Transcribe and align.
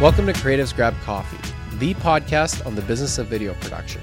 Welcome 0.00 0.24
to 0.28 0.32
Creatives 0.32 0.74
Grab 0.74 0.98
Coffee, 1.02 1.36
the 1.76 1.92
podcast 1.92 2.64
on 2.64 2.74
the 2.74 2.80
business 2.80 3.18
of 3.18 3.26
video 3.26 3.52
production. 3.60 4.00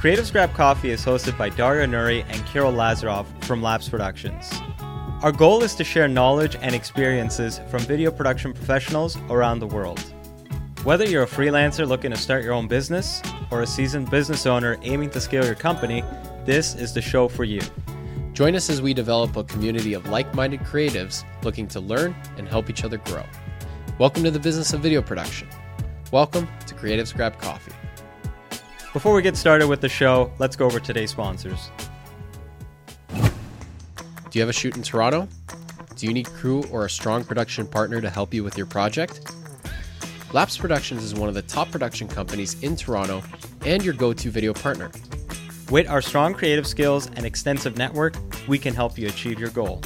Creatives 0.00 0.32
Grab 0.32 0.54
Coffee 0.54 0.90
is 0.90 1.04
hosted 1.04 1.36
by 1.36 1.50
Dario 1.50 1.84
Nuri 1.84 2.24
and 2.30 2.46
Kirill 2.46 2.72
Lazarov 2.72 3.26
from 3.44 3.62
Labs 3.62 3.86
Productions. 3.86 4.50
Our 5.22 5.32
goal 5.32 5.62
is 5.62 5.74
to 5.74 5.84
share 5.84 6.08
knowledge 6.08 6.56
and 6.62 6.74
experiences 6.74 7.60
from 7.68 7.80
video 7.80 8.10
production 8.10 8.54
professionals 8.54 9.18
around 9.28 9.58
the 9.58 9.66
world. 9.66 10.00
Whether 10.82 11.04
you're 11.04 11.24
a 11.24 11.26
freelancer 11.26 11.86
looking 11.86 12.12
to 12.12 12.16
start 12.16 12.42
your 12.42 12.54
own 12.54 12.66
business 12.66 13.20
or 13.50 13.60
a 13.60 13.66
seasoned 13.66 14.10
business 14.10 14.46
owner 14.46 14.78
aiming 14.80 15.10
to 15.10 15.20
scale 15.20 15.44
your 15.44 15.56
company, 15.56 16.02
this 16.46 16.74
is 16.74 16.94
the 16.94 17.02
show 17.02 17.28
for 17.28 17.44
you. 17.44 17.60
Join 18.32 18.56
us 18.56 18.70
as 18.70 18.80
we 18.80 18.94
develop 18.94 19.36
a 19.36 19.44
community 19.44 19.92
of 19.92 20.08
like 20.08 20.34
minded 20.34 20.60
creatives 20.60 21.22
looking 21.42 21.68
to 21.68 21.80
learn 21.80 22.16
and 22.38 22.48
help 22.48 22.70
each 22.70 22.82
other 22.82 22.96
grow. 22.96 23.24
Welcome 23.96 24.24
to 24.24 24.32
the 24.32 24.40
business 24.40 24.72
of 24.72 24.80
video 24.80 25.00
production. 25.00 25.46
Welcome 26.10 26.48
to 26.66 26.74
Creatives 26.74 27.14
Grab 27.14 27.38
Coffee. 27.38 27.70
Before 28.92 29.14
we 29.14 29.22
get 29.22 29.36
started 29.36 29.68
with 29.68 29.80
the 29.80 29.88
show, 29.88 30.32
let's 30.40 30.56
go 30.56 30.66
over 30.66 30.80
today's 30.80 31.12
sponsors. 31.12 31.70
Do 33.14 33.22
you 34.32 34.40
have 34.40 34.48
a 34.48 34.52
shoot 34.52 34.76
in 34.76 34.82
Toronto? 34.82 35.28
Do 35.94 36.06
you 36.08 36.12
need 36.12 36.26
crew 36.26 36.64
or 36.72 36.84
a 36.84 36.90
strong 36.90 37.22
production 37.22 37.68
partner 37.68 38.00
to 38.00 38.10
help 38.10 38.34
you 38.34 38.42
with 38.42 38.58
your 38.58 38.66
project? 38.66 39.32
Laps 40.32 40.58
Productions 40.58 41.04
is 41.04 41.14
one 41.14 41.28
of 41.28 41.36
the 41.36 41.42
top 41.42 41.70
production 41.70 42.08
companies 42.08 42.60
in 42.64 42.74
Toronto 42.74 43.22
and 43.64 43.84
your 43.84 43.94
go 43.94 44.12
to 44.12 44.28
video 44.28 44.52
partner. 44.52 44.90
With 45.70 45.88
our 45.88 46.02
strong 46.02 46.34
creative 46.34 46.66
skills 46.66 47.06
and 47.14 47.24
extensive 47.24 47.78
network, 47.78 48.16
we 48.48 48.58
can 48.58 48.74
help 48.74 48.98
you 48.98 49.06
achieve 49.06 49.38
your 49.38 49.50
goal. 49.50 49.82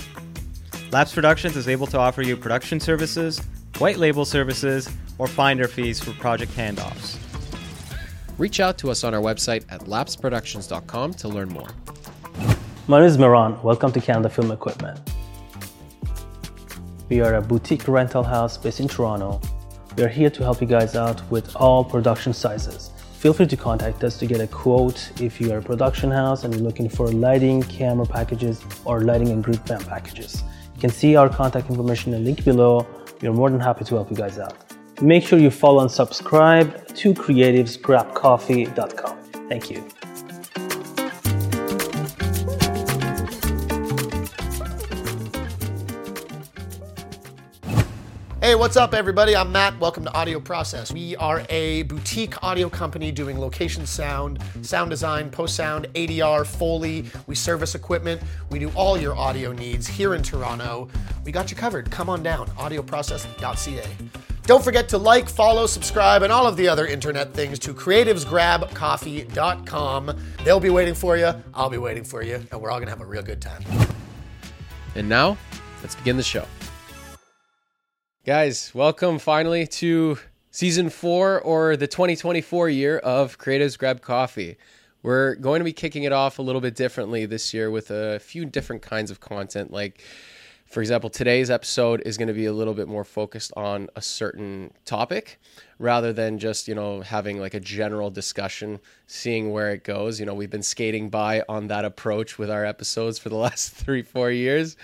Labs 0.92 1.12
Productions 1.12 1.58
is 1.58 1.68
able 1.68 1.86
to 1.88 1.98
offer 1.98 2.22
you 2.22 2.38
production 2.38 2.80
services, 2.80 3.42
white 3.78 3.96
label 3.96 4.24
services, 4.24 4.90
or 5.18 5.26
finder 5.26 5.68
fees 5.68 6.00
for 6.00 6.12
project 6.12 6.52
handoffs. 6.52 7.16
Reach 8.36 8.60
out 8.60 8.78
to 8.78 8.90
us 8.90 9.04
on 9.04 9.14
our 9.14 9.20
website 9.20 9.64
at 9.68 9.80
lapsproductions.com 9.82 11.14
to 11.14 11.28
learn 11.28 11.48
more. 11.48 11.68
My 12.86 12.98
name 13.00 13.08
is 13.08 13.18
Miran. 13.18 13.60
Welcome 13.62 13.92
to 13.92 14.00
Canada 14.00 14.28
Film 14.28 14.50
Equipment. 14.50 14.98
We 17.08 17.20
are 17.20 17.34
a 17.34 17.42
boutique 17.42 17.88
rental 17.88 18.22
house 18.22 18.56
based 18.56 18.80
in 18.80 18.88
Toronto. 18.88 19.40
We 19.96 20.04
are 20.04 20.08
here 20.08 20.30
to 20.30 20.42
help 20.42 20.60
you 20.60 20.66
guys 20.66 20.94
out 20.94 21.28
with 21.30 21.54
all 21.56 21.84
production 21.84 22.32
sizes. 22.32 22.90
Feel 23.18 23.32
free 23.32 23.46
to 23.46 23.56
contact 23.56 24.04
us 24.04 24.16
to 24.18 24.26
get 24.26 24.40
a 24.40 24.46
quote 24.46 25.10
if 25.20 25.40
you 25.40 25.52
are 25.52 25.58
a 25.58 25.62
production 25.62 26.10
house 26.10 26.44
and 26.44 26.54
you're 26.54 26.62
looking 26.62 26.88
for 26.88 27.08
lighting, 27.08 27.62
camera 27.64 28.06
packages, 28.06 28.64
or 28.84 29.00
lighting 29.00 29.30
and 29.30 29.42
grip 29.42 29.60
van 29.66 29.80
packages. 29.80 30.42
You 30.76 30.80
can 30.80 30.90
see 30.90 31.16
our 31.16 31.28
contact 31.28 31.68
information 31.68 32.14
in 32.14 32.20
the 32.22 32.24
link 32.24 32.44
below. 32.44 32.86
We 33.20 33.28
are 33.28 33.32
more 33.32 33.50
than 33.50 33.60
happy 33.60 33.84
to 33.84 33.94
help 33.96 34.10
you 34.10 34.16
guys 34.16 34.38
out. 34.38 34.54
Make 35.00 35.26
sure 35.26 35.38
you 35.38 35.50
follow 35.50 35.80
and 35.80 35.90
subscribe 35.90 36.86
to 36.96 37.14
creativesgrabcoffee.com. 37.14 39.18
Thank 39.48 39.70
you. 39.70 39.88
Hey, 48.48 48.54
what's 48.54 48.78
up, 48.78 48.94
everybody? 48.94 49.36
I'm 49.36 49.52
Matt. 49.52 49.78
Welcome 49.78 50.04
to 50.04 50.14
Audio 50.14 50.40
Process. 50.40 50.90
We 50.90 51.14
are 51.16 51.44
a 51.50 51.82
boutique 51.82 52.42
audio 52.42 52.70
company 52.70 53.12
doing 53.12 53.38
location 53.38 53.84
sound, 53.84 54.38
sound 54.62 54.88
design, 54.88 55.28
post 55.28 55.54
sound, 55.54 55.86
ADR, 55.92 56.46
Foley. 56.46 57.04
We 57.26 57.34
service 57.34 57.74
equipment. 57.74 58.22
We 58.48 58.58
do 58.58 58.70
all 58.70 58.96
your 58.96 59.14
audio 59.14 59.52
needs 59.52 59.86
here 59.86 60.14
in 60.14 60.22
Toronto. 60.22 60.88
We 61.26 61.30
got 61.30 61.50
you 61.50 61.58
covered. 61.58 61.90
Come 61.90 62.08
on 62.08 62.22
down, 62.22 62.46
audioprocess.ca. 62.52 63.86
Don't 64.44 64.64
forget 64.64 64.88
to 64.88 64.96
like, 64.96 65.28
follow, 65.28 65.66
subscribe, 65.66 66.22
and 66.22 66.32
all 66.32 66.46
of 66.46 66.56
the 66.56 66.68
other 66.68 66.86
internet 66.86 67.34
things 67.34 67.58
to 67.58 67.74
creativesgrabcoffee.com. 67.74 70.18
They'll 70.42 70.58
be 70.58 70.70
waiting 70.70 70.94
for 70.94 71.18
you. 71.18 71.34
I'll 71.52 71.68
be 71.68 71.76
waiting 71.76 72.04
for 72.04 72.22
you, 72.22 72.36
and 72.50 72.62
we're 72.62 72.70
all 72.70 72.78
going 72.78 72.86
to 72.86 72.92
have 72.92 73.02
a 73.02 73.06
real 73.06 73.20
good 73.20 73.42
time. 73.42 73.62
And 74.94 75.06
now, 75.06 75.36
let's 75.82 75.96
begin 75.96 76.16
the 76.16 76.22
show. 76.22 76.46
Guys, 78.28 78.72
welcome 78.74 79.18
finally 79.18 79.66
to 79.66 80.18
season 80.50 80.90
four 80.90 81.40
or 81.40 81.78
the 81.78 81.86
2024 81.86 82.68
year 82.68 82.98
of 82.98 83.38
Creatives 83.38 83.78
Grab 83.78 84.02
Coffee. 84.02 84.58
We're 85.02 85.36
going 85.36 85.60
to 85.60 85.64
be 85.64 85.72
kicking 85.72 86.02
it 86.02 86.12
off 86.12 86.38
a 86.38 86.42
little 86.42 86.60
bit 86.60 86.74
differently 86.74 87.24
this 87.24 87.54
year 87.54 87.70
with 87.70 87.90
a 87.90 88.18
few 88.18 88.44
different 88.44 88.82
kinds 88.82 89.10
of 89.10 89.20
content. 89.20 89.72
Like, 89.72 90.02
for 90.66 90.82
example, 90.82 91.08
today's 91.08 91.50
episode 91.50 92.02
is 92.04 92.18
going 92.18 92.28
to 92.28 92.34
be 92.34 92.44
a 92.44 92.52
little 92.52 92.74
bit 92.74 92.86
more 92.86 93.02
focused 93.02 93.50
on 93.56 93.88
a 93.96 94.02
certain 94.02 94.74
topic 94.84 95.40
rather 95.78 96.12
than 96.12 96.38
just, 96.38 96.68
you 96.68 96.74
know, 96.74 97.00
having 97.00 97.40
like 97.40 97.54
a 97.54 97.60
general 97.60 98.10
discussion, 98.10 98.78
seeing 99.06 99.52
where 99.52 99.70
it 99.70 99.84
goes. 99.84 100.20
You 100.20 100.26
know, 100.26 100.34
we've 100.34 100.50
been 100.50 100.62
skating 100.62 101.08
by 101.08 101.44
on 101.48 101.68
that 101.68 101.86
approach 101.86 102.38
with 102.38 102.50
our 102.50 102.66
episodes 102.66 103.18
for 103.18 103.30
the 103.30 103.36
last 103.46 103.72
three, 103.72 104.02
four 104.02 104.30
years. 104.30 104.76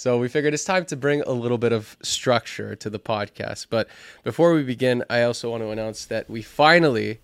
So 0.00 0.16
we 0.16 0.28
figured 0.28 0.54
it's 0.54 0.64
time 0.64 0.86
to 0.86 0.96
bring 0.96 1.20
a 1.20 1.32
little 1.32 1.58
bit 1.58 1.72
of 1.72 1.98
structure 2.00 2.74
to 2.74 2.88
the 2.88 2.98
podcast. 2.98 3.66
But 3.68 3.86
before 4.24 4.54
we 4.54 4.62
begin, 4.62 5.04
I 5.10 5.24
also 5.24 5.50
want 5.50 5.62
to 5.62 5.68
announce 5.68 6.06
that 6.06 6.30
we 6.30 6.40
finally 6.40 7.20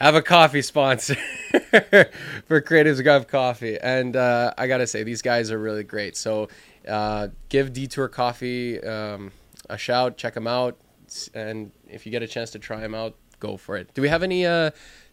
have 0.00 0.16
a 0.16 0.20
coffee 0.20 0.62
sponsor 0.62 1.14
for 2.46 2.60
Creatives 2.60 3.00
Grab 3.04 3.28
Coffee. 3.28 3.78
And 3.78 4.16
uh, 4.16 4.52
I 4.58 4.66
got 4.66 4.78
to 4.78 4.86
say, 4.88 5.04
these 5.04 5.22
guys 5.22 5.52
are 5.52 5.58
really 5.60 5.84
great. 5.84 6.16
So 6.16 6.48
uh, 6.88 7.28
give 7.50 7.72
Detour 7.72 8.08
Coffee 8.08 8.82
um, 8.82 9.30
a 9.70 9.78
shout, 9.78 10.16
check 10.16 10.34
them 10.34 10.48
out. 10.48 10.76
And 11.34 11.70
if 11.88 12.04
you 12.04 12.10
get 12.10 12.24
a 12.24 12.26
chance 12.26 12.50
to 12.50 12.58
try 12.58 12.80
them 12.80 12.96
out, 12.96 13.14
go 13.38 13.56
for 13.56 13.76
it. 13.76 13.94
Do 13.94 14.02
we 14.02 14.08
have 14.08 14.24
any. 14.24 14.44
Uh, 14.44 14.72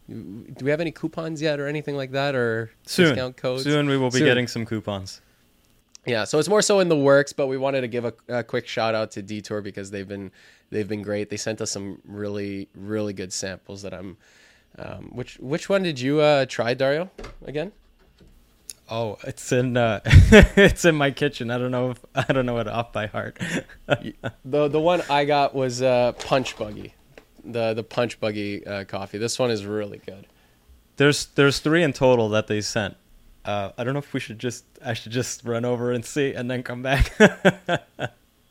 do 0.10 0.66
we 0.66 0.72
have 0.72 0.82
any 0.82 0.92
coupons 0.92 1.40
yet 1.40 1.60
or 1.60 1.68
anything 1.68 1.96
like 1.96 2.14
that 2.14 2.34
or 2.34 2.72
Soon, 2.88 3.10
discount 3.10 3.38
codes? 3.38 3.62
soon 3.64 3.88
we 3.88 3.96
will 3.96 4.10
be 4.10 4.18
Soon. 4.18 4.28
getting 4.28 4.48
some 4.48 4.66
coupons. 4.66 5.22
Yeah, 6.06 6.24
so 6.24 6.40
it's 6.40 6.50
more 6.50 6.64
so 6.64 6.80
in 6.80 6.90
the 6.90 6.98
works, 6.98 7.32
but 7.32 7.46
we 7.48 7.58
wanted 7.58 7.82
to 7.82 7.88
give 7.88 8.06
a, 8.06 8.14
a 8.28 8.44
quick 8.44 8.68
shout 8.68 8.96
out 8.96 9.12
to 9.12 9.22
Detour 9.22 9.62
because 9.62 9.92
they've 9.92 10.08
been 10.08 10.32
they've 10.72 10.88
been 10.88 11.04
great. 11.04 11.30
They 11.30 11.38
sent 11.38 11.62
us 11.62 11.72
some 11.72 12.00
really 12.06 12.70
really 12.76 13.14
good 13.14 13.32
samples 13.34 13.82
that 13.84 13.94
I'm. 13.94 14.18
Um, 14.80 15.12
which 15.14 15.36
which 15.40 15.70
one 15.70 15.84
did 15.84 16.00
you 16.00 16.20
uh, 16.22 16.46
try, 16.48 16.74
Dario? 16.74 17.12
Again? 17.46 17.72
Oh, 18.90 19.18
it's 19.24 19.52
in 19.52 19.78
uh, 19.78 20.00
it's 20.06 20.86
in 20.86 20.96
my 20.96 21.12
kitchen. 21.12 21.52
I 21.52 21.58
don't 21.58 21.72
know 21.72 21.92
if 21.92 22.00
I 22.16 22.34
don't 22.34 22.46
know 22.46 22.58
it 22.58 22.68
off 22.68 22.92
by 22.92 23.06
heart. 23.08 23.38
The 24.44 24.68
the 24.70 24.80
one 24.80 25.02
I 25.10 25.26
got 25.26 25.54
was 25.54 25.82
uh, 25.82 26.14
Punch 26.14 26.58
Buggy, 26.58 26.94
the 27.44 27.74
the 27.74 27.84
Punch 27.84 28.20
Buggy 28.20 28.66
uh, 28.66 28.86
coffee. 28.86 29.18
This 29.18 29.38
one 29.38 29.52
is 29.52 29.66
really 29.66 30.00
good. 30.00 30.26
there's 30.98 31.26
there's 31.28 31.60
three 31.60 31.84
in 31.84 31.94
total 31.94 32.30
that 32.30 32.48
they 32.48 32.62
sent. 32.62 32.96
Uh, 33.44 33.72
I 33.78 33.84
don't 33.84 33.94
know 33.94 34.00
if 34.00 34.14
we 34.14 34.20
should 34.20 34.40
just 34.40 34.66
I 34.84 34.94
should 34.94 35.12
just 35.12 35.44
run 35.44 35.66
over 35.66 35.92
and 35.92 36.06
see 36.06 36.34
and 36.34 36.50
then 36.50 36.64
come 36.64 36.82
back. 36.82 37.12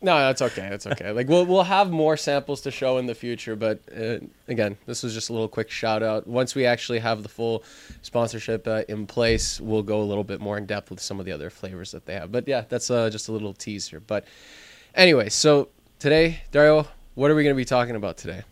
No, 0.03 0.17
that's 0.17 0.41
okay. 0.41 0.67
That's 0.71 0.87
okay. 0.87 1.13
like 1.13 1.29
we'll 1.29 1.45
we'll 1.45 1.63
have 1.63 1.91
more 1.91 2.17
samples 2.17 2.63
to 2.63 2.71
show 2.71 2.97
in 2.97 3.05
the 3.05 3.15
future, 3.15 3.55
but 3.55 3.81
uh, 3.95 4.19
again, 4.49 4.79
this 4.87 5.03
was 5.03 5.13
just 5.13 5.29
a 5.29 5.33
little 5.33 5.49
quick 5.49 5.71
shout 5.71 6.03
out. 6.03 6.27
Once 6.27 6.55
we 6.55 6.65
actually 6.65 7.01
have 7.01 7.23
the 7.23 7.29
full 7.29 7.65
sponsorship 8.01 8.67
uh, 8.67 8.83
in 8.89 9.07
place, 9.07 9.61
we'll 9.61 9.83
go 9.83 10.01
a 10.01 10.05
little 10.05 10.25
bit 10.25 10.41
more 10.41 10.57
in 10.57 10.65
depth 10.65 10.89
with 10.89 11.01
some 11.01 11.21
of 11.21 11.27
the 11.27 11.33
other 11.33 11.51
flavors 11.51 11.91
that 11.91 12.07
they 12.07 12.15
have. 12.15 12.33
But 12.33 12.49
yeah, 12.49 12.65
that's 12.67 12.91
uh, 12.91 13.11
just 13.11 13.29
a 13.29 13.33
little 13.33 13.53
teaser. 13.53 14.01
But 14.01 14.25
anyway, 14.95 15.29
so 15.29 15.69
today, 15.99 16.41
Dario, 16.51 16.89
what 17.15 17.31
are 17.31 17.35
we 17.35 17.43
going 17.43 17.55
to 17.55 17.61
be 17.61 17.67
talking 17.67 17.97
about 17.97 18.17
today? 18.17 18.43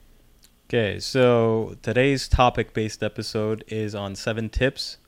okay, 0.67 1.01
so 1.01 1.77
today's 1.81 2.29
topic-based 2.29 3.03
episode 3.03 3.65
is 3.69 3.95
on 3.95 4.15
seven 4.15 4.51
tips 4.51 4.99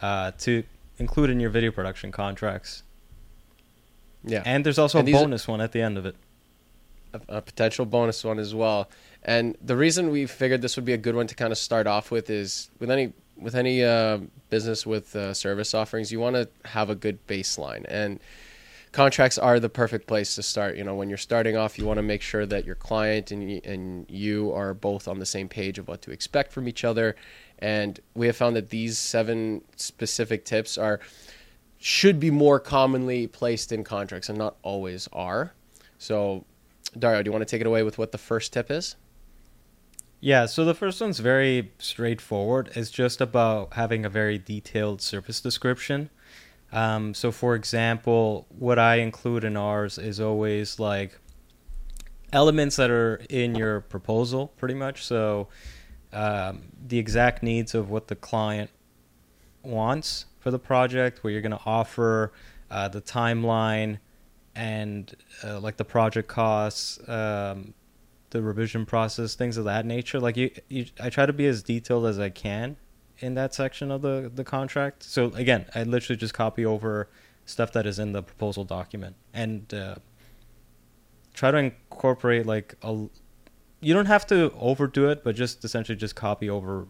uh, 0.00 0.32
to 0.38 0.64
include 0.98 1.30
in 1.30 1.40
your 1.40 1.50
video 1.50 1.70
production 1.70 2.10
contracts, 2.12 2.82
Yeah, 4.24 4.42
and 4.44 4.64
there's 4.64 4.78
also 4.78 4.98
And 4.98 5.08
a 5.08 5.10
these 5.12 5.20
are- 5.20 5.24
bonus 5.24 5.48
one 5.48 5.60
at 5.60 5.72
the 5.72 5.80
end 5.80 5.96
of 5.98 6.06
it. 6.06 6.16
a, 7.14 7.20
a 7.38 7.40
potential 7.42 7.86
bonus 7.86 8.22
one 8.24 8.38
as 8.38 8.54
well. 8.54 8.88
And 9.22 9.56
the 9.64 9.76
reason 9.76 10.10
we 10.10 10.26
figured 10.26 10.60
this 10.62 10.76
would 10.76 10.84
be 10.84 10.92
a 10.92 10.98
good 10.98 11.14
one 11.14 11.26
to 11.26 11.34
kind 11.34 11.52
of 11.52 11.58
start 11.58 11.86
off 11.86 12.10
with 12.10 12.28
is 12.30 12.70
with 12.78 12.90
any 12.90 13.12
with 13.36 13.54
any 13.54 13.84
uh, 13.84 14.18
business 14.50 14.84
with 14.84 15.14
uh, 15.14 15.32
service 15.32 15.72
offerings, 15.72 16.10
you 16.10 16.18
want 16.20 16.34
to 16.36 16.48
have 16.64 16.90
a 16.90 16.94
good 16.96 17.24
baseline, 17.28 17.84
and 17.88 18.18
contracts 18.90 19.38
are 19.38 19.60
the 19.60 19.68
perfect 19.68 20.06
place 20.08 20.34
to 20.34 20.42
start. 20.42 20.76
You 20.76 20.82
know, 20.84 20.96
when 20.96 21.08
you're 21.08 21.16
starting 21.18 21.56
off, 21.56 21.78
you 21.78 21.86
want 21.86 21.98
to 21.98 22.02
make 22.02 22.20
sure 22.20 22.44
that 22.46 22.64
your 22.64 22.74
client 22.74 23.30
and 23.30 23.64
and 23.64 24.06
you 24.10 24.52
are 24.52 24.74
both 24.74 25.06
on 25.08 25.18
the 25.20 25.26
same 25.26 25.48
page 25.48 25.78
of 25.78 25.86
what 25.88 26.02
to 26.02 26.10
expect 26.10 26.52
from 26.52 26.66
each 26.68 26.84
other. 26.84 27.14
And 27.58 27.98
we 28.14 28.26
have 28.26 28.36
found 28.36 28.56
that 28.56 28.70
these 28.70 28.98
seven 28.98 29.62
specific 29.76 30.44
tips 30.44 30.78
are 30.78 31.00
should 31.78 32.18
be 32.18 32.30
more 32.30 32.58
commonly 32.58 33.26
placed 33.26 33.70
in 33.72 33.84
contracts 33.84 34.28
and 34.28 34.36
not 34.36 34.56
always 34.62 35.08
are. 35.12 35.52
So, 35.98 36.44
Dario, 36.98 37.22
do 37.22 37.28
you 37.28 37.32
want 37.32 37.42
to 37.42 37.50
take 37.50 37.60
it 37.60 37.66
away 37.66 37.82
with 37.82 37.98
what 37.98 38.12
the 38.12 38.18
first 38.18 38.52
tip 38.52 38.70
is? 38.70 38.96
Yeah, 40.20 40.46
so 40.46 40.64
the 40.64 40.74
first 40.74 41.00
one's 41.00 41.20
very 41.20 41.70
straightforward. 41.78 42.70
It's 42.74 42.90
just 42.90 43.20
about 43.20 43.74
having 43.74 44.04
a 44.04 44.08
very 44.08 44.38
detailed 44.38 45.00
service 45.00 45.40
description. 45.40 46.10
Um, 46.72 47.14
so, 47.14 47.30
for 47.30 47.54
example, 47.54 48.46
what 48.50 48.78
I 48.78 48.96
include 48.96 49.44
in 49.44 49.56
ours 49.56 49.96
is 49.96 50.20
always 50.20 50.80
like 50.80 51.18
elements 52.32 52.76
that 52.76 52.90
are 52.90 53.22
in 53.30 53.54
your 53.54 53.80
proposal, 53.80 54.48
pretty 54.56 54.74
much. 54.74 55.04
So 55.04 55.48
um, 56.12 56.62
the 56.86 56.98
exact 56.98 57.42
needs 57.42 57.74
of 57.74 57.90
what 57.90 58.08
the 58.08 58.16
client 58.16 58.70
wants 59.62 60.26
for 60.40 60.50
the 60.50 60.58
project, 60.58 61.22
where 61.22 61.32
you're 61.32 61.42
going 61.42 61.52
to 61.52 61.60
offer, 61.66 62.32
uh, 62.70 62.88
the 62.88 63.00
timeline, 63.00 63.98
and 64.54 65.14
uh, 65.44 65.60
like 65.60 65.76
the 65.76 65.84
project 65.84 66.28
costs, 66.28 66.98
um, 67.08 67.74
the 68.30 68.42
revision 68.42 68.84
process, 68.84 69.34
things 69.34 69.56
of 69.56 69.64
that 69.64 69.86
nature. 69.86 70.20
Like 70.20 70.36
you, 70.36 70.50
you, 70.68 70.86
I 71.00 71.10
try 71.10 71.26
to 71.26 71.32
be 71.32 71.46
as 71.46 71.62
detailed 71.62 72.06
as 72.06 72.18
I 72.18 72.30
can 72.30 72.76
in 73.18 73.34
that 73.34 73.54
section 73.54 73.90
of 73.90 74.02
the 74.02 74.30
the 74.34 74.44
contract. 74.44 75.02
So 75.02 75.26
again, 75.34 75.66
I 75.74 75.84
literally 75.84 76.16
just 76.16 76.34
copy 76.34 76.64
over 76.64 77.08
stuff 77.46 77.72
that 77.72 77.86
is 77.86 77.98
in 77.98 78.12
the 78.12 78.22
proposal 78.22 78.64
document 78.64 79.16
and 79.32 79.72
uh, 79.72 79.96
try 81.34 81.50
to 81.50 81.58
incorporate 81.58 82.46
like 82.46 82.74
a. 82.82 83.06
You 83.80 83.94
don't 83.94 84.06
have 84.06 84.26
to 84.28 84.52
overdo 84.58 85.08
it, 85.08 85.22
but 85.22 85.36
just 85.36 85.64
essentially 85.64 85.96
just 85.96 86.16
copy 86.16 86.50
over 86.50 86.86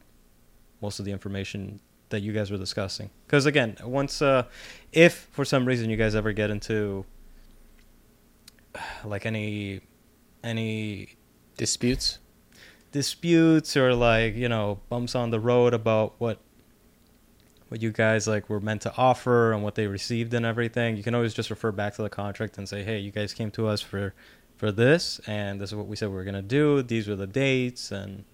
most 0.80 0.98
of 0.98 1.04
the 1.04 1.12
information 1.12 1.80
that 2.08 2.20
you 2.20 2.32
guys 2.32 2.50
were 2.50 2.56
discussing. 2.56 3.10
Because 3.26 3.44
again, 3.46 3.76
once 3.84 4.22
uh, 4.22 4.44
if 4.92 5.28
for 5.32 5.44
some 5.44 5.66
reason 5.66 5.90
you 5.90 5.96
guys 5.96 6.14
ever 6.14 6.32
get 6.32 6.50
into 6.50 7.04
like 9.04 9.26
any 9.26 9.80
any 10.42 11.16
Disputes. 11.58 12.20
disputes 12.92 13.76
or 13.76 13.92
like 13.92 14.36
you 14.36 14.48
know 14.48 14.78
bumps 14.88 15.16
on 15.16 15.30
the 15.30 15.40
road 15.40 15.74
about 15.74 16.14
what 16.18 16.38
what 17.68 17.82
you 17.82 17.90
guys 17.90 18.28
like 18.28 18.48
were 18.48 18.60
meant 18.60 18.82
to 18.82 18.94
offer 18.96 19.52
and 19.52 19.64
what 19.64 19.74
they 19.74 19.88
received 19.88 20.32
and 20.34 20.46
everything 20.46 20.96
you 20.96 21.02
can 21.02 21.16
always 21.16 21.34
just 21.34 21.50
refer 21.50 21.72
back 21.72 21.94
to 21.94 22.02
the 22.02 22.08
contract 22.08 22.56
and 22.58 22.68
say 22.68 22.84
hey 22.84 22.96
you 23.00 23.10
guys 23.10 23.34
came 23.34 23.50
to 23.50 23.66
us 23.66 23.80
for 23.80 24.14
for 24.58 24.72
this 24.72 25.20
and 25.26 25.60
this 25.60 25.70
is 25.70 25.76
what 25.76 25.86
we 25.86 25.96
said 25.96 26.08
we 26.08 26.16
were 26.16 26.24
going 26.24 26.34
to 26.34 26.42
do. 26.42 26.82
These 26.82 27.08
were 27.08 27.16
the 27.16 27.26
dates 27.26 27.90
and 27.90 28.24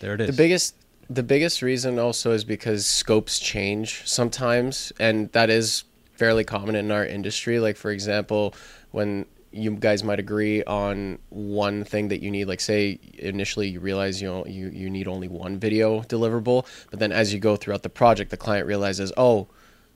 there 0.00 0.14
it 0.14 0.22
is. 0.22 0.28
The 0.28 0.32
biggest 0.32 0.76
the 1.10 1.22
biggest 1.22 1.60
reason 1.60 1.98
also 1.98 2.32
is 2.32 2.44
because 2.44 2.86
scopes 2.86 3.38
change 3.38 4.06
sometimes 4.06 4.92
and 4.98 5.30
that 5.32 5.50
is 5.50 5.84
fairly 6.14 6.44
common 6.44 6.76
in 6.76 6.90
our 6.90 7.04
industry. 7.04 7.58
Like 7.58 7.76
for 7.76 7.90
example 7.90 8.54
when 8.92 9.26
you 9.50 9.72
guys 9.72 10.02
might 10.02 10.18
agree 10.18 10.62
on 10.64 11.18
one 11.28 11.84
thing 11.84 12.08
that 12.08 12.22
you 12.22 12.30
need 12.30 12.46
like 12.46 12.60
say 12.60 12.98
initially 13.18 13.68
you 13.68 13.80
realize 13.80 14.22
you 14.22 14.28
know 14.28 14.46
you, 14.46 14.68
you 14.68 14.88
need 14.88 15.06
only 15.06 15.28
one 15.28 15.58
video 15.58 16.00
deliverable 16.02 16.66
but 16.90 16.98
then 16.98 17.12
as 17.12 17.34
you 17.34 17.38
go 17.38 17.54
throughout 17.54 17.82
the 17.82 17.90
project 17.90 18.30
the 18.30 18.36
client 18.36 18.66
realizes 18.66 19.12
oh 19.18 19.46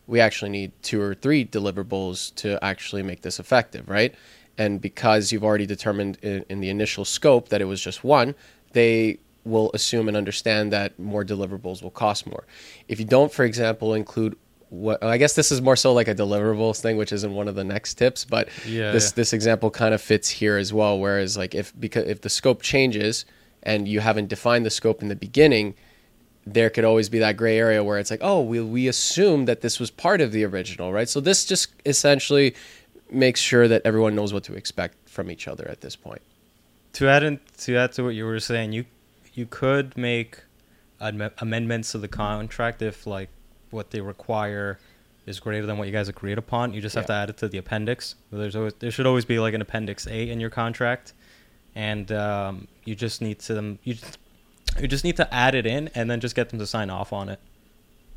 we 0.06 0.20
actually 0.20 0.50
need 0.50 0.73
two 0.82 1.00
or 1.00 1.14
three 1.14 1.44
deliverables 1.44 2.35
to 2.35 2.62
actually 2.62 3.02
make 3.02 3.23
this 3.23 3.41
effective 3.41 3.88
right 3.88 4.14
and 4.58 4.81
because 4.81 5.32
you've 5.32 5.44
already 5.44 5.67
determined 5.67 6.19
in, 6.23 6.44
in 6.49 6.61
the 6.61 6.70
initial 6.70 7.05
scope 7.05 7.49
that 7.50 7.61
it 7.61 7.67
was 7.67 7.81
just 7.81 8.03
one 8.05 8.35
they 8.73 9.19
will 9.44 9.70
assume 9.73 10.08
and 10.08 10.17
understand 10.17 10.73
that 10.73 10.99
more 10.99 11.25
deliverables 11.25 11.82
will 11.82 11.91
cost 11.91 12.26
more. 12.26 12.44
If 12.88 12.99
you 12.99 13.06
don't, 13.06 13.32
for 13.32 13.44
example, 13.44 13.94
include 13.94 14.37
what 14.69 15.03
I 15.03 15.17
guess 15.17 15.35
this 15.35 15.53
is 15.53 15.62
more 15.62 15.76
so 15.76 15.93
like 15.93 16.08
a 16.08 16.14
deliverables 16.14 16.81
thing, 16.81 16.97
which 16.97 17.12
isn't 17.12 17.32
one 17.32 17.47
of 17.47 17.55
the 17.55 17.62
next 17.64 17.94
tips, 17.94 18.25
but 18.25 18.49
Yeah, 18.67 18.91
this 18.91 19.11
yeah. 19.11 19.12
this 19.14 19.32
example 19.32 19.70
kind 19.70 19.94
of 19.94 20.03
fits 20.03 20.29
here 20.29 20.56
as 20.56 20.73
well. 20.73 20.99
Whereas 20.99 21.37
like 21.37 21.55
if 21.55 21.73
because 21.79 22.06
if 22.09 22.20
the 22.23 22.29
scope 22.29 22.61
changes 22.62 23.25
and 23.62 23.87
you 23.87 24.00
haven't 24.00 24.29
defined 24.29 24.67
the 24.67 24.70
scope 24.70 25.00
in 25.00 25.09
the 25.09 25.17
beginning, 25.17 25.75
there 26.44 26.69
could 26.69 26.85
always 26.85 27.09
be 27.09 27.20
that 27.20 27.37
gray 27.37 27.56
area 27.59 27.82
where 27.85 27.99
it's 27.99 28.11
like, 28.11 28.20
oh, 28.23 28.43
we 28.43 28.61
we 28.61 28.88
assume 28.88 29.44
that 29.44 29.61
this 29.61 29.79
was 29.79 29.91
part 29.93 30.20
of 30.20 30.32
the 30.32 30.44
original, 30.44 30.93
right? 30.93 31.09
So 31.09 31.20
this 31.20 31.44
just 31.44 31.69
essentially 31.87 32.55
makes 33.11 33.41
sure 33.41 33.69
that 33.69 33.82
everyone 33.85 34.14
knows 34.14 34.32
what 34.32 34.44
to 34.44 34.55
expect 34.55 35.08
from 35.08 35.31
each 35.31 35.47
other 35.49 35.67
at 35.69 35.81
this 35.81 35.97
point. 35.97 36.23
to 36.94 37.08
add 37.08 37.23
in, 37.23 37.38
to 37.58 37.76
add 37.76 37.93
to 37.93 38.03
what 38.05 38.14
you 38.14 38.25
were 38.25 38.41
saying, 38.41 38.73
you 38.73 38.85
you 39.35 39.44
could 39.47 39.97
make 39.99 40.38
am- 41.00 41.31
amendments 41.38 41.93
to 41.93 41.99
the 41.99 42.08
contract 42.08 42.81
if 42.82 43.06
like 43.06 43.29
what 43.70 43.91
they 43.91 44.00
require 44.00 44.79
is 45.26 45.38
greater 45.41 45.67
than 45.67 45.76
what 45.76 45.87
you 45.87 45.93
guys 45.93 46.08
agreed 46.08 46.38
upon. 46.38 46.73
You 46.73 46.81
just 46.81 46.94
have 46.94 47.03
Yeah. 47.05 47.06
to 47.08 47.12
add 47.14 47.31
it 47.31 47.37
to 47.38 47.49
the 47.49 47.58
appendix. 47.58 48.14
There's 48.32 48.56
always 48.56 48.75
there 48.79 48.91
should 48.91 49.06
always 49.06 49.25
be 49.26 49.38
like 49.38 49.55
an 49.55 49.61
appendix 49.61 50.06
A 50.06 50.31
in 50.31 50.41
your 50.41 50.50
contract, 50.50 51.12
and 51.75 52.11
um, 52.12 52.67
you 52.85 52.94
just 52.94 53.20
need 53.20 53.38
to 53.41 53.76
you 53.85 53.94
just, 53.94 54.19
you 54.81 54.88
just 54.88 55.05
need 55.05 55.17
to 55.17 55.32
add 55.35 55.55
it 55.55 55.67
in 55.67 55.88
and 55.94 56.11
then 56.11 56.20
just 56.20 56.35
get 56.35 56.49
them 56.50 56.59
to 56.59 56.67
sign 56.67 56.88
off 56.91 57.12
on 57.12 57.29
it. 57.29 57.41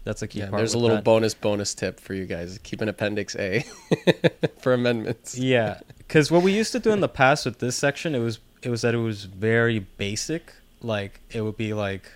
That's 0.05 0.21
a 0.21 0.27
key 0.27 0.39
Yeah, 0.39 0.49
part. 0.49 0.59
there's 0.59 0.73
a 0.73 0.77
little 0.79 0.97
that. 0.97 1.03
bonus 1.03 1.33
bonus 1.33 1.73
tip 1.75 1.99
for 1.99 2.13
you 2.13 2.25
guys. 2.25 2.57
Keep 2.63 2.81
an 2.81 2.89
appendix 2.89 3.35
A 3.35 3.63
for 4.59 4.73
amendments. 4.73 5.37
Yeah, 5.37 5.79
because 5.97 6.31
what 6.31 6.41
we 6.41 6.53
used 6.55 6.71
to 6.71 6.79
do 6.79 6.91
in 6.91 6.99
the 7.01 7.09
past 7.09 7.45
with 7.45 7.59
this 7.59 7.75
section, 7.75 8.15
it 8.15 8.19
was 8.19 8.39
it 8.63 8.69
was 8.69 8.81
that 8.81 8.93
it 8.95 8.99
was 8.99 9.25
very 9.25 9.79
basic. 9.79 10.53
Like 10.81 11.19
it 11.29 11.41
would 11.41 11.57
be 11.57 11.73
like, 11.73 12.09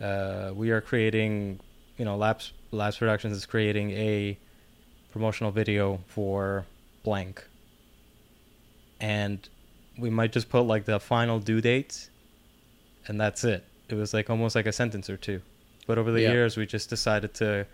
uh, 0.00 0.52
we 0.54 0.70
are 0.70 0.80
creating, 0.80 1.60
you 1.96 2.04
know, 2.04 2.16
Labs 2.16 2.52
Labs 2.70 2.96
Productions 2.96 3.36
is 3.36 3.44
creating 3.46 3.90
a 3.90 4.38
promotional 5.12 5.50
video 5.50 6.00
for 6.06 6.64
blank, 7.02 7.44
and 9.00 9.48
we 9.98 10.10
might 10.10 10.32
just 10.32 10.48
put 10.48 10.60
like 10.62 10.84
the 10.84 11.00
final 11.00 11.38
due 11.40 11.60
date, 11.60 12.08
and 13.06 13.20
that's 13.20 13.44
it. 13.44 13.64
It 13.88 13.94
was 13.94 14.14
like 14.14 14.30
almost 14.30 14.54
like 14.54 14.66
a 14.66 14.72
sentence 14.72 15.08
or 15.10 15.16
two, 15.16 15.40
but 15.88 15.98
over 15.98 16.12
the 16.12 16.22
Yeah. 16.22 16.32
years 16.32 16.56
we 16.56 16.64
just 16.66 16.88
decided 16.88 17.34
to 17.34 17.66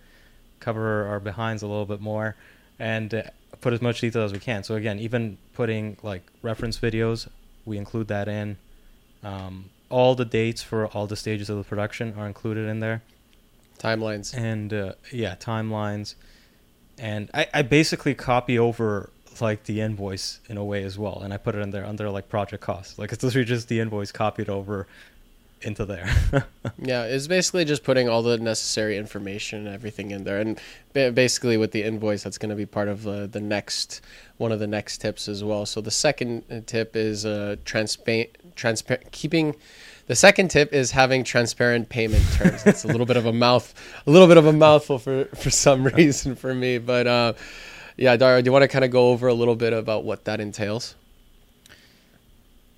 cover 0.61 1.05
our 1.07 1.21
behinds 1.21 1.63
a 1.63 1.67
little 1.67 1.85
bit 1.85 2.01
more 2.01 2.37
and 2.79 3.13
uh, 3.13 3.23
put 3.61 3.73
as 3.75 3.83
much 3.83 4.01
detail 4.01 4.23
as 4.23 4.33
we 4.33 4.39
can. 4.39 4.63
So 4.65 4.75
again, 4.77 4.99
even 4.99 5.37
putting 5.53 5.97
like 6.03 6.23
reference 6.41 6.79
videos, 6.79 7.29
we 7.67 7.77
include 7.77 8.09
that 8.09 8.27
in. 8.29 8.57
Um, 9.23 9.71
all 9.91 10.15
the 10.15 10.25
dates 10.25 10.63
for 10.63 10.87
all 10.89 11.07
the 11.07 11.17
stages 11.17 11.51
of 11.51 11.57
the 11.59 11.65
production 11.65 12.15
are 12.17 12.27
included 12.27 12.69
in 12.69 12.81
there, 12.81 13.03
Timelines. 13.79 14.35
and 14.37 14.73
uh, 14.73 14.93
yeah, 15.13 15.35
timelines. 15.37 16.15
And 16.99 17.31
I, 17.35 17.47
I 17.53 17.63
basically 17.63 18.15
copy 18.15 18.59
over 18.59 19.11
like 19.41 19.65
the 19.65 19.81
invoice 19.81 20.41
in 20.49 20.57
a 20.57 20.65
way 20.65 20.85
as 20.85 20.97
well, 20.99 21.21
and 21.23 21.33
I 21.35 21.39
put 21.39 21.55
it 21.55 21.59
in 21.59 21.71
there 21.71 21.85
under 21.85 22.09
like 22.11 22.29
project 22.29 22.63
costs. 22.63 22.99
Like 22.99 23.13
it's 23.15 23.23
literally 23.25 23.45
just 23.45 23.69
the 23.69 23.81
invoice 23.81 24.13
copied 24.13 24.49
over 24.49 24.87
into 25.65 25.85
there. 25.85 26.09
Yeah, 26.79 27.05
it's 27.05 27.27
basically 27.27 27.65
just 27.65 27.85
putting 27.85 28.09
all 28.09 28.23
the 28.23 28.37
necessary 28.37 28.97
information 28.99 29.67
and 29.67 29.75
everything 29.75 30.11
in 30.11 30.25
there, 30.25 30.41
and 30.41 30.61
basically 30.93 31.57
with 31.57 31.71
the 31.71 31.83
invoice, 31.83 32.23
that's 32.25 32.37
going 32.37 32.51
to 32.51 32.57
be 32.57 32.67
part 32.67 32.89
of 32.89 33.07
uh, 33.07 33.27
the 33.27 33.41
next 33.41 34.01
one 34.39 34.51
of 34.51 34.59
the 34.59 34.67
next 34.67 34.99
tips 34.99 35.29
as 35.29 35.45
well. 35.45 35.65
So 35.67 35.81
the 35.81 35.91
second 35.91 36.45
uh, 36.51 36.61
tip 36.67 36.97
is 36.97 37.25
uh, 37.25 37.57
transparent, 37.65 38.31
transparent, 38.57 39.13
keeping. 39.13 39.55
The 40.07 40.17
second 40.17 40.51
tip 40.51 40.73
is 40.73 40.91
having 40.91 41.25
transparent 41.25 41.89
payment 41.89 42.25
terms. 42.33 42.67
It's 42.67 42.85
a 42.85 42.89
little 42.89 43.07
bit 43.07 43.17
of 43.17 43.27
a 43.27 43.33
mouth, 43.33 43.73
a 44.07 44.11
little 44.11 44.29
bit 44.29 44.37
of 44.37 44.47
a 44.47 44.53
mouthful 44.53 44.99
for 44.99 45.27
for 45.27 45.51
some 45.51 45.85
reason 45.85 46.35
for 46.35 46.55
me, 46.55 46.79
but 46.79 47.07
uh, 47.07 47.33
yeah, 47.97 48.17
Dario, 48.17 48.43
do 48.43 48.49
you 48.49 48.53
want 48.53 48.63
to 48.63 48.69
kind 48.69 48.85
of 48.85 48.91
go 48.91 49.09
over 49.09 49.29
a 49.29 49.35
little 49.35 49.57
bit 49.57 49.73
about 49.73 50.05
what 50.05 50.25
that 50.25 50.41
entails? 50.41 50.97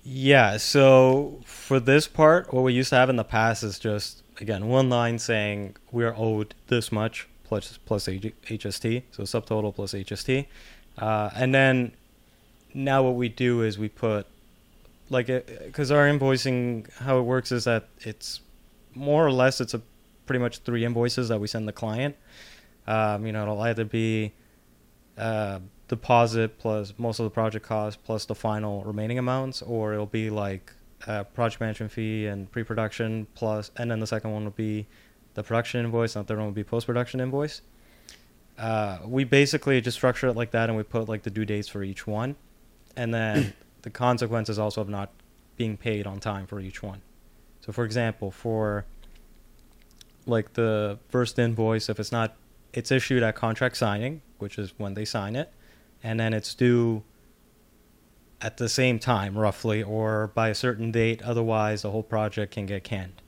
Yeah, 0.09 0.55
so 0.55 1.41
for 1.43 1.81
this 1.81 2.07
part, 2.07 2.53
what 2.53 2.63
we 2.63 2.71
used 2.71 2.91
to 2.91 2.95
have 2.95 3.09
in 3.09 3.17
the 3.17 3.25
past 3.25 3.61
is 3.61 3.77
just 3.77 4.23
again 4.39 4.69
one 4.69 4.89
line 4.89 5.19
saying 5.19 5.75
we 5.91 6.05
are 6.05 6.15
owed 6.15 6.55
this 6.67 6.93
much 6.93 7.27
plus 7.43 7.77
plus 7.85 8.07
HST, 8.07 9.03
so 9.11 9.23
subtotal 9.23 9.75
plus 9.75 9.91
HST, 9.91 10.45
uh, 10.97 11.31
and 11.35 11.53
then 11.53 11.91
now 12.73 13.03
what 13.03 13.15
we 13.15 13.27
do 13.27 13.61
is 13.63 13.77
we 13.77 13.89
put 13.89 14.25
like 15.09 15.27
because 15.27 15.91
our 15.91 16.07
invoicing 16.07 16.89
how 16.99 17.19
it 17.19 17.23
works 17.23 17.51
is 17.51 17.65
that 17.65 17.89
it's 17.99 18.39
more 18.95 19.27
or 19.27 19.31
less 19.33 19.59
it's 19.59 19.73
a 19.73 19.81
pretty 20.25 20.39
much 20.39 20.59
three 20.59 20.85
invoices 20.85 21.27
that 21.27 21.41
we 21.41 21.47
send 21.47 21.67
the 21.67 21.73
client. 21.73 22.15
Um, 22.87 23.25
you 23.25 23.33
know, 23.33 23.41
it'll 23.41 23.61
either 23.61 23.83
be 23.83 24.31
uh, 25.17 25.59
deposit 25.87 26.57
plus 26.59 26.93
most 26.97 27.19
of 27.19 27.23
the 27.23 27.29
project 27.29 27.65
cost 27.65 28.03
plus 28.03 28.25
the 28.25 28.35
final 28.35 28.83
remaining 28.83 29.19
amounts, 29.19 29.61
or 29.61 29.93
it'll 29.93 30.05
be 30.05 30.29
like 30.29 30.73
uh, 31.05 31.23
project 31.23 31.61
management 31.61 31.91
fee 31.91 32.25
and 32.25 32.51
pre-production 32.51 33.27
plus, 33.35 33.71
and 33.77 33.89
then 33.89 33.99
the 33.99 34.07
second 34.07 34.31
one 34.31 34.43
will 34.43 34.51
be 34.51 34.87
the 35.35 35.43
production 35.43 35.85
invoice, 35.85 36.15
and 36.15 36.25
the 36.25 36.27
third 36.27 36.37
one 36.37 36.47
will 36.47 36.53
be 36.53 36.63
post-production 36.63 37.19
invoice. 37.19 37.61
Uh, 38.57 38.97
we 39.05 39.23
basically 39.23 39.79
just 39.79 39.95
structure 39.95 40.27
it 40.27 40.35
like 40.35 40.51
that, 40.51 40.69
and 40.69 40.77
we 40.77 40.83
put 40.83 41.07
like 41.07 41.23
the 41.23 41.29
due 41.29 41.45
dates 41.45 41.67
for 41.67 41.83
each 41.83 42.07
one, 42.07 42.35
and 42.95 43.13
then 43.13 43.53
the 43.83 43.89
consequences 43.89 44.57
also 44.57 44.81
of 44.81 44.89
not 44.89 45.11
being 45.55 45.77
paid 45.77 46.07
on 46.07 46.19
time 46.19 46.47
for 46.47 46.59
each 46.59 46.81
one. 46.81 47.01
So, 47.61 47.71
for 47.71 47.85
example, 47.85 48.31
for 48.31 48.85
like 50.25 50.53
the 50.53 50.99
first 51.09 51.39
invoice, 51.39 51.89
if 51.89 51.99
it's 51.99 52.11
not, 52.11 52.35
it's 52.73 52.91
issued 52.91 53.23
at 53.23 53.35
contract 53.35 53.77
signing, 53.77 54.21
which 54.39 54.57
is 54.57 54.73
when 54.77 54.93
they 54.93 55.05
sign 55.05 55.35
it, 55.35 55.51
and 56.03 56.19
then 56.19 56.33
it's 56.33 56.53
due 56.53 57.03
at 58.41 58.57
the 58.57 58.69
same 58.69 58.99
time, 58.99 59.37
roughly, 59.37 59.81
or 59.81 60.27
by 60.27 60.49
a 60.49 60.55
certain 60.55 60.91
date. 60.91 61.21
Otherwise, 61.23 61.81
the 61.81 61.91
whole 61.91 62.03
project 62.03 62.53
can 62.53 62.65
get 62.65 62.83
canned. 62.83 63.21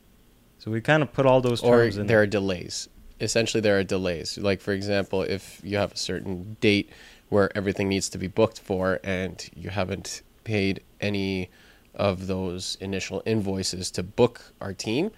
So 0.60 0.72
we 0.72 0.82
kind 0.82 1.02
of 1.02 1.12
put 1.14 1.26
all 1.26 1.42
those 1.42 1.64
or 1.64 1.84
terms 1.84 1.98
in 1.98 2.08
there 2.08 2.22
are 2.22 2.28
delays. 2.28 2.90
Essentially, 3.20 3.62
there 3.62 3.78
are 3.80 3.84
delays. 3.84 4.38
Like 4.38 4.62
for 4.62 4.74
example, 4.74 5.22
if 5.24 5.62
you 5.64 5.78
have 5.78 5.94
a 5.94 5.98
certain 5.98 6.58
date 6.62 6.90
where 7.30 7.56
everything 7.56 7.90
needs 7.90 8.10
to 8.10 8.18
be 8.18 8.28
booked 8.28 8.60
for, 8.60 9.00
and 9.04 9.50
you 9.56 9.70
haven't 9.70 10.22
paid 10.44 10.82
any 11.00 11.50
of 11.96 12.28
those 12.28 12.78
initial 12.82 13.22
invoices 13.26 13.92
to 13.92 14.04
book 14.04 14.54
our 14.62 14.74
team, 14.74 15.12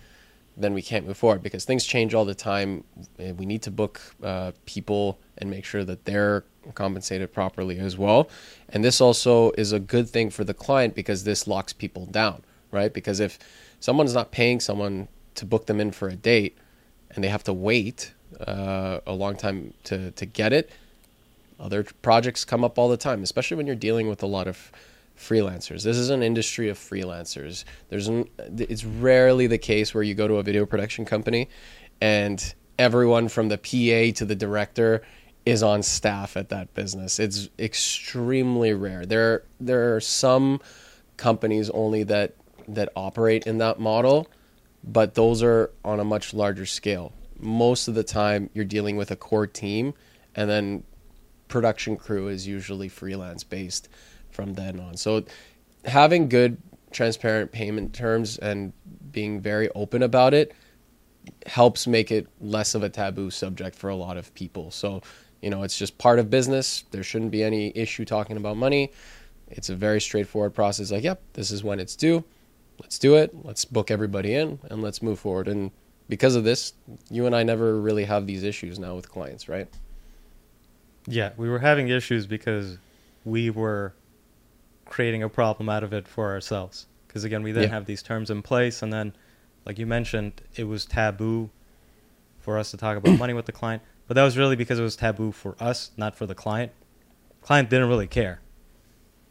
then 0.57 0.73
we 0.73 0.81
can't 0.81 1.07
move 1.07 1.17
forward 1.17 1.41
because 1.41 1.65
things 1.65 1.85
change 1.85 2.13
all 2.13 2.25
the 2.25 2.35
time. 2.35 2.83
Uh, 3.19 3.33
We 3.33 3.45
need 3.45 3.61
to 3.63 3.71
book 3.71 4.01
uh, 4.23 4.51
people 4.65 5.19
and 5.37 5.49
make 5.49 5.65
sure 5.65 5.83
that 5.83 6.05
they're 6.05 6.43
compensated 6.75 7.33
properly 7.33 7.79
as 7.79 7.97
well. 7.97 8.29
And 8.69 8.83
this 8.83 9.01
also 9.01 9.51
is 9.51 9.71
a 9.71 9.79
good 9.79 10.09
thing 10.09 10.29
for 10.29 10.43
the 10.43 10.53
client 10.53 10.93
because 10.95 11.23
this 11.23 11.47
locks 11.47 11.73
people 11.73 12.05
down, 12.05 12.43
right? 12.71 12.93
Because 12.93 13.19
if 13.19 13.39
someone's 13.79 14.13
not 14.13 14.31
paying 14.31 14.59
someone 14.59 15.07
to 15.35 15.45
book 15.45 15.65
them 15.65 15.79
in 15.79 15.91
for 15.91 16.07
a 16.09 16.15
date 16.15 16.57
and 17.11 17.23
they 17.23 17.29
have 17.29 17.43
to 17.45 17.53
wait 17.53 18.13
uh, 18.45 18.99
a 19.07 19.13
long 19.13 19.35
time 19.35 19.73
to, 19.85 20.11
to 20.11 20.25
get 20.25 20.53
it, 20.53 20.69
other 21.59 21.85
projects 22.01 22.43
come 22.43 22.63
up 22.63 22.77
all 22.77 22.89
the 22.89 22.97
time, 22.97 23.23
especially 23.23 23.57
when 23.57 23.67
you're 23.67 23.75
dealing 23.75 24.09
with 24.09 24.21
a 24.23 24.27
lot 24.27 24.47
of 24.47 24.71
freelancers. 25.21 25.83
This 25.83 25.97
is 25.97 26.09
an 26.09 26.23
industry 26.23 26.69
of 26.69 26.77
freelancers. 26.77 27.63
There's 27.89 28.07
an, 28.07 28.27
it's 28.39 28.83
rarely 28.83 29.47
the 29.47 29.57
case 29.57 29.93
where 29.93 30.03
you 30.03 30.15
go 30.15 30.27
to 30.27 30.35
a 30.35 30.43
video 30.43 30.65
production 30.65 31.05
company 31.05 31.47
and 32.01 32.53
everyone 32.79 33.27
from 33.27 33.49
the 33.49 33.57
PA 33.57 34.17
to 34.17 34.25
the 34.25 34.35
director 34.35 35.03
is 35.45 35.63
on 35.63 35.83
staff 35.83 36.35
at 36.35 36.49
that 36.49 36.73
business. 36.73 37.19
It's 37.19 37.49
extremely 37.57 38.73
rare. 38.73 39.05
There 39.05 39.43
there 39.59 39.95
are 39.95 39.99
some 39.99 40.59
companies 41.17 41.69
only 41.69 42.03
that 42.03 42.35
that 42.67 42.89
operate 42.95 43.47
in 43.47 43.57
that 43.59 43.79
model, 43.79 44.27
but 44.83 45.13
those 45.15 45.43
are 45.43 45.71
on 45.83 45.99
a 45.99 46.03
much 46.03 46.33
larger 46.33 46.65
scale. 46.65 47.13
Most 47.39 47.87
of 47.87 47.95
the 47.95 48.03
time 48.03 48.49
you're 48.53 48.65
dealing 48.65 48.97
with 48.97 49.11
a 49.11 49.15
core 49.15 49.47
team 49.47 49.93
and 50.35 50.49
then 50.49 50.83
production 51.47 51.97
crew 51.97 52.27
is 52.27 52.47
usually 52.47 52.87
freelance 52.87 53.43
based 53.43 53.89
from 54.41 54.55
then 54.55 54.79
on. 54.79 54.97
So 54.97 55.23
having 55.85 56.27
good 56.27 56.57
transparent 56.91 57.51
payment 57.51 57.93
terms 57.93 58.39
and 58.39 58.73
being 59.11 59.39
very 59.39 59.69
open 59.75 60.01
about 60.01 60.33
it 60.33 60.55
helps 61.45 61.85
make 61.85 62.09
it 62.11 62.27
less 62.39 62.73
of 62.73 62.81
a 62.81 62.89
taboo 62.89 63.29
subject 63.29 63.75
for 63.75 63.91
a 63.91 63.95
lot 63.95 64.17
of 64.17 64.33
people. 64.33 64.71
So, 64.71 65.03
you 65.43 65.51
know, 65.51 65.61
it's 65.61 65.77
just 65.77 65.99
part 65.99 66.17
of 66.17 66.31
business. 66.31 66.85
There 66.89 67.03
shouldn't 67.03 67.29
be 67.29 67.43
any 67.43 67.71
issue 67.75 68.03
talking 68.03 68.35
about 68.35 68.57
money. 68.57 68.91
It's 69.51 69.69
a 69.69 69.75
very 69.75 70.01
straightforward 70.01 70.55
process. 70.55 70.91
Like, 70.91 71.03
yep, 71.03 71.21
this 71.33 71.51
is 71.51 71.63
when 71.63 71.79
it's 71.79 71.95
due. 71.95 72.23
Let's 72.79 72.97
do 72.97 73.17
it. 73.17 73.35
Let's 73.45 73.63
book 73.63 73.91
everybody 73.91 74.33
in 74.33 74.57
and 74.71 74.81
let's 74.81 75.03
move 75.03 75.19
forward. 75.19 75.47
And 75.47 75.69
because 76.09 76.35
of 76.35 76.43
this, 76.43 76.73
you 77.11 77.27
and 77.27 77.35
I 77.35 77.43
never 77.43 77.79
really 77.79 78.05
have 78.05 78.25
these 78.25 78.41
issues 78.41 78.79
now 78.79 78.95
with 78.95 79.07
clients, 79.07 79.47
right? 79.47 79.67
Yeah, 81.05 81.33
we 81.37 81.47
were 81.47 81.59
having 81.59 81.89
issues 81.89 82.25
because 82.25 82.79
we 83.23 83.51
were 83.51 83.93
creating 84.91 85.23
a 85.23 85.29
problem 85.29 85.69
out 85.69 85.83
of 85.83 85.93
it 85.93 86.05
for 86.07 86.31
ourselves. 86.31 86.85
Because 87.07 87.23
again, 87.23 87.41
we 87.43 87.51
didn't 87.51 87.69
Yeah. 87.69 87.75
have 87.75 87.85
these 87.85 88.03
terms 88.03 88.29
in 88.29 88.41
place, 88.41 88.81
and 88.83 88.91
then, 88.91 89.13
like 89.65 89.79
you 89.79 89.85
mentioned, 89.87 90.41
it 90.55 90.65
was 90.65 90.85
taboo 90.85 91.49
for 92.39 92.57
us 92.57 92.71
to 92.71 92.77
talk 92.77 92.97
about 92.97 93.17
money 93.17 93.33
with 93.33 93.45
the 93.45 93.51
client. 93.51 93.81
But 94.07 94.15
that 94.15 94.23
was 94.23 94.37
really 94.37 94.55
because 94.55 94.77
it 94.79 94.83
was 94.83 94.95
taboo 94.95 95.31
for 95.31 95.55
us, 95.59 95.91
not 95.95 96.15
for 96.15 96.25
the 96.25 96.35
client. 96.35 96.71
Client 97.41 97.69
didn't 97.69 97.87
really 97.87 98.07
care. 98.07 98.41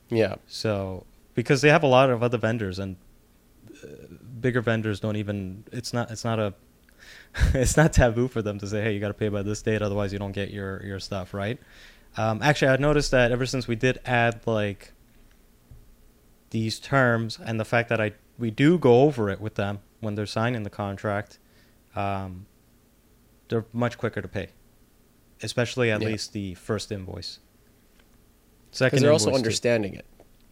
Yeah. 0.09 0.37
So 0.47 1.05
because 1.35 1.61
they 1.61 1.69
have 1.69 1.83
a 1.83 1.87
lot 1.87 2.09
of 2.11 2.23
other 2.23 2.39
vendors 2.39 2.79
and 2.79 2.97
uh, 3.85 3.87
bigger 4.41 4.61
vendors 4.63 4.99
don't 5.01 5.17
even 5.17 5.65
it's 5.73 5.93
not 5.93 6.11
it's 6.11 6.25
not 6.25 6.39
a 6.39 6.55
it's 7.55 7.77
not 7.77 7.93
taboo 7.93 8.27
for 8.29 8.43
them 8.43 8.59
to 8.59 8.67
say 8.67 8.83
hey 8.83 8.93
you 8.93 9.01
got 9.01 9.09
to 9.09 9.15
pay 9.15 9.29
by 9.29 9.43
this 9.43 9.63
date 9.63 9.81
otherwise 9.83 10.13
you 10.13 10.19
don't 10.19 10.33
get 10.33 10.51
your 10.51 10.83
your 10.85 10.99
stuff 10.99 11.33
right 11.33 11.59
um, 12.17 12.43
actually 12.43 12.69
i 12.69 12.77
noticed 12.77 13.11
that 13.13 13.31
ever 13.31 13.47
since 13.47 13.69
we 13.69 13.77
did 13.77 14.01
add 14.05 14.41
like 14.47 14.93
these 16.51 16.79
terms 16.79 17.39
and 17.45 17.59
the 17.61 17.65
fact 17.65 17.89
that 17.89 18.01
i 18.01 18.13
we 18.39 18.51
do 18.51 18.79
go 18.79 19.03
over 19.03 19.29
it 19.31 19.41
with 19.41 19.55
them 19.55 19.79
when 20.01 20.15
they're 20.15 20.27
signing 20.27 20.63
the 20.63 20.71
contract 20.71 21.39
um, 21.97 22.47
they're 23.49 23.65
much 23.73 23.99
quicker 23.99 24.21
to 24.23 24.29
pay 24.29 24.49
especially 25.43 25.91
at 25.91 26.01
Yeah. 26.01 26.09
least 26.09 26.33
the 26.33 26.55
first 26.55 26.91
invoice 26.93 27.39
because 28.71 28.79
second 28.79 29.03
they're 29.03 29.13
also 29.13 29.31
too. 29.31 29.37
understanding 29.37 29.95
it. 29.95 30.07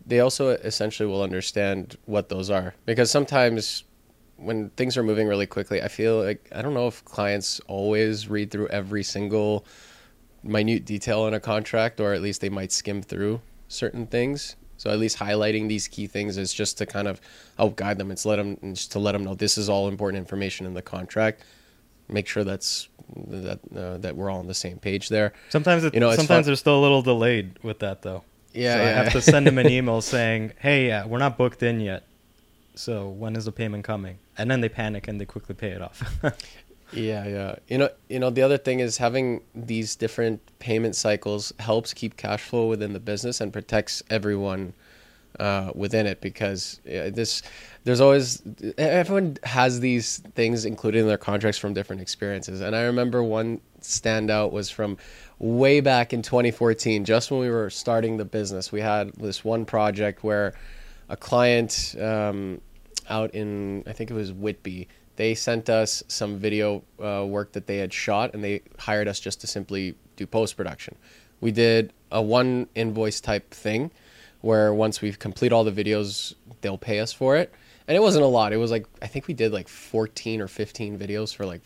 They 0.07 0.21
also 0.21 0.49
essentially 0.49 1.07
will 1.09 1.23
understand 1.23 1.97
what 2.07 2.29
those 2.31 2.49
are 2.51 2.75
because 2.87 3.11
sometimes 3.11 3.85
when 4.37 4.71
things 4.71 4.97
are 4.97 5.03
moving 5.03 5.27
really 5.29 5.47
quickly, 5.47 5.83
I 5.83 5.89
feel 5.89 6.23
like 6.25 6.49
I 6.55 6.63
don't 6.63 6.73
know 6.75 6.87
if 6.87 7.05
clients 7.05 7.61
always 7.67 8.29
read 8.29 8.51
through 8.51 8.69
every 8.69 9.03
single 9.03 9.67
minute 10.43 10.85
detail 10.85 11.27
in 11.27 11.35
a 11.35 11.41
contract, 11.41 12.01
or 12.01 12.15
at 12.15 12.23
least 12.23 12.41
they 12.41 12.49
might 12.49 12.71
skim 12.73 13.03
through 13.03 13.41
certain 13.69 14.07
things. 14.07 14.57
So 14.79 14.91
at 14.91 14.99
least 14.99 15.19
highlighting 15.19 15.69
these 15.69 15.89
key 15.89 16.07
things 16.07 16.39
is 16.39 16.55
just 16.55 16.79
to 16.79 16.87
kind 16.87 17.07
of 17.09 17.21
help 17.57 17.77
guide 17.77 17.99
them. 17.99 18.11
It's 18.11 18.25
let 18.25 18.37
them 18.37 18.57
just 18.75 18.93
to 18.93 18.99
let 18.99 19.13
them 19.13 19.25
know 19.25 19.35
this 19.35 19.59
is 19.59 19.69
all 19.69 19.89
important 19.89 20.19
information 20.19 20.65
in 20.67 20.75
the 20.75 20.83
contract. 20.83 21.43
Make 22.09 22.27
sure 22.27 22.45
that's 22.45 22.89
that 23.27 23.59
uh, 23.77 23.99
that 23.99 24.17
we're 24.17 24.31
all 24.31 24.39
on 24.39 24.47
the 24.47 24.55
same 24.55 24.79
page 24.79 25.09
there. 25.09 25.33
Sometimes 25.51 25.85
it, 25.85 25.95
You 25.95 26.01
know, 26.01 26.09
it's 26.09 26.17
sometimes 26.17 26.47
they're 26.47 26.57
still 26.57 26.79
a 26.79 26.81
little 26.83 27.03
delayed 27.03 27.59
with 27.63 27.81
that 27.81 28.03
though. 28.03 28.23
Yeah, 28.55 28.77
so 28.77 28.83
I 28.83 28.87
have 28.87 29.13
to 29.13 29.21
send 29.21 29.47
them 29.47 29.59
an 29.59 29.69
email 29.71 30.01
saying, 30.01 30.53
"Hey, 30.59 30.91
uh, 30.91 31.07
we're 31.07 31.19
not 31.19 31.37
booked 31.37 31.63
in 31.63 31.81
yet. 31.81 32.05
So 32.77 33.09
when 33.09 33.37
is 33.37 33.45
the 33.45 33.53
payment 33.53 33.85
coming?" 33.85 34.19
And 34.39 34.51
then 34.51 34.61
they 34.61 34.69
panic 34.69 35.09
and 35.09 35.21
they 35.21 35.27
quickly 35.27 35.55
pay 35.55 35.71
it 35.71 35.83
off. 35.83 36.03
Yeah, 36.93 37.27
yeah. 37.27 37.57
You 37.69 37.79
know, 37.79 37.91
you 38.09 38.19
know, 38.19 38.31
the 38.31 38.43
other 38.43 38.59
thing 38.59 38.81
is 38.81 38.97
having 38.97 39.43
these 39.55 39.95
different 39.95 40.41
payment 40.59 40.97
cycles 40.97 41.53
helps 41.59 41.93
keep 41.93 42.17
cash 42.17 42.43
flow 42.43 42.67
within 42.67 42.93
the 42.93 43.01
business 43.01 43.41
and 43.41 43.53
protects 43.53 44.03
everyone 44.09 44.73
uh, 45.39 45.71
within 45.75 46.07
it 46.07 46.21
because 46.21 46.81
this 46.85 47.43
there's 47.85 48.01
always 48.01 48.43
everyone 48.77 49.37
has 49.45 49.81
these 49.81 50.19
things 50.35 50.65
included 50.65 51.01
in 51.01 51.07
their 51.07 51.19
contracts 51.19 51.59
from 51.59 51.75
different 51.75 52.03
experiences. 52.03 52.61
And 52.61 52.75
I 52.75 52.83
remember 52.83 53.23
one 53.23 53.61
standout 53.81 54.51
was 54.51 54.71
from 54.71 54.97
way 55.39 55.81
back 55.81 56.13
in 56.13 56.23
2014, 56.23 57.05
just 57.05 57.31
when 57.31 57.41
we 57.41 57.51
were 57.51 57.71
starting 57.71 58.17
the 58.17 58.25
business. 58.25 58.73
We 58.73 58.81
had 58.81 59.13
this 59.15 59.45
one 59.45 59.65
project 59.65 60.25
where 60.25 60.55
a 61.09 61.17
client 61.17 61.95
um, 62.01 62.61
out 63.09 63.35
in 63.35 63.85
I 63.87 63.93
think 63.93 64.11
it 64.11 64.15
was 64.15 64.33
Whitby. 64.33 64.89
They 65.19 65.35
sent 65.35 65.69
us 65.69 66.05
some 66.07 66.39
video 66.39 66.85
uh, 67.03 67.27
work 67.27 67.51
that 67.53 67.67
they 67.67 67.79
had 67.79 67.93
shot, 67.93 68.35
and 68.35 68.45
they 68.45 68.63
hired 68.79 69.09
us 69.09 69.19
just 69.19 69.41
to 69.41 69.49
simply 69.49 69.97
do 70.17 70.27
post 70.29 70.57
production. 70.57 70.95
We 71.41 71.51
did 71.51 71.93
a 72.13 72.23
one 72.23 72.69
invoice 72.77 73.21
type 73.21 73.51
thing, 73.51 73.91
where 74.43 74.73
once 74.73 75.03
we 75.03 75.13
complete 75.13 75.53
all 75.53 75.65
the 75.65 75.73
videos, 75.73 76.35
they'll 76.61 76.79
pay 76.79 77.01
us 77.01 77.13
for 77.13 77.37
it, 77.37 77.53
and 77.89 77.97
it 77.97 78.01
wasn't 78.01 78.23
a 78.25 78.29
lot. 78.29 78.53
It 78.53 78.59
was 78.59 78.71
like 78.71 78.87
I 79.03 79.09
think 79.09 79.27
we 79.27 79.35
did 79.35 79.53
like 79.53 79.67
14 79.67 80.41
or 80.41 80.47
15 80.47 80.97
videos 80.97 81.35
for 81.35 81.45
like 81.45 81.63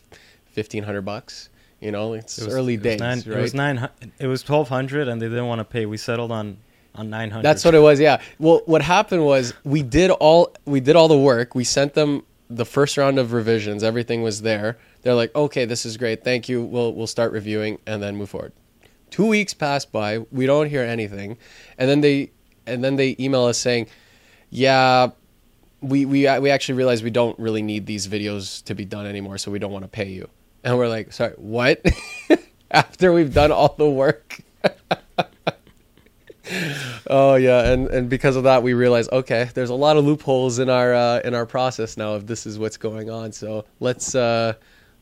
1500 0.54 1.02
bucks. 1.02 1.50
You 1.78 1.92
know, 1.92 2.14
it's 2.14 2.38
It 2.38 2.46
was- 2.46 2.54
early 2.54 2.74
it 2.74 2.78
was 2.78 2.84
days, 2.84 3.00
nine- 3.00 3.22
right? 3.26 3.38
It 3.38 3.42
was 3.42 3.52
nine. 3.54 3.88
It 4.18 4.28
was 4.28 4.42
twelve 4.42 4.70
hundred, 4.70 5.08
and 5.08 5.20
they 5.20 5.28
didn't 5.28 5.46
want 5.48 5.58
to 5.58 5.64
pay. 5.66 5.84
We 5.84 5.98
settled 5.98 6.32
on 6.32 6.56
on 6.94 7.10
nine 7.10 7.30
hundred. 7.30 7.42
That's 7.42 7.66
what 7.66 7.74
it 7.74 7.80
was. 7.80 8.00
Yeah. 8.00 8.22
Well, 8.38 8.62
what 8.64 8.80
happened 8.80 9.26
was 9.26 9.52
we 9.62 9.82
did 9.82 10.10
all 10.10 10.54
we 10.64 10.80
did 10.80 10.96
all 10.96 11.08
the 11.08 11.18
work. 11.18 11.54
We 11.54 11.64
sent 11.64 11.92
them 11.92 12.22
the 12.56 12.64
first 12.64 12.96
round 12.96 13.18
of 13.18 13.32
revisions. 13.32 13.82
Everything 13.82 14.22
was 14.22 14.42
there. 14.42 14.78
They're 15.02 15.14
like, 15.14 15.34
"Okay, 15.34 15.64
this 15.64 15.84
is 15.84 15.96
great. 15.96 16.24
Thank 16.24 16.48
you. 16.48 16.62
We'll 16.62 16.92
we'll 16.94 17.06
start 17.06 17.32
reviewing 17.32 17.78
and 17.86 18.02
then 18.02 18.16
move 18.16 18.30
forward." 18.30 18.52
Two 19.10 19.26
weeks 19.26 19.54
pass 19.54 19.84
by. 19.84 20.18
We 20.30 20.46
don't 20.46 20.68
hear 20.68 20.82
anything, 20.82 21.38
and 21.78 21.88
then 21.88 22.00
they 22.00 22.30
and 22.66 22.82
then 22.82 22.96
they 22.96 23.16
email 23.18 23.44
us 23.44 23.58
saying, 23.58 23.88
"Yeah." 24.50 25.10
We, 25.80 26.04
we 26.04 26.28
we 26.38 26.48
actually 26.48 26.76
realized 26.76 27.02
we 27.02 27.10
don't 27.10 27.36
really 27.40 27.60
need 27.60 27.86
these 27.86 28.06
videos 28.06 28.62
to 28.66 28.74
be 28.76 28.84
done 28.84 29.04
anymore, 29.04 29.36
so 29.36 29.50
we 29.50 29.58
don't 29.58 29.72
want 29.72 29.82
to 29.82 29.88
pay 29.88 30.08
you. 30.08 30.28
And 30.62 30.78
we're 30.78 30.86
like, 30.88 31.12
sorry, 31.12 31.34
what? 31.36 31.84
After 32.70 33.12
we've 33.12 33.34
done 33.34 33.50
all 33.50 33.74
the 33.76 33.90
work. 33.90 34.38
Oh 37.08 37.34
yeah, 37.34 37.70
and 37.72 37.88
and 37.88 38.08
because 38.08 38.36
of 38.36 38.44
that, 38.44 38.62
we 38.62 38.74
realized 38.74 39.10
okay, 39.12 39.50
there's 39.54 39.70
a 39.70 39.74
lot 39.74 39.96
of 39.96 40.04
loopholes 40.04 40.58
in 40.58 40.70
our 40.70 40.94
uh, 40.94 41.20
in 41.24 41.34
our 41.34 41.46
process 41.46 41.96
now. 41.96 42.16
If 42.16 42.26
this 42.26 42.46
is 42.46 42.58
what's 42.58 42.76
going 42.76 43.10
on, 43.10 43.32
so 43.32 43.64
let's 43.80 44.14
uh, 44.14 44.54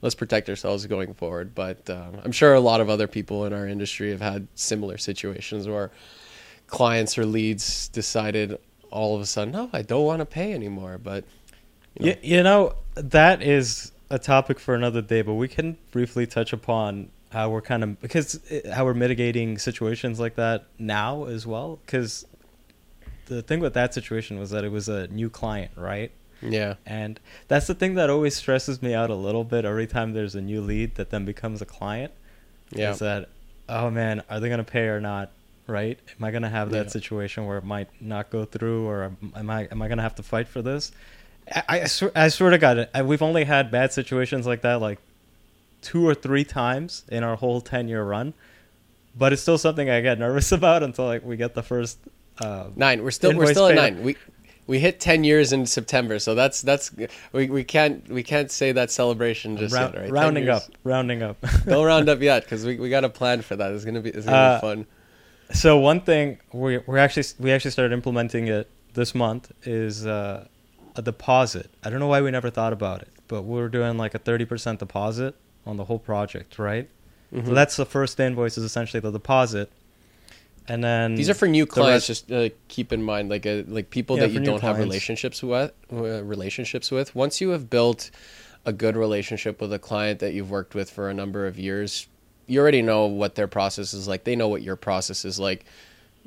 let's 0.03 0.15
protect 0.15 0.49
ourselves 0.49 0.87
going 0.87 1.15
forward. 1.15 1.55
But 1.55 1.89
um, 1.91 2.21
I'm 2.25 2.33
sure 2.33 2.55
a 2.55 2.61
lot 2.61 2.81
of 2.81 2.89
other 2.89 3.07
people 3.07 3.45
in 3.45 3.53
our 3.53 3.67
industry 3.67 4.11
have 4.11 4.21
had 4.21 4.49
similar 4.55 4.99
situations 4.99 5.69
where 5.69 5.91
clients 6.67 7.19
or 7.19 7.27
leads 7.27 7.89
decided 7.89 8.59
all 8.91 9.15
of 9.15 9.21
a 9.21 9.27
sudden, 9.27 9.53
no, 9.53 9.71
I 9.73 9.83
don't 9.83 10.05
want 10.05 10.21
to 10.21 10.27
pay 10.27 10.53
anymore. 10.53 10.99
But 10.99 11.25
You, 11.99 12.17
you 12.23 12.43
know, 12.43 12.75
that 12.95 13.43
is 13.43 13.93
a 14.11 14.19
topic 14.19 14.59
for 14.59 14.75
another 14.75 15.03
day, 15.03 15.23
but 15.23 15.35
we 15.35 15.49
can 15.49 15.77
briefly 15.91 16.27
touch 16.27 16.53
upon 16.53 17.11
how 17.31 17.49
we're 17.51 17.63
kind 17.63 17.83
of 17.85 18.01
because 18.01 18.41
how 18.73 18.85
we're 18.85 18.95
mitigating 18.95 19.57
situations 19.59 20.19
like 20.21 20.35
that 20.37 20.67
now 20.79 21.25
as 21.25 21.47
well. 21.47 21.79
Because 21.87 22.27
the 23.27 23.43
thing 23.43 23.61
with 23.61 23.75
that 23.75 23.95
situation 23.95 24.39
was 24.39 24.51
that 24.51 24.65
it 24.65 24.73
was 24.73 24.89
a 24.89 25.07
new 25.09 25.31
client, 25.31 25.71
right? 25.77 26.11
yeah, 26.43 26.75
And 26.87 27.21
that's 27.49 27.67
the 27.67 27.75
thing 27.75 27.95
that 27.97 28.09
always 28.11 28.35
stresses 28.35 28.81
me 28.83 28.95
out 28.95 29.11
a 29.11 29.15
little 29.15 29.45
bit 29.45 29.65
every 29.67 29.87
time 29.87 30.15
there's 30.15 30.35
a 30.35 30.41
new 30.41 30.61
lead 30.63 30.95
that 30.95 31.11
then 31.11 31.25
becomes 31.27 31.61
a 31.61 31.67
client. 31.67 32.13
yeah, 32.71 32.93
Is 32.93 32.99
that, 33.01 33.29
oh 33.69 33.91
man, 33.91 34.23
are 34.31 34.41
they 34.41 34.49
going 34.49 34.65
to 34.65 34.65
pay 34.71 34.87
or 34.89 35.01
not? 35.01 35.31
right? 35.67 36.01
Am 36.19 36.25
I 36.25 36.33
gonna 36.33 36.49
have 36.51 36.71
that 36.73 36.87
Yeah. 36.87 36.91
situation 36.91 37.47
where 37.47 37.57
it 37.57 37.63
might 37.65 37.87
not 38.01 38.29
go 38.31 38.45
through, 38.45 38.89
or 38.89 39.05
am- 39.05 39.33
am 39.37 39.49
I 39.51 39.69
am 39.71 39.81
I 39.81 39.87
gonna 39.87 40.03
have 40.03 40.17
to 40.17 40.23
fight 40.25 40.49
for 40.49 40.63
this? 40.63 40.91
I, 41.55 41.63
I, 41.69 41.85
swear, 41.85 42.11
I 42.17 42.27
swear 42.27 42.51
to 42.51 42.59
God, 42.59 42.89
I, 42.93 43.03
we've 43.03 43.23
only 43.23 43.45
had 43.45 43.71
bad 43.71 43.93
situations 43.93 44.49
like 44.49 44.63
that 44.63 44.81
like 44.81 44.99
two 45.83 46.07
or 46.07 46.15
three 46.15 46.45
times 46.45 47.05
in 47.09 47.23
our 47.25 47.37
whole 47.37 47.61
ten 47.61 47.89
year 47.89 48.03
run, 48.05 48.35
but 49.17 49.33
it's 49.33 49.43
still 49.43 49.59
something 49.59 49.89
I 49.91 50.01
get 50.01 50.19
nervous 50.19 50.53
about 50.61 50.83
until 50.83 51.07
like 51.07 51.25
we 51.25 51.37
get 51.37 51.55
the 51.55 51.63
first. 51.63 51.99
Uh, 52.41 52.69
Nine. 52.77 53.03
We're 53.03 53.11
still 53.11 53.37
we're 53.37 53.51
still 53.53 53.67
at 53.67 53.75
nine. 53.75 54.03
We 54.03 54.17
we 54.67 54.79
hit 54.79 54.99
ten 55.01 55.25
years 55.25 55.53
in 55.53 55.67
September, 55.67 56.19
so 56.19 56.35
that's 56.35 56.63
that's 56.63 56.91
we, 57.33 57.51
we 57.51 57.65
can't 57.65 58.09
we 58.09 58.23
can't 58.23 58.51
say 58.51 58.73
that 58.73 58.91
celebration 58.91 59.57
just 59.59 59.75
round- 59.75 59.95
yet, 59.95 60.03
right? 60.05 60.11
rounding 60.11 60.49
up, 60.49 60.63
rounding 60.85 61.23
up. 61.23 61.37
Don't 61.67 61.85
round 61.85 62.09
up 62.09 62.21
yet 62.23 62.45
because 62.45 62.65
we, 62.65 62.77
we 62.77 62.89
got 62.89 63.05
a 63.05 63.09
plan 63.11 63.43
for 63.43 63.57
that. 63.57 63.73
It's 63.73 63.85
gonna 63.85 64.01
be 64.01 64.11
it's 64.11 64.25
gonna 64.27 64.37
Uh, 64.37 64.57
be 64.57 64.61
fun. 64.61 64.87
So 65.53 65.79
one 65.79 66.01
thing 66.01 66.39
we 66.53 66.79
we're 66.79 66.99
actually 66.99 67.25
we 67.39 67.53
actually 67.53 67.73
started 67.73 67.93
implementing 67.93 68.49
it 68.49 68.71
this 68.95 69.15
month 69.15 69.53
is 69.65 70.07
uh, 70.07 70.47
a 70.97 71.03
deposit. 71.03 71.69
I 71.85 71.91
don't 71.91 72.01
know 72.01 72.07
why 72.07 72.23
we 72.23 72.31
never 72.31 72.49
thought 72.49 72.73
about 72.73 73.03
it, 73.03 73.09
but 73.29 73.43
we're 73.43 73.69
doing 73.69 73.99
like 73.99 74.15
a 74.15 74.19
thirty 74.19 74.45
percent 74.47 74.79
deposit 74.79 75.35
on 75.67 75.77
the 75.77 75.85
whole 75.85 75.99
project, 75.99 76.59
right? 76.59 76.89
Mm-hmm. 77.33 77.47
So 77.49 77.55
that's 77.55 77.77
the 77.77 77.87
first 77.87 78.19
invoice 78.19 78.59
is 78.59 78.65
essentially 78.65 79.01
the 79.01 79.11
deposit, 79.13 79.71
and 80.69 80.83
then 80.85 81.15
These 81.15 81.31
are 81.31 81.35
for 81.35 81.49
new 81.49 81.67
clients. 81.67 82.09
rest- 82.09 82.29
just 82.29 82.33
uh, 82.33 82.55
keep 82.69 82.93
in 82.93 83.03
mind, 83.03 83.29
like 83.29 83.47
uh, 83.47 83.63
like 83.67 83.91
people 83.91 84.17
Yeah, 84.17 84.27
that 84.27 84.33
you 84.33 84.41
don't 84.41 84.63
have 84.63 84.79
relationships 84.79 85.43
with. 85.43 85.73
Uh, 85.93 86.23
relationships 86.23 86.91
with. 86.91 87.15
Once 87.15 87.41
you 87.41 87.51
have 87.51 87.71
built 87.71 88.11
a 88.67 88.73
good 88.73 88.97
relationship 88.97 89.61
with 89.61 89.73
a 89.73 89.79
client 89.79 90.21
that 90.21 90.33
you've 90.35 90.51
worked 90.51 90.75
with 90.75 90.91
for 90.91 91.09
a 91.09 91.15
number 91.15 91.47
of 91.47 91.59
years, 91.59 92.09
you 92.47 92.61
already 92.61 92.83
know 92.83 93.07
what 93.07 93.35
their 93.35 93.49
process 93.49 93.95
is 93.95 94.07
like. 94.07 94.25
They 94.25 94.37
know 94.37 94.49
what 94.49 94.63
your 94.63 94.77
process 94.77 95.25
is 95.25 95.39
like. 95.41 95.65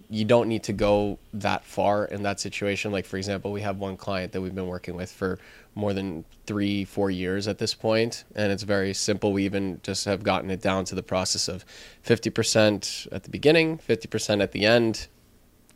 You 0.09 0.25
don't 0.25 0.47
need 0.47 0.63
to 0.63 0.73
go 0.73 1.19
that 1.33 1.63
far 1.65 2.05
in 2.05 2.23
that 2.23 2.39
situation. 2.39 2.91
Like 2.91 3.05
for 3.05 3.17
example, 3.17 3.51
we 3.51 3.61
have 3.61 3.77
one 3.77 3.97
client 3.97 4.31
that 4.33 4.41
we've 4.41 4.55
been 4.55 4.67
working 4.67 4.95
with 4.95 5.11
for 5.11 5.37
more 5.75 5.93
than 5.93 6.23
three, 6.45 6.85
four 6.85 7.09
years 7.09 7.47
at 7.47 7.57
this 7.57 7.73
point, 7.73 8.25
and 8.35 8.51
it's 8.51 8.63
very 8.63 8.93
simple. 8.93 9.33
We 9.33 9.45
even 9.45 9.79
just 9.83 10.05
have 10.05 10.23
gotten 10.23 10.51
it 10.51 10.61
down 10.61 10.85
to 10.85 10.95
the 10.95 11.03
process 11.03 11.47
of 11.47 11.65
fifty 12.01 12.29
percent 12.29 13.07
at 13.11 13.23
the 13.23 13.29
beginning, 13.29 13.77
fifty 13.77 14.07
percent 14.07 14.41
at 14.41 14.51
the 14.51 14.65
end, 14.65 15.07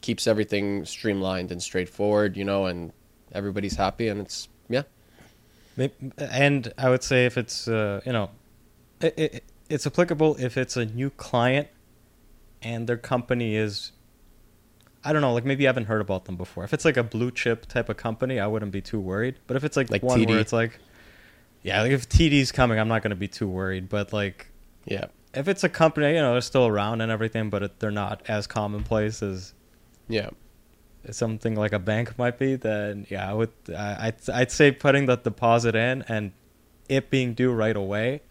keeps 0.01 0.27
everything 0.27 0.86
streamlined 0.86 1.51
and 1.51 1.62
straightforward, 1.62 2.38
you 2.38 2.44
know, 2.44 2.66
and 2.66 2.94
everybody's 3.32 3.75
happy, 3.75 4.08
and 4.08 4.22
it's 4.22 4.48
yeah, 4.70 4.84
And 6.18 6.74
I 6.77 6.89
would 6.89 7.04
say 7.04 7.25
if 7.25 7.38
it's 7.38 7.68
uh, 7.68 8.01
you 8.06 8.12
know, 8.12 8.32
it, 9.00 9.13
it, 9.18 9.44
it's 9.70 9.86
applicable 9.86 10.36
if 10.39 10.58
it's 10.58 10.75
a 10.75 10.86
new 10.86 11.12
client, 11.12 11.68
and 12.62 12.88
their 12.88 12.98
company 12.98 13.56
is, 13.56 13.92
I 15.08 15.14
don't 15.14 15.22
know, 15.22 15.34
like 15.34 15.46
maybe 15.46 15.64
you 15.64 15.68
haven't 15.68 15.86
heard 15.86 16.02
about 16.02 16.26
them 16.26 16.36
before. 16.36 16.66
If 16.66 16.74
it's 16.74 16.84
like 16.84 16.98
a 16.98 17.04
blue 17.04 17.32
chip 17.32 17.66
type 17.66 17.88
of 17.88 17.96
company, 17.96 18.42
I 18.42 18.48
wouldn't 18.48 18.74
be 18.74 18.82
too 18.82 19.00
worried. 19.00 19.36
But 19.48 19.56
if 19.56 19.64
it's 19.64 19.78
like, 19.78 19.90
Like 19.90 20.04
one 20.04 20.20
TD. 20.20 20.28
where 20.28 20.40
it's 20.40 20.52
like, 20.52 20.80
yeah, 21.62 21.82
like 21.82 21.94
if 21.94 22.10
TD's 22.10 22.52
coming, 22.52 22.78
I'm 22.78 22.90
not 22.90 23.04
gonna 23.04 23.16
be 23.16 23.30
too 23.30 23.48
worried. 23.48 23.88
But 23.88 24.12
like 24.12 24.52
yeah, 24.86 25.06
if 25.34 25.48
it's 25.48 25.64
a 25.64 25.70
company, 25.70 26.08
you 26.08 26.22
know, 26.22 26.34
they're 26.34 26.42
still 26.42 26.68
around 26.68 27.00
and 27.00 27.10
everything, 27.10 27.50
but 27.50 27.64
it, 27.64 27.80
they're 27.80 27.90
not 27.90 28.22
as 28.28 28.48
commonplace 28.48 29.24
as 29.24 29.54
yeah. 30.10 30.30
something 31.10 31.56
like 31.56 31.72
a 31.72 31.80
bank 31.80 32.18
might 32.18 32.38
be, 32.38 32.56
then 32.56 33.08
yeah, 33.10 33.30
I 33.30 33.34
would. 33.34 33.52
I, 33.70 34.08
I'd 34.08 34.30
I'd 34.30 34.52
say 34.52 34.74
putting 34.74 35.06
the 35.06 35.16
deposit 35.16 35.74
in 35.74 36.04
and 36.10 36.34
it 36.90 37.10
being 37.10 37.34
due 37.34 37.54
right 37.54 37.76
away 37.78 38.24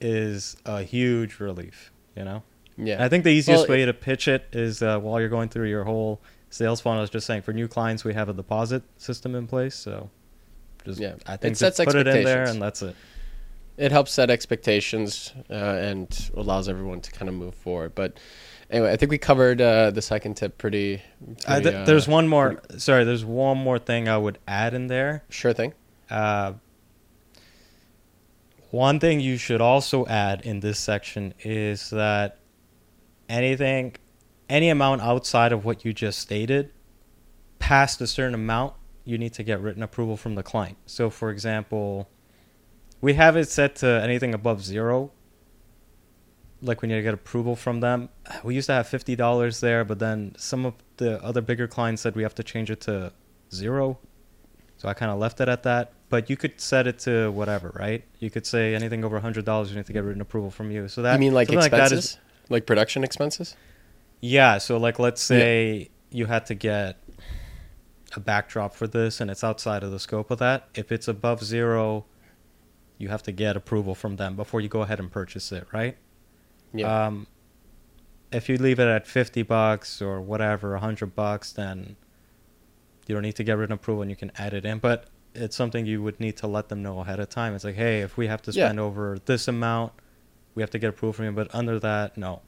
is 0.00 0.56
a 0.64 0.82
huge 0.82 1.38
relief. 1.38 1.92
You 2.16 2.24
know, 2.24 2.42
Yeah, 2.82 2.94
And 2.94 3.04
I 3.04 3.08
think 3.08 3.24
the 3.24 3.30
easiest 3.30 3.68
Well, 3.68 3.76
way 3.78 3.84
to 3.84 3.92
pitch 3.92 4.28
it 4.28 4.46
is 4.52 4.82
uh, 4.82 4.98
while 4.98 5.20
you're 5.20 5.28
going 5.28 5.48
through 5.48 5.68
your 5.68 5.84
whole 5.84 6.20
sales 6.50 6.80
funnel. 6.80 7.02
Is 7.02 7.10
just 7.10 7.26
saying 7.26 7.42
for 7.42 7.52
new 7.52 7.68
clients 7.68 8.04
we 8.04 8.14
have 8.14 8.28
a 8.28 8.32
deposit 8.32 8.82
system 8.96 9.34
in 9.34 9.46
place, 9.46 9.74
so 9.74 10.10
just 10.84 10.98
Yeah. 11.00 11.14
I 11.26 11.36
think 11.36 11.52
It 11.52 11.58
sets 11.58 11.78
put 11.78 11.94
it 11.94 12.06
in 12.06 12.24
there 12.24 12.44
and 12.44 12.60
that's 12.60 12.82
it. 12.82 12.94
it 13.76 13.92
helps 13.92 14.12
set 14.12 14.30
expectations 14.30 15.32
uh, 15.50 15.54
and 15.54 16.30
allows 16.36 16.68
everyone 16.68 17.00
to 17.02 17.10
kind 17.12 17.28
of 17.28 17.34
move 17.34 17.54
forward. 17.54 17.94
But 17.94 18.18
anyway, 18.70 18.92
I 18.92 18.96
think 18.96 19.10
we 19.10 19.18
covered 19.18 19.60
uh, 19.60 19.90
the 19.90 20.02
second 20.02 20.34
tip 20.36 20.58
pretty. 20.58 21.02
Pretty, 21.46 21.62
th- 21.70 21.86
there's 21.86 22.08
uh, 22.08 22.12
one 22.12 22.28
more. 22.28 22.60
Sorry, 22.78 23.04
there's 23.04 23.24
one 23.24 23.58
more 23.58 23.78
thing 23.78 24.08
I 24.08 24.16
would 24.18 24.38
add 24.48 24.74
in 24.74 24.86
there. 24.88 25.22
sure 25.28 25.52
thing. 25.52 25.74
Uh, 26.08 26.54
one 28.70 29.00
thing 29.00 29.20
you 29.20 29.36
should 29.36 29.60
also 29.60 30.06
add 30.06 30.42
in 30.42 30.60
this 30.60 30.78
section 30.78 31.34
is 31.40 31.90
that 31.90 32.38
anything, 33.30 33.94
any 34.48 34.68
amount 34.68 35.00
outside 35.02 35.52
of 35.52 35.64
what 35.64 35.84
you 35.84 35.92
just 35.92 36.18
stated, 36.18 36.72
past 37.58 38.00
a 38.00 38.06
certain 38.06 38.34
amount, 38.34 38.74
you 39.04 39.16
need 39.16 39.32
to 39.34 39.42
get 39.42 39.60
written 39.60 39.82
approval 39.82 40.16
from 40.16 40.34
the 40.34 40.42
client. 40.42 40.76
So, 40.86 41.08
for 41.10 41.30
example, 41.30 42.10
we 43.00 43.14
have 43.14 43.36
it 43.36 43.48
set 43.48 43.76
to 43.76 43.86
anything 44.02 44.34
above 44.34 44.62
zero. 44.64 45.12
Like 46.62 46.82
we 46.82 46.88
need 46.88 46.96
to 46.96 47.02
get 47.02 47.14
approval 47.14 47.56
from 47.56 47.80
them, 47.80 48.10
we 48.44 48.54
used 48.54 48.66
to 48.66 48.74
have 48.74 48.86
fifty 48.86 49.16
dollars 49.16 49.60
there, 49.60 49.82
but 49.82 49.98
then 49.98 50.34
some 50.36 50.66
of 50.66 50.74
the 50.98 51.22
other 51.24 51.40
bigger 51.40 51.66
clients 51.66 52.02
said 52.02 52.14
we 52.14 52.22
have 52.22 52.34
to 52.34 52.42
change 52.42 52.70
it 52.70 52.82
to 52.82 53.12
zero. 53.50 53.98
So 54.76 54.86
I 54.86 54.92
kind 54.92 55.10
of 55.10 55.18
left 55.18 55.40
it 55.40 55.48
at 55.48 55.62
that. 55.62 55.92
But 56.10 56.28
you 56.28 56.36
could 56.36 56.60
set 56.60 56.86
it 56.86 56.98
to 57.00 57.30
whatever, 57.30 57.72
right? 57.78 58.04
You 58.18 58.28
could 58.30 58.44
say 58.44 58.74
anything 58.74 59.04
over 59.04 59.18
hundred 59.20 59.46
dollars, 59.46 59.70
you 59.70 59.76
need 59.76 59.86
to 59.86 59.92
get 59.94 60.04
written 60.04 60.20
approval 60.20 60.50
from 60.50 60.70
you. 60.70 60.86
So 60.88 61.00
that 61.02 61.14
you 61.14 61.20
mean 61.20 61.32
like 61.32 61.48
expenses, 61.50 61.90
that 61.90 61.96
is- 61.96 62.18
like 62.50 62.66
production 62.66 63.02
expenses? 63.04 63.56
yeah. 64.20 64.58
So 64.58 64.76
like, 64.76 64.98
let's 64.98 65.22
say 65.22 65.88
you 66.10 66.26
had 66.26 66.44
to 66.46 66.54
get 66.54 66.98
a 68.14 68.20
backdrop 68.20 68.74
for 68.74 68.86
this, 68.86 69.20
and 69.20 69.30
it's 69.30 69.42
outside 69.44 69.82
of 69.82 69.90
the 69.92 69.98
scope 69.98 70.30
of 70.30 70.38
that. 70.40 70.68
If 70.74 70.92
it's 70.92 71.08
above 71.08 71.42
zero, 71.44 72.04
you 72.98 73.08
have 73.08 73.22
to 73.22 73.32
get 73.32 73.56
approval 73.56 73.94
from 73.94 74.16
them 74.16 74.36
before 74.36 74.60
you 74.60 74.68
go 74.68 74.82
ahead 74.82 74.98
and 74.98 75.10
purchase 75.10 75.52
it, 75.52 75.66
right? 75.72 75.96
Yeah, 76.74 77.06
Um, 77.06 77.26
if 78.32 78.48
you 78.48 78.56
leave 78.58 78.78
it 78.78 78.86
at 78.88 79.06
fifty 79.06 79.42
bucks 79.42 80.02
or 80.02 80.20
whatever, 80.20 80.76
hundred 80.76 81.14
bucks, 81.14 81.52
then 81.52 81.96
you 83.06 83.14
don't 83.14 83.22
need 83.22 83.36
to 83.36 83.44
get 83.44 83.56
written 83.56 83.72
approval 83.72 84.02
and 84.02 84.10
you 84.10 84.16
can 84.16 84.30
add 84.36 84.52
it 84.54 84.64
in. 84.64 84.78
But 84.78 85.06
it's 85.34 85.56
something 85.56 85.86
you 85.86 86.02
would 86.02 86.20
need 86.20 86.36
to 86.38 86.46
let 86.46 86.68
them 86.68 86.82
know 86.82 87.00
ahead 87.00 87.18
of 87.20 87.28
time. 87.28 87.54
It's 87.54 87.64
like, 87.64 87.74
hey, 87.76 88.00
if 88.02 88.16
we 88.16 88.26
have 88.26 88.42
to 88.42 88.50
Yeah. 88.52 88.66
spend 88.66 88.78
over 88.80 89.18
this 89.24 89.48
amount, 89.48 89.92
we 90.54 90.62
have 90.62 90.70
to 90.70 90.78
get 90.78 90.88
approval 90.90 91.12
from 91.12 91.24
you. 91.26 91.32
But 91.32 91.54
under 91.54 91.78
that, 91.80 92.16
no. 92.16 92.42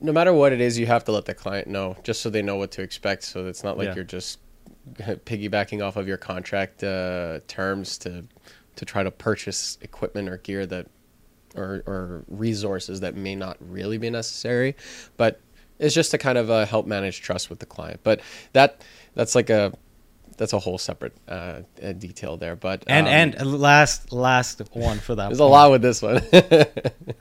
no 0.00 0.12
matter 0.12 0.32
what 0.32 0.52
it 0.52 0.60
is, 0.60 0.78
you 0.78 0.86
have 0.86 1.04
to 1.04 1.12
let 1.12 1.24
the 1.24 1.34
client 1.34 1.68
know 1.68 1.96
just 2.02 2.22
so 2.22 2.30
they 2.30 2.42
know 2.42 2.56
what 2.56 2.70
to 2.72 2.82
expect. 2.82 3.24
So 3.24 3.46
it's 3.46 3.62
not 3.64 3.78
like 3.78 3.88
Yeah. 3.88 3.94
you're 3.96 4.04
just 4.04 4.38
piggybacking 4.98 5.82
off 5.84 5.96
of 5.96 6.08
your 6.08 6.16
contract 6.16 6.82
uh, 6.82 7.40
terms 7.48 7.98
to 7.98 8.24
to 8.74 8.84
try 8.86 9.02
to 9.02 9.10
purchase 9.10 9.76
equipment 9.82 10.28
or 10.28 10.38
gear 10.38 10.64
that 10.66 10.86
or 11.54 11.82
or 11.86 12.24
resources 12.28 13.00
that 13.00 13.14
may 13.14 13.34
not 13.34 13.58
really 13.60 13.98
be 13.98 14.08
necessary, 14.10 14.74
but 15.16 15.40
it's 15.78 15.94
just 15.94 16.10
to 16.12 16.18
kind 16.18 16.38
of 16.38 16.50
uh, 16.50 16.64
help 16.64 16.86
manage 16.86 17.20
trust 17.20 17.50
with 17.50 17.58
the 17.58 17.66
client. 17.66 18.00
But 18.02 18.20
that 18.54 18.82
that's 19.14 19.34
like 19.34 19.50
a 19.50 19.72
that's 20.36 20.52
a 20.52 20.58
whole 20.58 20.78
separate 20.78 21.14
uh, 21.28 21.62
uh, 21.82 21.92
detail 21.92 22.36
there. 22.36 22.56
But 22.56 22.84
And 22.86 23.06
um, 23.06 23.40
and 23.40 23.60
last 23.60 24.12
last 24.12 24.60
one 24.72 24.98
for 24.98 25.14
that. 25.14 25.28
there's 25.28 25.38
a 25.38 25.44
lot 25.44 25.70
with 25.70 25.82
this 25.82 26.02
one. 26.02 26.22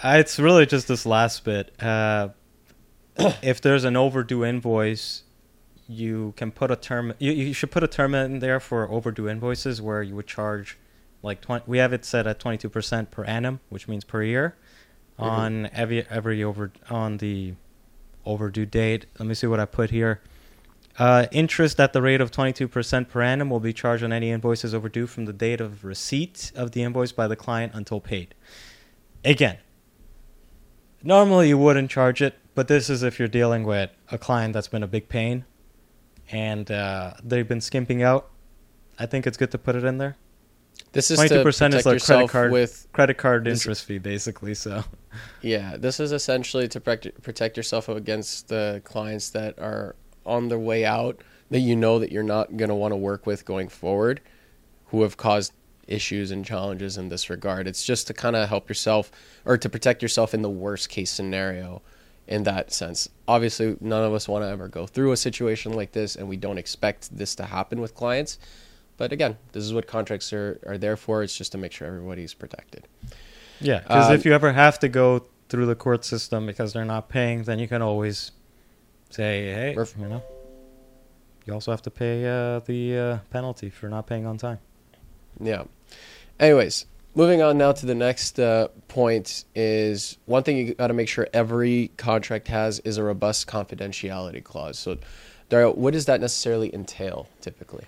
Uh, 0.04 0.18
It's 0.18 0.40
really 0.40 0.66
just 0.66 0.88
this 0.88 1.06
last 1.06 1.44
bit. 1.44 1.80
Uh, 1.82 2.30
if 3.44 3.62
there's 3.62 3.84
an 3.84 3.96
overdue 3.96 4.44
invoice, 4.44 5.24
you 5.88 6.34
can 6.38 6.52
put 6.52 6.72
a 6.72 6.76
term. 6.76 7.14
You, 7.20 7.32
you 7.32 7.54
should 7.54 7.72
put 7.72 7.84
a 7.84 7.88
term 7.88 8.16
in 8.16 8.40
there 8.40 8.60
for 8.60 8.90
overdue 8.90 9.30
invoices 9.30 9.82
where 9.82 10.02
you 10.02 10.16
would 10.16 10.28
charge, 10.28 10.78
like 11.22 11.42
twenty. 11.42 11.64
We 11.68 11.78
have 11.78 11.94
it 11.94 12.06
set 12.06 12.26
at 12.26 12.40
twenty 12.40 12.58
two 12.58 12.70
percent 12.70 13.12
per 13.12 13.24
annum, 13.26 13.60
which 13.70 13.88
means 13.88 14.04
per 14.04 14.24
year, 14.24 14.56
on 15.20 15.70
every 15.74 16.08
every 16.10 16.44
over 16.44 16.72
on 16.90 17.18
the 17.18 17.54
overdue 18.26 18.66
date. 18.66 19.06
Let 19.20 19.28
me 19.28 19.34
see 19.36 19.48
what 19.48 19.60
I 19.60 19.66
put 19.66 19.90
here. 19.92 20.22
Uh, 21.00 21.26
interest 21.32 21.80
at 21.80 21.94
the 21.94 22.02
rate 22.02 22.22
of 22.22 22.32
22% 22.32 23.08
per 23.10 23.22
annum 23.22 23.50
will 23.50 23.60
be 23.60 23.74
charged 23.74 24.04
on 24.04 24.12
any 24.12 24.30
invoices 24.30 24.74
overdue 24.74 25.08
from 25.08 25.26
the 25.26 25.34
date 25.34 25.62
of 25.62 25.84
receipt 25.86 26.52
of 26.56 26.72
the 26.72 26.84
invoice 26.84 27.12
by 27.12 27.28
the 27.28 27.36
client 27.36 27.72
until 27.74 28.00
paid. 28.02 28.36
Again, 29.24 29.58
normally 31.04 31.50
you 31.50 31.58
wouldn't 31.58 31.90
charge 31.90 32.22
it, 32.22 32.38
but 32.56 32.68
this 32.68 32.90
is 32.90 33.04
if 33.04 33.20
you're 33.20 33.28
dealing 33.28 33.64
with 33.64 33.90
a 34.12 34.18
client 34.18 34.54
that's 34.54 34.68
been 34.68 34.84
a 34.84 34.88
big 34.88 35.08
pain 35.10 35.46
and 36.32 36.70
uh, 36.72 37.14
they've 37.24 37.48
been 37.48 37.62
skimping 37.62 38.04
out. 38.04 38.30
I 39.00 39.06
think 39.06 39.26
it's 39.26 39.38
good 39.38 39.52
to 39.52 39.58
put 39.58 39.76
it 39.76 39.84
in 39.84 39.98
there. 39.98 40.18
this 40.92 41.10
is 41.10 41.20
22% 41.20 41.72
to 41.72 41.78
is 41.78 41.86
like 41.86 42.04
credit 42.04 42.30
card 42.30 42.52
with 42.52 42.88
credit 42.94 43.18
card 43.18 43.46
This- 43.46 43.62
interest 43.62 43.86
fee, 43.86 43.98
basically. 43.98 44.54
So 44.54 44.84
Yeah, 45.42 45.78
this 45.78 46.00
is 46.00 46.12
essentially 46.12 46.68
to 46.70 46.80
protect 46.80 47.58
yourself 47.58 47.90
against 47.90 48.50
the 48.50 48.82
clients 48.84 49.30
that 49.32 49.58
are 49.60 49.96
on 50.26 50.48
their 50.50 50.60
way 50.60 50.86
out 50.86 51.22
that 51.50 51.60
you 51.60 51.76
know 51.76 52.00
that 52.00 52.12
you're 52.12 52.24
not 52.24 52.56
going 52.58 52.70
to 52.70 52.76
want 52.76 52.92
to 52.92 52.96
work 52.98 53.26
with 53.26 53.44
going 53.46 53.68
forward, 53.68 54.22
who 54.88 55.02
have 55.02 55.18
caused 55.18 55.54
issues 55.88 56.32
and 56.32 56.46
challenges 56.46 56.98
in 56.98 57.10
this 57.10 57.30
regard. 57.30 57.68
It's 57.68 57.84
just 57.84 58.08
to 58.08 58.14
kind 58.14 58.36
of 58.36 58.48
help 58.48 58.70
yourself 58.70 59.12
or 59.46 59.58
to 59.58 59.68
protect 59.70 60.02
yourself 60.02 60.34
in 60.34 60.42
the 60.42 60.50
worst 60.50 60.90
case 60.90 61.12
scenario. 61.12 61.82
in 62.28 62.44
that 62.44 62.72
sense. 62.72 63.10
Obviously, 63.28 63.76
none 63.82 64.04
of 64.04 64.14
us 64.14 64.28
want 64.28 64.44
to 64.44 64.48
ever 64.48 64.68
go 64.70 64.86
through 64.88 65.12
a 65.12 65.18
situation 65.18 65.74
like 65.74 65.92
this, 65.92 66.16
and 66.16 66.30
we 66.30 66.38
don't 66.38 66.58
expect 66.58 67.16
this 67.18 67.36
to 67.36 67.44
happen 67.44 67.82
with 67.82 67.94
clients. 67.94 68.40
But 68.98 69.12
again, 69.12 69.38
this 69.52 69.64
is 69.64 69.74
what 69.74 69.86
contracts 69.88 70.32
are, 70.32 70.60
are 70.66 70.78
there 70.78 70.96
for. 70.96 71.24
It's 71.24 71.36
just 71.38 71.52
to 71.54 71.58
make 71.58 71.72
sure 71.74 71.88
everybody's 71.88 72.34
protected. 72.34 72.88
Yeah, 73.60 73.80
because 73.80 74.08
Um, 74.08 74.16
if 74.16 74.26
you 74.26 74.34
ever 74.34 74.54
have 74.54 74.80
to 74.80 74.88
go 74.88 75.26
through 75.50 75.66
the 75.66 75.76
court 75.76 76.06
system 76.06 76.46
because 76.46 76.72
they're 76.74 76.86
not 76.86 77.10
paying, 77.10 77.44
then 77.44 77.60
you 77.60 77.68
can 77.68 77.82
always 77.82 78.32
say, 79.14 79.54
hey, 79.54 79.76
Perf- 79.76 80.00
you 80.00 80.08
know, 80.08 80.24
you 81.46 81.54
also 81.54 81.72
have 81.72 81.82
to 81.84 81.92
pay 81.92 82.26
uh, 82.26 82.60
the 82.60 82.98
uh, 82.98 83.18
penalty 83.30 83.70
for 83.70 83.90
not 83.90 84.08
paying 84.08 84.26
on 84.26 84.38
time. 84.38 84.60
Yeah. 85.40 85.64
Anyways, 86.40 86.86
moving 87.16 87.42
on 87.42 87.58
now 87.58 87.72
to 87.72 87.86
the 87.86 87.96
next 87.96 88.40
uh, 88.40 88.68
point 88.88 89.46
is 89.56 90.18
one 90.26 90.44
thing 90.44 90.58
you 90.58 90.74
got 90.74 90.88
to 90.88 90.94
make 90.94 91.08
sure 91.08 91.28
every 91.34 91.92
contract 91.98 92.48
has 92.48 92.80
is 92.80 92.98
a 92.98 93.04
robust 93.04 93.48
confidentiality 93.48 94.44
clause. 94.44 94.78
So, 94.80 94.98
Dario, 95.50 95.74
what 95.74 95.94
does 95.94 96.06
that 96.06 96.22
necessarily 96.22 96.74
entail 96.74 97.28
typically? 97.42 97.86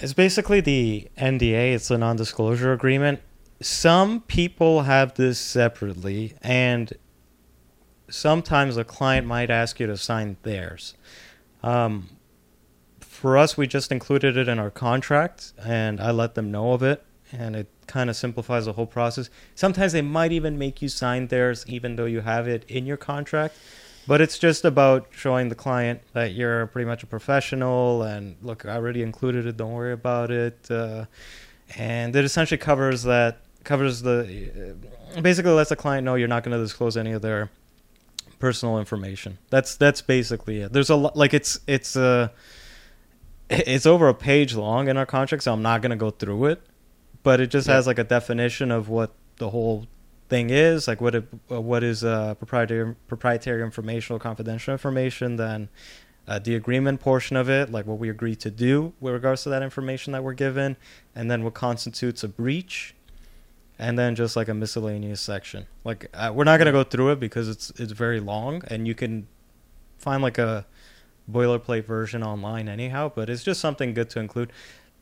It's 0.00 0.12
basically 0.12 0.60
the 0.60 1.08
NDA. 1.18 1.74
It's 1.74 1.90
a 1.90 1.98
non-disclosure 1.98 2.72
agreement. 2.72 3.20
Some 3.60 4.20
people 4.22 4.82
have 4.82 5.14
this 5.14 5.38
separately, 5.38 6.34
and 6.42 6.92
sometimes 8.12 8.76
a 8.76 8.84
client 8.84 9.26
might 9.26 9.50
ask 9.50 9.80
you 9.80 9.86
to 9.86 9.96
sign 9.96 10.36
theirs. 10.42 10.94
Um, 11.62 12.10
for 13.00 13.38
us, 13.38 13.56
we 13.56 13.66
just 13.66 13.90
included 13.90 14.36
it 14.36 14.48
in 14.48 14.58
our 14.58 14.70
contract, 14.70 15.52
and 15.64 16.00
I 16.00 16.10
let 16.10 16.34
them 16.34 16.50
know 16.50 16.72
of 16.72 16.82
it, 16.82 17.04
and 17.32 17.56
it 17.56 17.68
kind 17.86 18.10
of 18.10 18.16
simplifies 18.16 18.66
the 18.66 18.74
whole 18.74 18.86
process. 18.86 19.30
Sometimes 19.54 19.92
they 19.92 20.02
might 20.02 20.32
even 20.32 20.58
make 20.58 20.82
you 20.82 20.88
sign 20.88 21.28
theirs, 21.28 21.64
even 21.68 21.96
though 21.96 22.04
you 22.04 22.20
have 22.20 22.46
it 22.46 22.64
in 22.68 22.86
your 22.86 22.96
contract. 22.96 23.56
But 24.06 24.20
it's 24.20 24.38
just 24.38 24.64
about 24.64 25.06
showing 25.10 25.48
the 25.48 25.54
client 25.54 26.02
that 26.12 26.32
you're 26.32 26.66
pretty 26.66 26.86
much 26.86 27.04
a 27.04 27.06
professional, 27.06 28.02
and 28.02 28.36
look, 28.42 28.66
I 28.66 28.74
already 28.74 29.02
included 29.02 29.46
it. 29.46 29.56
Don't 29.56 29.72
worry 29.72 29.92
about 29.92 30.30
it. 30.32 30.68
Uh, 30.68 31.04
and 31.78 32.14
it 32.14 32.24
essentially 32.24 32.58
covers 32.58 33.04
that 33.04 33.38
covers 33.64 34.02
the 34.02 34.76
basically 35.22 35.52
lets 35.52 35.68
the 35.68 35.76
client 35.76 36.04
know 36.04 36.16
you're 36.16 36.26
not 36.26 36.42
going 36.42 36.56
to 36.56 36.62
disclose 36.62 36.96
any 36.96 37.12
of 37.12 37.22
their 37.22 37.48
personal 38.42 38.76
information. 38.80 39.38
That's 39.50 39.76
that's 39.76 40.02
basically 40.02 40.62
it. 40.62 40.72
There's 40.72 40.90
a 40.90 40.96
lot 40.96 41.16
like 41.16 41.32
it's 41.32 41.60
it's 41.68 41.94
uh 41.94 42.28
it's 43.48 43.86
over 43.86 44.08
a 44.08 44.14
page 44.14 44.56
long 44.56 44.88
in 44.88 44.96
our 44.96 45.06
contract, 45.06 45.44
so 45.44 45.52
I'm 45.52 45.62
not 45.62 45.80
going 45.80 45.90
to 45.90 45.96
go 45.96 46.10
through 46.10 46.46
it. 46.46 46.60
But 47.22 47.40
it 47.40 47.50
just 47.52 47.68
Yeah. 47.68 47.74
has 47.76 47.86
like 47.86 48.00
a 48.00 48.04
definition 48.18 48.72
of 48.72 48.88
what 48.88 49.12
the 49.36 49.50
whole 49.50 49.86
thing 50.28 50.50
is, 50.50 50.88
like 50.88 51.00
what 51.00 51.14
it, 51.14 51.24
uh, 51.52 51.60
what 51.60 51.84
is 51.84 52.02
uh, 52.02 52.34
proprietary 52.34 52.96
proprietary 53.06 53.62
information 53.62 54.16
or 54.16 54.18
confidential 54.18 54.72
information. 54.72 55.36
Then 55.36 55.68
uh, 56.26 56.40
the 56.40 56.56
agreement 56.56 56.98
portion 57.00 57.36
of 57.36 57.48
it, 57.48 57.70
like 57.70 57.86
what 57.86 57.98
we 58.00 58.08
agree 58.08 58.34
to 58.34 58.50
do 58.50 58.92
with 58.98 59.12
regards 59.14 59.44
to 59.44 59.50
that 59.50 59.62
information 59.62 60.12
that 60.14 60.24
we're 60.24 60.34
given, 60.46 60.76
and 61.14 61.30
then 61.30 61.44
what 61.44 61.54
constitutes 61.54 62.24
a 62.24 62.28
breach, 62.28 62.96
and 63.82 63.98
then 63.98 64.14
just 64.14 64.36
like 64.36 64.48
a 64.48 64.54
miscellaneous 64.54 65.20
section. 65.20 65.66
Like 65.84 66.08
uh, 66.14 66.30
we're 66.34 66.44
not 66.44 66.58
gonna 66.58 66.70
go 66.80 66.84
through 66.84 67.10
it 67.10 67.20
because 67.20 67.48
it's 67.48 67.70
it's 67.82 67.92
very 67.92 68.20
long, 68.20 68.62
and 68.68 68.86
you 68.86 68.94
can 68.94 69.26
find 69.98 70.22
like 70.22 70.38
a 70.38 70.64
boilerplate 71.30 71.84
version 71.84 72.22
online 72.22 72.68
anyhow. 72.68 73.10
But 73.14 73.28
it's 73.28 73.42
just 73.42 73.60
something 73.60 73.92
good 73.92 74.08
to 74.10 74.20
include. 74.20 74.52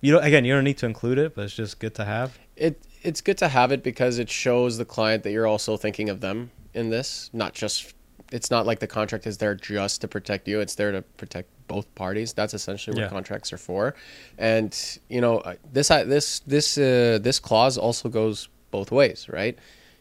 You 0.01 0.12
know, 0.14 0.19
again, 0.21 0.47
you 0.47 0.55
don't 0.55 0.64
need 0.64 0.79
to 0.79 0.87
include 0.87 1.19
it, 1.19 1.35
but 1.35 1.43
it's 1.45 1.55
just 1.55 1.79
good 1.79 1.95
to 1.97 2.05
have. 2.07 2.38
It 2.57 2.81
it's 3.03 3.21
good 3.21 3.37
to 3.38 3.49
have 3.49 3.71
it 3.71 3.83
because 3.83 4.19
it 4.19 4.31
shows 4.31 4.79
the 4.79 4.87
client 4.87 5.25
that 5.25 5.33
you're 5.33 5.47
also 5.47 5.77
thinking 5.77 6.09
of 6.09 6.21
them 6.21 6.51
in 6.73 6.88
this, 6.88 7.29
not 7.35 7.53
just 7.53 7.95
it's 8.33 8.51
not 8.51 8.64
like 8.64 8.79
the 8.79 8.87
contract 8.87 9.27
is 9.27 9.37
there 9.38 9.55
just 9.57 10.01
to 10.01 10.09
protect 10.09 10.47
you, 10.49 10.61
it's 10.61 10.77
there 10.77 10.93
to 10.93 11.03
protect 11.19 11.49
both 11.66 11.93
parties. 11.97 12.33
That's 12.33 12.55
essentially 12.55 12.95
what 12.97 13.03
Yeah. 13.03 13.11
contracts 13.11 13.53
are 13.53 13.59
for. 13.59 13.95
And 14.38 14.73
you 15.09 15.21
know, 15.21 15.38
uh, 15.38 15.57
this 15.73 15.88
this 15.88 16.40
this 16.47 16.79
uh, 16.79 17.19
this 17.21 17.38
clause 17.40 17.77
also 17.77 18.09
goes 18.09 18.49
both 18.71 18.91
ways, 18.91 19.29
right? 19.29 19.59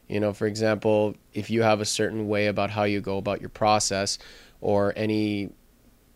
You 0.08 0.20
know, 0.20 0.34
for 0.34 0.48
example, 0.48 1.16
if 1.34 1.50
you 1.50 1.62
have 1.62 1.82
a 1.82 1.86
certain 1.86 2.28
way 2.28 2.48
about 2.48 2.72
how 2.72 2.84
you 2.84 3.02
go 3.02 3.18
about 3.18 3.42
your 3.42 3.50
process 3.50 4.18
or 4.60 4.94
any 4.96 5.52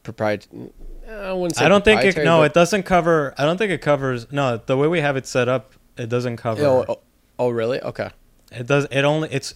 proprietary 0.02 0.72
I, 1.10 1.34
wouldn't 1.34 1.58
say 1.58 1.66
I 1.66 1.70
don't 1.70 1.84
think 1.84 2.04
it. 2.04 2.24
No, 2.24 2.44
it 2.44 2.54
doesn't 2.54 2.84
cover. 2.84 3.34
I 3.38 3.46
don't 3.46 3.58
think 3.58 3.72
it 3.72 3.82
covers. 3.82 4.32
No, 4.32 4.58
the 4.58 4.78
way 4.78 4.88
we 4.88 5.02
have 5.02 5.18
it 5.18 5.28
set 5.28 5.50
up, 5.50 5.74
it 5.98 6.10
doesn't 6.10 6.38
cover. 6.38 6.66
Oh, 6.66 6.86
oh, 6.88 7.00
oh, 7.38 7.50
really? 7.50 7.82
Okay. 7.82 8.10
It 8.52 8.68
does. 8.68 8.88
It 8.90 9.04
only. 9.04 9.30
It's 9.32 9.56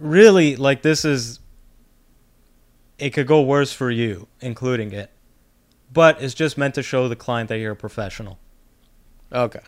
really 0.00 0.56
like 0.56 0.82
this 0.82 1.04
is. 1.04 1.40
It 2.98 3.10
could 3.10 3.26
go 3.26 3.42
worse 3.42 3.72
for 3.72 3.90
you, 3.90 4.28
including 4.40 4.92
it, 4.92 5.10
but 5.92 6.20
it's 6.22 6.34
just 6.34 6.58
meant 6.58 6.74
to 6.74 6.82
show 6.82 7.06
the 7.08 7.16
client 7.16 7.48
that 7.48 7.58
you're 7.58 7.72
a 7.72 7.76
professional. 7.76 8.38
Okay. 9.32 9.60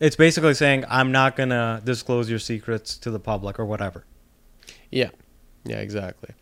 It's 0.00 0.16
basically 0.16 0.54
saying 0.54 0.84
I'm 0.88 1.12
not 1.12 1.36
gonna 1.36 1.80
disclose 1.84 2.28
your 2.28 2.38
secrets 2.38 2.96
to 2.98 3.10
the 3.10 3.20
public 3.20 3.58
or 3.58 3.64
whatever. 3.64 4.04
Yeah, 4.90 5.10
yeah, 5.64 5.78
exactly. 5.78 6.34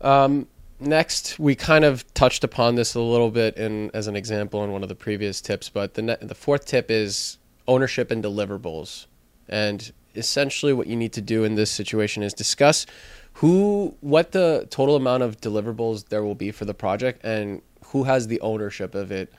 Um, 0.00 0.46
next, 0.78 1.38
we 1.38 1.54
kind 1.54 1.84
of 1.84 2.12
touched 2.14 2.44
upon 2.44 2.74
this 2.74 2.94
a 2.94 3.00
little 3.00 3.30
bit 3.30 3.56
in 3.56 3.90
as 3.92 4.06
an 4.06 4.16
example 4.16 4.62
in 4.64 4.72
one 4.72 4.82
of 4.82 4.88
the 4.88 4.94
previous 4.94 5.40
tips, 5.40 5.68
but 5.68 5.94
the 5.94 6.02
ne- 6.02 6.16
the 6.20 6.34
fourth 6.34 6.66
tip 6.66 6.90
is 6.90 7.38
ownership 7.66 8.10
and 8.10 8.22
deliverables, 8.22 9.06
and 9.48 9.92
essentially 10.14 10.72
what 10.72 10.86
you 10.86 10.96
need 10.96 11.12
to 11.12 11.20
do 11.20 11.44
in 11.44 11.54
this 11.54 11.70
situation 11.70 12.22
is 12.22 12.32
discuss 12.32 12.86
who 13.34 13.94
what 14.00 14.32
the 14.32 14.66
total 14.70 14.96
amount 14.96 15.22
of 15.22 15.40
deliverables 15.40 16.08
there 16.08 16.22
will 16.22 16.34
be 16.34 16.50
for 16.50 16.64
the 16.64 16.72
project 16.72 17.22
and 17.22 17.60
who 17.86 18.04
has 18.04 18.28
the 18.28 18.40
ownership 18.40 18.94
of 18.94 19.12
it 19.12 19.32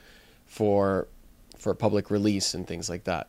for 0.46 1.08
for 1.56 1.74
public 1.74 2.10
release 2.10 2.54
and 2.54 2.66
things 2.66 2.88
like 2.88 3.04
that. 3.04 3.28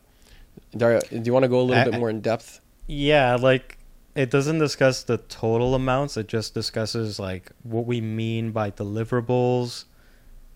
Dario, 0.76 1.00
do 1.00 1.20
you 1.24 1.32
want 1.32 1.42
to 1.44 1.48
go 1.48 1.60
a 1.60 1.62
little 1.62 1.82
I- 1.82 1.90
bit 1.90 1.98
more 1.98 2.10
in 2.10 2.20
depth? 2.20 2.60
Yeah, 2.86 3.36
like 3.36 3.78
it 4.14 4.30
doesn't 4.30 4.58
discuss 4.58 5.02
the 5.04 5.18
total 5.18 5.74
amounts. 5.74 6.16
It 6.16 6.26
just 6.28 6.54
discusses 6.54 7.18
like 7.20 7.52
what 7.62 7.86
we 7.86 8.00
mean 8.00 8.50
by 8.50 8.70
deliverables. 8.70 9.84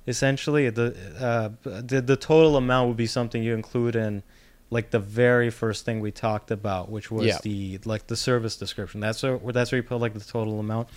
Essentially, 0.06 0.68
the 0.70 0.94
uh, 1.18 1.70
the 1.80 2.00
the 2.02 2.16
total 2.16 2.56
amount 2.56 2.88
would 2.88 2.96
be 2.96 3.06
something 3.06 3.42
you 3.42 3.54
include 3.54 3.96
in 3.96 4.22
like 4.70 4.90
the 4.90 4.98
very 4.98 5.48
first 5.50 5.84
thing 5.84 6.00
we 6.00 6.10
talked 6.10 6.50
about, 6.50 6.90
which 6.90 7.10
was 7.10 7.26
Yeah. 7.26 7.38
the 7.42 7.78
like 7.84 8.08
the 8.08 8.16
service 8.16 8.56
description. 8.56 9.00
That's 9.00 9.22
where 9.22 9.38
that's 9.52 9.72
where 9.72 9.76
you 9.80 9.82
put 9.82 10.00
like 10.00 10.14
the 10.14 10.20
total 10.20 10.60
amount. 10.60 10.88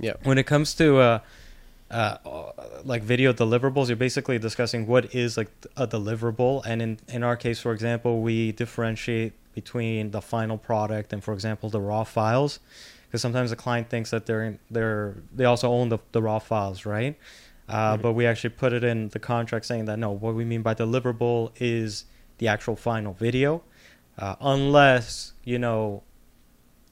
Yeah. 0.00 0.14
When 0.24 0.38
it 0.38 0.46
comes 0.46 0.74
to 0.74 0.96
uh, 0.98 1.18
uh, 1.94 2.52
like 2.84 3.02
video 3.02 3.32
deliverables, 3.32 3.86
you're 3.88 3.96
basically 4.08 4.38
discussing 4.38 4.86
what 4.86 5.14
is 5.14 5.36
like 5.40 5.50
a 5.76 5.86
deliverable, 5.86 6.54
and 6.66 6.82
in 6.82 6.98
in 7.08 7.22
our 7.22 7.36
case, 7.36 7.58
for 7.60 7.72
example, 7.72 8.12
we 8.28 8.52
differentiate 8.52 9.32
between 9.54 10.10
the 10.10 10.20
final 10.20 10.58
product 10.58 11.12
and, 11.12 11.22
for 11.22 11.32
example, 11.32 11.70
the 11.70 11.80
raw 11.80 12.02
files, 12.02 12.58
because 13.06 13.22
sometimes 13.22 13.50
the 13.50 13.56
client 13.56 13.88
thinks 13.88 14.10
that 14.10 14.26
they're 14.26 14.44
in, 14.48 14.58
they're 14.70 15.14
they 15.38 15.44
also 15.44 15.68
own 15.70 15.88
the, 15.88 15.98
the 16.10 16.20
raw 16.20 16.40
files, 16.40 16.84
right? 16.84 17.14
Uh, 17.68 17.96
But 17.96 18.12
we 18.18 18.26
actually 18.26 18.50
put 18.50 18.72
it 18.72 18.84
in 18.84 19.08
the 19.10 19.20
contract 19.20 19.64
saying 19.64 19.86
that 19.86 19.98
no, 19.98 20.10
what 20.10 20.34
we 20.34 20.44
mean 20.44 20.62
by 20.62 20.74
deliverable 20.74 21.52
is 21.56 22.04
the 22.38 22.48
actual 22.48 22.76
final 22.76 23.12
video, 23.14 23.62
uh, 24.18 24.34
unless 24.40 25.32
you 25.44 25.58
know 25.58 26.02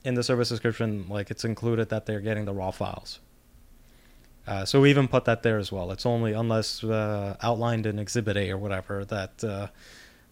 in 0.04 0.14
the 0.14 0.22
service 0.22 0.48
description, 0.48 1.06
like 1.08 1.30
it's 1.32 1.44
included 1.44 1.88
that 1.88 2.06
they're 2.06 2.24
getting 2.28 2.44
the 2.46 2.54
raw 2.54 2.70
files. 2.70 3.18
Uh, 4.46 4.64
so 4.64 4.80
we 4.80 4.90
even 4.90 5.06
put 5.06 5.24
that 5.24 5.42
there 5.42 5.58
as 5.58 5.70
well. 5.70 5.92
It's 5.92 6.04
only 6.04 6.32
unless 6.32 6.82
uh, 6.82 7.36
outlined 7.40 7.86
in 7.86 7.98
Exhibit 7.98 8.36
A 8.36 8.50
or 8.50 8.58
whatever 8.58 9.04
that 9.04 9.44
uh, 9.44 9.68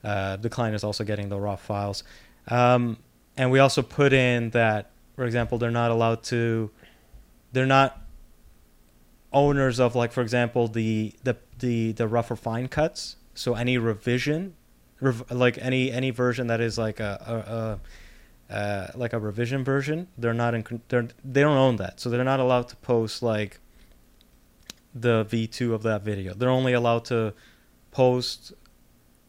uh, 0.03 0.37
the 0.37 0.51
client 0.51 0.75
is 0.75 0.83
also 0.83 1.05
getting 1.05 1.29
the 1.29 1.39
raw 1.39 1.57
files. 1.57 2.03
Um, 2.49 2.99
and 3.37 3.51
we 3.51 3.61
also 3.61 3.83
put 3.83 4.13
in 4.13 4.51
that, 4.51 4.91
for 5.15 5.25
example, 5.25 5.59
they're 5.59 5.71
not 5.71 5.91
allowed 5.91 6.23
to, 6.25 6.71
they're 7.53 7.67
not 7.67 8.01
owners 9.33 9.79
of, 9.79 9.95
like, 9.95 10.13
for 10.13 10.23
example, 10.23 10.67
the 10.67 11.15
the 11.23 11.37
the, 11.61 11.93
the 11.93 12.09
rough 12.09 12.31
or 12.31 12.37
fine 12.37 12.67
cuts. 12.69 13.17
So 13.35 13.55
any 13.55 13.79
revision, 13.79 14.55
rev- 15.01 15.31
like 15.31 15.57
any 15.59 15.93
any 15.93 16.11
version 16.11 16.49
that 16.49 16.61
is 16.61 16.79
like 16.79 16.99
a, 16.99 17.79
a, 18.51 18.55
a 18.55 18.57
uh, 18.57 18.91
like 18.97 19.13
a 19.13 19.21
revision 19.21 19.63
version, 19.63 20.09
they're 20.19 20.35
not 20.35 20.55
in. 20.55 20.83
They're, 20.89 21.09
they 21.25 21.43
don't 21.43 21.57
own 21.57 21.77
that, 21.77 22.01
so 22.01 22.11
they're 22.11 22.25
not 22.25 22.41
allowed 22.41 22.69
to 22.71 22.77
post 22.77 23.23
like 23.23 23.61
the 24.95 25.25
V2 25.27 25.73
of 25.73 25.83
that 25.85 26.03
video. 26.03 26.35
They're 26.35 26.49
only 26.51 26.73
allowed 26.73 27.05
to 27.07 27.33
post 27.91 28.53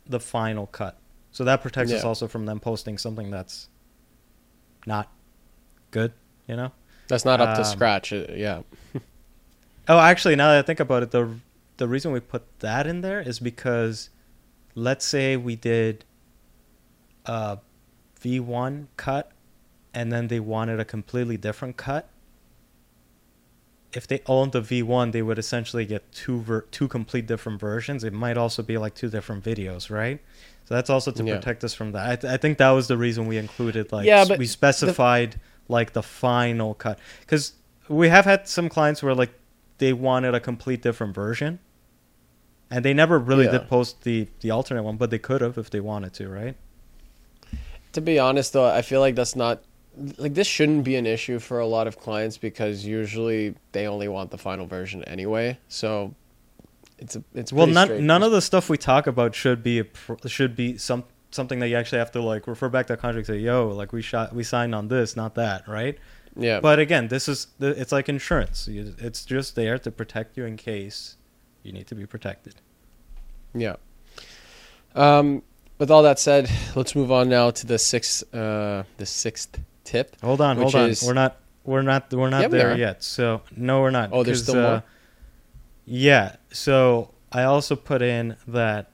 the 0.05 0.19
final 0.19 0.67
cut. 0.67 0.97
So 1.31 1.43
that 1.45 1.61
protects 1.61 1.91
us 1.93 2.03
also 2.03 2.27
from 2.27 2.45
them 2.45 2.59
posting 2.59 2.97
something 2.97 3.31
that's 3.31 3.69
not 4.85 5.09
good, 5.91 6.13
you 6.47 6.55
know? 6.55 6.71
That's 7.07 7.25
not 7.25 7.39
up 7.41 7.55
to 7.55 7.61
Um, 7.61 7.65
scratch. 7.67 8.11
uh, 8.13 8.25
yeah. 8.33 8.61
Oh, 9.87 9.97
actually, 9.99 10.35
now 10.35 10.49
that 10.51 10.59
I 10.59 10.61
think 10.61 10.79
about 10.79 11.01
it, 11.03 11.11
the 11.11 11.39
the 11.77 11.87
reason 11.87 12.11
we 12.11 12.19
put 12.19 12.43
that 12.59 12.85
in 12.85 13.01
there 13.01 13.19
is 13.19 13.39
because 13.39 14.09
let's 14.75 15.03
say 15.03 15.35
we 15.35 15.55
did 15.55 16.05
a 17.25 17.57
V1 18.21 18.85
cut 18.95 19.31
and 19.93 20.11
then 20.11 20.27
they 20.27 20.39
wanted 20.39 20.79
a 20.79 20.85
completely 20.85 21.35
different 21.35 21.77
cut 21.77 22.07
if 23.93 24.07
they 24.07 24.21
owned 24.25 24.51
the 24.53 24.61
V1, 24.61 25.11
they 25.11 25.21
would 25.21 25.37
essentially 25.37 25.85
get 25.85 26.11
two 26.11 26.39
ver- 26.41 26.61
two 26.71 26.87
complete 26.87 27.25
different 27.27 27.59
versions. 27.59 28.03
It 28.03 28.13
might 28.13 28.37
also 28.37 28.63
be 28.63 28.77
like 28.77 28.95
two 28.95 29.09
different 29.09 29.43
videos, 29.43 29.89
right? 29.89 30.19
So 30.65 30.75
that's 30.75 30.89
also 30.89 31.11
to 31.11 31.23
Yeah. 31.23 31.35
protect 31.35 31.63
us 31.63 31.73
from 31.73 31.91
that. 31.91 32.09
I, 32.09 32.15
th- 32.15 32.31
I 32.33 32.37
think 32.37 32.57
that 32.59 32.69
was 32.71 32.87
the 32.87 32.97
reason 32.97 33.27
we 33.27 33.37
included 33.37 33.91
like 33.91 34.05
Yeah, 34.05 34.23
but 34.25 34.39
we 34.39 34.47
specified 34.47 35.39
like 35.67 35.93
the 35.93 36.03
final 36.03 36.73
cut 36.73 36.99
because 37.21 37.53
we 37.89 38.07
have 38.09 38.25
had 38.25 38.47
some 38.47 38.69
clients 38.69 39.03
where 39.03 39.13
like 39.15 39.31
they 39.79 39.91
wanted 39.93 40.33
a 40.35 40.39
complete 40.39 40.81
different 40.81 41.13
version, 41.15 41.59
and 42.69 42.85
they 42.85 42.93
never 42.93 43.19
really 43.19 43.45
Yeah. 43.45 43.51
did 43.51 43.67
post 43.67 44.03
the 44.03 44.27
the 44.39 44.51
alternate 44.51 44.83
one, 44.83 44.95
but 44.97 45.09
they 45.09 45.19
could 45.19 45.41
have 45.41 45.57
if 45.57 45.69
they 45.69 45.79
wanted 45.81 46.13
to, 46.13 46.29
right? 46.29 46.55
To 47.93 47.99
be 48.01 48.17
honest, 48.19 48.53
though, 48.53 48.65
I 48.69 48.81
feel 48.83 49.01
like 49.01 49.15
that's 49.15 49.35
not 49.35 49.63
like 50.17 50.33
this 50.33 50.47
shouldn't 50.47 50.83
be 50.83 50.95
an 50.95 51.05
issue 51.05 51.39
for 51.39 51.59
a 51.59 51.65
lot 51.67 51.87
of 51.87 51.99
clients 51.99 52.37
because 52.37 52.85
usually 52.85 53.55
they 53.73 53.87
only 53.87 54.07
want 54.07 54.31
the 54.31 54.37
final 54.37 54.65
version 54.65 55.03
anyway. 55.03 55.57
So 55.67 56.15
it's 56.97 57.15
a, 57.15 57.23
it's 57.33 57.51
Well, 57.51 57.67
none 57.67 58.05
none 58.05 58.23
of 58.23 58.31
the 58.31 58.41
stuff 58.41 58.69
we 58.69 58.77
talk 58.77 59.07
about 59.07 59.35
should 59.35 59.61
be 59.63 59.79
a 59.81 59.85
should 60.27 60.55
be 60.55 60.77
some 60.77 61.03
something 61.31 61.59
that 61.59 61.67
you 61.69 61.75
actually 61.77 61.99
have 61.99 62.11
to 62.11 62.21
like 62.21 62.47
refer 62.47 62.69
back 62.69 62.87
to 62.87 62.97
contract. 62.97 63.29
and 63.29 63.37
Say, 63.39 63.43
yo, 63.43 63.67
like 63.69 63.91
we 63.93 64.01
shot 64.01 64.33
we 64.33 64.43
signed 64.43 64.73
on 64.75 64.87
this, 64.87 65.15
not 65.15 65.35
that, 65.35 65.67
right? 65.67 65.97
yeah. 66.37 66.59
But 66.61 66.79
again, 66.79 67.09
this 67.09 67.27
is 67.27 67.47
the- 67.59 67.79
it's 67.79 67.91
like 67.91 68.07
insurance. 68.07 68.67
It's 68.69 69.25
just 69.25 69.55
there 69.55 69.77
to 69.79 69.91
protect 69.91 70.37
you 70.37 70.45
in 70.45 70.55
case 70.57 71.17
you 71.63 71.73
need 71.73 71.87
to 71.87 71.95
be 71.95 72.05
protected. 72.05 72.55
Yeah. 73.53 73.75
Um, 74.95 75.43
with 75.77 75.91
all 75.91 76.03
that 76.03 76.19
said, 76.19 76.49
let's 76.75 76.95
move 76.95 77.11
on 77.11 77.27
now 77.29 77.49
to 77.51 77.65
the 77.67 77.77
sixth, 77.79 78.23
uh, 78.33 78.83
the 78.97 79.05
sixth 79.05 79.59
tip. 79.91 80.15
Hold 80.21 80.41
on, 80.41 80.57
hold 80.57 80.75
on. 80.75 80.89
is- 80.89 81.03
We're 81.03 81.13
not 81.13 81.37
we're 81.63 81.81
not 81.83 82.11
we're 82.13 82.29
not 82.29 82.41
Yeah, 82.43 82.47
there 82.47 82.77
yet. 82.77 83.03
So 83.03 83.41
no, 83.55 83.81
we're 83.81 83.91
not. 83.91 84.09
Oh, 84.11 84.23
there's 84.23 84.43
still 84.43 84.55
more? 84.55 84.65
uh, 84.65 84.81
Yeah. 85.85 86.35
So 86.51 87.11
I 87.31 87.43
also 87.43 87.75
put 87.75 88.01
in 88.01 88.35
that 88.47 88.89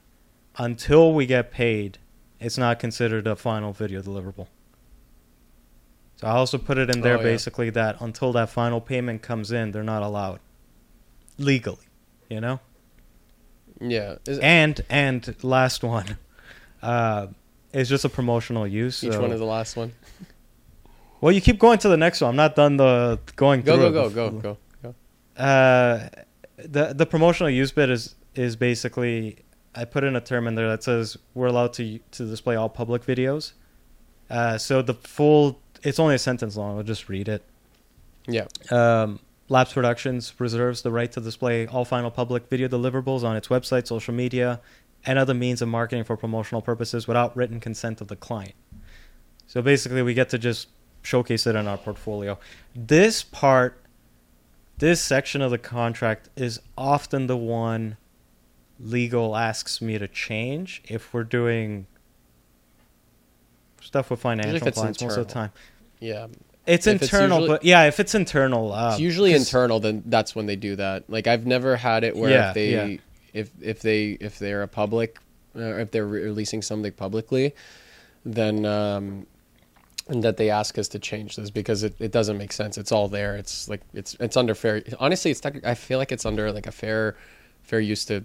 until 0.58 1.12
we 1.14 1.24
get 1.26 1.50
paid, 1.50 1.98
it's 2.40 2.58
not 2.58 2.78
considered 2.78 3.26
a 3.26 3.36
final 3.36 3.72
video 3.72 4.02
deliverable. 4.02 4.48
So 6.16 6.26
I 6.26 6.30
also 6.32 6.58
put 6.58 6.78
it 6.78 6.90
in 6.94 7.00
there 7.00 7.14
Oh, 7.14 7.18
yeah. 7.18 7.22
basically 7.32 7.70
that 7.70 8.00
until 8.00 8.32
that 8.32 8.50
final 8.50 8.80
payment 8.80 9.22
comes 9.22 9.52
in, 9.52 9.70
they're 9.70 9.82
not 9.84 10.02
allowed 10.02 10.40
legally. 11.38 11.86
You 12.28 12.40
know. 12.40 12.60
Yeah. 13.80 14.16
Is, 14.26 14.38
And 14.40 14.80
and 14.90 15.34
last 15.42 15.82
one, 15.84 16.18
uh, 16.82 17.28
is 17.72 17.88
just 17.88 18.04
a 18.04 18.08
promotional 18.08 18.66
use. 18.66 19.04
each 19.04 19.12
so- 19.12 19.22
one 19.22 19.30
is 19.32 19.38
the 19.38 19.46
last 19.46 19.76
one. 19.76 19.92
Well, 21.20 21.32
you 21.32 21.40
keep 21.40 21.58
going 21.58 21.78
to 21.78 21.88
the 21.88 21.96
next 21.96 22.20
one. 22.20 22.30
I'm 22.30 22.36
not 22.36 22.54
done 22.56 22.76
the 22.76 23.18
going 23.36 23.62
Go, 23.62 23.76
through. 23.76 23.92
go, 23.92 24.06
it 24.06 24.14
go, 24.14 24.30
before- 24.30 24.40
go, 24.40 24.56
go, 24.82 24.94
go. 25.36 25.42
uh, 25.42 26.08
the 26.56 26.92
the 26.94 27.06
promotional 27.06 27.50
use 27.50 27.70
bit 27.72 27.90
is 27.90 28.14
is 28.34 28.56
basically 28.56 29.38
I 29.74 29.84
put 29.84 30.04
in 30.04 30.16
a 30.16 30.20
term 30.20 30.46
in 30.48 30.54
there 30.54 30.68
that 30.68 30.82
says 30.82 31.16
we're 31.34 31.46
allowed 31.46 31.72
to 31.74 31.98
to 32.12 32.24
display 32.26 32.56
all 32.56 32.68
public 32.68 33.04
videos. 33.04 33.52
Uh, 34.30 34.58
so 34.58 34.82
the 34.82 34.94
full 34.94 35.60
it's 35.82 35.98
only 35.98 36.14
a 36.16 36.18
sentence 36.18 36.56
long. 36.56 36.76
I'll 36.76 36.82
just 36.82 37.08
read 37.08 37.28
it. 37.28 37.42
Yeah. 38.26 38.46
Um, 38.70 39.20
Labs 39.48 39.72
Productions 39.72 40.34
reserves 40.38 40.82
the 40.82 40.90
right 40.90 41.10
to 41.12 41.20
display 41.20 41.66
all 41.66 41.84
final 41.86 42.10
public 42.10 42.48
video 42.50 42.68
deliverables 42.68 43.22
on 43.24 43.36
its 43.36 43.48
website, 43.48 43.86
social 43.86 44.12
media, 44.12 44.60
and 45.06 45.18
other 45.18 45.32
means 45.32 45.62
of 45.62 45.68
marketing 45.68 46.04
for 46.04 46.16
promotional 46.18 46.60
purposes 46.60 47.06
without 47.08 47.34
written 47.34 47.58
consent 47.58 48.02
of 48.02 48.08
the 48.08 48.16
client. 48.16 48.52
So 49.46 49.62
basically, 49.62 50.02
we 50.02 50.12
get 50.12 50.28
to 50.30 50.38
just 50.38 50.68
showcase 51.02 51.46
it 51.46 51.56
in 51.56 51.66
our 51.66 51.78
portfolio. 51.78 52.38
This 52.74 53.22
part, 53.22 53.80
this 54.78 55.00
section 55.00 55.40
of 55.42 55.50
the 55.50 55.58
contract 55.58 56.28
is 56.36 56.60
often 56.76 57.26
the 57.26 57.36
one 57.36 57.96
legal 58.80 59.36
asks 59.36 59.80
me 59.82 59.98
to 59.98 60.06
change 60.08 60.82
if 60.88 61.12
we're 61.12 61.24
doing 61.24 61.86
stuff 63.80 64.10
with 64.10 64.20
financial 64.20 64.68
it's 64.68 64.78
clients 64.78 65.02
most 65.02 65.16
of 65.16 65.26
the 65.26 65.32
time. 65.32 65.50
Yeah. 66.00 66.26
It's 66.66 66.86
If 66.86 66.96
it's 67.02 67.04
internal, 67.12 67.40
usually- 67.40 67.56
but 67.58 67.64
yeah, 67.64 67.84
if 67.84 67.98
it's 67.98 68.14
internal, 68.14 68.72
uh, 68.72 68.90
It's 68.92 69.00
usually 69.00 69.32
internal. 69.32 69.80
Then 69.80 70.02
that's 70.06 70.34
when 70.34 70.46
they 70.46 70.56
do 70.56 70.76
that. 70.76 71.04
Like 71.08 71.26
I've 71.26 71.46
never 71.46 71.76
had 71.76 72.04
it 72.04 72.14
where 72.14 72.30
Yeah, 72.30 72.48
if 72.50 72.54
they, 72.54 72.70
yeah. 72.72 72.96
if 73.32 73.50
if 73.60 73.80
they 73.80 74.10
if 74.20 74.38
they're 74.38 74.62
a 74.62 74.68
public, 74.68 75.18
or 75.56 75.80
if 75.80 75.90
they're 75.90 76.06
re- 76.06 76.22
releasing 76.24 76.60
something 76.60 76.92
publicly, 76.92 77.54
then 78.26 78.66
um, 78.66 79.26
and 80.08 80.22
that 80.24 80.36
they 80.36 80.50
ask 80.50 80.78
us 80.78 80.88
to 80.88 80.98
change 80.98 81.36
this 81.36 81.50
because 81.50 81.82
it, 81.82 81.94
it 81.98 82.12
doesn't 82.12 82.38
make 82.38 82.52
sense. 82.52 82.78
It's 82.78 82.92
all 82.92 83.08
there. 83.08 83.36
It's 83.36 83.68
like 83.68 83.80
it's 83.94 84.16
it's 84.20 84.36
under 84.36 84.54
fair. 84.54 84.82
Honestly, 84.98 85.30
it's 85.30 85.40
I 85.44 85.74
feel 85.74 85.98
like 85.98 86.12
it's 86.12 86.26
under 86.26 86.50
like 86.52 86.66
a 86.66 86.72
fair 86.72 87.16
fair 87.62 87.80
use 87.80 88.04
to 88.06 88.24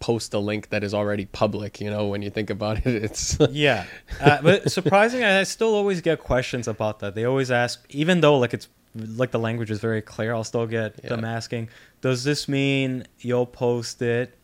post 0.00 0.32
a 0.32 0.38
link 0.38 0.68
that 0.68 0.84
is 0.84 0.94
already 0.94 1.26
public. 1.26 1.80
You 1.80 1.90
know, 1.90 2.06
when 2.06 2.22
you 2.22 2.30
think 2.30 2.50
about 2.50 2.78
it, 2.78 2.86
it's 3.04 3.36
yeah, 3.50 3.84
uh, 4.20 4.38
but 4.42 4.70
surprisingly, 4.78 5.24
I 5.26 5.42
still 5.44 5.74
always 5.74 6.00
get 6.00 6.20
questions 6.20 6.68
about 6.68 7.00
that. 7.00 7.14
They 7.14 7.24
always 7.24 7.50
ask, 7.50 7.84
even 7.90 8.20
though 8.20 8.38
like 8.38 8.54
it's 8.54 8.68
like 8.94 9.30
the 9.30 9.38
language 9.38 9.70
is 9.70 9.80
very 9.80 10.02
clear, 10.02 10.34
I'll 10.34 10.44
still 10.44 10.66
get 10.66 10.96
them 11.02 11.20
Yeah. 11.24 11.32
asking, 11.36 11.68
"Does 12.00 12.24
this 12.24 12.48
mean 12.48 13.06
you'll 13.20 13.46
post 13.46 14.00
it 14.02 14.34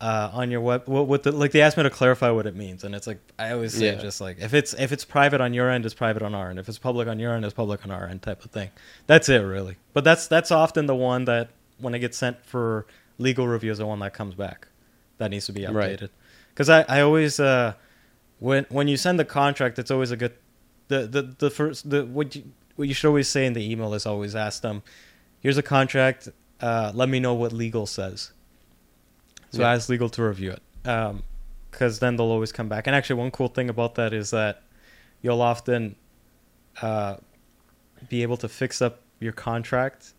uh, 0.00 0.30
on 0.32 0.50
your 0.50 0.60
web?" 0.60 0.86
What, 0.86 1.06
what 1.06 1.22
the, 1.22 1.32
like 1.32 1.52
they 1.52 1.60
ask 1.62 1.76
me 1.76 1.82
to 1.82 1.90
clarify 1.90 2.30
what 2.30 2.46
it 2.46 2.54
means, 2.54 2.84
and 2.84 2.94
it's 2.94 3.06
like 3.06 3.18
I 3.38 3.52
always 3.52 3.74
say, 3.74 3.86
Yeah. 3.86 3.94
just 4.00 4.20
like 4.20 4.38
if 4.40 4.54
it's 4.54 4.74
if 4.74 4.92
it's 4.92 5.04
private 5.04 5.40
on 5.40 5.54
your 5.54 5.70
end, 5.70 5.84
it's 5.84 5.94
private 5.94 6.22
on 6.22 6.34
our 6.34 6.50
end. 6.50 6.58
If 6.58 6.68
it's 6.68 6.78
public 6.78 7.08
on 7.08 7.18
your 7.18 7.34
end, 7.34 7.44
it's 7.44 7.54
public 7.54 7.84
on 7.84 7.90
our 7.90 8.06
end, 8.06 8.22
type 8.22 8.44
of 8.44 8.50
thing. 8.50 8.70
That's 9.06 9.28
it, 9.28 9.38
really. 9.38 9.76
But 9.92 10.04
that's 10.04 10.26
that's 10.26 10.50
often 10.50 10.86
the 10.86 10.94
one 10.96 11.24
that 11.26 11.50
when 11.78 11.94
it 11.94 11.98
gets 12.00 12.16
sent 12.16 12.44
for 12.44 12.86
legal 13.18 13.46
review 13.48 13.70
is 13.72 13.78
the 13.78 13.86
one 13.86 13.98
that 14.00 14.12
comes 14.14 14.34
back 14.34 14.68
that 15.18 15.30
needs 15.30 15.46
to 15.46 15.52
be 15.52 15.62
updated 15.62 16.10
because 16.50 16.68
I, 16.68 16.82
I 16.86 17.00
always 17.00 17.40
uh 17.40 17.72
when 18.38 18.66
when 18.68 18.88
you 18.88 18.98
send 18.98 19.18
the 19.18 19.24
contract 19.24 19.78
it's 19.78 19.90
always 19.90 20.10
a 20.10 20.16
good 20.18 20.34
the 20.88 21.06
the, 21.06 21.22
the 21.22 21.48
first 21.50 21.88
the 21.88 22.04
what 22.04 22.36
you 22.36 22.44
what 22.76 22.88
you 22.88 22.92
should 22.92 23.08
always 23.08 23.26
say 23.28 23.46
in 23.46 23.54
the 23.54 23.70
email 23.72 23.94
is 23.94 24.04
always 24.04 24.36
ask 24.36 24.60
them 24.60 24.82
here's 25.40 25.56
a 25.56 25.62
contract 25.62 26.28
uh 26.60 26.92
let 26.94 27.08
me 27.08 27.18
know 27.18 27.32
what 27.32 27.54
legal 27.54 27.86
says 27.86 28.32
so 29.50 29.60
Yeah. 29.62 29.72
ask 29.72 29.88
legal 29.88 30.08
to 30.10 30.22
review 30.22 30.52
it 30.52 30.62
um 30.88 31.22
because 31.70 31.98
then 31.98 32.16
they'll 32.16 32.26
always 32.26 32.52
come 32.52 32.68
back 32.68 32.86
and 32.86 32.96
actually 32.96 33.16
one 33.20 33.30
cool 33.30 33.48
thing 33.48 33.68
about 33.68 33.96
that 33.96 34.12
is 34.12 34.30
that 34.30 34.62
you'll 35.22 35.42
often 35.42 35.96
uh 36.82 37.16
be 38.08 38.22
able 38.22 38.36
to 38.36 38.48
fix 38.48 38.80
up 38.82 39.00
your 39.20 39.32
contract 39.32 40.12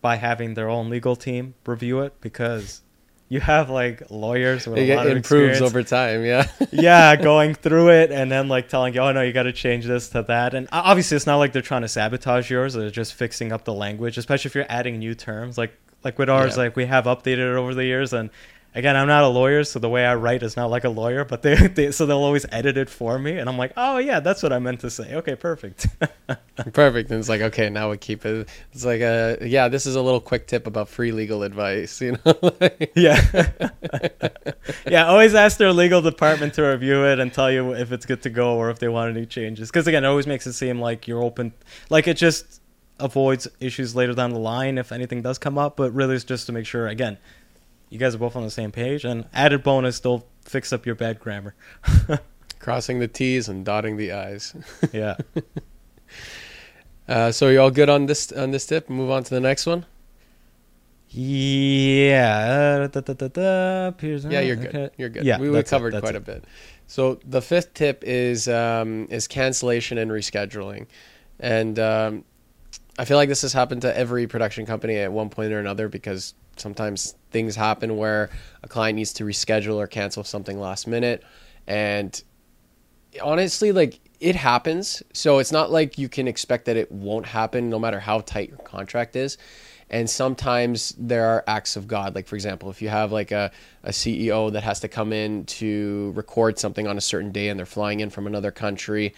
by 0.00 0.16
having 0.16 0.54
their 0.54 0.68
own 0.68 0.90
legal 0.90 1.16
team 1.16 1.54
review 1.66 2.00
it 2.00 2.12
because 2.20 2.82
you 3.28 3.40
have 3.40 3.70
like 3.70 4.02
lawyers 4.10 4.66
with 4.66 4.78
a 4.78 4.94
lot 4.96 5.06
of 5.06 5.16
improves 5.16 5.62
over 5.62 5.82
time. 5.82 6.24
Yeah. 6.24 6.46
yeah, 6.72 7.16
going 7.16 7.54
through 7.54 7.88
it 7.90 8.12
and 8.12 8.30
then 8.30 8.48
like 8.48 8.68
telling 8.68 8.92
you, 8.94 9.00
oh 9.00 9.12
no, 9.12 9.22
you 9.22 9.32
got 9.32 9.44
to 9.44 9.52
change 9.52 9.86
this 9.86 10.10
to 10.10 10.22
that. 10.24 10.52
And 10.52 10.68
obviously, 10.70 11.16
it's 11.16 11.26
not 11.26 11.36
like 11.36 11.52
they're 11.54 11.62
trying 11.62 11.82
to 11.82 11.88
sabotage 11.88 12.50
yours. 12.50 12.74
They're 12.74 12.90
just 12.90 13.14
fixing 13.14 13.50
up 13.50 13.64
the 13.64 13.72
language, 13.72 14.18
especially 14.18 14.50
if 14.50 14.54
you're 14.54 14.66
adding 14.68 14.98
new 14.98 15.14
terms. 15.14 15.56
Like 15.56 15.72
like 16.04 16.18
with 16.18 16.28
ours, 16.28 16.56
Yeah. 16.56 16.64
like 16.64 16.76
we 16.76 16.84
have 16.84 17.06
updated 17.06 17.38
it 17.52 17.56
over 17.56 17.72
the 17.74 17.84
years. 17.84 18.12
And 18.12 18.28
again, 18.74 18.96
I'm 18.96 19.06
not 19.06 19.22
a 19.24 19.28
lawyer, 19.28 19.64
so 19.64 19.78
the 19.78 19.88
way 19.88 20.04
I 20.04 20.14
write 20.14 20.42
is 20.42 20.56
not 20.56 20.70
like 20.70 20.84
a 20.84 20.88
lawyer. 20.88 21.24
But 21.24 21.42
they, 21.42 21.54
they 21.68 21.90
so 21.92 22.06
they'll 22.06 22.18
always 22.18 22.46
edit 22.50 22.76
it 22.76 22.90
for 22.90 23.18
me, 23.18 23.38
and 23.38 23.48
I'm 23.48 23.56
like, 23.56 23.72
oh 23.76 23.98
yeah, 23.98 24.20
that's 24.20 24.42
what 24.42 24.52
I 24.52 24.58
meant 24.58 24.80
to 24.80 24.90
say. 24.90 25.14
Okay, 25.14 25.34
perfect. 25.34 25.86
Perfect. 26.72 27.10
And 27.10 27.18
it's 27.18 27.28
like, 27.28 27.40
okay, 27.40 27.68
now 27.68 27.90
we 27.90 27.96
keep 27.96 28.24
it. 28.24 28.48
It's 28.72 28.84
like, 28.84 29.02
uh, 29.02 29.36
yeah, 29.40 29.66
this 29.66 29.86
is 29.86 29.96
a 29.96 30.00
little 30.00 30.20
quick 30.20 30.46
tip 30.46 30.68
about 30.68 30.88
free 30.88 31.10
legal 31.10 31.42
advice. 31.42 32.00
You 32.04 32.18
know, 32.24 32.52
yeah, 32.94 33.48
yeah. 34.86 35.06
Always 35.06 35.34
ask 35.34 35.56
their 35.56 35.72
legal 35.72 36.02
department 36.02 36.54
to 36.54 36.62
review 36.62 37.04
it 37.06 37.18
and 37.18 37.32
tell 37.32 37.50
you 37.50 37.72
if 37.72 37.92
it's 37.92 38.04
good 38.04 38.22
to 38.22 38.30
go 38.30 38.56
or 38.56 38.70
if 38.70 38.78
they 38.78 38.88
want 38.88 39.16
any 39.16 39.26
changes. 39.26 39.70
Because 39.70 39.86
again, 39.86 40.04
it 40.04 40.06
always 40.06 40.26
makes 40.26 40.46
it 40.46 40.52
seem 40.52 40.80
like 40.80 41.08
you're 41.08 41.22
open, 41.22 41.54
like 41.88 42.06
it 42.06 42.16
just 42.18 42.60
avoids 43.00 43.48
issues 43.58 43.96
later 43.96 44.12
down 44.12 44.30
the 44.30 44.38
line 44.38 44.78
if 44.78 44.92
anything 44.92 45.22
does 45.22 45.38
come 45.38 45.56
up. 45.56 45.76
But 45.76 45.92
really, 45.92 46.14
it's 46.14 46.24
just 46.24 46.46
to 46.46 46.52
make 46.52 46.66
sure 46.66 46.86
again, 46.88 47.16
you 47.94 48.00
guys 48.00 48.12
are 48.12 48.18
both 48.18 48.34
on 48.34 48.42
the 48.42 48.50
same 48.50 48.72
page. 48.72 49.04
And 49.04 49.24
added 49.32 49.62
bonus, 49.62 50.00
they'll 50.00 50.26
fix 50.42 50.72
up 50.72 50.84
your 50.84 50.96
bad 50.96 51.20
grammar. 51.20 51.54
crossing 52.58 52.98
the 52.98 53.06
T's 53.06 53.48
and 53.48 53.64
dotting 53.64 53.96
the 53.96 54.12
I's. 54.12 54.54
yeah. 54.92 55.16
Uh, 57.06 57.30
so 57.30 57.50
you 57.50 57.60
all 57.60 57.70
good 57.70 57.90
on 57.90 58.06
this 58.06 58.32
on 58.32 58.50
this 58.50 58.64
tip? 58.64 58.88
Move 58.88 59.10
on 59.10 59.22
to 59.22 59.28
the 59.28 59.40
next 59.40 59.66
one. 59.66 59.84
Yeah. 61.10 62.86
da, 62.90 63.00
da, 63.02 63.12
da, 63.12 63.92
Yeah, 64.00 64.40
you're 64.40 64.56
good. 64.56 64.74
okay. 64.74 64.90
You're 64.96 65.10
good. 65.10 65.22
Yeah, 65.22 65.38
we, 65.38 65.50
we 65.50 65.54
that's 65.54 65.70
it, 65.70 65.76
covered 65.76 66.00
quite 66.00 66.14
it. 66.14 66.16
a 66.16 66.20
bit. 66.20 66.44
So 66.86 67.20
the 67.26 67.42
fifth 67.42 67.74
tip 67.74 68.04
is 68.06 68.48
um, 68.48 69.06
is 69.10 69.28
cancellation 69.28 69.98
and 69.98 70.10
rescheduling, 70.10 70.86
and 71.38 71.78
um, 71.78 72.24
I 72.98 73.04
feel 73.04 73.18
like 73.18 73.28
this 73.28 73.42
has 73.42 73.52
happened 73.52 73.82
to 73.82 73.94
every 73.94 74.26
production 74.26 74.64
company 74.64 74.96
at 74.96 75.12
one 75.12 75.28
point 75.28 75.52
or 75.52 75.60
another 75.60 75.90
because 75.90 76.32
sometimes 76.56 77.14
things 77.34 77.56
happen 77.56 77.96
where 77.96 78.30
a 78.62 78.68
client 78.68 78.94
needs 78.94 79.12
to 79.14 79.24
reschedule 79.24 79.74
or 79.74 79.88
cancel 79.88 80.22
something 80.22 80.58
last 80.58 80.86
minute, 80.86 81.22
and 81.66 82.22
honestly, 83.20 83.72
like 83.72 84.00
it 84.20 84.36
happens. 84.36 85.02
So 85.12 85.38
it's 85.40 85.52
not 85.52 85.70
like 85.70 85.98
you 85.98 86.08
can 86.08 86.28
expect 86.28 86.64
that 86.66 86.76
it 86.76 86.90
won't 86.90 87.26
happen 87.26 87.68
no 87.68 87.78
matter 87.78 88.00
how 88.00 88.20
tight 88.20 88.48
your 88.48 88.58
contract 88.58 89.16
is. 89.16 89.36
And 89.90 90.08
sometimes 90.08 90.94
there 90.96 91.26
are 91.26 91.44
acts 91.46 91.76
of 91.76 91.86
God. 91.86 92.14
Like, 92.14 92.26
for 92.26 92.36
example, 92.36 92.70
if 92.70 92.80
you 92.80 92.88
have 92.88 93.12
like 93.12 93.32
a, 93.32 93.50
a 93.82 93.90
CEO 93.90 94.50
that 94.52 94.62
has 94.62 94.80
to 94.80 94.88
come 94.88 95.12
in 95.12 95.44
to 95.46 96.12
record 96.14 96.58
something 96.58 96.86
on 96.86 96.96
a 96.96 97.02
certain 97.02 97.32
day 97.32 97.48
and 97.48 97.58
they're 97.58 97.66
flying 97.66 98.00
in 98.00 98.10
from 98.10 98.26
another 98.26 98.50
country, 98.50 99.12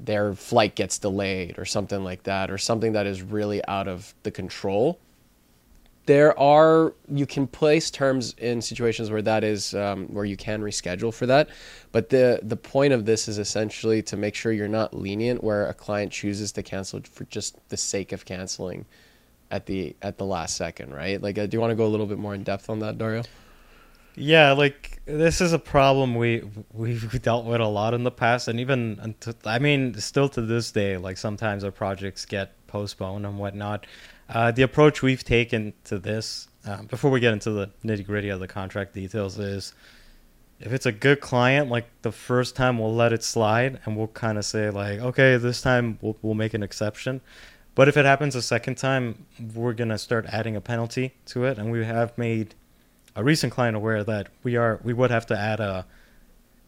their 0.00 0.34
flight 0.34 0.74
gets 0.74 0.98
delayed 0.98 1.58
or 1.58 1.64
something 1.64 2.02
like 2.02 2.24
that, 2.24 2.50
or 2.50 2.58
something 2.58 2.92
that 2.92 3.06
is 3.06 3.22
really 3.22 3.64
out 3.66 3.86
of 3.86 4.14
the 4.22 4.30
control 4.30 4.98
there 6.06 6.38
are 6.38 6.94
you 7.12 7.26
can 7.26 7.46
place 7.46 7.90
terms 7.90 8.34
in 8.38 8.60
situations 8.60 9.10
where 9.10 9.22
that 9.22 9.44
is 9.44 9.74
um, 9.74 10.06
where 10.06 10.24
you 10.24 10.36
can 10.36 10.60
reschedule 10.60 11.12
for 11.12 11.26
that 11.26 11.48
but 11.92 12.08
the 12.08 12.40
the 12.42 12.56
point 12.56 12.92
of 12.92 13.04
this 13.04 13.28
is 13.28 13.38
essentially 13.38 14.02
to 14.02 14.16
make 14.16 14.34
sure 14.34 14.50
you're 14.50 14.68
not 14.68 14.94
lenient 14.94 15.44
where 15.44 15.66
a 15.66 15.74
client 15.74 16.10
chooses 16.10 16.52
to 16.52 16.62
cancel 16.62 17.00
for 17.10 17.24
just 17.24 17.56
the 17.68 17.76
sake 17.76 18.12
of 18.12 18.24
canceling 18.24 18.84
at 19.50 19.66
the 19.66 19.94
at 20.02 20.18
the 20.18 20.24
last 20.24 20.56
second 20.56 20.94
right? 20.94 21.20
Like 21.20 21.38
uh, 21.38 21.46
do 21.46 21.56
you 21.56 21.60
want 21.60 21.72
to 21.72 21.76
go 21.76 21.86
a 21.86 21.88
little 21.88 22.06
bit 22.06 22.18
more 22.18 22.34
in 22.34 22.42
depth 22.42 22.70
on 22.70 22.78
that 22.80 22.98
dario? 22.98 23.22
Yeah 24.16 24.52
like 24.52 25.00
this 25.06 25.40
is 25.40 25.52
a 25.52 25.58
problem 25.58 26.14
we 26.14 26.42
we've 26.72 27.22
dealt 27.22 27.46
with 27.46 27.60
a 27.60 27.66
lot 27.66 27.94
in 27.94 28.04
the 28.04 28.10
past 28.10 28.48
and 28.48 28.60
even 28.60 28.98
until, 29.00 29.34
i 29.44 29.58
mean 29.58 29.94
still 29.94 30.28
to 30.30 30.42
this 30.42 30.72
day 30.72 30.96
like 30.96 31.16
sometimes 31.16 31.64
our 31.64 31.70
projects 31.70 32.24
get 32.24 32.54
postponed 32.66 33.24
and 33.24 33.38
whatnot 33.38 33.86
uh, 34.30 34.50
the 34.50 34.62
approach 34.62 35.02
we've 35.02 35.24
taken 35.24 35.72
to 35.84 35.98
this, 35.98 36.48
uh, 36.66 36.82
before 36.82 37.10
we 37.10 37.20
get 37.20 37.32
into 37.32 37.50
the 37.50 37.70
nitty 37.84 38.06
gritty 38.06 38.28
of 38.28 38.40
the 38.40 38.48
contract 38.48 38.94
details, 38.94 39.38
is 39.38 39.74
if 40.60 40.72
it's 40.72 40.86
a 40.86 40.92
good 40.92 41.20
client, 41.20 41.70
like 41.70 41.86
the 42.02 42.12
first 42.12 42.54
time 42.54 42.78
we'll 42.78 42.94
let 42.94 43.12
it 43.12 43.24
slide 43.24 43.80
and 43.84 43.96
we'll 43.96 44.08
kind 44.08 44.38
of 44.38 44.44
say 44.44 44.70
like, 44.70 45.00
okay, 45.00 45.36
this 45.36 45.62
time 45.62 45.98
we'll, 46.00 46.16
we'll 46.22 46.34
make 46.34 46.54
an 46.54 46.62
exception. 46.62 47.20
But 47.74 47.88
if 47.88 47.96
it 47.96 48.04
happens 48.04 48.34
a 48.34 48.42
second 48.42 48.76
time, 48.76 49.26
we're 49.54 49.72
gonna 49.72 49.98
start 49.98 50.26
adding 50.26 50.56
a 50.56 50.60
penalty 50.60 51.14
to 51.26 51.44
it, 51.44 51.58
and 51.58 51.70
we 51.72 51.84
have 51.84 52.16
made 52.18 52.54
a 53.16 53.24
recent 53.24 53.52
client 53.52 53.76
aware 53.76 54.04
that 54.04 54.28
we 54.42 54.56
are 54.56 54.80
we 54.84 54.92
would 54.92 55.10
have 55.10 55.26
to 55.26 55.38
add 55.38 55.60
a 55.60 55.86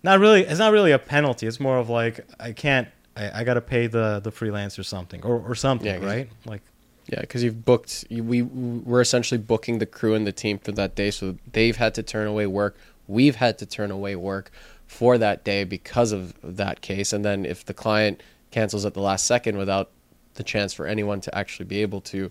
not 0.02 0.18
really 0.18 0.42
it's 0.42 0.58
not 0.58 0.72
really 0.72 0.92
a 0.92 0.98
penalty. 0.98 1.46
It's 1.46 1.60
more 1.60 1.78
of 1.78 1.90
like 1.90 2.26
I 2.40 2.52
can't 2.52 2.88
I, 3.16 3.40
I 3.40 3.44
got 3.44 3.54
to 3.54 3.60
pay 3.60 3.88
the 3.88 4.20
the 4.20 4.32
freelancer 4.32 4.84
something 4.84 5.22
or 5.22 5.38
or 5.40 5.54
something, 5.54 6.02
Yeah, 6.02 6.06
right? 6.06 6.30
Like 6.46 6.62
Yeah, 7.06 7.20
because 7.20 7.42
you've 7.42 7.64
booked. 7.64 8.04
We 8.10 8.42
we're 8.42 9.00
essentially 9.00 9.38
booking 9.38 9.78
the 9.78 9.86
crew 9.86 10.14
and 10.14 10.26
the 10.26 10.32
team 10.32 10.58
for 10.58 10.72
that 10.72 10.94
day, 10.94 11.10
so 11.10 11.36
they've 11.52 11.76
had 11.76 11.94
to 11.94 12.02
turn 12.02 12.26
away 12.26 12.46
work. 12.46 12.76
We've 13.08 13.36
had 13.36 13.58
to 13.58 13.66
turn 13.66 13.90
away 13.90 14.16
work 14.16 14.50
for 14.86 15.18
that 15.18 15.42
day 15.42 15.64
because 15.64 16.12
of 16.12 16.34
that 16.42 16.80
case. 16.80 17.12
And 17.12 17.24
then 17.24 17.44
if 17.44 17.64
the 17.64 17.74
client 17.74 18.22
cancels 18.50 18.84
at 18.84 18.94
the 18.94 19.00
last 19.00 19.26
second 19.26 19.56
without 19.56 19.90
the 20.34 20.42
chance 20.42 20.72
for 20.72 20.86
anyone 20.86 21.20
to 21.22 21.36
actually 21.36 21.66
be 21.66 21.82
able 21.82 22.00
to 22.02 22.30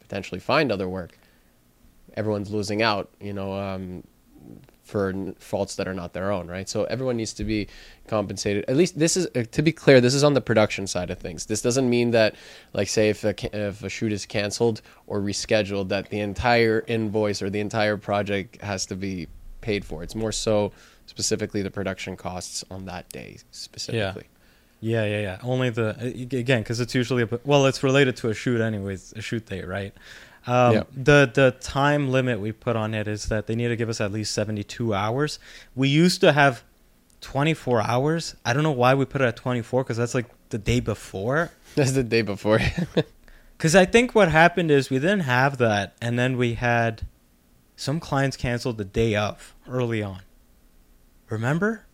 potentially 0.00 0.40
find 0.40 0.72
other 0.72 0.88
work, 0.88 1.18
everyone's 2.16 2.50
losing 2.50 2.82
out. 2.82 3.10
You 3.20 3.32
know, 3.32 3.52
um, 3.54 4.04
for 4.90 5.14
faults 5.38 5.76
that 5.76 5.86
are 5.88 5.94
not 5.94 6.12
their 6.12 6.30
own, 6.30 6.48
right? 6.48 6.68
So 6.68 6.84
everyone 6.84 7.16
needs 7.16 7.32
to 7.34 7.44
be 7.44 7.68
compensated. 8.08 8.64
At 8.68 8.76
least 8.76 8.98
this 8.98 9.16
is 9.16 9.26
uh, 9.34 9.44
to 9.50 9.62
be 9.62 9.72
clear. 9.72 10.00
This 10.00 10.14
is 10.14 10.24
on 10.24 10.34
the 10.34 10.40
production 10.40 10.86
side 10.86 11.10
of 11.10 11.18
things. 11.18 11.46
This 11.46 11.62
doesn't 11.62 11.88
mean 11.88 12.10
that, 12.10 12.34
like, 12.72 12.88
say 12.88 13.08
if 13.08 13.24
a 13.24 13.34
if 13.68 13.82
a 13.82 13.88
shoot 13.88 14.12
is 14.12 14.26
canceled 14.26 14.82
or 15.06 15.20
rescheduled, 15.20 15.88
that 15.88 16.10
the 16.10 16.20
entire 16.20 16.84
invoice 16.86 17.40
or 17.40 17.48
the 17.50 17.60
entire 17.60 17.96
project 17.96 18.60
has 18.62 18.86
to 18.86 18.96
be 18.96 19.28
paid 19.60 19.84
for. 19.84 20.02
It's 20.02 20.14
more 20.14 20.32
so 20.32 20.72
specifically 21.06 21.62
the 21.62 21.70
production 21.70 22.16
costs 22.16 22.64
on 22.70 22.86
that 22.86 23.08
day 23.10 23.38
specifically. 23.50 24.26
Yeah, 24.80 25.04
yeah, 25.04 25.20
yeah. 25.20 25.38
Only 25.42 25.70
the 25.70 25.90
uh, 25.90 26.38
again 26.38 26.62
because 26.62 26.80
it's 26.80 26.94
usually 26.94 27.22
a, 27.22 27.28
well, 27.44 27.66
it's 27.66 27.82
related 27.82 28.16
to 28.18 28.30
a 28.30 28.34
shoot 28.34 28.60
anyways, 28.60 29.12
a 29.14 29.22
shoot 29.22 29.46
day, 29.46 29.62
right? 29.62 29.92
Um, 30.46 30.74
Yeah. 30.74 30.82
The 30.94 31.30
the 31.32 31.50
time 31.60 32.10
limit 32.10 32.40
we 32.40 32.52
put 32.52 32.76
on 32.76 32.94
it 32.94 33.06
is 33.06 33.26
that 33.26 33.46
they 33.46 33.54
need 33.54 33.68
to 33.68 33.76
give 33.76 33.88
us 33.88 34.00
at 34.00 34.12
least 34.12 34.32
seventy 34.32 34.64
two 34.64 34.94
hours. 34.94 35.38
We 35.74 35.88
used 35.88 36.20
to 36.22 36.32
have 36.32 36.64
twenty 37.20 37.54
four 37.54 37.82
hours. 37.82 38.34
I 38.44 38.52
don't 38.52 38.62
know 38.62 38.70
why 38.70 38.94
we 38.94 39.04
put 39.04 39.20
it 39.20 39.24
at 39.24 39.36
twenty 39.36 39.62
four 39.62 39.82
because 39.84 39.96
that's 39.98 40.14
like 40.14 40.26
the 40.48 40.58
day 40.58 40.80
before. 40.80 41.50
That's 41.76 41.92
the 41.92 42.02
day 42.02 42.22
before. 42.22 42.58
Because 43.56 43.76
I 43.76 43.84
think 43.84 44.14
what 44.14 44.30
happened 44.30 44.70
is 44.70 44.88
we 44.88 44.98
didn't 44.98 45.20
have 45.20 45.58
that, 45.58 45.94
and 46.00 46.18
then 46.18 46.38
we 46.38 46.54
had 46.54 47.02
some 47.76 48.00
clients 48.00 48.34
canceled 48.34 48.78
the 48.78 48.86
day 48.86 49.14
of 49.14 49.54
early 49.68 50.02
on. 50.02 50.22
Remember? 51.28 51.84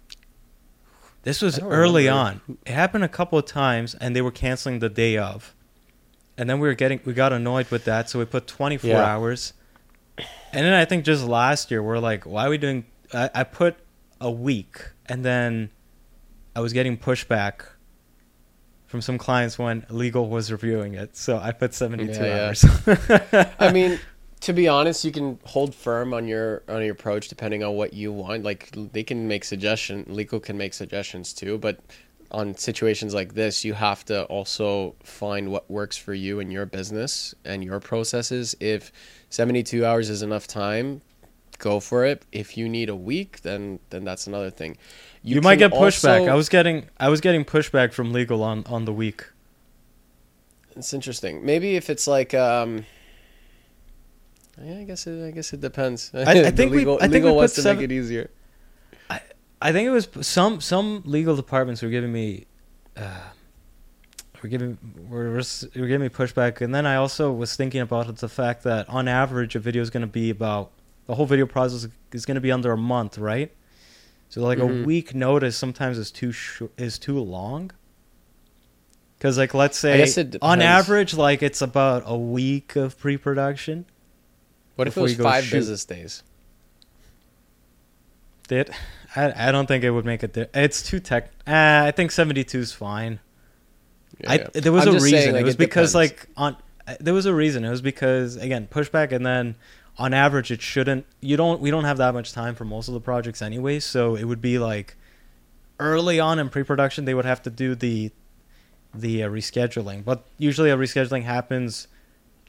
This 1.24 1.42
was 1.42 1.58
early 1.58 2.04
remember. 2.06 2.40
on. 2.48 2.58
It 2.64 2.72
happened 2.72 3.02
a 3.02 3.08
couple 3.08 3.36
of 3.36 3.46
times, 3.46 3.96
and 3.96 4.14
they 4.14 4.22
were 4.22 4.30
canceling 4.30 4.78
the 4.78 4.88
day 4.88 5.18
of. 5.18 5.55
And 6.38 6.48
then 6.50 6.58
we 6.60 6.68
were 6.68 6.74
getting 6.74 7.00
we 7.04 7.12
got 7.14 7.32
annoyed 7.32 7.70
with 7.70 7.84
that, 7.84 8.10
so 8.10 8.18
we 8.18 8.24
put 8.24 8.46
24 8.46 8.90
Yeah. 8.90 9.02
hours. 9.02 9.52
And 10.52 10.64
then 10.64 10.72
I 10.72 10.84
think 10.84 11.04
just 11.04 11.24
last 11.24 11.70
year 11.70 11.82
we're 11.82 11.98
like, 11.98 12.24
why 12.24 12.46
are 12.46 12.50
we 12.50 12.58
doing? 12.58 12.84
I, 13.12 13.30
I 13.34 13.44
put 13.44 13.76
a 14.20 14.30
week, 14.30 14.80
and 15.06 15.24
then 15.24 15.70
I 16.54 16.60
was 16.60 16.72
getting 16.72 16.96
pushback 16.96 17.62
from 18.86 19.02
some 19.02 19.18
clients 19.18 19.58
when 19.58 19.84
legal 19.90 20.28
was 20.28 20.50
reviewing 20.52 20.94
it. 20.94 21.16
So 21.16 21.38
I 21.38 21.52
put 21.52 21.74
72 21.74 22.12
Yeah, 22.12 22.24
yeah. 22.24 22.46
hours. 22.46 22.64
I 23.58 23.72
mean, 23.72 23.98
to 24.40 24.52
be 24.52 24.68
honest, 24.68 25.04
you 25.04 25.12
can 25.12 25.38
hold 25.44 25.74
firm 25.74 26.14
on 26.14 26.26
your 26.28 26.62
on 26.68 26.82
your 26.82 26.92
approach 26.92 27.28
depending 27.28 27.62
on 27.62 27.74
what 27.74 27.92
you 27.92 28.12
want. 28.12 28.42
Like 28.44 28.70
they 28.92 29.02
can 29.02 29.26
make 29.28 29.44
suggestion, 29.44 30.04
legal 30.08 30.40
can 30.40 30.56
make 30.56 30.72
suggestions 30.74 31.32
too, 31.32 31.58
but 31.58 31.80
on 32.30 32.56
situations 32.56 33.14
like 33.14 33.34
this, 33.34 33.64
you 33.64 33.74
have 33.74 34.04
to 34.06 34.24
also 34.24 34.94
find 35.02 35.50
what 35.50 35.70
works 35.70 35.96
for 35.96 36.14
you 36.14 36.40
and 36.40 36.52
your 36.52 36.66
business 36.66 37.34
and 37.44 37.62
your 37.64 37.80
processes. 37.80 38.56
If 38.60 38.92
72 39.30 39.84
hours 39.84 40.10
is 40.10 40.22
enough 40.22 40.46
time, 40.46 41.02
go 41.58 41.80
for 41.80 42.04
it. 42.04 42.24
If 42.32 42.56
you 42.56 42.68
need 42.68 42.88
a 42.88 42.96
week, 42.96 43.42
then 43.42 43.78
then 43.90 44.04
that's 44.04 44.26
another 44.26 44.50
thing. 44.50 44.76
you, 45.22 45.40
might 45.40 45.56
get 45.58 45.70
pushback. 45.72 46.20
also- 46.20 46.26
I 46.32 46.34
was 46.34 46.48
getting 46.48 46.88
I 46.98 47.08
was 47.08 47.20
getting 47.20 47.44
pushback 47.44 47.92
from 47.92 48.12
legal 48.12 48.42
on 48.42 48.64
on 48.66 48.84
the 48.84 48.92
week. 48.92 49.24
It's 50.76 50.92
interesting. 50.92 51.44
Maybe 51.44 51.76
if 51.76 51.88
it's 51.88 52.06
like 52.06 52.34
um 52.34 52.84
yeah, 54.62 54.78
I 54.78 54.84
guess 54.84 55.06
it 55.06 55.26
I 55.26 55.30
guess 55.30 55.52
it 55.52 55.60
depends. 55.60 56.10
I- 56.14 56.22
I 56.46 56.50
think 56.58 56.70
we- 56.72 56.78
legal, 56.78 56.96
I 56.96 57.00
think 57.02 57.14
legal 57.14 57.30
we 57.32 57.36
wants 57.36 57.54
put 57.56 57.62
to 57.62 57.74
make 57.74 57.84
it 57.84 57.92
easier. 57.92 58.30
I 59.60 59.72
think 59.72 59.86
it 59.86 59.90
was 59.90 60.08
some 60.20 60.60
some 60.60 61.02
legal 61.04 61.34
departments 61.36 61.82
were 61.82 61.88
giving 61.88 62.12
me, 62.12 62.46
uh, 62.96 63.30
were 64.42 64.48
giving 64.48 64.76
were, 65.08 65.30
were 65.32 65.42
giving 65.74 66.00
me 66.02 66.08
pushback, 66.08 66.60
and 66.60 66.74
then 66.74 66.84
I 66.86 66.96
also 66.96 67.32
was 67.32 67.56
thinking 67.56 67.80
about 67.80 68.14
the 68.16 68.28
fact 68.28 68.64
that 68.64 68.88
on 68.88 69.08
average 69.08 69.56
a 69.56 69.58
video 69.58 69.82
is 69.82 69.90
going 69.90 70.02
to 70.02 70.06
be 70.06 70.30
about 70.30 70.70
the 71.06 71.14
whole 71.14 71.26
video 71.26 71.46
process 71.46 71.88
is 72.12 72.26
going 72.26 72.34
to 72.34 72.40
be 72.40 72.52
under 72.52 72.72
a 72.72 72.76
month, 72.76 73.16
right? 73.16 73.50
So 74.28 74.42
like 74.42 74.58
Mhm. 74.58 74.82
a 74.82 74.84
week 74.84 75.14
notice 75.14 75.56
sometimes 75.56 75.96
is 75.98 76.10
too 76.10 76.32
sh- 76.32 76.62
is 76.76 76.98
too 76.98 77.18
long. 77.20 77.70
Because 79.16 79.38
like 79.38 79.54
let's 79.54 79.78
say 79.78 80.02
on 80.42 80.60
average 80.60 81.14
like 81.14 81.42
it's 81.42 81.62
about 81.62 82.02
a 82.04 82.16
week 82.18 82.76
of 82.76 82.98
pre-production. 82.98 83.86
What 84.74 84.86
if 84.88 84.96
it 84.96 85.00
was 85.00 85.14
five 85.14 85.44
shoot. 85.44 85.56
business 85.56 85.84
days? 85.86 86.22
Did 88.48 88.70
I? 89.16 89.48
I 89.48 89.52
don't 89.52 89.66
think 89.66 89.82
it 89.84 89.90
would 89.90 90.04
make 90.04 90.22
a 90.22 90.28
di- 90.28 90.46
It's 90.54 90.82
too 90.82 91.00
tech. 91.00 91.30
Uh, 91.46 91.84
I 91.86 91.90
think 91.90 92.10
seventy 92.10 92.44
two 92.44 92.58
is 92.60 92.72
fine. 92.72 93.18
Yeah, 94.20 94.32
I, 94.32 94.38
there 94.58 94.72
was 94.72 94.86
I'm 94.86 94.94
a 94.96 94.98
reason. 95.00 95.10
saying, 95.10 95.32
like, 95.32 95.40
it 95.42 95.44
was 95.44 95.54
it 95.54 95.58
because 95.58 95.92
depends. 95.92 96.12
like 96.14 96.28
on 96.36 96.56
uh, 96.86 96.94
there 97.00 97.14
was 97.14 97.26
a 97.26 97.34
reason. 97.34 97.64
It 97.64 97.70
was 97.70 97.82
because 97.82 98.36
again 98.36 98.68
pushback, 98.70 99.12
and 99.12 99.24
then 99.26 99.56
on 99.98 100.14
average 100.14 100.50
it 100.50 100.62
shouldn't. 100.62 101.06
You 101.20 101.36
don't. 101.36 101.60
We 101.60 101.70
don't 101.70 101.84
have 101.84 101.98
that 101.98 102.14
much 102.14 102.32
time 102.32 102.54
for 102.54 102.64
most 102.64 102.88
of 102.88 102.94
the 102.94 103.00
projects 103.00 103.42
anyway. 103.42 103.78
So 103.80 104.14
it 104.16 104.24
would 104.24 104.40
be 104.40 104.58
like 104.58 104.96
early 105.78 106.18
on 106.20 106.38
in 106.38 106.48
pre-production 106.48 107.04
they 107.04 107.12
would 107.14 107.24
have 107.26 107.42
to 107.42 107.50
do 107.50 107.74
the 107.74 108.10
the 108.94 109.22
uh, 109.24 109.28
rescheduling. 109.28 110.04
But 110.04 110.24
usually 110.38 110.70
a 110.70 110.76
rescheduling 110.76 111.24
happens, 111.24 111.88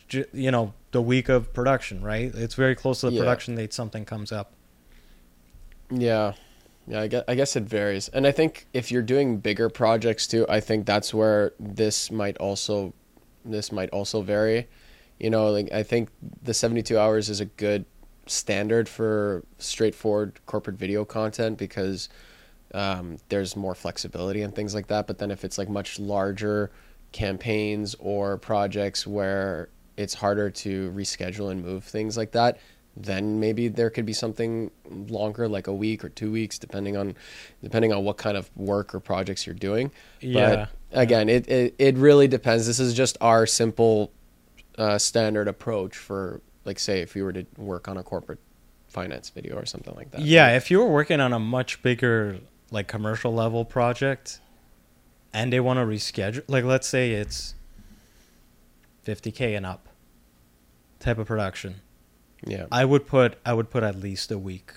ju- 0.07 0.25
you 0.33 0.51
know, 0.51 0.73
the 0.91 1.01
week 1.01 1.27
of 1.27 1.53
production. 1.53 2.01
Right? 2.01 2.33
It's 2.33 2.55
very 2.55 2.75
close 2.75 3.01
to 3.01 3.07
the 3.07 3.13
Yeah. 3.13 3.21
production 3.21 3.55
date. 3.55 3.73
Something 3.73 4.05
comes 4.05 4.31
up. 4.31 4.51
Yeah. 5.89 6.33
Yeah, 6.87 7.01
I 7.01 7.07
guess, 7.07 7.23
I 7.27 7.35
guess 7.35 7.55
it 7.55 7.63
varies. 7.63 8.07
And 8.09 8.25
I 8.25 8.31
think 8.31 8.65
if 8.73 8.91
you're 8.91 9.01
doing 9.01 9.39
bigger 9.39 9.69
projects 9.69 10.25
too, 10.25 10.45
I 10.47 10.61
think 10.61 10.85
that's 10.85 11.13
where 11.13 11.53
this 11.59 12.09
might 12.09 12.37
also 12.37 12.93
this 13.43 13.71
might 13.71 13.89
also 13.89 14.21
vary. 14.21 14.67
You 15.19 15.29
know, 15.29 15.49
like 15.51 15.71
I 15.71 15.83
think 15.83 16.09
the 16.41 16.53
72 16.53 16.97
hours 16.97 17.29
is 17.29 17.39
a 17.39 17.45
good 17.45 17.85
standard 18.25 18.87
for 18.87 19.43
straightforward 19.57 20.39
corporate 20.45 20.77
video 20.77 21.03
content 21.05 21.57
because 21.57 22.09
um, 22.73 23.17
there's 23.29 23.55
more 23.55 23.75
flexibility 23.75 24.41
and 24.41 24.55
things 24.55 24.73
like 24.73 24.87
that. 24.87 25.07
But 25.07 25.17
then 25.17 25.31
if 25.31 25.43
it's 25.43 25.57
like 25.57 25.69
much 25.69 25.99
larger 25.99 26.71
campaigns 27.11 27.95
or 27.99 28.37
projects 28.37 29.07
where 29.07 29.69
it's 29.95 30.13
harder 30.13 30.49
to 30.49 30.91
reschedule 30.91 31.51
and 31.51 31.63
move 31.63 31.83
things 31.83 32.17
like 32.17 32.31
that, 32.31 32.59
then 32.99 33.39
maybe 33.39 33.67
there 33.67 33.89
could 33.89 34.05
be 34.05 34.13
something 34.13 34.71
longer, 34.89 35.47
like 35.47 35.67
a 35.67 35.73
week 35.73 36.03
or 36.03 36.09
two 36.09 36.31
weeks, 36.31 36.57
depending 36.57 36.97
on 36.97 37.15
depending 37.61 37.93
on 37.93 38.03
what 38.03 38.17
kind 38.17 38.35
of 38.35 38.49
work 38.55 38.95
or 38.95 38.99
projects 38.99 39.45
you're 39.45 39.55
doing. 39.55 39.91
Yeah. 40.19 40.67
But 40.91 40.99
again, 40.99 41.29
it, 41.29 41.47
it 41.47 41.75
it 41.77 41.95
really 41.97 42.27
depends. 42.27 42.65
This 42.65 42.79
is 42.79 42.93
just 42.93 43.17
our 43.21 43.45
simple 43.45 44.11
uh, 44.77 44.97
standard 44.97 45.47
approach 45.47 45.95
for 45.95 46.41
like 46.65 46.79
say 46.79 47.01
if 47.01 47.15
you 47.15 47.23
were 47.23 47.33
to 47.33 47.45
work 47.57 47.87
on 47.87 47.97
a 47.97 48.03
corporate 48.03 48.39
finance 48.87 49.29
video 49.29 49.55
or 49.55 49.65
something 49.65 49.95
like 49.95 50.11
that. 50.11 50.21
Yeah, 50.21 50.55
if 50.55 50.71
you 50.71 50.79
were 50.79 50.89
working 50.89 51.19
on 51.19 51.33
a 51.33 51.39
much 51.39 51.81
bigger 51.81 52.39
like 52.71 52.87
commercial 52.87 53.33
level 53.33 53.63
project 53.63 54.39
and 55.33 55.53
they 55.53 55.59
want 55.59 55.77
to 55.77 55.85
reschedule 55.85 56.43
like 56.47 56.63
let's 56.63 56.87
say 56.87 57.11
it's 57.11 57.55
50k 59.05 59.55
and 59.55 59.65
up 59.65 59.87
type 60.99 61.17
of 61.17 61.27
production. 61.27 61.75
Yeah. 62.47 62.65
I 62.71 62.85
would 62.85 63.05
put 63.07 63.37
I 63.45 63.53
would 63.53 63.69
put 63.69 63.83
at 63.83 63.95
least 63.95 64.31
a 64.31 64.37
week. 64.37 64.71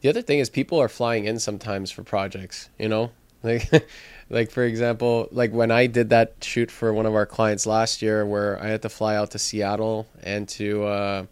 The 0.00 0.08
other 0.08 0.22
thing 0.22 0.38
is 0.38 0.48
people 0.48 0.80
are 0.80 0.88
flying 0.88 1.26
in 1.26 1.38
sometimes 1.38 1.90
for 1.90 2.02
projects, 2.02 2.68
you 2.78 2.88
know? 2.88 3.10
Like 3.42 3.88
like 4.28 4.50
for 4.50 4.62
example, 4.64 5.26
like 5.32 5.50
when 5.50 5.70
I 5.70 5.86
did 5.86 6.10
that 6.10 6.34
shoot 6.42 6.70
for 6.70 6.92
one 6.92 7.06
of 7.06 7.14
our 7.14 7.24
clients 7.24 7.64
last 7.64 8.02
year 8.02 8.26
where 8.26 8.62
I 8.62 8.66
had 8.68 8.82
to 8.82 8.90
fly 8.90 9.16
out 9.16 9.30
to 9.30 9.38
Seattle 9.38 10.06
and 10.22 10.46
to 10.50 10.84
uh 10.84 11.26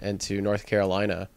and 0.00 0.18
to 0.22 0.40
North 0.40 0.64
Carolina. 0.64 1.28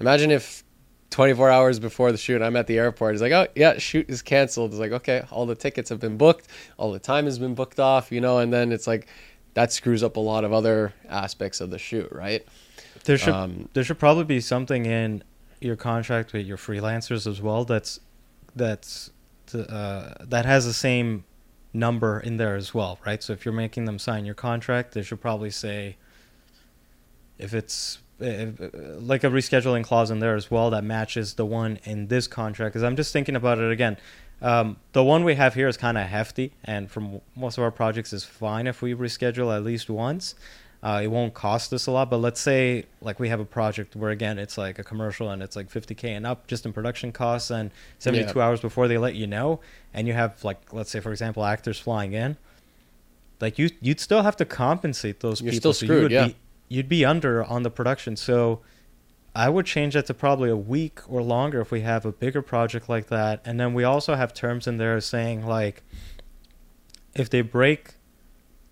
Imagine 0.00 0.32
if 0.32 0.64
24 1.10 1.50
hours 1.50 1.78
before 1.78 2.10
the 2.10 2.18
shoot 2.18 2.42
I'm 2.42 2.56
at 2.56 2.66
the 2.66 2.78
airport. 2.78 3.14
It's 3.14 3.22
like, 3.22 3.30
"Oh, 3.30 3.46
yeah, 3.54 3.78
shoot 3.78 4.10
is 4.10 4.22
canceled." 4.22 4.72
It's 4.72 4.80
like, 4.80 4.90
"Okay, 4.90 5.22
all 5.30 5.46
the 5.46 5.54
tickets 5.54 5.88
have 5.90 6.00
been 6.00 6.16
booked, 6.16 6.48
all 6.76 6.90
the 6.90 6.98
time 6.98 7.26
has 7.26 7.38
been 7.38 7.54
booked 7.54 7.78
off, 7.78 8.10
you 8.10 8.20
know?" 8.20 8.38
And 8.38 8.52
then 8.52 8.72
it's 8.72 8.88
like 8.88 9.06
that 9.54 9.72
screws 9.72 10.02
up 10.02 10.16
a 10.16 10.20
lot 10.20 10.44
of 10.44 10.52
other 10.52 10.92
aspects 11.08 11.60
of 11.60 11.70
the 11.70 11.78
shoot, 11.78 12.10
right? 12.12 12.46
There 13.04 13.18
should 13.18 13.34
Um, 13.34 13.68
there 13.72 13.84
should 13.84 13.98
probably 13.98 14.24
be 14.24 14.40
something 14.40 14.86
in 14.86 15.22
your 15.60 15.76
contract 15.76 16.32
with 16.32 16.46
your 16.46 16.56
freelancers 16.56 17.26
as 17.26 17.40
well 17.40 17.64
that's 17.64 18.00
that's 18.54 19.10
uh, 19.54 20.14
that 20.20 20.44
has 20.44 20.66
the 20.66 20.72
same 20.72 21.24
number 21.72 22.20
in 22.20 22.36
there 22.36 22.54
as 22.54 22.72
well, 22.72 22.98
right? 23.04 23.22
So 23.22 23.32
if 23.32 23.44
you're 23.44 23.54
making 23.54 23.84
them 23.84 23.98
sign 23.98 24.24
your 24.24 24.34
contract, 24.34 24.92
they 24.92 25.02
should 25.02 25.20
probably 25.20 25.50
say 25.50 25.96
if 27.38 27.52
it's 27.52 27.98
if, 28.20 28.60
like 29.00 29.24
a 29.24 29.28
rescheduling 29.28 29.84
clause 29.84 30.10
in 30.10 30.20
there 30.20 30.34
as 30.34 30.50
well 30.50 30.70
that 30.70 30.84
matches 30.84 31.34
the 31.34 31.44
one 31.44 31.78
in 31.84 32.06
this 32.08 32.26
contract. 32.26 32.72
Because 32.72 32.84
I'm 32.84 32.96
just 32.96 33.12
thinking 33.12 33.36
about 33.36 33.58
it 33.58 33.70
again. 33.70 33.96
Um, 34.44 34.76
the 34.92 35.02
one 35.02 35.24
we 35.24 35.34
have 35.36 35.54
here 35.54 35.68
is 35.68 35.76
kind 35.76 35.96
of 35.96 36.06
hefty, 36.06 36.52
and 36.64 36.90
from 36.90 37.20
most 37.34 37.56
of 37.58 37.64
our 37.64 37.70
projects 37.70 38.12
is 38.12 38.24
fine 38.24 38.66
if 38.66 38.82
we 38.82 38.94
reschedule 38.94 39.54
at 39.56 39.64
least 39.64 39.88
once. 39.88 40.34
Uh, 40.82 41.00
it 41.02 41.06
won't 41.06 41.32
cost 41.32 41.72
us 41.72 41.86
a 41.86 41.90
lot, 41.90 42.10
but 42.10 42.18
let's 42.18 42.38
say 42.40 42.84
like 43.00 43.18
we 43.18 43.30
have 43.30 43.40
a 43.40 43.44
project 43.46 43.96
where 43.96 44.10
again 44.10 44.38
it's 44.38 44.58
like 44.58 44.78
a 44.78 44.84
commercial 44.84 45.30
and 45.30 45.42
it's 45.42 45.56
like 45.56 45.70
50k 45.70 46.04
and 46.14 46.26
up 46.26 46.46
just 46.46 46.66
in 46.66 46.74
production 46.74 47.10
costs, 47.10 47.50
and 47.50 47.70
72 48.00 48.38
Yeah. 48.38 48.44
hours 48.44 48.60
before 48.60 48.86
they 48.86 48.98
let 48.98 49.14
you 49.14 49.26
know, 49.26 49.60
and 49.94 50.06
you 50.06 50.12
have 50.12 50.44
like 50.44 50.74
let's 50.74 50.90
say 50.90 51.00
for 51.00 51.10
example 51.10 51.42
actors 51.42 51.78
flying 51.80 52.12
in, 52.12 52.36
like 53.40 53.58
you 53.58 53.70
you'd 53.80 53.98
still 53.98 54.22
have 54.22 54.36
to 54.36 54.44
compensate 54.44 55.20
those 55.20 55.40
You're 55.40 55.52
people. 55.52 55.72
still 55.72 55.88
so 55.88 55.94
you 55.94 56.02
would 56.02 56.10
yeah. 56.12 56.26
be 56.26 56.36
you'd 56.68 56.88
be 56.90 57.02
under 57.02 57.42
on 57.42 57.62
the 57.62 57.70
production. 57.70 58.14
So 58.14 58.60
I 59.34 59.48
would 59.48 59.66
change 59.66 59.94
that 59.94 60.06
to 60.06 60.14
probably 60.14 60.48
a 60.48 60.56
week 60.56 61.00
or 61.08 61.22
longer 61.22 61.60
if 61.60 61.72
we 61.72 61.80
have 61.80 62.04
a 62.04 62.12
bigger 62.12 62.40
project 62.40 62.88
like 62.88 63.08
that. 63.08 63.40
And 63.44 63.58
then 63.58 63.74
we 63.74 63.82
also 63.82 64.14
have 64.14 64.32
terms 64.32 64.66
in 64.66 64.76
there 64.76 65.00
saying 65.00 65.44
like 65.44 65.82
if 67.14 67.28
they 67.28 67.40
break 67.40 67.94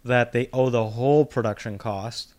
that 0.04 0.32
they 0.32 0.48
owe 0.52 0.70
the 0.70 0.90
whole 0.90 1.24
production 1.24 1.78
cost 1.78 2.34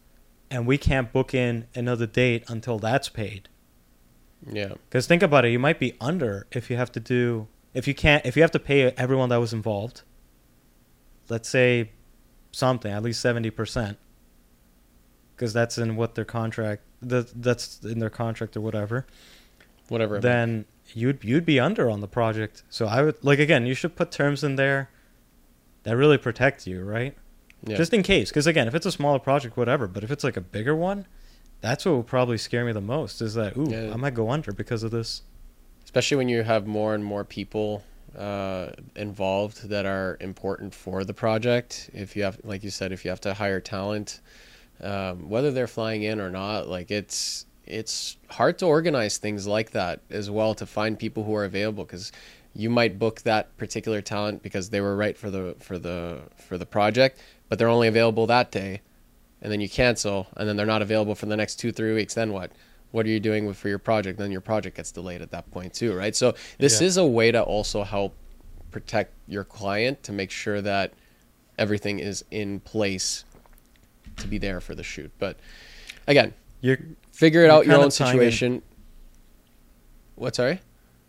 and 0.49 0.65
we 0.65 0.78
can't 0.78 1.11
book 1.11 1.34
in 1.34 1.67
another 1.76 2.05
date 2.05 2.43
until 2.47 2.80
that's 2.80 3.09
paid. 3.09 3.49
Yeah. 4.49 4.74
Cuz 4.89 5.05
think 5.05 5.21
about 5.21 5.43
it, 5.43 5.51
you 5.51 5.59
might 5.59 5.80
be 5.80 5.95
under 5.99 6.47
if 6.51 6.69
you 6.69 6.78
have 6.78 6.91
to 6.93 6.99
do 7.01 7.47
if 7.74 7.88
you 7.88 7.93
can't 7.93 8.26
if 8.26 8.38
you 8.38 8.41
have 8.41 8.51
to 8.51 8.59
pay 8.59 8.91
everyone 8.91 9.30
that 9.30 9.38
was 9.38 9.51
involved. 9.51 10.03
Let's 11.28 11.49
say 11.49 11.91
something, 12.51 12.91
at 12.91 13.01
least 13.01 13.24
70% 13.24 13.97
because 15.43 15.51
that's 15.51 15.77
in 15.77 15.97
what 15.97 16.15
their 16.15 16.23
contract 16.23 16.81
that 17.01 17.29
that's 17.43 17.81
in 17.83 17.99
their 17.99 18.09
contract 18.09 18.55
or 18.55 18.61
whatever 18.61 19.05
Whatever. 19.89 20.21
then 20.21 20.63
you'd 20.93 21.21
you'd 21.21 21.45
be 21.45 21.59
under 21.59 21.89
on 21.89 21.99
the 21.99 22.07
project 22.07 22.63
so 22.69 22.85
i 22.85 23.01
would 23.01 23.21
like 23.25 23.39
again 23.39 23.65
you 23.65 23.73
should 23.73 23.97
put 23.97 24.09
terms 24.09 24.41
in 24.41 24.55
there 24.55 24.89
that 25.83 25.97
really 25.97 26.17
protect 26.17 26.65
you 26.65 26.81
right 26.81 27.13
yeah. 27.67 27.75
just 27.75 27.93
in 27.93 28.03
case 28.03 28.29
because 28.29 28.47
again 28.47 28.69
if 28.69 28.73
it's 28.73 28.85
a 28.85 28.91
smaller 28.91 29.19
project 29.19 29.57
whatever 29.57 29.85
but 29.85 30.01
if 30.01 30.11
it's 30.11 30.23
like 30.23 30.37
a 30.37 30.41
bigger 30.41 30.73
one 30.73 31.05
that's 31.59 31.83
what 31.83 31.91
will 31.91 32.03
probably 32.03 32.37
scare 32.37 32.63
me 32.63 32.71
the 32.71 32.79
most 32.79 33.21
is 33.21 33.33
that 33.33 33.57
ooh 33.57 33.67
Yeah. 33.69 33.91
i 33.93 33.97
might 33.97 34.13
go 34.13 34.29
under 34.29 34.53
because 34.53 34.81
of 34.81 34.91
this 34.91 35.23
especially 35.83 36.15
when 36.15 36.29
you 36.29 36.43
have 36.43 36.65
more 36.65 36.95
and 36.95 37.03
more 37.03 37.25
people 37.25 37.83
uh, 38.17 38.67
involved 38.95 39.67
that 39.67 39.85
are 39.85 40.17
important 40.21 40.73
for 40.73 41.03
the 41.03 41.13
project. 41.15 41.89
If 41.93 42.15
you 42.15 42.21
have, 42.23 42.39
like 42.43 42.63
you 42.63 42.69
said, 42.69 42.91
if 42.91 43.03
you 43.03 43.09
have 43.09 43.21
to 43.21 43.33
hire 43.33 43.59
talent, 43.59 44.19
um, 44.84 45.29
whether 45.29 45.51
they're 45.51 45.67
flying 45.67 46.03
in 46.03 46.19
or 46.19 46.29
not, 46.29 46.67
like 46.67 46.91
it's 46.91 47.45
it's 47.65 48.17
hard 48.29 48.57
to 48.59 48.65
organize 48.65 49.17
things 49.17 49.47
like 49.47 49.71
that 49.71 50.01
as 50.09 50.29
well 50.29 50.53
to 50.53 50.65
find 50.65 50.99
people 50.99 51.23
who 51.23 51.34
are 51.34 51.45
available 51.45 51.86
because 51.86 52.11
you 52.53 52.69
might 52.69 52.99
book 52.99 53.21
that 53.21 53.55
particular 53.57 54.01
talent 54.01 54.43
because 54.43 54.69
they 54.69 54.81
were 54.81 54.95
right 54.95 55.17
for 55.17 55.31
the 55.31 55.55
for 55.59 55.79
the 55.79 56.21
for 56.36 56.57
the 56.57 56.65
project, 56.65 57.19
but 57.49 57.57
they're 57.57 57.69
only 57.69 57.88
available 57.88 58.27
that 58.27 58.51
day, 58.51 58.81
and 59.41 59.51
then 59.51 59.61
you 59.61 59.69
cancel, 59.69 60.27
and 60.38 60.47
then 60.47 60.55
they're 60.57 60.65
not 60.65 60.81
available 60.81 61.15
for 61.15 61.25
the 61.25 61.38
next 61.38 61.55
two 61.55 61.71
three 61.71 61.93
weeks. 61.93 62.13
Then 62.13 62.31
what? 62.34 62.51
What 62.91 63.07
are 63.07 63.09
you 63.09 63.19
doing 63.19 63.47
with, 63.47 63.57
for 63.57 63.69
your 63.69 63.79
project? 63.79 64.19
Then 64.19 64.31
your 64.31 64.41
project 64.41 64.77
gets 64.77 64.91
delayed 64.91 65.23
at 65.23 65.31
that 65.31 65.49
point 65.49 65.73
too, 65.73 65.95
right? 65.95 66.15
So 66.15 66.36
this 66.59 66.79
Yeah. 66.79 66.88
is 66.88 66.97
a 66.97 67.05
way 67.05 67.31
to 67.31 67.41
also 67.41 67.84
help 67.84 68.13
protect 68.69 69.13
your 69.27 69.43
client 69.43 70.03
to 70.03 70.11
make 70.11 70.29
sure 70.29 70.61
that 70.61 70.93
everything 71.57 71.97
is 71.97 72.23
in 72.29 72.59
place 72.59 73.25
to 74.18 74.28
be 74.28 74.38
there 74.38 74.61
for 74.61 74.76
the 74.76 74.84
shoot. 74.84 75.11
But 75.20 75.38
again, 76.07 76.34
you're 76.61 76.80
figure 77.11 77.43
it 77.43 77.49
out 77.49 77.66
your 77.66 77.76
own 77.76 77.89
tying 77.89 78.11
in- 78.14 78.20
situation. 78.20 78.61
What? 80.16 80.36
Sorry. 80.36 80.59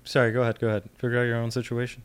sorry 0.04 0.32
go 0.32 0.42
ahead 0.42 0.58
go 0.58 0.68
ahead 0.68 0.82
figure 0.98 1.18
out 1.18 1.24
your 1.24 1.36
own 1.36 1.50
situation 1.50 2.02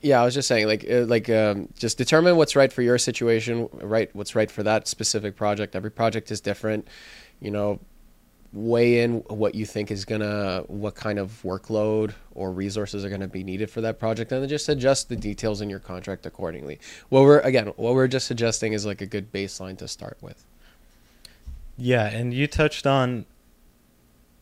Yeah, 0.00 0.20
I 0.20 0.24
was 0.24 0.34
just 0.34 0.48
saying, 0.48 0.66
like, 0.66 0.84
uh, 0.90 1.04
like, 1.06 1.30
um, 1.30 1.68
just 1.78 1.96
determine 1.96 2.36
what's 2.36 2.56
right 2.56 2.72
for 2.72 2.82
your 2.82 2.98
situation, 2.98 3.68
right? 3.74 4.10
What's 4.14 4.34
right 4.34 4.50
for 4.50 4.64
that 4.64 4.88
specific 4.88 5.36
project. 5.36 5.76
Every 5.76 5.92
project 5.92 6.32
is 6.32 6.40
different. 6.40 6.88
You 7.40 7.52
know, 7.52 7.78
weigh 8.52 9.00
in 9.00 9.18
what 9.28 9.54
you 9.54 9.64
think 9.64 9.90
is 9.90 10.04
gonna, 10.04 10.64
what 10.66 10.94
kind 10.94 11.18
of 11.18 11.40
workload 11.42 12.12
or 12.34 12.52
resources 12.52 13.04
are 13.04 13.08
gonna 13.08 13.28
be 13.28 13.42
needed 13.42 13.70
for 13.70 13.80
that 13.80 13.98
project, 13.98 14.32
and 14.32 14.42
then 14.42 14.48
just 14.48 14.68
adjust 14.68 15.08
the 15.08 15.16
details 15.16 15.60
in 15.60 15.70
your 15.70 15.78
contract 15.78 16.26
accordingly. 16.26 16.78
What 17.08 17.22
we're 17.22 17.40
again, 17.40 17.68
what 17.76 17.94
we're 17.94 18.08
just 18.08 18.26
suggesting 18.26 18.72
is 18.72 18.84
like 18.84 19.00
a 19.00 19.06
good 19.06 19.32
baseline 19.32 19.78
to 19.78 19.88
start 19.88 20.18
with. 20.20 20.44
Yeah, 21.76 22.06
and 22.06 22.34
you 22.34 22.46
touched 22.46 22.86
on 22.86 23.26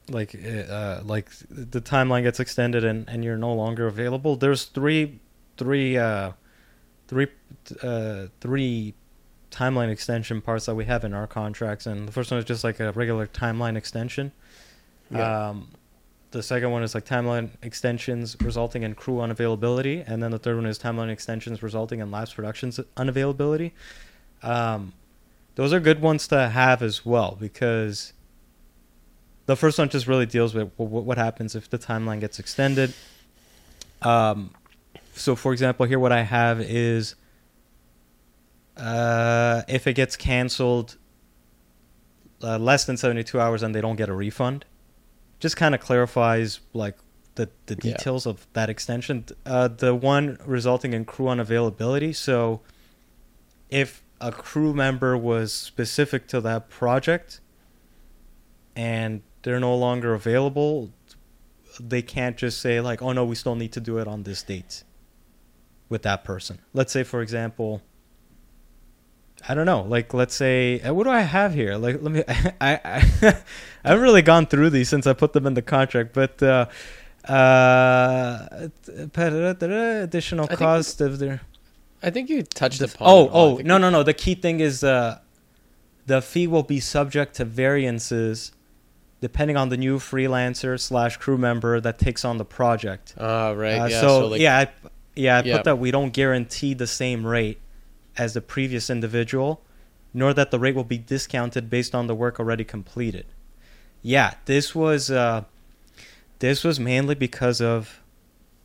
like 0.08 0.34
uh, 0.34 1.00
like 1.04 1.30
the 1.48 1.80
timeline 1.80 2.22
gets 2.22 2.40
extended 2.40 2.84
and, 2.84 3.08
and 3.08 3.24
you're 3.24 3.36
no 3.36 3.54
longer 3.54 3.86
available. 3.86 4.36
There's 4.36 4.64
three 4.64 5.20
three 5.56 5.96
uh, 5.96 6.32
three 7.06 7.28
uh, 7.82 8.26
three 8.40 8.94
timeline 9.50 9.90
extension 9.90 10.40
parts 10.40 10.66
that 10.66 10.74
we 10.74 10.84
have 10.84 11.04
in 11.04 11.12
our 11.12 11.26
contracts, 11.26 11.86
and 11.86 12.06
the 12.06 12.12
first 12.12 12.30
one 12.30 12.38
is 12.38 12.44
just 12.44 12.64
like 12.64 12.80
a 12.80 12.92
regular 12.92 13.26
timeline 13.26 13.76
extension. 13.76 14.32
Yeah. 15.10 15.48
Um, 15.48 15.68
the 16.30 16.42
second 16.42 16.70
one 16.70 16.82
is 16.82 16.94
like 16.94 17.04
timeline 17.04 17.50
extensions 17.62 18.36
resulting 18.40 18.84
in 18.84 18.94
crew 18.94 19.16
unavailability, 19.16 20.04
and 20.06 20.22
then 20.22 20.30
the 20.30 20.38
third 20.38 20.56
one 20.56 20.66
is 20.66 20.78
timeline 20.78 21.10
extensions 21.10 21.62
resulting 21.62 22.00
in 22.00 22.10
lapse 22.10 22.34
productions 22.34 22.78
unavailability. 22.96 23.72
Um, 24.42 24.92
those 25.56 25.72
are 25.72 25.80
good 25.80 26.00
ones 26.00 26.28
to 26.28 26.48
have 26.48 26.82
as 26.82 27.04
well 27.04 27.36
because 27.38 28.12
the 29.46 29.56
first 29.56 29.78
one 29.78 29.88
just 29.88 30.06
really 30.06 30.26
deals 30.26 30.54
with 30.54 30.68
wh- 30.76 30.86
wh- 30.86 31.04
what 31.04 31.18
happens 31.18 31.56
if 31.56 31.68
the 31.68 31.78
timeline 31.78 32.20
gets 32.20 32.38
extended. 32.38 32.94
Um, 34.02 34.54
so, 35.14 35.34
for 35.34 35.52
example, 35.52 35.86
here 35.86 35.98
what 35.98 36.12
I 36.12 36.22
have 36.22 36.60
is 36.60 37.16
uh, 38.80 39.62
if 39.68 39.86
it 39.86 39.92
gets 39.94 40.16
canceled 40.16 40.96
uh, 42.42 42.58
less 42.58 42.84
than 42.86 42.96
72 42.96 43.38
hours 43.38 43.62
and 43.62 43.74
they 43.74 43.80
don't 43.80 43.96
get 43.96 44.08
a 44.08 44.14
refund, 44.14 44.64
just 45.38 45.56
kind 45.56 45.74
of 45.74 45.80
clarifies 45.80 46.60
like 46.72 46.96
the, 47.34 47.50
the 47.66 47.74
Yeah. 47.82 47.96
details 47.96 48.26
of 48.26 48.46
that 48.54 48.70
extension. 48.70 49.26
Uh, 49.44 49.68
the 49.68 49.94
one 49.94 50.38
resulting 50.46 50.92
in 50.94 51.04
crew 51.04 51.26
unavailability. 51.26 52.14
So, 52.16 52.60
if 53.68 54.02
a 54.20 54.32
crew 54.32 54.72
member 54.74 55.16
was 55.16 55.52
specific 55.52 56.26
to 56.28 56.40
that 56.40 56.68
project 56.70 57.40
and 58.76 59.22
they're 59.42 59.60
no 59.60 59.74
longer 59.74 60.14
available, 60.14 60.90
they 61.78 62.02
can't 62.02 62.36
just 62.36 62.60
say 62.60 62.80
like, 62.80 63.00
"Oh 63.00 63.12
no, 63.12 63.24
we 63.24 63.34
still 63.34 63.54
need 63.54 63.72
to 63.72 63.80
do 63.80 63.98
it 63.98 64.08
on 64.08 64.24
this 64.24 64.42
date." 64.42 64.84
With 65.88 66.02
that 66.02 66.22
person, 66.24 66.60
let's 66.72 66.92
say, 66.92 67.02
for 67.02 67.20
example, 67.20 67.82
I 69.48 69.54
don't 69.54 69.66
know. 69.66 69.82
Like, 69.82 70.12
let's 70.14 70.34
say, 70.34 70.80
uh, 70.80 70.92
what 70.92 71.04
do 71.04 71.10
I 71.10 71.20
have 71.20 71.54
here? 71.54 71.76
Like, 71.76 72.02
let 72.02 72.12
me. 72.12 72.22
I 72.28 72.80
I, 72.84 73.02
I 73.84 73.88
haven't 73.88 74.02
really 74.02 74.22
gone 74.22 74.46
through 74.46 74.70
these 74.70 74.88
since 74.88 75.06
I 75.06 75.12
put 75.14 75.32
them 75.32 75.46
in 75.46 75.54
the 75.54 75.62
contract, 75.62 76.12
but 76.12 76.42
uh, 76.42 76.66
uh, 77.26 78.68
additional 79.16 80.44
I 80.44 80.48
think- 80.48 80.58
cost 80.58 81.00
of 81.00 81.18
their. 81.18 81.40
I 82.02 82.08
think 82.08 82.30
you 82.30 82.42
touched 82.42 82.78
The, 82.78 82.86
upon. 82.86 83.06
oh, 83.08 83.24
it 83.26 83.30
oh, 83.32 83.56
no, 83.62 83.76
no, 83.76 83.90
no. 83.90 84.02
The 84.02 84.14
key 84.14 84.34
thing 84.34 84.60
is 84.60 84.82
uh, 84.82 85.18
the 86.06 86.22
fee 86.22 86.46
will 86.46 86.62
be 86.62 86.80
subject 86.80 87.34
to 87.36 87.44
variances 87.44 88.52
depending 89.20 89.58
on 89.58 89.68
the 89.68 89.76
new 89.76 89.98
freelancer 89.98 90.80
slash 90.80 91.18
crew 91.18 91.36
member 91.36 91.78
that 91.78 91.98
takes 91.98 92.24
on 92.24 92.38
the 92.38 92.44
project. 92.44 93.14
Ah, 93.18 93.50
right. 93.50 93.78
Uh, 93.78 93.84
yeah. 93.86 94.00
so, 94.00 94.08
So, 94.20 94.26
like, 94.28 94.40
yeah, 94.40 94.58
I, 94.60 94.68
yeah, 95.14 95.38
I 95.38 95.42
Yeah. 95.42 95.56
put 95.58 95.64
that 95.64 95.78
we 95.78 95.90
don't 95.90 96.10
guarantee 96.10 96.72
the 96.72 96.86
same 96.86 97.26
rate 97.26 97.60
as 98.20 98.34
the 98.34 98.42
previous 98.42 98.90
individual, 98.90 99.62
nor 100.12 100.34
that 100.34 100.50
the 100.50 100.58
rate 100.58 100.74
will 100.74 100.84
be 100.84 100.98
discounted 100.98 101.70
based 101.70 101.94
on 101.94 102.06
the 102.06 102.14
work 102.14 102.38
already 102.38 102.64
completed. 102.64 103.24
Yeah, 104.02 104.34
this 104.44 104.74
was 104.74 105.10
uh, 105.10 105.44
this 106.38 106.62
was 106.62 106.78
mainly 106.78 107.14
because 107.14 107.62
of 107.62 108.02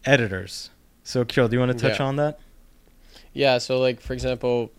editors. 0.04 0.72
So, 1.04 1.24
Kirill, 1.24 1.48
do 1.48 1.56
you 1.56 1.60
want 1.62 1.72
to 1.72 1.78
touch 1.78 2.00
Yeah. 2.00 2.06
on 2.06 2.16
that? 2.18 2.40
Yeah, 3.32 3.58
so 3.60 3.80
like 3.80 4.02
for 4.02 4.12
example, 4.12 4.72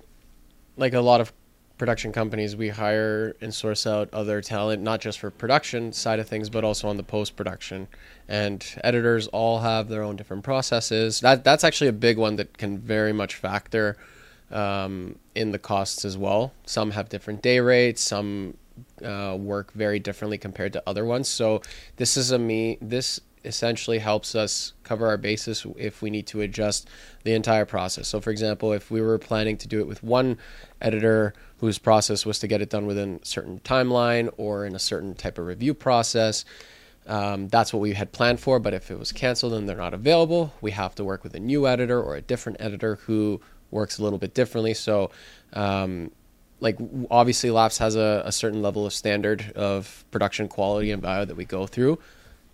like 0.76 0.92
a 0.92 1.00
lot 1.00 1.22
of 1.22 1.32
production 1.78 2.12
companies, 2.12 2.54
we 2.54 2.68
hire 2.68 3.34
and 3.40 3.54
source 3.54 3.86
out 3.86 4.12
other 4.12 4.42
talent, 4.42 4.82
not 4.82 5.00
just 5.00 5.18
for 5.18 5.30
production 5.30 5.92
side 5.92 6.18
of 6.18 6.28
things, 6.28 6.50
but 6.50 6.64
also 6.64 6.88
on 6.88 6.98
the 6.98 7.02
post 7.02 7.34
production. 7.36 7.88
And 8.28 8.64
editors 8.84 9.26
all 9.28 9.60
have 9.60 9.88
their 9.88 10.02
own 10.02 10.16
different 10.16 10.44
processes. 10.44 11.20
That 11.20 11.44
that's 11.44 11.64
actually 11.64 11.88
a 11.88 11.94
big 12.08 12.18
one 12.18 12.36
that 12.36 12.58
can 12.58 12.76
very 12.78 13.14
much 13.14 13.36
factor 13.36 13.96
um, 14.50 15.18
in 15.34 15.52
the 15.52 15.58
costs 15.58 16.04
as 16.04 16.16
well. 16.16 16.52
Some 16.66 16.92
have 16.92 17.08
different 17.08 17.42
day 17.42 17.60
rates. 17.60 18.02
Some 18.02 18.56
uh, 19.04 19.36
work 19.38 19.72
very 19.72 19.98
differently 19.98 20.38
compared 20.38 20.72
to 20.74 20.82
other 20.86 21.04
ones. 21.04 21.28
So 21.28 21.62
this 21.96 22.16
is 22.16 22.30
a 22.30 22.38
me. 22.38 22.78
This 22.80 23.20
essentially 23.44 23.98
helps 23.98 24.34
us 24.34 24.72
cover 24.82 25.06
our 25.06 25.16
basis 25.16 25.64
if 25.76 26.02
we 26.02 26.10
need 26.10 26.26
to 26.26 26.40
adjust 26.40 26.88
the 27.22 27.32
entire 27.32 27.64
process. 27.64 28.08
So, 28.08 28.20
for 28.20 28.30
example, 28.30 28.72
if 28.72 28.90
we 28.90 29.00
were 29.00 29.18
planning 29.18 29.56
to 29.58 29.68
do 29.68 29.78
it 29.78 29.86
with 29.86 30.02
one 30.02 30.38
editor 30.80 31.32
whose 31.58 31.78
process 31.78 32.26
was 32.26 32.40
to 32.40 32.48
get 32.48 32.60
it 32.60 32.70
done 32.70 32.86
within 32.86 33.20
a 33.22 33.26
certain 33.26 33.60
timeline 33.60 34.32
or 34.36 34.66
in 34.66 34.74
a 34.74 34.80
certain 34.80 35.14
type 35.14 35.38
of 35.38 35.46
review 35.46 35.74
process, 35.74 36.44
um, 37.06 37.46
that's 37.48 37.72
what 37.72 37.78
we 37.78 37.94
had 37.94 38.10
planned 38.10 38.40
for. 38.40 38.58
But 38.58 38.74
if 38.74 38.90
it 38.90 38.98
was 38.98 39.12
canceled 39.12 39.54
and 39.54 39.68
they're 39.68 39.76
not 39.76 39.94
available, 39.94 40.52
we 40.60 40.72
have 40.72 40.94
to 40.96 41.04
work 41.04 41.22
with 41.22 41.34
a 41.34 41.40
new 41.40 41.68
editor 41.68 42.02
or 42.02 42.16
a 42.16 42.20
different 42.20 42.60
editor 42.60 42.96
who 42.96 43.40
works 43.70 43.98
a 43.98 44.02
little 44.02 44.18
bit 44.18 44.34
differently. 44.34 44.74
So, 44.74 45.10
um, 45.52 46.10
like 46.60 46.78
obviously 47.10 47.50
Lapse 47.50 47.78
has 47.78 47.96
a, 47.96 48.22
a 48.24 48.32
certain 48.32 48.62
level 48.62 48.86
of 48.86 48.92
standard 48.92 49.52
of 49.54 50.04
production 50.10 50.48
quality 50.48 50.90
and 50.90 51.02
bio 51.02 51.24
that 51.24 51.36
we 51.36 51.44
go 51.44 51.66
through, 51.66 51.98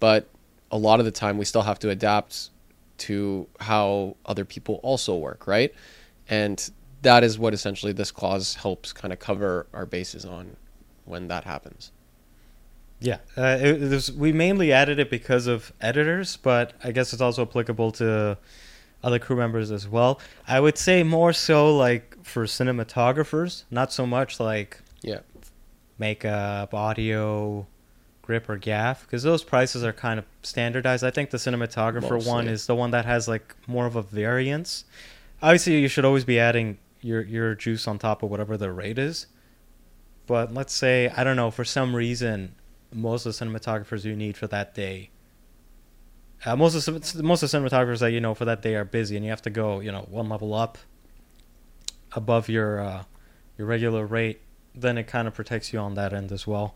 but 0.01 0.29
a 0.71 0.79
lot 0.79 0.99
of 0.99 1.05
the 1.05 1.13
time 1.13 1.39
we 1.39 1.45
still 1.45 1.63
have 1.63 1.79
to 1.81 1.91
adapt 1.91 2.51
to 2.99 3.47
how 3.61 4.17
other 4.27 4.45
people 4.45 4.81
also 4.83 5.17
work, 5.17 5.47
right? 5.47 5.73
And 6.29 6.71
that 7.03 7.25
is 7.25 7.39
what 7.39 7.53
essentially 7.53 7.93
this 7.93 8.11
clause 8.11 8.55
helps 8.55 8.93
kind 8.93 9.13
of 9.13 9.19
cover 9.19 9.67
our 9.73 9.87
bases 9.87 10.25
on 10.25 10.57
when 11.05 11.29
that 11.29 11.45
happens. 11.45 11.93
Yeah, 13.01 13.19
uh, 13.37 13.59
it, 13.61 13.83
it 13.83 13.91
was, 13.91 14.13
we 14.13 14.33
mainly 14.33 14.73
added 14.73 15.01
it 15.01 15.11
because 15.11 15.49
of 15.49 15.73
editors, 15.81 16.37
but 16.37 16.75
I 16.85 16.93
guess 16.93 17.13
it's 17.13 17.21
also 17.21 17.43
applicable 17.43 17.91
to 17.93 18.39
other 19.03 19.19
crew 19.19 19.37
members 19.37 19.71
as 19.71 19.89
well. 19.89 20.21
I 20.47 20.61
would 20.61 20.79
say 20.79 21.03
more 21.03 21.33
so 21.33 21.77
like 21.77 22.17
for 22.25 22.45
cinematographers, 22.45 23.65
not 23.71 23.93
so 23.93 24.07
much 24.07 24.39
like 24.41 24.81
Yeah. 25.03 25.21
makeup, 25.99 26.75
audio, 26.75 27.67
grip, 28.23 28.49
or 28.49 28.57
gaff, 28.57 29.03
because 29.03 29.23
those 29.23 29.43
prices 29.45 29.83
are 29.85 29.93
kind 29.93 30.19
of 30.19 30.25
standardized. 30.43 31.05
I 31.05 31.11
think 31.11 31.31
the 31.31 31.39
cinematographer 31.39 32.25
one 32.25 32.47
is 32.49 32.67
the 32.67 32.75
one 32.77 32.91
that 32.93 33.05
has 33.05 33.29
like 33.29 33.55
more 33.67 33.87
of 33.87 33.97
a 33.97 34.03
variance. 34.03 34.85
Obviously, 35.43 35.81
you 35.81 35.89
should 35.89 36.05
always 36.05 36.25
be 36.25 36.39
adding 36.39 36.79
your 37.01 37.23
your 37.23 37.55
juice 37.57 37.89
on 37.89 37.99
top 37.99 38.23
of 38.23 38.31
whatever 38.31 38.57
the 38.57 38.71
rate 38.71 38.99
is. 38.99 39.27
But 40.29 40.55
let's 40.55 40.73
say 40.73 41.13
I 41.17 41.25
don't 41.25 41.37
know 41.37 41.51
for 41.51 41.65
some 41.65 41.97
reason 41.97 42.55
most 42.95 43.27
of 43.27 43.37
the 43.37 43.45
cinematographers 43.45 44.05
you 44.05 44.15
need 44.15 44.37
for 44.37 44.47
that 44.47 44.75
day. 44.75 45.11
Uh, 46.45 46.57
most 46.57 46.88
of 46.88 47.12
the, 47.12 47.22
most 47.22 47.43
of 47.43 47.51
the 47.51 47.57
cinematographers 47.59 48.01
that 48.01 48.11
you 48.11 48.20
know 48.20 48.34
for 48.34 48.45
that 48.45 48.62
day 48.62 48.74
are 48.74 48.84
busy, 48.84 49.16
and 49.16 49.24
you 49.24 49.30
have 49.30 49.43
to 49.43 49.51
go 49.51 49.80
you 49.80 49.93
know 49.93 50.07
one 50.11 50.28
level 50.28 50.55
up 50.55 50.78
above 52.12 52.49
your 52.49 52.80
uh, 52.80 53.05
your 53.57 53.66
regular 53.66 54.05
rate. 54.07 54.40
Then 54.74 54.99
it 54.99 55.07
kind 55.07 55.28
of 55.28 55.34
protects 55.34 55.72
you 55.72 55.78
on 55.78 55.95
that 55.95 56.12
end 56.12 56.32
as 56.32 56.47
well. 56.47 56.74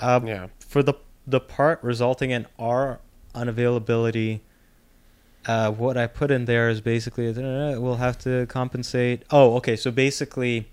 Uh, 0.00 0.20
Yeah. 0.24 0.46
for 0.60 0.82
the 0.82 0.94
the 1.26 1.40
part 1.40 1.82
resulting 1.82 2.30
in 2.30 2.46
our 2.58 3.00
unavailability, 3.34 4.40
uh, 5.46 5.70
what 5.70 5.96
I 5.96 6.06
put 6.06 6.30
in 6.30 6.44
there 6.46 6.68
is 6.68 6.80
basically 6.80 7.28
uh, 7.30 7.80
we'll 7.80 7.96
have 7.96 8.18
to 8.20 8.46
compensate. 8.46 9.22
Oh, 9.30 9.56
okay. 9.56 9.76
So 9.76 9.90
basically, 9.90 10.68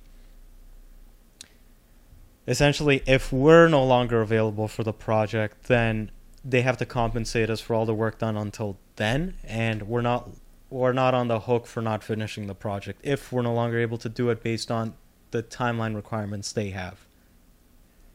essentially, 2.48 3.02
if 3.06 3.32
we're 3.32 3.68
no 3.68 3.84
longer 3.84 4.22
available 4.22 4.68
for 4.68 4.84
the 4.84 4.94
project, 4.94 5.64
then 5.68 6.12
they 6.48 6.62
have 6.62 6.78
to 6.78 6.86
compensate 6.86 7.50
us 7.50 7.60
for 7.60 7.74
all 7.74 7.86
the 7.86 7.94
work 7.96 8.20
done 8.20 8.38
until 8.38 8.78
then, 8.98 9.34
and 9.44 9.84
we're 9.84 10.02
not 10.02 10.30
we're 10.70 10.94
not 10.94 11.14
on 11.14 11.28
the 11.28 11.40
hook 11.42 11.66
for 11.68 11.82
not 11.82 12.04
finishing 12.04 12.48
the 12.48 12.56
project 12.56 13.00
if 13.04 13.32
we're 13.32 13.42
no 13.42 13.54
longer 13.54 13.80
able 13.80 13.98
to 13.98 14.10
do 14.10 14.30
it 14.30 14.42
based 14.44 14.70
on 14.72 14.94
the 15.32 15.42
timeline 15.44 15.96
requirements 15.96 16.52
they 16.52 16.70
have. 16.70 17.06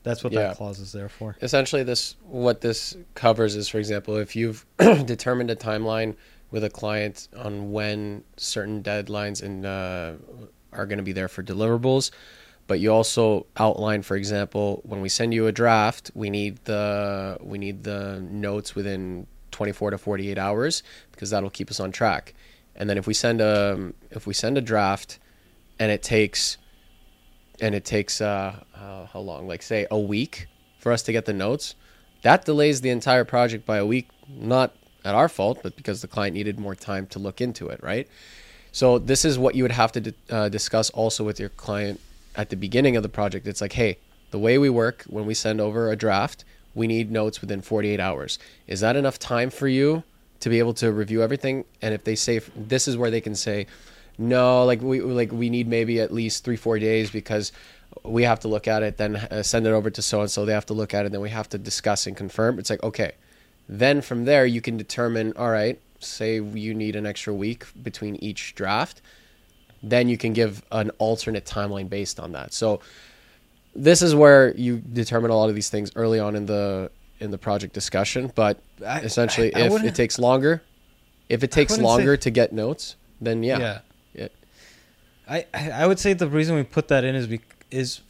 That's 0.02 0.24
what 0.24 0.32
Yeah. 0.32 0.48
that 0.48 0.56
clause 0.56 0.78
is 0.80 0.92
there 0.92 1.08
for. 1.08 1.36
essentially 1.42 1.82
this 1.82 2.16
what 2.24 2.60
this 2.60 2.96
covers 3.14 3.54
is 3.56 3.68
for 3.68 3.78
example 3.78 4.16
if 4.16 4.34
you've 4.34 4.64
determined 4.78 5.50
a 5.50 5.56
timeline 5.56 6.16
with 6.50 6.64
a 6.64 6.70
client 6.70 7.28
on 7.36 7.70
when 7.72 8.24
certain 8.36 8.82
deadlines 8.82 9.42
and 9.42 9.64
uh, 9.66 10.12
are 10.72 10.86
going 10.86 10.98
to 10.98 11.04
be 11.04 11.12
there 11.12 11.28
for 11.28 11.42
deliverables 11.42 12.10
but 12.70 12.78
you 12.78 12.92
also 12.92 13.46
outline 13.56 14.02
for 14.02 14.16
example 14.16 14.80
when 14.84 15.00
we 15.00 15.08
send 15.08 15.34
you 15.34 15.48
a 15.48 15.52
draft 15.52 16.10
we 16.14 16.28
need 16.30 16.54
the 16.64 17.36
we 17.40 17.58
need 17.58 17.82
the 17.82 18.20
notes 18.30 18.74
within 18.74 19.26
24 19.50 19.90
to 19.90 19.98
48 19.98 20.38
hours 20.38 20.82
because 21.12 21.30
that'll 21.30 21.50
keep 21.58 21.70
us 21.70 21.80
on 21.80 21.90
track 21.90 22.34
and 22.76 22.88
then 22.88 22.96
if 22.96 23.06
we 23.06 23.14
send 23.14 23.40
a 23.40 23.92
if 24.10 24.26
we 24.26 24.34
send 24.34 24.56
a 24.56 24.60
draft 24.60 25.18
and 25.80 25.90
it 25.90 26.02
takes 26.02 26.58
and 27.60 27.74
it 27.74 27.84
takes 27.84 28.20
uh, 28.20 28.56
uh, 28.74 29.06
how 29.06 29.20
long? 29.20 29.46
Like 29.46 29.62
say 29.62 29.86
a 29.90 29.98
week 29.98 30.46
for 30.78 30.92
us 30.92 31.02
to 31.02 31.12
get 31.12 31.24
the 31.26 31.32
notes. 31.32 31.74
That 32.22 32.44
delays 32.44 32.80
the 32.80 32.90
entire 32.90 33.24
project 33.24 33.66
by 33.66 33.78
a 33.78 33.86
week, 33.86 34.08
not 34.28 34.74
at 35.04 35.14
our 35.14 35.28
fault, 35.28 35.60
but 35.62 35.76
because 35.76 36.02
the 36.02 36.08
client 36.08 36.34
needed 36.34 36.58
more 36.58 36.74
time 36.74 37.06
to 37.08 37.18
look 37.18 37.40
into 37.40 37.68
it, 37.68 37.82
right? 37.82 38.08
So 38.72 38.98
this 38.98 39.24
is 39.24 39.38
what 39.38 39.54
you 39.54 39.64
would 39.64 39.72
have 39.72 39.92
to 39.92 40.14
uh, 40.30 40.48
discuss 40.48 40.90
also 40.90 41.24
with 41.24 41.40
your 41.40 41.48
client 41.48 42.00
at 42.36 42.50
the 42.50 42.56
beginning 42.56 42.96
of 42.96 43.02
the 43.02 43.08
project. 43.08 43.46
It's 43.46 43.60
like, 43.60 43.72
hey, 43.74 43.98
the 44.30 44.38
way 44.38 44.58
we 44.58 44.70
work 44.70 45.04
when 45.08 45.26
we 45.26 45.34
send 45.34 45.60
over 45.60 45.90
a 45.90 45.96
draft, 45.96 46.44
we 46.74 46.86
need 46.86 47.10
notes 47.10 47.40
within 47.40 47.60
48 47.60 48.00
hours. 48.00 48.38
Is 48.66 48.80
that 48.80 48.96
enough 48.96 49.18
time 49.18 49.50
for 49.50 49.68
you 49.68 50.04
to 50.40 50.48
be 50.48 50.58
able 50.58 50.74
to 50.74 50.92
review 50.92 51.22
everything? 51.22 51.64
And 51.82 51.94
if 51.94 52.04
they 52.04 52.14
say 52.14 52.40
this 52.56 52.86
is 52.86 52.96
where 52.96 53.10
they 53.10 53.20
can 53.20 53.34
say, 53.34 53.66
no, 54.18 54.64
like 54.64 54.82
we 54.82 55.00
like 55.00 55.32
we 55.32 55.48
need 55.48 55.66
maybe 55.66 55.98
at 55.98 56.12
least 56.12 56.44
three 56.44 56.56
four 56.56 56.78
days 56.78 57.10
because 57.10 57.52
we 58.04 58.22
have 58.24 58.40
to 58.40 58.48
look 58.48 58.68
at 58.68 58.82
it, 58.82 58.98
then 58.98 59.16
uh, 59.16 59.42
send 59.42 59.66
it 59.66 59.70
over 59.70 59.90
to 59.90 60.02
so 60.02 60.20
and 60.20 60.30
so. 60.30 60.44
They 60.44 60.52
have 60.52 60.66
to 60.66 60.74
look 60.74 60.92
at 60.92 61.06
it, 61.06 61.12
then 61.12 61.22
we 61.22 61.30
have 61.30 61.48
to 61.50 61.58
discuss 61.58 62.06
and 62.06 62.16
confirm. 62.16 62.58
It's 62.58 62.68
like 62.68 62.82
okay, 62.82 63.12
then 63.68 64.02
from 64.02 64.26
there 64.26 64.44
you 64.44 64.60
can 64.60 64.76
determine. 64.76 65.32
All 65.36 65.50
right, 65.50 65.80
say 66.00 66.34
you 66.34 66.74
need 66.74 66.96
an 66.96 67.06
extra 67.06 67.32
week 67.32 67.64
between 67.82 68.16
each 68.16 68.54
draft, 68.54 69.00
then 69.82 70.08
you 70.08 70.16
can 70.18 70.32
give 70.32 70.62
an 70.72 70.90
alternate 70.98 71.44
timeline 71.44 71.88
based 71.88 72.20
on 72.20 72.32
that. 72.32 72.52
So 72.52 72.80
this 73.74 74.02
is 74.02 74.14
where 74.14 74.54
you 74.56 74.78
determine 74.78 75.30
a 75.30 75.36
lot 75.36 75.48
of 75.48 75.54
these 75.54 75.70
things 75.70 75.90
early 75.96 76.18
on 76.20 76.36
in 76.36 76.46
the 76.46 76.90
in 77.20 77.30
the 77.30 77.38
project 77.38 77.72
discussion. 77.74 78.32
But 78.34 78.58
I- 78.86 79.00
essentially, 79.00 79.54
I- 79.54 79.60
I 79.60 79.62
if 79.66 79.84
it 79.84 79.94
takes 79.94 80.18
longer, 80.18 80.62
if 81.28 81.42
it 81.44 81.50
takes 81.50 81.72
wouldn't 81.72 81.86
say- 81.86 81.90
longer 81.96 82.16
to 82.16 82.30
get 82.30 82.52
notes, 82.52 82.96
then 83.20 83.42
yeah. 83.42 83.58
yeah. 83.58 83.78
Yeah. 84.14 84.28
I 85.28 85.46
I 85.54 85.86
would 85.86 85.98
say 85.98 86.12
the 86.14 86.28
reason 86.28 86.56
we 86.56 86.62
put 86.62 86.88
that 86.88 87.04
in 87.04 87.14
is 87.14 87.26
bec- 87.26 87.64
is 87.70 88.00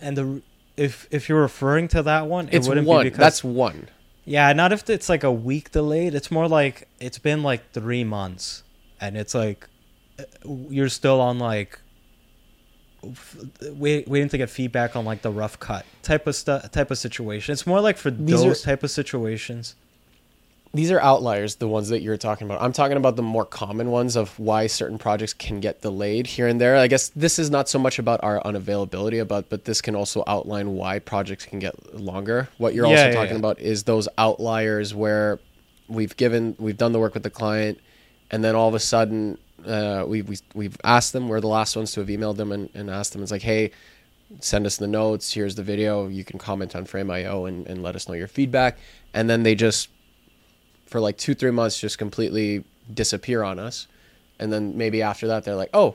and 0.00 0.16
the 0.16 0.42
if 0.76 1.06
if 1.10 1.28
you're 1.28 1.42
referring 1.42 1.88
to 1.88 2.02
that 2.04 2.26
one, 2.26 2.48
it 2.48 2.54
It's 2.54 2.68
wouldn't 2.68 2.86
one. 2.86 3.04
be 3.04 3.10
because 3.10 3.18
That's 3.20 3.44
one. 3.44 3.88
yeah, 4.24 4.52
not 4.54 4.72
if 4.72 4.88
it's 4.88 5.08
like 5.08 5.22
a 5.22 5.30
week 5.32 5.70
delayed. 5.72 6.14
It's 6.14 6.30
more 6.30 6.48
like 6.48 6.88
it's 6.98 7.18
been 7.18 7.42
like 7.42 7.72
three 7.72 8.04
months, 8.04 8.62
and 9.00 9.16
it's 9.16 9.34
like 9.34 9.68
you're 10.44 10.88
still 10.88 11.20
on 11.20 11.38
like 11.38 11.78
wait, 13.72 14.06
waiting 14.08 14.28
to 14.28 14.38
get 14.38 14.50
feedback 14.50 14.94
on 14.96 15.04
like 15.04 15.22
the 15.22 15.30
rough 15.30 15.58
cut 15.58 15.84
type 16.02 16.26
of 16.26 16.36
stuff 16.36 16.70
type 16.70 16.90
of 16.90 16.98
situation. 16.98 17.52
It's 17.52 17.66
more 17.66 17.80
like 17.80 17.96
for 17.96 18.10
These 18.10 18.42
those 18.42 18.62
are- 18.62 18.64
type 18.64 18.82
of 18.82 18.90
situations. 18.90 19.74
these 20.74 20.90
are 20.90 21.00
outliers, 21.00 21.56
the 21.56 21.68
ones 21.68 21.88
that 21.90 22.00
you're 22.00 22.16
talking 22.16 22.46
about. 22.46 22.62
I'm 22.62 22.72
talking 22.72 22.96
about 22.96 23.16
the 23.16 23.22
more 23.22 23.44
common 23.44 23.90
ones 23.90 24.16
of 24.16 24.38
why 24.38 24.66
certain 24.68 24.96
projects 24.98 25.34
can 25.34 25.60
get 25.60 25.82
delayed 25.82 26.26
here 26.26 26.46
and 26.48 26.58
there. 26.60 26.76
I 26.76 26.86
guess 26.86 27.08
this 27.10 27.38
is 27.38 27.50
not 27.50 27.68
so 27.68 27.78
much 27.78 27.98
about 27.98 28.20
our 28.22 28.40
unavailability 28.42 29.20
about, 29.20 29.50
but 29.50 29.64
this 29.66 29.82
can 29.82 29.94
also 29.94 30.24
outline 30.26 30.74
why 30.74 30.98
projects 30.98 31.44
can 31.44 31.58
get 31.58 31.94
longer. 31.94 32.48
What 32.56 32.72
you're 32.74 32.86
Yeah, 32.86 32.92
also 32.92 33.06
yeah, 33.08 33.14
talking 33.14 33.32
yeah. 33.32 33.38
about 33.38 33.60
is 33.60 33.82
those 33.82 34.08
outliers 34.16 34.94
where 34.94 35.38
we've 35.88 36.16
given, 36.16 36.56
we've 36.58 36.78
done 36.78 36.92
the 36.92 36.98
work 37.00 37.12
with 37.12 37.22
the 37.24 37.30
client, 37.30 37.78
and 38.30 38.42
then 38.42 38.54
all 38.54 38.68
of 38.68 38.74
a 38.74 38.80
sudden 38.80 39.36
uh, 39.66 40.04
we, 40.06 40.22
we 40.22 40.36
we've 40.54 40.76
asked 40.84 41.12
them. 41.12 41.28
We're 41.28 41.40
the 41.40 41.46
last 41.48 41.76
ones 41.76 41.92
to 41.92 42.00
have 42.00 42.08
emailed 42.08 42.36
them 42.36 42.52
and, 42.52 42.68
and 42.74 42.90
asked 42.90 43.12
them. 43.12 43.22
It's 43.22 43.30
like, 43.32 43.42
hey, 43.42 43.70
send 44.40 44.66
us 44.66 44.76
the 44.76 44.86
notes. 44.86 45.32
Here's 45.32 45.54
the 45.54 45.62
video. 45.62 46.08
You 46.08 46.24
can 46.24 46.38
comment 46.38 46.74
on 46.74 46.84
Frame.io 46.84 47.44
and, 47.46 47.66
and 47.66 47.82
let 47.82 47.94
us 47.96 48.08
know 48.08 48.14
your 48.14 48.28
feedback. 48.28 48.78
And 49.14 49.28
then 49.28 49.42
they 49.42 49.54
just, 49.54 49.88
for 50.86 51.00
like 51.00 51.16
two, 51.18 51.34
three 51.34 51.50
months, 51.50 51.78
just 51.78 51.98
completely 51.98 52.64
disappear 52.92 53.42
on 53.42 53.58
us. 53.58 53.86
And 54.38 54.52
then 54.52 54.76
maybe 54.76 55.02
after 55.02 55.26
that, 55.28 55.44
they're 55.44 55.54
like, 55.54 55.70
oh, 55.74 55.94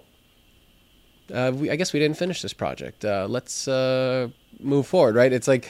uh, 1.33 1.51
we, 1.53 1.69
I 1.69 1.75
guess 1.75 1.91
we 1.93 1.99
didn't 1.99 2.17
finish 2.17 2.41
this 2.41 2.53
project. 2.53 3.03
Uh, 3.03 3.25
let's 3.29 3.67
uh, 3.67 4.29
move 4.59 4.87
forward, 4.87 5.15
right? 5.15 5.33
It's 5.33 5.47
like, 5.47 5.67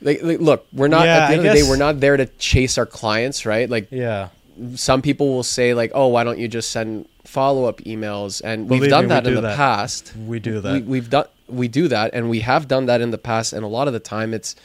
like, 0.00 0.22
like, 0.22 0.38
look, 0.40 0.66
we're 0.72 0.88
not, 0.88 1.06
Yeah, 1.06 1.16
at 1.16 1.18
the 1.28 1.32
I 1.34 1.36
end 1.38 1.46
of 1.46 1.52
the 1.54 1.62
day, 1.62 1.68
we're 1.68 1.76
not 1.76 1.98
there 2.00 2.16
to 2.16 2.26
chase 2.38 2.78
our 2.78 2.86
clients, 2.86 3.44
right? 3.46 3.68
Like, 3.68 3.88
Yeah. 3.90 4.28
some 4.74 5.02
people 5.02 5.28
will 5.28 5.42
say 5.42 5.74
like, 5.74 5.90
"Oh, 5.94 6.06
why 6.08 6.22
don't 6.22 6.38
you 6.38 6.46
just 6.48 6.70
send 6.70 7.08
follow-up 7.26 7.78
emails?" 7.82 8.40
And 8.44 8.66
Believe 8.68 8.82
we've 8.82 8.90
done 8.90 9.04
me, 9.04 9.06
we 9.06 9.08
that 9.10 9.26
in 9.26 9.30
do 9.30 9.34
the 9.36 9.40
that. 9.42 9.56
past. 9.56 10.14
We 10.16 10.38
do 10.38 10.60
that. 10.60 10.72
We, 10.72 10.80
we've 10.82 11.10
done 11.10 11.26
we 11.48 11.68
do 11.68 11.88
that, 11.88 12.10
and 12.12 12.28
we 12.28 12.40
have 12.40 12.66
done 12.68 12.86
that 12.86 13.00
in 13.00 13.10
the 13.10 13.18
past. 13.18 13.52
And 13.52 13.64
a 13.64 13.68
lot 13.68 13.86
of 13.86 13.92
the 13.92 14.00
time, 14.00 14.34
it's 14.34 14.56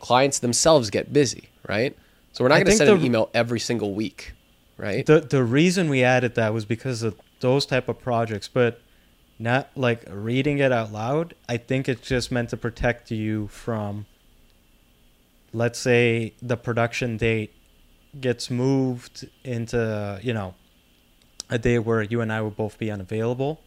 clients 0.00 0.38
themselves 0.40 0.90
get 0.90 1.12
busy, 1.12 1.48
right? 1.68 1.96
So 2.32 2.44
we're 2.44 2.48
not 2.48 2.56
going 2.56 2.66
to 2.66 2.72
send 2.72 2.90
an 2.90 3.02
email 3.04 3.30
every 3.32 3.58
single 3.58 3.94
week, 3.94 4.34
right? 4.76 5.06
the 5.06 5.20
the 5.20 5.42
reason 5.42 5.88
we 5.88 6.02
added 6.04 6.34
that 6.34 6.52
was 6.52 6.66
because 6.66 7.02
of 7.02 7.16
those 7.40 7.64
type 7.66 7.88
of 7.88 7.98
projects 7.98 8.48
but 8.48 8.80
not 9.38 9.68
like 9.74 10.04
reading 10.10 10.58
it 10.58 10.72
out 10.72 10.90
loud 10.92 11.34
i 11.48 11.56
think 11.56 11.86
it's 11.88 12.00
just 12.06 12.32
meant 12.32 12.48
to 12.48 12.56
protect 12.56 13.10
you 13.10 13.46
from 13.48 14.06
let's 15.52 15.78
say 15.78 16.32
the 16.40 16.56
production 16.56 17.16
date 17.18 17.52
gets 18.20 18.50
moved 18.50 19.28
into 19.44 20.18
you 20.22 20.32
know 20.32 20.54
a 21.50 21.58
day 21.58 21.78
where 21.78 22.02
you 22.02 22.20
and 22.20 22.32
i 22.32 22.40
would 22.40 22.56
both 22.56 22.78
be 22.78 22.90
unavailable 22.90 23.60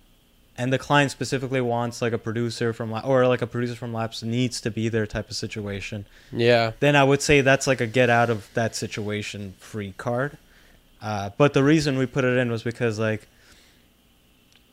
and 0.57 0.73
the 0.73 0.77
client 0.77 1.09
specifically 1.09 1.61
wants 1.61 2.01
like 2.01 2.11
a 2.11 2.17
producer 2.17 2.73
from 2.73 2.91
La- 2.91 2.99
or 2.99 3.25
like 3.27 3.41
a 3.41 3.47
producer 3.47 3.75
from 3.75 3.93
Lapse 3.93 4.21
needs 4.23 4.59
to 4.59 4.69
be 4.69 4.89
there 4.89 5.07
type 5.07 5.29
of 5.29 5.35
situation 5.35 6.05
yeah, 6.33 6.73
then 6.81 6.95
I 6.95 7.03
would 7.03 7.21
say 7.21 7.41
that's 7.41 7.65
like 7.65 7.79
a 7.81 7.87
get 7.87 8.09
out 8.09 8.29
of 8.29 8.49
that 8.53 8.75
situation 8.75 9.55
free 9.57 9.93
card. 9.97 10.37
Uh, 11.01 11.29
but 11.37 11.53
the 11.53 11.63
reason 11.63 11.97
we 11.97 12.05
put 12.05 12.25
it 12.25 12.37
in 12.37 12.51
was 12.51 12.61
because 12.61 12.99
like 12.99 13.27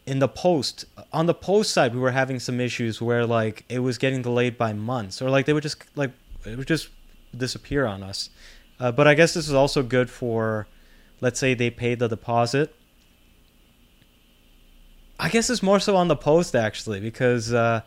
in 0.07 0.18
the 0.18 0.28
post 0.28 0.84
on 1.12 1.26
the 1.26 1.34
post 1.34 1.72
side 1.72 1.94
we 1.94 2.00
were 2.00 2.11
having 2.11 2.38
some 2.38 2.61
issues 2.61 3.00
where 3.00 3.24
like 3.26 3.64
it 3.68 3.80
was 3.80 3.98
getting 3.98 4.22
delayed 4.22 4.57
by 4.59 4.72
months 4.72 5.22
or 5.22 5.30
like 5.30 5.46
they 5.46 5.52
would 5.52 5.62
just 5.62 5.84
like 5.96 6.11
it 6.44 6.57
would 6.59 6.66
just 6.66 6.88
disappear 7.36 7.86
on 7.86 8.02
us. 8.02 8.30
Uh, 8.78 8.90
but 8.92 9.07
I 9.07 9.14
guess 9.14 9.34
this 9.34 9.48
is 9.48 9.54
also 9.54 9.82
good 9.82 10.11
for 10.11 10.66
let's 11.20 11.38
say 11.38 11.54
they 11.54 11.70
paid 11.70 12.00
the 12.00 12.09
deposit. 12.09 12.74
I 15.18 15.28
guess 15.28 15.48
it's 15.50 15.62
more 15.62 15.80
so 15.80 15.96
on 15.96 16.08
the 16.08 16.16
post 16.16 16.54
actually 16.54 17.00
because 17.00 17.52
uh, 17.52 17.80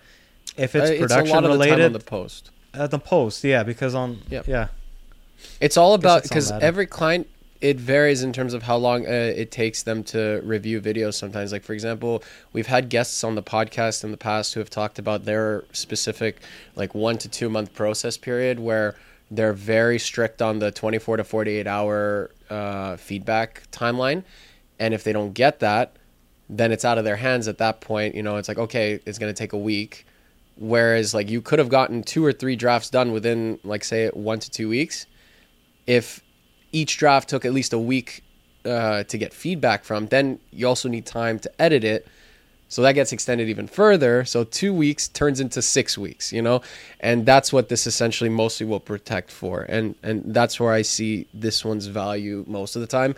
if 0.57 0.75
it's 0.75 0.89
Uh, 0.91 0.99
production 0.99 1.37
a 1.37 1.41
lot 1.41 1.43
of 1.45 1.51
the 1.51 1.57
time 1.65 1.69
related 1.71 1.85
on 1.85 1.93
the 1.93 1.99
post. 1.99 2.49
at 2.73 2.91
the 2.91 2.99
post, 2.99 3.43
yeah, 3.43 3.63
because 3.63 3.93
on 3.95 4.19
Yep. 4.29 4.47
yeah, 4.47 4.67
It's 5.61 5.77
all 5.77 5.93
about 5.93 6.23
because 6.23 6.51
every 6.51 6.85
client 6.85 7.27
it 7.61 7.77
varies 7.77 8.23
in 8.23 8.31
terms 8.31 8.53
of 8.53 8.63
how 8.63 8.77
long 8.77 9.05
uh, 9.05 9.09
it 9.11 9.51
takes 9.51 9.83
them 9.83 10.01
to 10.01 10.39
review 10.45 10.79
videos. 10.79 11.15
Sometimes, 11.15 11.51
like 11.51 11.61
for 11.63 11.73
example, 11.73 12.23
we've 12.53 12.67
had 12.67 12.87
guests 12.89 13.21
on 13.23 13.35
the 13.35 13.43
podcast 13.43 14.03
in 14.05 14.11
the 14.11 14.17
past 14.17 14.53
who 14.53 14.61
have 14.61 14.69
talked 14.69 14.97
about 14.97 15.25
their 15.25 15.65
specific 15.73 16.37
like 16.75 16.95
one 16.95 17.17
to 17.17 17.27
two 17.27 17.49
month 17.49 17.73
process 17.73 18.15
period 18.17 18.59
where 18.59 18.95
they're 19.29 19.53
very 19.53 19.99
strict 19.99 20.41
on 20.41 20.59
the 20.59 20.71
24 20.71 21.17
to 21.17 21.23
48 21.23 21.67
hour 21.67 22.31
uh, 22.49 22.95
feedback 22.95 23.63
timeline, 23.71 24.23
and 24.79 24.93
if 24.93 25.03
they 25.03 25.11
don't 25.13 25.33
get 25.33 25.59
that, 25.59 25.91
then 26.49 26.71
it's 26.71 26.83
out 26.83 26.97
of 26.97 27.03
their 27.03 27.15
hands 27.15 27.47
at 27.47 27.59
that 27.59 27.81
point. 27.81 28.15
You 28.15 28.23
know, 28.23 28.37
it's 28.37 28.47
like 28.47 28.57
okay, 28.57 28.99
it's 29.05 29.17
going 29.17 29.33
to 29.33 29.37
take 29.37 29.53
a 29.53 29.57
week. 29.57 30.05
Whereas 30.57 31.13
like 31.13 31.29
you 31.29 31.41
could 31.41 31.59
have 31.59 31.69
gotten 31.69 32.03
two 32.03 32.25
or 32.25 32.33
three 32.33 32.55
drafts 32.55 32.89
done 32.89 33.11
within 33.11 33.59
like 33.63 33.83
say 33.83 34.09
one 34.09 34.39
to 34.39 34.49
two 34.49 34.67
weeks 34.67 35.05
if 35.89 36.21
each 36.71 36.97
draft 36.97 37.27
took 37.27 37.45
at 37.45 37.51
least 37.51 37.73
a 37.73 37.79
week 37.79 38.23
uh, 38.63 39.03
to 39.05 39.17
get 39.17 39.33
feedback 39.33 39.83
from, 39.83 40.05
then 40.07 40.39
you 40.51 40.67
also 40.67 40.87
need 40.87 41.03
time 41.03 41.39
to 41.39 41.51
edit 41.59 41.83
it. 41.83 42.07
So 42.67 42.83
that 42.83 42.93
gets 42.93 43.11
extended 43.11 43.49
even 43.49 43.67
further. 43.67 44.23
So 44.23 44.43
two 44.43 44.71
weeks 44.71 45.07
turns 45.07 45.39
into 45.39 45.63
six 45.63 45.97
weeks, 45.97 46.31
you 46.31 46.43
know, 46.43 46.61
and 46.99 47.25
that's 47.25 47.51
what 47.51 47.69
this 47.69 47.87
essentially 47.87 48.29
mostly 48.29 48.67
will 48.67 48.79
protect 48.79 49.31
for, 49.31 49.63
and 49.63 49.95
and 50.03 50.23
that's 50.27 50.59
where 50.59 50.71
I 50.71 50.83
see 50.83 51.27
this 51.33 51.65
one's 51.65 51.87
value 51.87 52.45
most 52.47 52.75
of 52.75 52.81
the 52.81 52.87
time. 52.87 53.15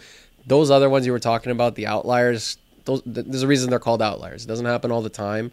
Those 0.48 0.72
other 0.72 0.90
ones 0.90 1.06
you 1.06 1.12
were 1.12 1.20
talking 1.20 1.52
about, 1.52 1.76
the 1.76 1.88
outliers, 1.88 2.58
those 2.86 3.02
there's 3.06 3.44
a 3.44 3.48
reason 3.48 3.70
they're 3.70 3.80
called 3.80 4.02
outliers. 4.02 4.46
It 4.46 4.48
doesn't 4.48 4.66
happen 4.66 4.92
all 4.92 5.02
the 5.02 5.10
time, 5.10 5.52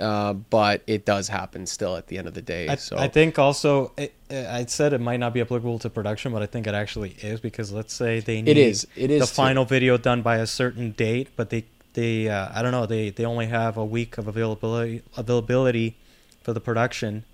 uh, 0.00 0.32
but 0.34 0.82
it 0.86 1.04
does 1.04 1.28
happen 1.28 1.66
still 1.66 1.96
at 1.96 2.06
the 2.06 2.18
end 2.18 2.28
of 2.28 2.34
the 2.34 2.42
day. 2.42 2.68
I, 2.68 2.76
so 2.76 2.96
I 2.98 3.08
think 3.08 3.38
also 3.38 3.92
it, 3.96 4.14
I 4.30 4.64
said 4.66 4.92
it 4.92 5.00
might 5.00 5.20
not 5.20 5.34
be 5.34 5.40
applicable 5.40 5.78
to 5.80 5.90
production, 5.90 6.32
but 6.32 6.42
I 6.42 6.46
think 6.46 6.66
it 6.66 6.74
actually 6.74 7.16
is 7.22 7.40
because 7.40 7.72
let's 7.72 7.94
say 7.94 8.20
they 8.20 8.42
need 8.42 8.50
it 8.50 8.56
is 8.56 8.86
it 8.96 9.10
is 9.10 9.20
the 9.20 9.26
too. 9.26 9.32
final 9.32 9.64
video 9.64 9.96
done 9.96 10.22
by 10.22 10.36
a 10.36 10.46
certain 10.46 10.92
date, 10.92 11.28
but 11.36 11.50
they 11.50 11.64
they 11.94 12.28
uh, 12.28 12.48
I 12.54 12.62
don't 12.62 12.72
know 12.72 12.86
they 12.86 13.10
they 13.10 13.24
only 13.24 13.46
have 13.46 13.76
a 13.76 13.84
week 13.84 14.18
of 14.18 14.28
availability 14.28 15.02
availability 15.16 15.96
for 16.42 16.52
the 16.52 16.60
production 16.60 17.24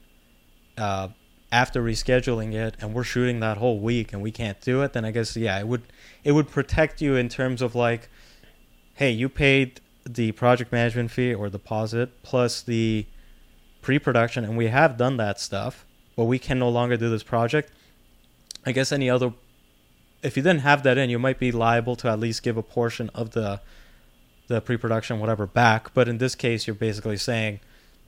uh, 0.79 1.09
after 1.51 1.83
rescheduling 1.83 2.55
it, 2.55 2.77
and 2.81 2.95
we're 2.95 3.05
shooting 3.05 3.41
that 3.41 3.59
whole 3.59 3.79
week 3.79 4.13
and 4.13 4.23
we 4.23 4.31
can't 4.31 4.59
do 4.63 4.83
it. 4.83 4.95
Then 4.95 5.05
I 5.05 5.11
guess 5.11 5.37
yeah, 5.37 5.59
it 5.59 5.69
would 5.69 5.83
it 6.25 6.33
would 6.33 6.49
protect 6.49 7.03
you 7.03 7.17
in 7.17 7.29
terms 7.29 7.61
of 7.61 7.75
like, 7.75 8.09
hey, 8.95 9.11
you 9.11 9.29
paid 9.29 9.81
the 10.05 10.33
project 10.33 10.73
management 10.73 11.11
fee 11.11 11.33
or 11.35 11.49
deposit 11.49 12.23
plus 12.23 12.63
the 12.63 13.07
pre-production, 13.81 14.45
and 14.45 14.57
we 14.57 14.69
have 14.69 14.97
done 14.97 15.17
that 15.17 15.41
stuff, 15.41 15.85
but 16.17 16.25
we 16.25 16.39
can 16.39 16.59
no 16.59 16.69
longer 16.69 16.97
do 16.97 17.11
this 17.11 17.23
project. 17.23 17.71
I 18.65 18.73
guess 18.73 18.93
any 18.93 19.11
other 19.11 19.33
if 20.23 20.37
you 20.37 20.43
didn't 20.43 20.61
have 20.61 20.85
that 20.85 20.97
in, 20.99 21.11
you 21.11 21.19
might 21.19 21.39
be 21.39 21.51
liable 21.51 21.97
to 21.97 22.09
at 22.09 22.19
least 22.19 22.43
give 22.43 22.57
a 22.57 22.63
portion 22.63 23.11
of 23.15 23.33
the 23.33 23.61
the 24.49 24.61
pre-production 24.61 25.19
whatever 25.19 25.47
back. 25.47 25.93
But 25.95 26.09
in 26.09 26.19
this 26.19 26.35
case, 26.35 26.67
you're 26.67 26.75
basically 26.75 27.17
saying, 27.17 27.61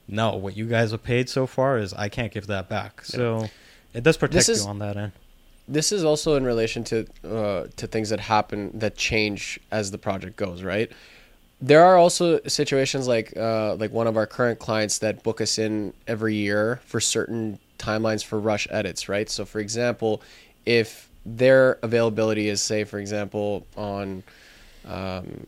no, 0.06 0.36
what 0.36 0.56
you 0.56 0.66
guys 0.66 0.90
have 0.90 1.02
paid 1.02 1.28
so 1.28 1.46
far 1.46 1.78
is 1.78 1.94
I 1.94 2.08
can't 2.08 2.32
give 2.32 2.46
that 2.48 2.68
back. 2.68 3.04
So 3.04 3.48
it 3.92 4.02
does 4.02 4.16
protect 4.16 4.48
you 4.48 4.60
on 4.66 4.78
that 4.80 4.96
end. 4.96 5.12
This 5.66 5.92
is 5.92 6.04
also 6.04 6.36
in 6.36 6.44
relation 6.44 6.84
to 6.84 7.06
uh, 7.24 7.66
to 7.76 7.86
things 7.86 8.10
that 8.10 8.20
happen 8.20 8.70
that 8.78 8.96
change 8.96 9.58
as 9.70 9.90
the 9.90 9.98
project 9.98 10.36
goes 10.36 10.62
right? 10.62 10.90
There 11.60 11.82
are 11.84 11.96
also 11.96 12.40
situations 12.46 13.08
like 13.08 13.36
uh, 13.36 13.76
like 13.76 13.92
one 13.92 14.06
of 14.06 14.16
our 14.16 14.26
current 14.26 14.58
clients 14.58 14.98
that 14.98 15.22
book 15.22 15.40
us 15.40 15.58
in 15.58 15.94
every 16.06 16.34
year 16.34 16.80
for 16.84 17.00
certain 17.00 17.58
timelines 17.78 18.24
for 18.24 18.38
rush 18.38 18.66
edits 18.70 19.08
right? 19.08 19.28
So 19.30 19.44
for 19.44 19.60
example 19.60 20.22
if 20.66 21.08
their 21.26 21.78
availability 21.82 22.48
is 22.48 22.62
say 22.62 22.84
for 22.84 22.98
example 22.98 23.66
on 23.76 24.22
um, 24.86 25.46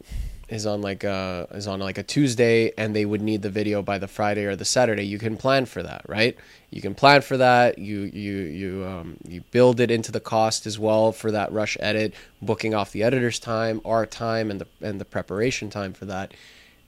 is 0.48 0.64
on 0.64 0.80
like 0.80 1.02
a 1.02 1.48
is 1.52 1.66
on 1.66 1.80
like 1.80 1.98
a 1.98 2.02
Tuesday 2.02 2.72
and 2.78 2.94
they 2.94 3.04
would 3.04 3.20
need 3.20 3.42
the 3.42 3.50
video 3.50 3.82
by 3.82 3.98
the 3.98 4.06
Friday 4.06 4.44
or 4.44 4.54
the 4.54 4.64
Saturday, 4.64 5.04
you 5.04 5.18
can 5.18 5.36
plan 5.36 5.66
for 5.66 5.82
that, 5.82 6.02
right? 6.08 6.36
You 6.70 6.80
can 6.80 6.94
plan 6.94 7.22
for 7.22 7.36
that. 7.36 7.78
You 7.78 8.00
you 8.00 8.36
you 8.38 8.84
um, 8.84 9.16
you 9.26 9.42
build 9.50 9.80
it 9.80 9.90
into 9.90 10.12
the 10.12 10.20
cost 10.20 10.66
as 10.66 10.78
well 10.78 11.10
for 11.10 11.32
that 11.32 11.52
rush 11.52 11.76
edit, 11.80 12.14
booking 12.40 12.74
off 12.74 12.92
the 12.92 13.02
editor's 13.02 13.40
time, 13.40 13.80
our 13.84 14.06
time, 14.06 14.50
and 14.50 14.60
the 14.60 14.66
and 14.80 15.00
the 15.00 15.04
preparation 15.04 15.68
time 15.68 15.92
for 15.92 16.04
that. 16.04 16.32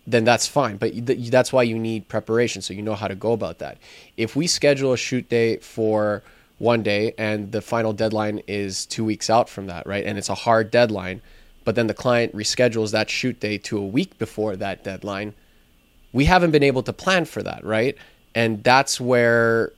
Then 0.06 0.24
that's 0.24 0.46
fine, 0.46 0.78
but 0.78 0.92
th- 1.06 1.30
that's 1.30 1.52
why 1.52 1.64
you 1.64 1.78
need 1.78 2.08
preparation, 2.08 2.62
so 2.62 2.72
you 2.72 2.80
know 2.80 2.94
how 2.94 3.08
to 3.08 3.14
go 3.14 3.32
about 3.32 3.58
that. 3.58 3.76
If 4.16 4.34
we 4.34 4.46
schedule 4.46 4.92
a 4.94 4.96
shoot 4.96 5.28
day 5.28 5.58
for 5.58 6.22
one 6.58 6.82
day 6.82 7.14
and 7.18 7.52
the 7.52 7.60
final 7.60 7.92
deadline 7.92 8.42
is 8.46 8.86
two 8.86 9.04
weeks 9.04 9.28
out 9.30 9.48
from 9.48 9.66
that, 9.66 9.86
right? 9.86 10.04
And 10.04 10.16
it's 10.18 10.28
a 10.28 10.34
hard 10.34 10.70
deadline 10.70 11.20
but 11.68 11.74
then 11.74 11.86
the 11.86 11.92
client 12.06 12.34
reschedules 12.34 12.92
that 12.92 13.10
shoot 13.10 13.40
day 13.40 13.58
to 13.58 13.76
a 13.76 13.86
week 13.86 14.16
before 14.16 14.56
that 14.56 14.82
deadline. 14.82 15.34
We 16.14 16.24
haven't 16.24 16.50
been 16.50 16.62
able 16.62 16.82
to 16.84 16.94
plan 16.94 17.26
for 17.26 17.42
that 17.42 17.62
right? 17.62 17.94
And 18.34 18.64
that's 18.64 18.98
where 18.98 19.72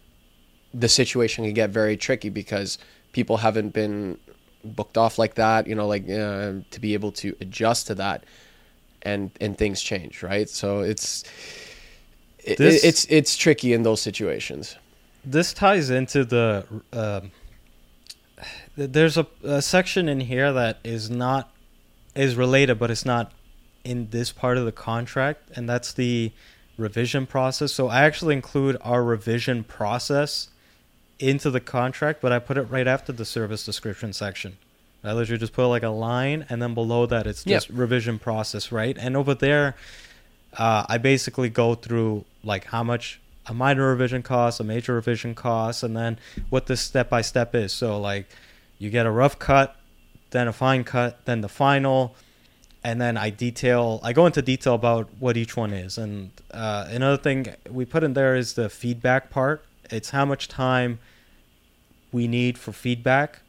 the 0.73 0.89
situation 0.89 1.45
can 1.47 1.53
get 1.53 1.71
very 1.71 1.97
tricky 1.97 2.29
because 2.29 2.79
people 3.11 3.39
haven't 3.39 3.71
been 3.71 4.19
booked 4.63 4.97
off 4.97 5.19
like 5.19 5.35
that 5.35 5.67
you 5.67 5.75
know 5.75 5.89
like 5.89 6.05
uh, 6.09 6.53
to 6.75 6.79
be 6.81 6.95
able 6.95 7.11
to 7.23 7.35
adjust 7.41 7.89
to 7.89 7.95
that 7.97 8.23
and 9.03 9.33
and 9.41 9.59
things 9.59 9.83
change 9.83 10.23
right? 10.23 10.49
So 10.49 10.69
it's 10.93 11.25
it, 12.45 12.57
This- 12.59 12.85
it's 12.85 13.05
it's 13.19 13.37
tricky 13.37 13.73
in 13.73 13.83
those 13.83 14.01
situations. 14.01 14.77
This 15.25 15.53
ties 15.53 15.91
into 15.91 16.25
the 16.25 16.65
um 16.93 17.33
th- 18.77 18.93
there's 18.93 19.17
a, 19.19 19.27
a 19.43 19.61
section 19.61 20.09
in 20.09 20.21
here 20.21 20.53
that 20.53 20.79
is 20.85 21.11
not 21.11 21.51
is 22.15 22.37
related, 22.37 22.79
but 22.79 22.91
it's 22.91 23.05
not 23.05 23.33
in 23.85 24.11
this 24.11 24.33
part 24.33 24.59
of 24.59 24.65
the 24.65 24.73
contract, 24.73 25.51
and 25.55 25.69
that's 25.69 25.93
the 25.93 26.33
revision 26.77 27.27
process. 27.27 27.73
So 27.73 27.89
I 27.89 28.03
actually 28.03 28.35
include 28.35 28.77
our 28.83 29.03
revision 29.03 29.65
process 29.65 30.49
into 31.19 31.51
the 31.51 31.61
contract, 31.61 32.21
but 32.21 32.33
I 32.33 32.39
put 32.39 32.57
it 32.57 32.63
right 32.63 32.87
after 32.87 33.13
the 33.13 33.25
service 33.25 33.65
description 33.65 34.13
section. 34.13 34.57
I 35.03 35.13
literally 35.13 35.39
just 35.39 35.53
put 35.53 35.67
like 35.69 35.83
a 35.83 35.89
line, 35.89 36.47
and 36.49 36.61
then 36.61 36.75
below 36.75 37.07
that 37.07 37.27
it's 37.27 37.45
just 37.45 37.71
revision 37.71 38.19
process, 38.19 38.71
right? 38.71 38.97
And 38.99 39.17
over 39.17 39.35
there, 39.35 39.77
uh, 40.59 40.85
I 40.89 40.99
basically 40.99 41.49
go 41.49 41.75
through 41.75 42.25
like 42.43 42.67
how 42.67 42.83
much 42.83 43.21
a 43.47 43.55
minor 43.55 43.89
revision 43.89 44.23
costs, 44.23 44.61
a 44.61 44.65
major 44.65 44.95
revision 44.95 45.35
costs, 45.35 45.83
and 45.83 45.97
then 45.97 46.19
what 46.51 46.67
this 46.67 46.81
step 46.81 47.09
by 47.09 47.23
step 47.23 47.55
is. 47.55 47.73
So 47.73 47.99
like 47.99 48.29
you 48.79 48.91
get 48.91 49.07
a 49.07 49.11
rough 49.11 49.39
cut, 49.39 49.77
then 50.31 50.49
a 50.49 50.53
fine 50.53 50.85
cut, 50.85 51.25
then 51.25 51.41
the 51.41 51.49
final, 51.49 52.15
and 52.83 53.01
then 53.01 53.17
I 53.17 53.31
detail. 53.31 54.01
I 54.03 54.13
go 54.13 54.27
into 54.27 54.43
detail 54.43 54.75
about 54.75 55.09
what 55.19 55.37
each 55.37 55.57
one 55.57 55.73
is. 55.73 55.99
And 55.99 56.31
uh, 56.51 56.87
another 56.91 57.17
thing 57.17 57.55
we 57.69 57.85
put 57.85 58.03
in 58.03 58.15
there 58.15 58.35
is 58.35 58.55
the 58.55 58.69
feedback 58.69 59.31
part. 59.31 59.65
It's 59.91 60.11
how 60.11 60.25
much 60.25 60.49
time 60.49 60.99
we 62.13 62.27
need 62.27 62.59
for 62.59 62.73
feedback 62.73 63.41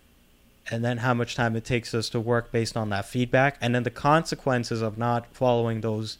and 0.69 0.85
then 0.85 0.97
how 0.97 1.13
much 1.13 1.35
time 1.35 1.55
it 1.55 1.65
takes 1.65 1.93
us 1.93 2.09
to 2.09 2.19
work 2.19 2.51
based 2.51 2.77
on 2.77 2.89
that 2.89 3.05
feedback 3.05 3.57
and 3.61 3.73
then 3.73 3.83
the 3.83 3.91
consequences 3.91 4.81
of 4.81 4.97
not 4.97 5.25
following 5.33 5.81
those 5.81 6.17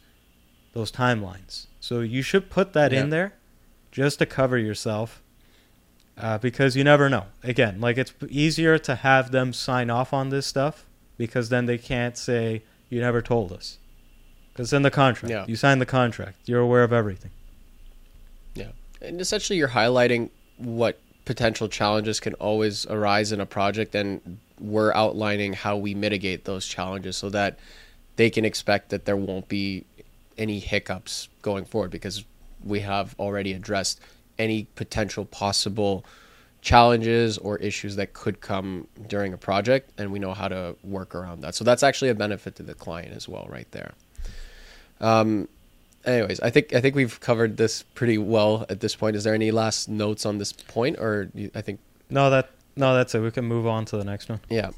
those 0.73 0.91
timelines 0.91 1.67
so 1.79 1.99
you 1.99 2.21
should 2.21 2.49
put 2.49 2.73
that 2.73 2.91
in 2.91 3.09
there 3.09 3.33
just 3.91 4.19
to 4.19 4.25
cover 4.25 4.57
yourself 4.57 5.21
uh, 6.21 6.37
because 6.37 6.75
you 6.75 6.83
never 6.83 7.09
know. 7.09 7.25
Again 7.43 7.81
like 7.81 7.97
it's 7.97 8.13
easier 8.29 8.77
to 8.79 8.95
have 8.95 9.31
them 9.31 9.53
sign 9.53 9.89
off 9.89 10.13
on 10.13 10.29
this 10.29 10.45
stuff 10.45 10.85
because 11.17 11.49
then 11.49 11.65
they 11.65 11.77
can't 11.77 12.17
say 12.17 12.63
you 12.89 12.99
never 12.99 13.21
told 13.21 13.51
us. 13.51 13.77
Because 14.53 14.73
in 14.73 14.81
the 14.81 14.91
contract. 14.91 15.31
Yeah. 15.31 15.45
you 15.47 15.55
signed 15.55 15.81
the 15.81 15.85
contract. 15.85 16.37
You're 16.45 16.59
aware 16.59 16.83
of 16.83 16.91
everything. 16.91 17.31
Yeah, 18.53 18.71
And 19.01 19.21
essentially, 19.21 19.57
you're 19.57 19.69
highlighting 19.69 20.29
what 20.57 20.99
potential 21.25 21.67
challenges 21.67 22.19
can 22.19 22.33
always 22.35 22.85
arise 22.87 23.31
in 23.31 23.39
a 23.39 23.45
project, 23.45 23.95
and 23.95 24.39
we're 24.59 24.93
outlining 24.93 25.53
how 25.53 25.77
we 25.77 25.95
mitigate 25.95 26.45
those 26.45 26.67
challenges 26.67 27.17
so 27.17 27.29
that 27.29 27.57
they 28.17 28.29
can 28.29 28.43
expect 28.43 28.89
that 28.89 29.05
there 29.05 29.15
won't 29.15 29.47
be 29.47 29.85
any 30.37 30.59
hiccups 30.59 31.29
going 31.41 31.65
forward 31.65 31.91
because 31.91 32.25
we 32.63 32.81
have 32.81 33.15
already 33.19 33.53
addressed 33.53 33.99
any 34.41 34.67
potential 34.75 35.25
possible 35.25 36.03
challenges 36.61 37.37
or 37.39 37.57
issues 37.57 37.95
that 37.95 38.13
could 38.13 38.39
come 38.39 38.87
during 39.07 39.33
a 39.33 39.37
project 39.37 39.91
and 39.97 40.11
we 40.11 40.19
know 40.19 40.33
how 40.33 40.47
to 40.47 40.75
work 40.83 41.15
around 41.15 41.41
that 41.41 41.55
so 41.55 41.63
that's 41.63 41.83
actually 41.83 42.09
a 42.09 42.15
benefit 42.15 42.55
to 42.55 42.63
the 42.63 42.73
client 42.73 43.11
as 43.15 43.27
well 43.27 43.47
right 43.49 43.71
there 43.71 43.93
um, 44.99 45.47
anyways, 46.05 46.39
I 46.39 46.49
think 46.49 46.73
I 46.73 46.81
think 46.81 46.95
we've 46.95 47.19
covered 47.19 47.57
this 47.57 47.83
pretty 47.83 48.17
well 48.17 48.65
at 48.69 48.79
this 48.79 48.95
point. 48.95 49.15
Is 49.15 49.23
there 49.23 49.33
any 49.33 49.51
last 49.51 49.89
notes 49.89 50.25
on 50.25 50.37
this 50.37 50.53
point, 50.53 50.97
or 50.99 51.29
you, 51.33 51.51
I 51.55 51.61
think 51.61 51.79
no 52.09 52.29
that 52.29 52.51
no 52.75 52.95
that's 52.95 53.13
it 53.15 53.19
we 53.19 53.31
can 53.31 53.45
move 53.45 53.67
on 53.67 53.85
to 53.85 53.97
the 53.97 54.03
next 54.03 54.29
one 54.29 54.39
yeah. 54.49 54.71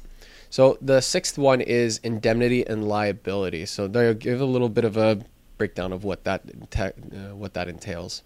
So 0.50 0.78
the 0.80 1.00
sixth 1.00 1.36
one 1.36 1.60
is 1.60 1.98
indemnity 1.98 2.64
and 2.66 2.86
liability. 2.86 3.66
So 3.66 3.88
there, 3.88 4.14
give 4.14 4.40
a 4.40 4.44
little 4.44 4.68
bit 4.68 4.84
of 4.84 4.96
a 4.96 5.20
breakdown 5.58 5.92
of 5.92 6.04
what 6.04 6.24
that 6.24 6.42
uh, 6.76 7.34
what 7.34 7.54
that 7.54 7.68
entails. 7.68 8.22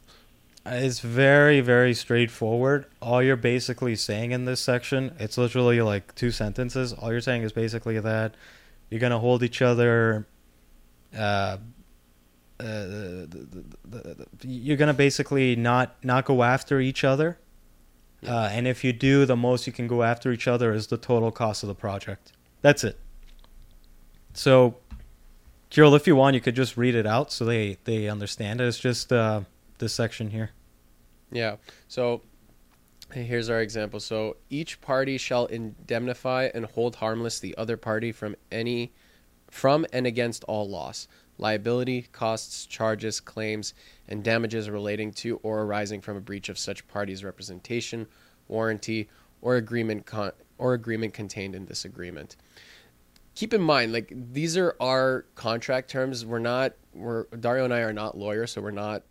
It's 0.70 1.00
very, 1.00 1.60
very 1.60 1.94
straightforward. 1.94 2.86
All 3.00 3.22
you're 3.22 3.36
basically 3.36 3.96
saying 3.96 4.32
in 4.32 4.44
this 4.44 4.60
section, 4.60 5.14
it's 5.18 5.38
literally 5.38 5.80
like 5.80 6.14
two 6.14 6.30
sentences. 6.30 6.92
All 6.92 7.10
you're 7.10 7.20
saying 7.20 7.42
is 7.42 7.52
basically 7.52 7.98
that 8.00 8.34
you're 8.90 9.00
gonna 9.00 9.18
hold 9.18 9.42
each 9.42 9.62
other. 9.62 10.26
Uh, 11.16 11.58
uh, 12.60 12.64
the, 12.64 13.64
the, 13.84 14.26
the, 14.38 14.48
you're 14.48 14.76
gonna 14.76 14.94
basically 14.94 15.54
not 15.54 15.96
not 16.04 16.24
go 16.24 16.42
after 16.42 16.80
each 16.80 17.04
other, 17.04 17.38
uh, 18.26 18.48
and 18.52 18.66
if 18.66 18.82
you 18.82 18.92
do, 18.92 19.24
the 19.26 19.36
most 19.36 19.66
you 19.66 19.72
can 19.72 19.86
go 19.86 20.02
after 20.02 20.32
each 20.32 20.48
other 20.48 20.72
is 20.72 20.88
the 20.88 20.96
total 20.96 21.30
cost 21.30 21.62
of 21.62 21.68
the 21.68 21.74
project. 21.74 22.32
That's 22.62 22.82
it. 22.82 22.98
So, 24.32 24.76
Kirill, 25.70 25.94
if 25.94 26.06
you 26.06 26.16
want, 26.16 26.34
you 26.34 26.40
could 26.40 26.56
just 26.56 26.76
read 26.76 26.94
it 26.94 27.06
out 27.06 27.30
so 27.30 27.44
they 27.44 27.78
they 27.84 28.08
understand 28.08 28.60
it. 28.60 28.64
It's 28.64 28.78
just 28.78 29.12
uh, 29.12 29.42
this 29.78 29.92
section 29.92 30.30
here. 30.30 30.50
Yeah. 31.30 31.56
So 31.88 32.22
here's 33.12 33.48
our 33.48 33.60
example. 33.60 34.00
So 34.00 34.36
each 34.50 34.80
party 34.80 35.18
shall 35.18 35.46
indemnify 35.46 36.50
and 36.54 36.66
hold 36.66 36.96
harmless 36.96 37.40
the 37.40 37.56
other 37.56 37.76
party 37.76 38.12
from 38.12 38.36
any 38.50 38.92
from 39.50 39.86
and 39.92 40.06
against 40.06 40.44
all 40.44 40.68
loss, 40.68 41.08
liability, 41.38 42.02
costs, 42.12 42.66
charges, 42.66 43.18
claims, 43.18 43.72
and 44.06 44.22
damages 44.22 44.68
relating 44.68 45.10
to 45.10 45.36
or 45.42 45.62
arising 45.62 46.02
from 46.02 46.16
a 46.18 46.20
breach 46.20 46.50
of 46.50 46.58
such 46.58 46.86
party's 46.86 47.24
representation, 47.24 48.06
warranty, 48.46 49.08
or 49.40 49.56
agreement 49.56 50.04
con- 50.04 50.32
or 50.58 50.74
agreement 50.74 51.14
contained 51.14 51.54
in 51.54 51.66
this 51.66 51.84
agreement. 51.84 52.36
Keep 53.34 53.54
in 53.54 53.62
mind, 53.62 53.92
like 53.92 54.12
these 54.32 54.56
are 54.56 54.74
our 54.80 55.24
contract 55.34 55.88
terms. 55.90 56.26
We're 56.26 56.40
not. 56.40 56.74
We're 56.92 57.24
Dario 57.24 57.64
and 57.64 57.72
I 57.72 57.80
are 57.80 57.92
not 57.92 58.18
lawyers, 58.18 58.52
so 58.52 58.60
we're 58.60 58.70
not. 58.72 59.02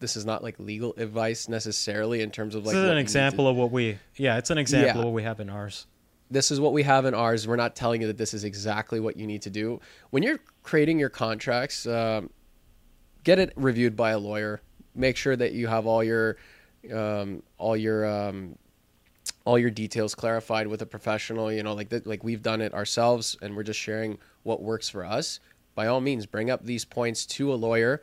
This 0.00 0.16
is 0.16 0.26
not 0.26 0.42
like 0.42 0.58
legal 0.58 0.94
advice 0.96 1.48
necessarily 1.48 2.20
in 2.20 2.30
terms 2.30 2.54
of 2.54 2.64
like. 2.66 2.74
this 2.74 2.84
is 2.84 2.90
an 2.90 2.98
example 2.98 3.48
of 3.48 3.56
what 3.56 3.70
we 3.70 3.98
yeah 4.16 4.36
it's 4.38 4.50
an 4.50 4.58
example 4.58 4.86
Yeah. 4.88 4.98
of 4.98 5.04
what 5.04 5.14
we 5.14 5.22
have 5.22 5.40
in 5.40 5.48
ours 5.48 5.86
this 6.30 6.50
is 6.50 6.58
what 6.58 6.72
we 6.72 6.82
have 6.82 7.04
in 7.04 7.14
ours. 7.14 7.46
We're 7.46 7.56
not 7.56 7.76
telling 7.76 8.00
you 8.00 8.06
that 8.08 8.18
this 8.18 8.34
is 8.34 8.44
exactly 8.44 8.98
what 8.98 9.16
you 9.16 9.26
need 9.26 9.42
to 9.42 9.50
do. 9.50 9.80
When 10.10 10.22
you're 10.22 10.40
creating 10.62 10.98
your 10.98 11.10
contracts, 11.10 11.86
um, 11.86 12.30
get 13.22 13.38
it 13.38 13.52
reviewed 13.56 13.94
by 13.94 14.12
a 14.12 14.18
lawyer. 14.18 14.60
Make 14.94 15.16
sure 15.16 15.36
that 15.36 15.52
you 15.52 15.66
have 15.68 15.86
all 15.86 16.02
your 16.02 16.36
um, 16.92 17.42
all 17.58 17.76
your 17.76 18.06
um, 18.06 18.56
all 19.44 19.58
your 19.58 19.70
details 19.70 20.14
clarified 20.14 20.66
with 20.66 20.82
a 20.82 20.86
professional. 20.86 21.52
You 21.52 21.62
know, 21.62 21.74
like 21.74 21.90
that, 21.90 22.06
like 22.06 22.24
we've 22.24 22.42
done 22.42 22.60
it 22.60 22.72
ourselves, 22.74 23.36
and 23.42 23.54
we're 23.54 23.62
just 23.62 23.78
sharing 23.78 24.18
what 24.44 24.62
works 24.62 24.88
for 24.88 25.04
us. 25.04 25.40
By 25.74 25.88
all 25.88 26.00
means, 26.00 26.26
bring 26.26 26.50
up 26.50 26.64
these 26.64 26.84
points 26.84 27.26
to 27.26 27.52
a 27.52 27.56
lawyer 27.56 28.02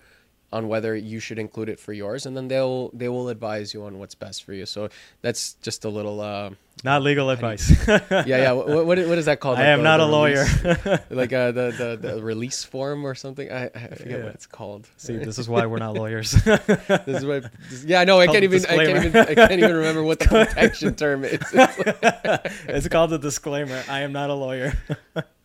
on 0.52 0.68
whether 0.68 0.96
you 0.96 1.20
should 1.20 1.40
include 1.40 1.70
it 1.70 1.80
for 1.80 1.94
yours, 1.94 2.26
and 2.26 2.36
then 2.36 2.48
they'll 2.48 2.90
they 2.90 3.10
will 3.10 3.30
advise 3.30 3.74
you 3.74 3.84
on 3.84 4.00
what's 4.00 4.16
best 4.16 4.44
for 4.44 4.54
you. 4.54 4.66
So 4.66 4.90
that's 5.22 5.54
just 5.62 5.86
a 5.86 5.90
little. 5.90 6.22
Uh, 6.22 6.52
not 6.84 7.02
legal 7.02 7.30
advice 7.30 7.72
yeah, 7.88 8.24
yeah. 8.26 8.52
What, 8.54 8.86
what, 8.86 8.98
what 9.08 9.18
is 9.18 9.26
that 9.26 9.40
called? 9.40 9.58
i 9.58 9.62
Like 9.62 9.68
am 9.70 9.80
the- 9.80 9.84
not 9.84 9.98
the 9.98 10.04
a 10.04 10.06
lawyer 10.06 10.46
like 11.10 11.34
uh, 11.34 11.52
the, 11.52 11.98
the 12.02 12.10
the 12.16 12.24
release 12.24 12.64
form 12.64 13.06
or 13.06 13.16
something. 13.16 13.52
I, 13.52 13.66
I 13.66 13.70
forget 13.96 14.20
Yeah. 14.20 14.26
what 14.26 14.34
it's 14.36 14.46
called. 14.48 14.88
see 14.98 15.18
this 15.18 15.40
is 15.40 15.50
why 15.50 15.66
we're 15.66 15.80
not 15.80 15.96
lawyers 15.96 16.32
This 16.44 17.08
is 17.08 17.26
what. 17.26 17.46
this- 17.70 17.84
yeah, 17.86 18.04
no, 18.04 18.20
I 18.20 18.26
Called 18.26 18.36
can't 18.36 18.44
even. 18.44 18.66
I 18.66 18.86
can't 18.86 19.06
even. 19.06 19.22
I 19.22 19.36
can't 19.36 19.52
even 19.60 19.76
remember 19.76 20.04
what 20.04 20.20
the 20.20 20.28
protection 20.28 20.96
term 20.96 21.24
is. 21.24 21.34
It's 21.34 21.54
like- 21.54 22.52
it's 22.68 22.88
called 22.88 23.14
a 23.14 23.18
disclaimer 23.18 23.82
i 23.90 24.02
am 24.02 24.12
not 24.12 24.30
a 24.30 24.34
lawyer 24.34 24.74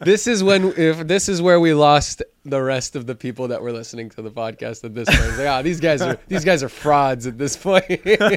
this 0.01 0.27
is 0.27 0.43
when 0.45 0.73
if 0.77 1.07
this 1.07 1.29
is 1.29 1.41
where 1.43 1.59
we 1.61 1.73
lost 1.75 2.23
the 2.45 2.61
rest 2.63 2.97
of 2.97 3.07
the 3.07 3.15
people 3.15 3.49
that 3.49 3.61
were 3.63 3.73
listening 3.73 4.09
to 4.11 4.23
the 4.23 4.31
podcast 4.31 4.85
at 4.85 4.95
this 4.95 5.09
point. 5.09 5.21
It's 5.31 5.39
like, 5.39 5.49
ah, 5.49 5.63
these 5.63 5.81
guys 5.81 6.01
are 6.03 6.19
these 6.29 6.45
guys 6.45 6.63
are 6.63 6.69
frauds 6.69 7.27
at 7.27 7.39
this 7.39 7.57
point. 7.57 7.87
these 7.89 8.29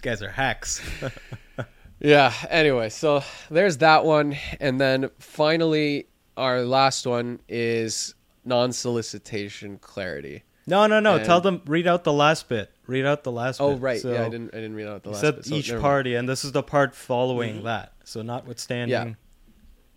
guys 0.00 0.22
are 0.22 0.28
hacks 0.30 0.80
Yeah. 2.04 2.32
Anyway, 2.50 2.88
so 2.88 3.22
there's 3.48 3.78
that 3.78 4.04
one, 4.04 4.36
and 4.58 4.80
then 4.80 5.08
finally, 5.20 6.08
our 6.36 6.62
last 6.62 7.06
one 7.06 7.38
is 7.48 8.14
non-solicitation 8.44 9.78
clarity. 9.78 10.42
no 10.66 10.86
no 10.88 10.98
no 10.98 11.16
And- 11.16 11.24
tell 11.24 11.40
them 11.40 11.62
read 11.66 11.86
out 11.86 12.02
the 12.02 12.12
last 12.12 12.48
bit 12.48 12.72
read 12.88 13.06
out 13.06 13.22
the 13.22 13.30
last 13.30 13.60
Oh, 13.60 13.74
bit 13.74 13.82
right. 13.82 14.00
So 14.00 14.12
yeah, 14.12 14.26
I 14.26 14.28
didn't. 14.28 14.52
I 14.52 14.56
didn't 14.56 14.74
read 14.74 14.88
out 14.88 15.04
the 15.04 15.10
last. 15.10 15.22
bit, 15.22 15.44
so 15.44 15.54
each 15.54 15.68
never 15.68 15.78
mind. 15.78 15.82
party 15.82 16.14
and 16.16 16.28
this 16.28 16.44
is 16.44 16.50
the 16.52 16.62
part 16.62 16.94
following 16.94 17.56
mm-hmm. 17.56 17.64
that 17.66 17.92
so 18.04 18.20
notwithstanding 18.22 18.90
Yeah. 18.90 19.14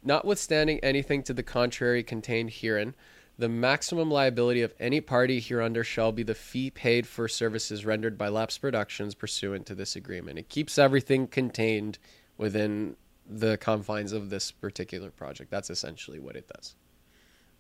Notwithstanding 0.03 0.79
anything 0.81 1.23
to 1.23 1.33
the 1.33 1.41
contrary 1.41 2.03
contained 2.03 2.51
herein, 2.51 2.93
the 3.37 3.49
maximum 3.49 4.09
liability 4.09 4.61
of 4.61 4.73
any 4.79 5.01
party 5.01 5.39
hereunder 5.39 5.83
shall 5.83 6.11
be 6.11 6.23
the 6.23 6.35
fee 6.35 6.69
paid 6.69 7.05
for 7.05 7.27
services 7.27 7.85
rendered 7.85 8.17
by 8.17 8.29
Lapse 8.29 8.57
Productions 8.57 9.13
pursuant 9.13 9.65
to 9.65 9.75
this 9.75 9.95
agreement. 9.95 10.39
It 10.39 10.49
keeps 10.49 10.77
everything 10.77 11.27
contained 11.27 11.97
within 12.37 12.95
the 13.27 13.57
confines 13.57 14.11
of 14.11 14.29
this 14.29 14.51
particular 14.51 15.09
project. 15.09 15.51
That's 15.51 15.69
essentially 15.69 16.19
what 16.19 16.35
it 16.35 16.47
does. 16.47 16.75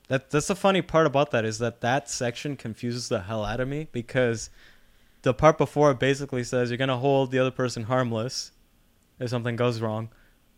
That 0.07 0.29
that's 0.29 0.47
the 0.47 0.55
funny 0.55 0.81
part 0.81 1.07
about 1.07 1.31
that 1.31 1.45
is 1.45 1.57
that 1.59 1.81
that 1.81 2.09
section 2.09 2.55
confuses 2.55 3.09
the 3.09 3.21
hell 3.21 3.43
out 3.43 3.59
of 3.59 3.67
me 3.67 3.87
because 3.91 4.51
the 5.23 5.33
part 5.33 5.57
before 5.57 5.91
it 5.91 5.99
basically 5.99 6.43
says 6.43 6.69
you're 6.69 6.77
gonna 6.77 6.97
hold 6.97 7.31
the 7.31 7.39
other 7.39 7.51
person 7.51 7.83
harmless 7.83 8.51
if 9.19 9.29
something 9.29 9.55
goes 9.55 9.81
wrong, 9.81 10.09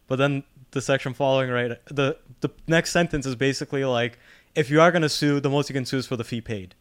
but 0.07 0.17
then 0.17 0.43
the 0.71 0.81
section 0.81 1.13
following 1.13 1.49
right 1.49 1.71
the 1.85 2.17
the 2.41 2.49
next 2.67 2.91
sentence 2.91 3.25
is 3.25 3.35
basically 3.35 3.85
like 3.85 4.19
if 4.57 4.69
you 4.71 4.81
are 4.81 4.91
gonna 4.91 5.07
sue, 5.07 5.39
the 5.39 5.49
most 5.49 5.69
you 5.69 5.73
can 5.73 5.85
sue 5.85 5.97
is 5.97 6.07
for 6.07 6.17
the 6.17 6.23
fee 6.23 6.41
paid. 6.41 6.75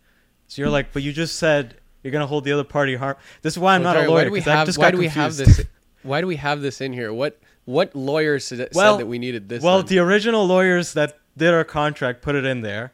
So 0.48 0.62
you're 0.62 0.70
like, 0.70 0.92
but 0.92 1.02
you 1.02 1.12
just 1.12 1.36
said 1.36 1.76
you're 2.02 2.12
gonna 2.12 2.26
hold 2.26 2.44
the 2.44 2.52
other 2.52 2.64
party 2.64 2.96
harm. 2.96 3.16
This 3.42 3.54
is 3.54 3.58
why 3.58 3.74
I'm 3.74 3.82
not 3.82 3.92
Dario, 3.94 4.08
a 4.08 4.12
why 4.12 4.16
lawyer. 4.20 4.24
do 4.26 4.32
we 4.32 4.40
have? 4.40 4.76
Why 4.76 4.90
do 4.90 4.98
we 4.98 5.08
have 5.08 5.36
this? 5.36 5.60
why 6.02 6.20
do 6.20 6.26
we 6.26 6.36
have 6.36 6.62
this 6.62 6.80
in 6.80 6.92
here? 6.92 7.12
What 7.12 7.38
what 7.66 7.94
lawyer 7.94 8.38
said, 8.38 8.70
Well- 8.72 8.94
said 8.94 9.00
that 9.02 9.06
we 9.06 9.18
needed 9.18 9.48
this? 9.48 9.62
Well, 9.62 9.80
in? 9.80 9.86
the 9.86 9.98
original 9.98 10.46
lawyers 10.46 10.94
that 10.94 11.18
did 11.36 11.52
our 11.52 11.64
contract 11.64 12.22
put 12.22 12.34
it 12.34 12.44
in 12.46 12.62
there, 12.62 12.92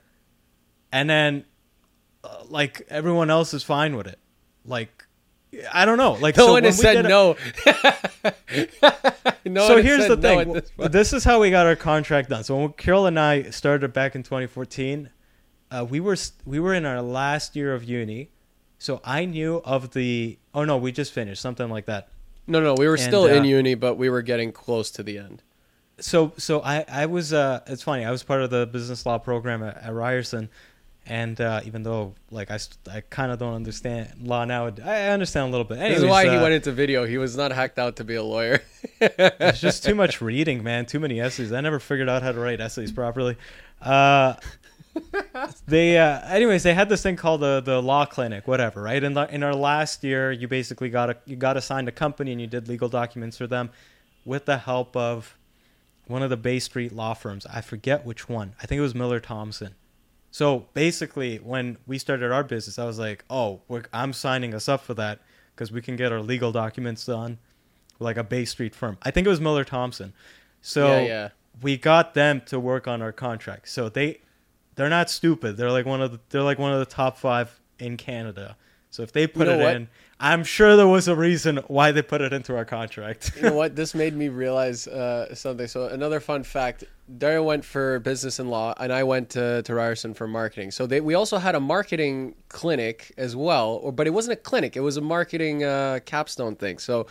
and 0.91 1.09
then 1.09 1.45
uh, 2.24 2.43
like 2.49 2.85
everyone 2.89 3.30
else 3.30 3.55
is 3.55 3.62
fine 3.62 3.95
with 3.97 4.09
it. 4.09 4.18
Like 4.64 5.01
I 5.72 5.84
don't 5.84 5.98
know. 5.98 6.12
Like 6.14 6.36
no 6.36 6.46
so 6.46 6.53
one 6.53 6.64
has 6.64 6.78
said 6.78 7.05
it- 7.05 7.09
no. 7.09 7.36
no 9.44 9.66
so 9.66 9.82
here's 9.82 10.09
the 10.09 10.16
thing. 10.16 10.40
at 10.40 10.53
this 10.53 10.90
this 10.90 11.12
is 11.12 11.24
how 11.24 11.40
we 11.40 11.50
got 11.50 11.66
our 11.66 11.76
contract 11.76 12.30
done. 12.30 12.44
So 12.44 12.57
when 12.57 12.72
Kirill 12.72 13.07
and 13.07 13.18
I 13.18 13.50
started 13.50 13.92
back 13.92 14.14
in 14.14 14.22
2014, 14.22 15.11
uh, 15.70 15.86
we 15.88 16.00
were 16.00 16.16
we 16.44 16.61
were 16.61 16.74
in 16.74 16.86
our 16.86 17.03
last 17.03 17.57
year 17.57 17.74
of 17.74 17.84
uni. 17.84 18.30
So 18.78 19.00
I 19.05 19.24
knew 19.26 19.62
of 19.64 19.92
the. 19.92 20.38
Oh 20.55 20.64
no, 20.64 20.76
we 20.76 20.90
just 20.92 21.12
finished 21.12 21.40
something 21.40 21.68
like 21.68 21.86
that. 21.86 22.09
No, 22.46 22.61
no, 22.61 22.74
we 22.74 22.86
were 22.88 22.94
And, 22.94 23.03
still 23.03 23.26
in 23.26 23.42
uh, 23.42 23.46
uni, 23.46 23.74
but 23.74 23.94
we 23.94 24.11
were 24.11 24.22
getting 24.22 24.50
close 24.53 24.90
to 24.92 25.03
the 25.03 25.18
end. 25.18 25.42
so 26.00 26.32
so 26.36 26.61
I 26.62 26.84
I 26.88 27.07
was 27.07 27.32
uh 27.32 27.61
it's 27.66 27.82
funny 27.82 28.05
I 28.05 28.11
was 28.11 28.22
part 28.24 28.42
of 28.42 28.50
the 28.50 28.66
business 28.66 29.07
law 29.07 29.18
program 29.18 29.62
at, 29.62 29.76
at 29.82 29.92
Ryerson, 29.94 30.48
and 31.07 31.40
uh, 31.40 31.61
even 31.64 31.82
though 31.82 32.14
like 32.30 32.50
I 32.50 32.59
I 32.90 33.00
kind 33.00 33.32
of 33.32 33.38
don't 33.38 33.55
understand 33.55 34.14
law 34.22 34.44
now 34.44 34.66
I 34.84 35.09
understand 35.09 35.48
a 35.48 35.50
little 35.50 35.64
bit. 35.64 35.78
This 35.78 35.98
is 35.98 36.05
why 36.05 36.24
he 36.24 36.36
uh, 36.36 36.42
went 36.42 36.55
into 36.55 36.72
video. 36.72 37.05
He 37.05 37.18
was 37.18 37.36
not 37.36 37.53
hacked 37.53 37.78
out 37.78 37.96
to 37.96 38.05
be 38.05 38.14
a 38.14 38.22
lawyer. 38.22 38.62
it's 39.00 39.61
just 39.61 39.84
too 39.84 39.94
much 39.94 40.20
reading, 40.20 40.62
man. 40.62 40.86
Too 40.86 41.00
many 41.00 41.20
essays. 41.20 41.53
I 41.53 41.61
never 41.61 41.80
figured 41.80 42.09
out 42.09 42.22
how 42.22 42.32
to 42.32 42.38
write 42.38 42.61
essays 42.61 42.92
properly. 42.92 43.36
Uh, 43.80 44.34
they, 45.66 45.98
uh, 45.98 46.20
anyways, 46.28 46.62
they 46.62 46.74
had 46.74 46.88
this 46.88 47.03
thing 47.03 47.16
called 47.16 47.40
the 47.40 47.61
the 47.61 47.82
law 47.82 48.05
clinic, 48.05 48.46
whatever, 48.46 48.82
right? 48.82 49.03
In 49.03 49.14
the, 49.14 49.32
in 49.34 49.42
our 49.42 49.55
last 49.55 50.05
year, 50.05 50.30
you 50.30 50.46
basically 50.46 50.90
got 50.90 51.11
a 51.11 51.16
you 51.26 51.36
got 51.36 51.57
assigned 51.57 51.88
a 51.88 51.92
company 51.92 52.32
and 52.32 52.40
you 52.40 52.46
did 52.46 52.68
legal 52.68 52.88
documents 52.88 53.38
for 53.38 53.46
them, 53.46 53.70
with 54.24 54.44
the 54.44 54.59
help 54.59 54.96
of 54.96 55.36
one 56.07 56.22
of 56.22 56.30
the 56.30 56.36
Bay 56.36 56.59
Street 56.59 56.92
law 56.92 57.14
firms. 57.14 57.46
I 57.46 57.61
forget 57.61 58.05
which 58.05 58.28
one. 58.28 58.55
I 58.62 58.66
think 58.66 58.78
it 58.78 58.82
was 58.82 58.94
Miller 58.94 59.20
Thomson. 59.20 59.74
So 60.33 60.66
basically, 60.74 61.37
when 61.37 61.76
we 61.87 61.99
started 61.99 62.33
our 62.33 62.43
business, 62.43 62.78
I 62.78 62.85
was 62.87 62.99
like, 62.99 63.24
"Oh, 63.30 63.61
we're, 63.68 63.85
I'm 63.93 64.12
signing 64.12 64.55
us 64.55 64.68
up 64.68 64.83
for 64.83 64.95
that 64.95 65.20
because 65.55 65.70
we 65.70 65.80
can 65.83 65.95
get 65.95 66.11
our 66.11 66.20
legal 66.20 66.51
documents 66.51 67.05
done, 67.07 67.39
like 68.01 68.16
a 68.16 68.24
Bay 68.24 68.45
Street 68.47 68.74
firm. 68.74 68.97
I 69.03 69.11
think 69.11 69.26
it 69.26 69.30
was 69.30 69.41
Miller 69.41 69.62
Thomson. 69.64 70.14
So 70.62 70.87
Yeah, 70.87 71.01
yeah. 71.03 71.28
we 71.61 71.76
got 71.76 72.14
them 72.14 72.41
to 72.47 72.59
work 72.59 72.89
on 72.89 73.03
our 73.03 73.12
contract. 73.12 73.68
So 73.68 73.89
they, 73.91 74.22
they're 74.74 74.89
not 74.89 75.11
stupid. 75.11 75.57
They're 75.59 75.70
like 75.70 75.87
one 75.87 76.01
of 76.01 76.12
the, 76.12 76.20
they're 76.30 76.43
like 76.43 76.59
one 76.59 76.72
of 76.72 76.78
the 76.78 76.87
top 76.87 77.18
five 77.18 77.61
in 77.78 77.97
Canada. 77.99 78.57
So 78.91 79.03
if 79.03 79.12
they 79.12 79.26
put 79.26 79.47
know 79.47 79.59
it 79.59 79.62
what? 79.62 79.76
in, 79.76 79.89
I'm 80.23 80.45
sure 80.45 80.77
there 80.77 80.87
was 80.87 81.09
a 81.09 81.16
reason 81.16 81.57
why 81.66 81.91
they 81.91 82.01
put 82.01 82.20
it 82.20 82.33
into 82.33 82.55
our 82.57 82.64
contract. 82.64 83.33
you 83.35 83.43
know 83.43 83.55
what? 83.55 83.75
This 83.83 83.93
made 83.93 84.14
me 84.14 84.29
realize 84.29 84.87
uh, 84.87 85.35
something. 85.35 85.66
So 85.66 85.87
another 85.89 86.20
fun 86.20 86.45
fact: 86.45 86.85
Dario 87.18 87.43
went 87.43 87.64
for 87.64 87.99
business 87.99 88.39
and 88.39 88.49
law, 88.49 88.73
and 88.79 88.93
I 88.93 89.03
went 89.03 89.31
to, 89.31 89.62
to 89.62 89.75
Ryerson 89.75 90.14
for 90.14 90.29
marketing. 90.29 90.70
So 90.70 90.87
they, 90.87 91.01
we 91.01 91.14
also 91.14 91.39
had 91.39 91.57
a 91.57 91.61
marketing 91.61 92.37
clinic 92.49 93.12
as 93.16 93.35
well, 93.35 93.81
or 93.83 93.91
but 93.91 94.07
it 94.07 94.11
wasn't 94.11 94.35
a 94.39 94.41
clinic; 94.41 94.77
it 94.77 94.81
was 94.81 94.97
a 94.97 95.01
marketing 95.01 95.64
uh, 95.64 95.99
capstone 96.05 96.55
thing. 96.55 96.79
So 96.79 97.09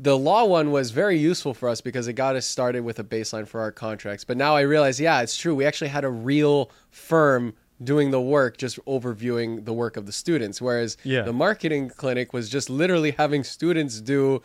the 0.00 0.16
law 0.16 0.46
one 0.46 0.70
was 0.70 0.92
very 0.92 1.18
useful 1.18 1.52
for 1.52 1.68
us 1.68 1.82
because 1.82 2.08
it 2.08 2.14
got 2.14 2.36
us 2.36 2.46
started 2.46 2.84
with 2.84 2.98
a 2.98 3.04
baseline 3.04 3.46
for 3.46 3.60
our 3.60 3.70
contracts. 3.70 4.24
But 4.24 4.38
now 4.38 4.56
I 4.56 4.62
realize, 4.62 4.98
yeah, 4.98 5.20
it's 5.20 5.36
true. 5.36 5.54
We 5.54 5.66
actually 5.66 5.88
had 5.88 6.04
a 6.04 6.10
real 6.10 6.70
firm 6.90 7.52
doing 7.82 8.10
the 8.10 8.20
work, 8.20 8.56
just 8.56 8.84
overviewing 8.86 9.64
the 9.64 9.72
work 9.72 9.96
of 9.96 10.06
the 10.06 10.12
students. 10.12 10.60
Whereas 10.60 10.96
Yeah. 11.04 11.22
the 11.22 11.32
marketing 11.32 11.90
clinic 11.90 12.32
was 12.32 12.48
just 12.48 12.68
literally 12.70 13.12
having 13.12 13.44
students 13.44 14.00
do 14.00 14.42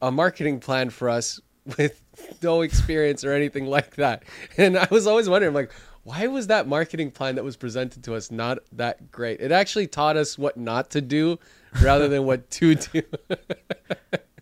a 0.00 0.10
marketing 0.12 0.60
plan 0.60 0.90
for 0.90 1.08
us 1.10 1.40
with 1.78 2.00
no 2.42 2.62
experience 2.62 3.24
or 3.24 3.32
anything 3.32 3.66
like 3.66 3.96
that. 3.96 4.22
And 4.56 4.78
I 4.78 4.86
was 4.90 5.06
always 5.06 5.28
wondering, 5.28 5.54
like, 5.54 5.72
why 6.04 6.26
was 6.28 6.46
that 6.46 6.66
marketing 6.66 7.10
plan 7.10 7.34
that 7.34 7.44
was 7.44 7.56
presented 7.56 8.02
to 8.04 8.14
us 8.14 8.30
not 8.30 8.58
that 8.72 9.10
great? 9.10 9.40
It 9.40 9.52
actually 9.52 9.86
taught 9.88 10.16
us 10.16 10.38
what 10.38 10.56
not 10.56 10.88
to 10.90 11.00
do 11.02 11.38
rather 11.82 12.08
than 12.08 12.24
what 12.24 12.48
to 12.52 12.74
do. 12.76 13.02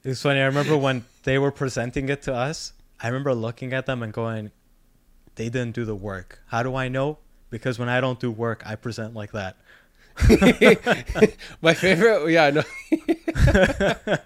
It's 0.04 0.22
funny. 0.22 0.38
I 0.38 0.44
remember 0.44 0.76
when 0.76 1.04
they 1.24 1.36
were 1.36 1.50
presenting 1.50 2.08
it 2.08 2.22
to 2.22 2.34
us. 2.34 2.72
I 3.00 3.08
remember 3.08 3.34
looking 3.34 3.72
at 3.72 3.86
them 3.86 4.04
and 4.04 4.12
going, 4.12 4.52
"They 5.34 5.48
didn't 5.48 5.74
do 5.74 5.84
the 5.84 5.96
work. 5.96 6.38
How 6.46 6.62
do 6.62 6.76
I 6.76 6.86
know? 6.86 7.18
Because 7.50 7.78
when 7.78 7.88
I 7.88 8.00
don't 8.00 8.18
do 8.18 8.30
work, 8.30 8.62
I 8.66 8.76
present 8.76 9.14
like 9.14 9.32
that." 9.32 9.56
My 11.60 11.74
favorite, 11.74 12.30
yeah, 12.30 12.50
no. 12.50 12.62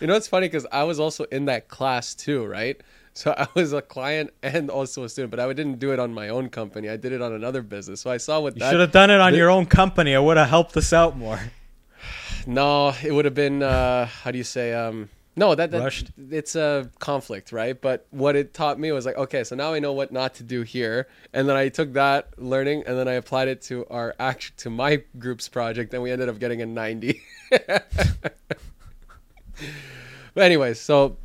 you 0.00 0.06
know, 0.06 0.14
it's 0.14 0.28
funny 0.28 0.46
because 0.46 0.66
I 0.72 0.84
was 0.84 1.00
also 1.00 1.24
in 1.24 1.46
that 1.46 1.68
class 1.68 2.14
too, 2.14 2.46
right? 2.46 2.80
So 3.14 3.34
I 3.36 3.48
was 3.54 3.72
a 3.72 3.82
client 3.82 4.30
and 4.42 4.70
also 4.70 5.02
a 5.04 5.08
student, 5.08 5.30
but 5.32 5.40
I 5.40 5.52
didn't 5.52 5.80
do 5.80 5.92
it 5.92 5.98
on 5.98 6.14
my 6.14 6.28
own 6.28 6.48
company. 6.50 6.88
I 6.88 6.96
did 6.96 7.10
it 7.12 7.20
on 7.20 7.32
another 7.32 7.62
business. 7.62 8.00
So 8.00 8.10
I 8.10 8.16
saw 8.16 8.38
what 8.40 8.54
You 8.54 8.60
that. 8.60 8.70
should 8.70 8.80
have 8.80 8.92
done 8.92 9.10
it 9.10 9.20
on 9.20 9.32
the- 9.32 9.38
your 9.38 9.50
own 9.50 9.66
company. 9.66 10.12
It 10.12 10.22
would 10.22 10.36
have 10.36 10.48
helped 10.48 10.76
us 10.76 10.92
out 10.92 11.16
more. 11.16 11.40
No, 12.46 12.94
it 13.04 13.12
would 13.12 13.24
have 13.26 13.34
been 13.34 13.62
uh, 13.62 14.06
how 14.06 14.30
do 14.30 14.38
you 14.38 14.44
say? 14.44 14.72
Um, 14.72 15.10
no, 15.38 15.54
that, 15.54 15.70
that 15.70 15.80
Rushed? 15.80 16.10
it's 16.30 16.56
a 16.56 16.90
conflict, 16.98 17.52
right? 17.52 17.80
But 17.80 18.06
what 18.10 18.36
it 18.36 18.52
taught 18.52 18.78
me 18.78 18.90
was 18.92 19.06
like, 19.06 19.16
okay, 19.16 19.44
so 19.44 19.54
now 19.54 19.72
I 19.72 19.78
know 19.78 19.92
what 19.92 20.12
not 20.12 20.34
to 20.34 20.42
do 20.42 20.62
here, 20.62 21.06
and 21.32 21.48
then 21.48 21.56
I 21.56 21.68
took 21.68 21.92
that 21.92 22.28
learning 22.36 22.82
and 22.86 22.98
then 22.98 23.06
I 23.06 23.14
applied 23.14 23.48
it 23.48 23.62
to 23.62 23.86
our 23.88 24.14
act 24.18 24.56
to 24.58 24.70
my 24.70 25.02
group's 25.18 25.48
project, 25.48 25.94
and 25.94 26.02
we 26.02 26.10
ended 26.10 26.28
up 26.28 26.38
getting 26.38 26.60
a 26.60 26.66
ninety. 26.66 27.22
but 27.50 27.92
anyways, 30.36 30.80
so 30.80 31.16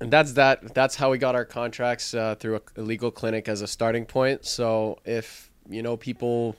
and 0.00 0.10
that's 0.10 0.32
that. 0.32 0.74
That's 0.74 0.96
how 0.96 1.10
we 1.10 1.18
got 1.18 1.34
our 1.34 1.44
contracts 1.44 2.14
uh, 2.14 2.34
through 2.36 2.60
a, 2.76 2.80
legal 2.80 3.10
clinic 3.10 3.48
as 3.48 3.62
a 3.62 3.66
starting 3.66 4.06
point. 4.06 4.46
So 4.46 4.98
if 5.04 5.50
you 5.68 5.82
know 5.82 5.96
people, 5.96 6.56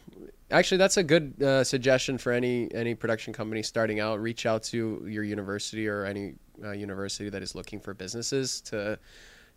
actually, 0.52 0.78
that's 0.78 0.98
a 0.98 1.04
good 1.04 1.42
uh, 1.42 1.64
suggestion 1.64 2.18
for 2.18 2.32
any 2.32 2.74
any 2.74 2.96
production 2.96 3.34
company 3.34 3.64
starting 3.64 4.00
out. 4.00 4.22
Reach 4.22 4.46
out 4.46 4.64
to 4.64 5.04
your 5.08 5.24
university 5.24 5.88
or 5.88 6.06
any 6.06 6.36
uh, 6.64 6.72
university 6.72 7.30
that 7.30 7.42
is 7.44 7.56
looking 7.56 7.80
for 7.80 7.94
businesses 7.94 8.62
to 8.62 8.98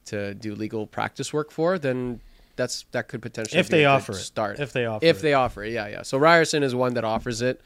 to 0.07 0.35
do 0.35 0.55
legal 0.55 0.87
practice 0.87 1.33
work 1.33 1.51
for. 1.51 1.79
Then 1.79 2.21
that's 2.57 2.85
that 2.93 3.09
could 3.09 3.23
potentially 3.23 3.61
If 3.61 3.69
be 3.69 3.79
they 3.79 3.85
offer 3.87 4.13
it. 4.13 4.17
start. 4.17 4.61
If 4.61 4.73
they 4.73 4.87
offer 4.87 5.05
if 5.05 5.19
it. 5.19 5.23
they 5.23 5.35
offer 5.35 5.65
it, 5.65 5.73
yeah, 5.73 5.89
yeah. 5.89 6.03
So 6.03 6.19
Ryerson 6.19 6.63
is 6.63 6.75
one 6.75 6.95
that 6.95 7.05
offers 7.05 7.41
it. 7.43 7.61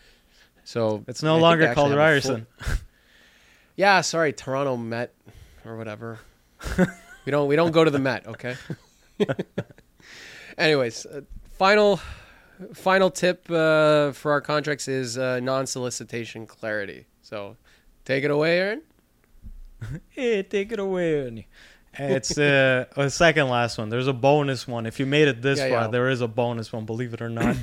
So 0.64 1.04
It's 1.08 1.22
no 1.22 1.36
they 1.36 1.42
longer 1.42 1.74
called 1.74 1.88
a 1.88 1.94
full- 1.94 1.98
Ryerson. 1.98 2.46
yeah, 3.76 4.00
sorry, 4.00 4.32
Toronto 4.32 4.76
Met 4.76 5.12
or 5.64 5.76
whatever. 5.76 6.18
we 7.24 7.30
don't 7.30 7.48
we 7.48 7.56
don't 7.56 7.72
go 7.72 7.84
to 7.84 7.90
the 7.90 7.98
Met, 7.98 8.26
okay? 8.26 8.56
Anyways, 10.58 11.06
uh, 11.06 11.20
final 11.58 12.00
final 12.74 13.10
tip 13.10 13.50
uh, 13.50 14.12
for 14.12 14.32
our 14.32 14.40
contracts 14.40 14.88
is 14.88 15.18
uh, 15.18 15.40
non-solicitation 15.40 16.46
clarity. 16.46 17.06
So, 17.22 17.56
take 18.04 18.24
it 18.24 18.30
away, 18.30 18.58
Aaron. 18.58 18.82
Hey, 20.08 20.42
take 20.42 20.72
it 20.72 20.78
away. 20.78 21.20
Ernie. 21.26 21.46
It's 21.98 22.36
uh, 22.36 22.84
a 22.96 23.08
second 23.08 23.48
last 23.48 23.78
one. 23.78 23.88
There's 23.88 24.06
a 24.06 24.12
bonus 24.12 24.68
one. 24.68 24.84
If 24.86 25.00
you 25.00 25.06
made 25.06 25.28
it 25.28 25.40
this 25.40 25.58
Yeah, 25.58 25.68
far, 25.70 25.80
yeah. 25.82 25.88
there 25.88 26.08
is 26.10 26.20
a 26.20 26.28
bonus 26.28 26.72
one. 26.72 26.84
Believe 26.84 27.14
it 27.14 27.22
or 27.22 27.30
not. 27.30 27.56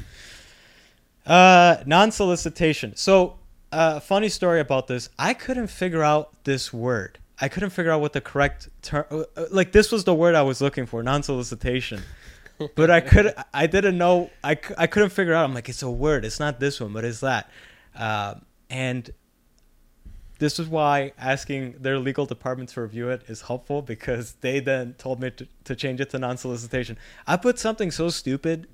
uh, 1.25 1.77
non-solicitation. 1.85 2.95
So, 2.95 3.37
uh, 3.71 3.99
funny 3.99 4.29
story 4.29 4.59
about 4.59 4.87
this. 4.87 5.09
I 5.17 5.33
couldn't 5.33 5.67
figure 5.67 6.03
out 6.03 6.43
this 6.43 6.73
word. 6.73 7.19
I 7.39 7.47
couldn't 7.47 7.71
figure 7.71 7.91
out 7.91 8.01
what 8.01 8.13
the 8.13 8.21
correct 8.21 8.69
term. 8.81 9.05
uh, 9.11 9.23
uh, 9.35 9.45
Like 9.51 9.71
this 9.71 9.91
was 9.91 10.03
the 10.03 10.13
word 10.15 10.35
I 10.35 10.43
was 10.43 10.61
looking 10.61 10.85
for. 10.85 11.01
Non-solicitation. 11.03 12.01
but 12.75 12.89
I 12.91 13.01
could. 13.01 13.33
I 13.53 13.67
didn't 13.67 13.97
know. 13.97 14.29
I, 14.43 14.57
I 14.77 14.87
couldn't 14.87 15.09
figure 15.09 15.33
out. 15.33 15.43
I'm 15.43 15.53
like, 15.53 15.69
it's 15.69 15.81
a 15.83 15.89
word. 15.89 16.23
It's 16.25 16.39
not 16.39 16.59
this 16.59 16.79
one, 16.79 16.93
but 16.93 17.03
it's 17.05 17.19
that. 17.21 17.49
Uh, 17.95 18.35
and 18.69 19.09
this 20.43 20.59
is 20.59 20.67
why 20.67 21.13
asking 21.17 21.75
their 21.79 21.97
legal 21.97 22.25
department 22.25 22.67
to 22.67 22.81
review 22.81 23.07
it 23.07 23.21
is 23.29 23.43
helpful 23.43 23.81
because 23.81 24.33
they 24.41 24.59
then 24.59 24.93
told 24.97 25.21
me 25.21 25.31
to, 25.31 25.47
to 25.63 25.73
change 25.73 26.01
it 26.01 26.09
to 26.09 26.19
non-solicitation. 26.19 26.97
I 27.25 27.37
put 27.37 27.57
something 27.57 27.91
so 27.91 28.09
stupid, 28.09 28.67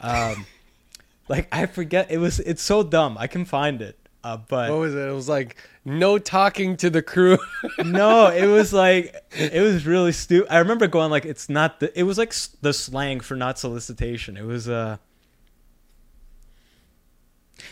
um, 0.00 0.44
like 1.28 1.48
I 1.50 1.64
forget 1.64 2.10
it 2.10 2.18
was. 2.18 2.40
It's 2.40 2.62
so 2.62 2.82
dumb. 2.82 3.16
I 3.18 3.26
can 3.26 3.46
find 3.46 3.80
it, 3.80 3.98
uh, 4.22 4.36
but 4.36 4.70
What 4.70 4.80
was 4.80 4.94
it? 4.94 4.98
It 4.98 5.12
was 5.12 5.26
like 5.26 5.56
no 5.86 6.18
talking 6.18 6.76
to 6.76 6.90
the 6.90 7.00
crew. 7.00 7.38
no, 7.78 8.28
it 8.28 8.46
was 8.46 8.74
like 8.74 9.14
it 9.32 9.62
was 9.62 9.86
really 9.86 10.12
stupid. 10.12 10.52
I 10.52 10.58
remember 10.58 10.86
going 10.88 11.10
like, 11.10 11.24
it's 11.24 11.48
not. 11.48 11.80
The, 11.80 11.98
it 11.98 12.02
was 12.02 12.18
like 12.18 12.34
the 12.60 12.74
slang 12.74 13.20
for 13.20 13.34
not 13.34 13.58
solicitation. 13.58 14.36
It 14.36 14.44
was 14.44 14.68
uh. 14.68 14.98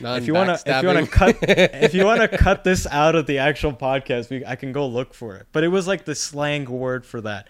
If 0.01 0.27
you 0.27 0.35
want 0.35 0.49
to 0.49 0.77
if 0.77 0.83
you 0.83 0.89
want 0.89 1.05
to 1.05 1.11
cut 1.11 1.37
if 1.43 1.95
you 1.95 2.05
want 2.05 2.21
to 2.21 2.29
cut 2.29 2.65
this 2.65 2.87
out 2.87 3.15
of 3.15 3.27
the 3.27 3.39
actual 3.39 3.73
podcast 3.73 4.31
we, 4.31 4.45
i 4.47 4.57
can 4.57 4.73
go 4.73 4.87
look 4.87 5.15
for 5.15 5.37
it 5.37 5.47
but 5.53 5.65
it 5.65 5.69
was 5.69 5.87
like 5.87 6.05
the 6.05 6.15
slang 6.15 6.65
word 6.65 7.05
for 7.05 7.21
that 7.21 7.49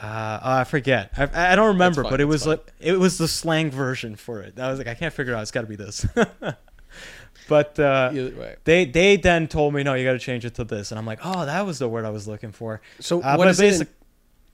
uh, 0.00 0.38
oh, 0.44 0.52
I 0.58 0.64
forget. 0.64 1.10
I, 1.16 1.52
I 1.52 1.56
don't 1.56 1.68
remember, 1.68 2.04
fine, 2.04 2.12
but 2.12 2.20
it 2.20 2.26
was 2.26 2.44
fine. 2.44 2.50
like 2.50 2.72
it 2.78 2.98
was 3.00 3.18
the 3.18 3.26
slang 3.26 3.70
version 3.72 4.14
for 4.14 4.40
it. 4.42 4.56
I 4.56 4.70
was 4.70 4.78
like, 4.78 4.86
I 4.86 4.94
can't 4.94 5.12
figure 5.12 5.32
it 5.32 5.36
out. 5.36 5.42
It's 5.42 5.50
got 5.50 5.62
to 5.62 5.66
be 5.66 5.74
this. 5.74 6.06
but 7.48 7.78
uh, 7.80 8.10
way. 8.12 8.56
they 8.62 8.84
they 8.84 9.16
then 9.16 9.48
told 9.48 9.74
me 9.74 9.82
no, 9.82 9.94
you 9.94 10.04
got 10.04 10.12
to 10.12 10.18
change 10.20 10.44
it 10.44 10.54
to 10.54 10.64
this, 10.64 10.92
and 10.92 11.00
I'm 11.00 11.06
like, 11.06 11.18
oh, 11.24 11.46
that 11.46 11.66
was 11.66 11.80
the 11.80 11.88
word 11.88 12.04
I 12.04 12.10
was 12.10 12.28
looking 12.28 12.52
for. 12.52 12.80
So 13.00 13.20
Uh, 13.20 13.34
what 13.34 13.38
but 13.38 13.44
does 13.46 13.60
it 13.60 13.70
basic- 13.70 13.88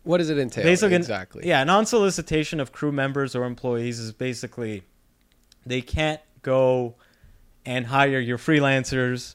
what 0.05 0.19
does 0.19 0.31
it 0.31 0.39
entail? 0.39 0.65
basically 0.65 0.97
exactly. 0.97 1.49
yeah 1.49 1.65
non-solicitation 1.65 2.61
of 2.61 2.73
crew 2.73 2.93
members 2.93 3.35
or 3.35 3.45
employees 3.45 3.99
is 3.99 4.13
basically 4.13 4.83
they 5.65 5.81
can't 5.81 6.21
go 6.43 6.95
and 7.67 7.87
hire 7.87 8.21
your 8.21 8.39
freelancers 8.39 9.35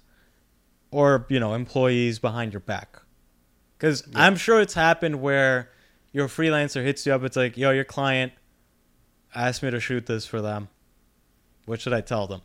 or 0.91 1.25
you 1.29 1.39
know 1.39 1.53
employees 1.53 2.19
behind 2.19 2.53
your 2.53 2.59
back. 2.61 2.99
Because 3.77 4.03
i'm 4.15 4.35
sure 4.35 4.59
it's 4.59 4.73
happened 4.73 5.21
where 5.21 5.69
your 6.11 6.27
freelancer 6.27 6.83
hits 6.83 7.05
you 7.05 7.13
up 7.13 7.23
it's 7.23 7.37
like 7.37 7.55
yo 7.55 7.71
your 7.71 7.85
client 7.85 8.33
asked 9.33 9.63
me 9.63 9.71
to 9.71 9.79
shoot 9.79 10.05
this 10.05 10.25
for 10.25 10.41
them. 10.41 10.69
What 11.65 11.79
should 11.81 11.93
i 11.93 12.01
tell 12.01 12.27
them? 12.27 12.41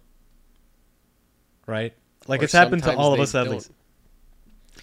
Right? 1.67 1.95
Like 2.27 2.41
Or 2.41 2.45
it's 2.45 2.53
happened 2.53 2.83
to 2.85 2.95
all 2.95 3.15
of 3.15 3.21
us 3.21 3.35
at 3.35 3.45
don't. 3.45 3.55
least. 3.55 3.71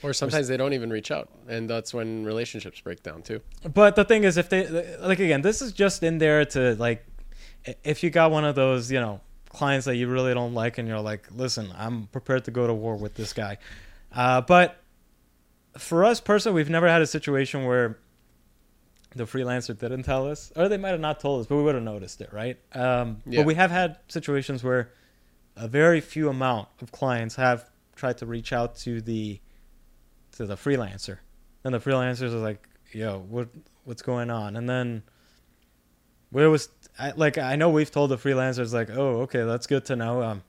Or 0.04 0.14
sometimes 0.14 0.47
they 0.47 0.58
don't 0.58 0.74
even 0.74 0.89
reach 0.89 1.12
out, 1.12 1.30
and 1.47 1.70
that's 1.70 1.93
when 1.93 2.24
relationships 2.24 2.80
break 2.80 3.04
down 3.04 3.22
too. 3.22 3.41
But 3.74 3.95
the 3.95 4.06
thing 4.06 4.24
is, 4.24 4.38
if 4.38 4.49
they 4.49 4.68
like 4.99 5.20
again, 5.20 5.41
this 5.41 5.62
is 5.62 5.74
just 5.74 6.02
in 6.02 6.18
there 6.18 6.45
to 6.45 6.76
like, 6.76 7.06
if 7.84 8.02
you 8.02 8.10
got 8.10 8.32
one 8.32 8.45
of 8.45 8.56
those, 8.56 8.91
you 8.91 8.99
know, 8.99 9.22
clients 9.52 9.86
that 9.86 9.95
you 9.97 10.08
really 10.08 10.34
don't 10.34 10.54
like, 10.54 10.78
and 10.78 10.88
you're 10.88 11.02
like, 11.02 11.28
listen, 11.32 11.70
I'm 11.78 12.08
prepared 12.08 12.45
to 12.45 12.52
go 12.52 12.68
to 12.68 12.74
war 12.74 12.95
with 12.95 13.16
this 13.16 13.34
guy. 13.34 13.58
Uh, 14.14 14.41
but 14.41 14.78
for 15.78 16.06
us 16.06 16.20
personally, 16.22 16.56
we've 16.56 16.70
never 16.70 16.88
had 16.88 17.02
a 17.02 17.08
situation 17.08 17.66
where 17.66 17.99
the 19.16 19.26
freelancer 19.26 19.78
didn't 19.78 20.04
tell 20.04 20.30
us, 20.30 20.54
or 20.56 20.70
they 20.70 20.78
might 20.78 20.89
have 20.91 21.02
not 21.02 21.20
told 21.20 21.41
us, 21.41 21.47
but 21.47 21.58
we 21.58 21.64
would 21.64 21.76
have 21.76 21.84
noticed 21.84 22.22
it, 22.22 22.32
right? 22.32 22.58
Um, 22.74 23.22
Yeah. 23.26 23.39
But 23.41 23.47
we 23.47 23.56
have 23.56 23.72
had 23.72 23.97
situations 24.08 24.64
where 24.64 24.91
a 25.58 25.68
very 25.68 25.99
few 25.99 26.30
amount 26.30 26.70
of 26.82 26.91
clients 26.93 27.36
have 27.36 27.70
tried 27.95 28.18
to 28.20 28.26
reach 28.26 28.54
out 28.54 28.76
to 28.78 29.02
the 29.02 29.39
to 30.38 30.45
the 30.45 30.56
freelancer, 30.56 31.18
and 31.66 31.74
the 31.74 31.80
freelancers 31.80 32.32
are 32.34 32.38
like, 32.38 32.70
"Yo, 32.93 33.20
what 33.20 33.49
what's 33.84 34.02
going 34.02 34.30
on?" 34.30 34.56
And 34.56 34.70
then 34.70 35.04
where 36.32 36.50
was 36.50 36.70
I, 37.00 37.12
like 37.16 37.38
I 37.38 37.56
know 37.56 37.70
we've 37.70 37.92
told 37.92 38.10
the 38.12 38.18
freelancers 38.18 38.74
like, 38.74 38.90
"Oh, 38.90 39.22
okay, 39.22 39.44
that's 39.44 39.68
good 39.68 39.86
to 39.86 39.96
know." 39.96 40.22
Um, 40.24 40.44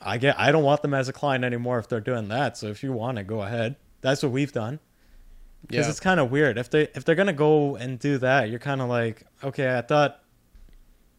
I 0.00 0.18
get 0.18 0.38
I 0.38 0.50
don't 0.52 0.64
want 0.64 0.82
them 0.82 0.94
as 0.94 1.08
a 1.08 1.12
client 1.12 1.44
anymore 1.44 1.78
if 1.78 1.88
they're 1.88 2.00
doing 2.00 2.28
that. 2.28 2.56
So 2.56 2.66
if 2.68 2.82
you 2.82 2.92
want 2.92 3.18
to 3.18 3.24
go 3.24 3.42
ahead, 3.42 3.76
that's 4.00 4.22
what 4.22 4.32
we've 4.32 4.52
done 4.52 4.80
because 5.66 5.86
Yeah. 5.86 5.90
it's 5.90 6.00
kind 6.00 6.18
of 6.20 6.30
weird 6.30 6.56
if 6.56 6.70
they 6.70 6.88
if 6.94 7.04
they're 7.04 7.14
gonna 7.14 7.34
go 7.34 7.76
and 7.76 7.98
do 7.98 8.16
that 8.16 8.48
you're 8.48 8.58
kind 8.58 8.80
of 8.80 8.88
like 8.88 9.24
okay 9.44 9.76
i 9.76 9.82
thought 9.82 10.22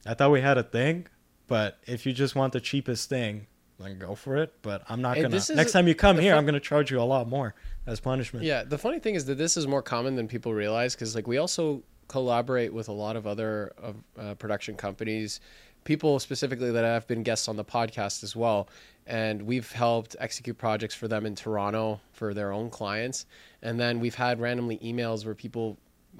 i 0.03 0.16
thought 0.16 0.32
we 0.32 0.41
had 0.41 0.57
a 0.57 0.64
thing 0.64 1.05
but 1.45 1.78
if 1.86 2.07
you 2.07 2.12
just 2.12 2.34
want 2.36 2.51
the 2.51 2.59
cheapest 2.59 3.07
thing 3.07 3.45
then 3.78 3.99
go 3.99 4.16
for 4.16 4.38
it 4.38 4.51
but 4.64 4.82
i'm 4.89 4.99
not 4.99 5.16
gonna 5.16 5.39
next 5.53 5.72
time 5.74 5.88
you 5.88 5.93
come 5.93 6.18
here 6.18 6.34
i'm 6.34 6.43
gonna 6.43 6.59
charge 6.59 6.89
you 6.89 6.99
a 6.99 7.03
lot 7.03 7.30
more 7.30 7.53
as 7.86 7.99
punishment 7.99 8.43
Yeah, 8.43 8.64
the 8.64 8.80
funny 8.80 8.97
thing 8.99 9.14
is 9.14 9.26
that 9.26 9.38
this 9.38 9.57
is 9.57 9.68
more 9.68 9.84
common 9.84 10.16
than 10.16 10.28
people 10.28 10.55
realize 10.55 10.95
because 10.95 11.14
like 11.14 11.28
we 11.28 11.38
also 11.38 11.84
collaborate 12.12 12.74
with 12.74 12.89
a 12.89 12.91
lot 12.91 13.16
of 13.16 13.26
other 13.26 13.72
uh, 14.20 14.34
production 14.36 14.76
companies, 14.76 15.39
people 15.86 16.20
specifically 16.20 16.70
that 16.70 16.84
have 16.84 17.07
been 17.07 17.24
guests 17.24 17.47
on 17.47 17.55
the 17.55 17.64
podcast 17.64 18.22
as 18.22 18.36
well, 18.36 18.68
and 19.07 19.41
we've 19.41 19.72
helped 19.72 20.18
execute 20.20 20.57
projects 20.57 20.93
for 20.93 21.07
them 21.07 21.26
in 21.26 21.36
Toronto 21.36 22.01
for 22.12 22.34
their 22.34 22.51
own 22.51 22.70
clients, 22.70 23.28
and 23.62 23.80
then 23.80 24.01
we've 24.01 24.16
had 24.16 24.41
randomly 24.41 24.78
emails 24.80 25.26
where 25.26 25.34
people 25.34 25.78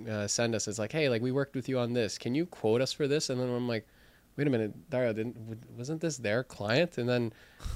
uh, 0.10 0.26
send 0.28 0.56
us 0.56 0.70
it's 0.70 0.80
like, 0.80 0.94
hey, 0.94 1.10
like 1.10 1.22
we 1.22 1.34
worked 1.34 1.56
with 1.58 1.68
you 1.68 1.78
on 1.78 1.92
this, 1.92 2.18
can 2.18 2.34
you 2.34 2.46
quote 2.46 2.80
us 2.80 2.94
for 2.94 3.08
this? 3.08 3.30
And 3.30 3.40
then 3.40 3.50
I'm 3.50 3.68
like. 3.68 3.86
Wait 4.38 4.48
a 4.48 4.50
minute, 4.50 4.90
Dario, 4.90 5.12
didn't 5.12 5.36
wasn't 5.78 6.00
this 6.00 6.16
their 6.16 6.42
client? 6.42 6.98
And 6.98 7.08
then, 7.08 7.34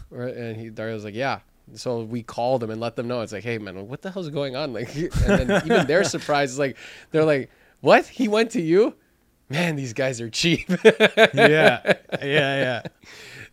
and 0.09 0.55
he 0.55 0.70
Dario 0.70 0.93
was 0.95 1.03
like, 1.03 1.13
yeah. 1.13 1.41
So 1.74 2.03
we 2.03 2.24
called 2.24 2.61
them 2.61 2.70
and 2.70 2.80
let 2.80 2.95
them 2.95 3.09
know. 3.09 3.20
It's 3.20 3.34
like, 3.34 3.43
hey 3.43 3.57
man, 3.57 3.89
what 3.89 4.01
the 4.01 4.09
hell's 4.09 4.30
going 4.30 4.55
on? 4.55 4.72
Like, 4.72 4.95
and 5.28 5.49
then 5.49 5.66
even 5.66 5.86
their 5.86 6.05
surprise 6.05 6.53
is 6.53 6.57
like 6.57 6.78
they're 7.11 7.26
like, 7.26 7.49
what? 7.86 8.07
He 8.07 8.27
went 8.27 8.51
to 8.51 8.61
you? 8.61 8.95
Man, 9.47 9.75
these 9.75 9.93
guys 9.93 10.19
are 10.19 10.29
cheap. 10.29 10.67
yeah 11.33 11.93
yeah 12.21 12.21
yeah 12.21 12.81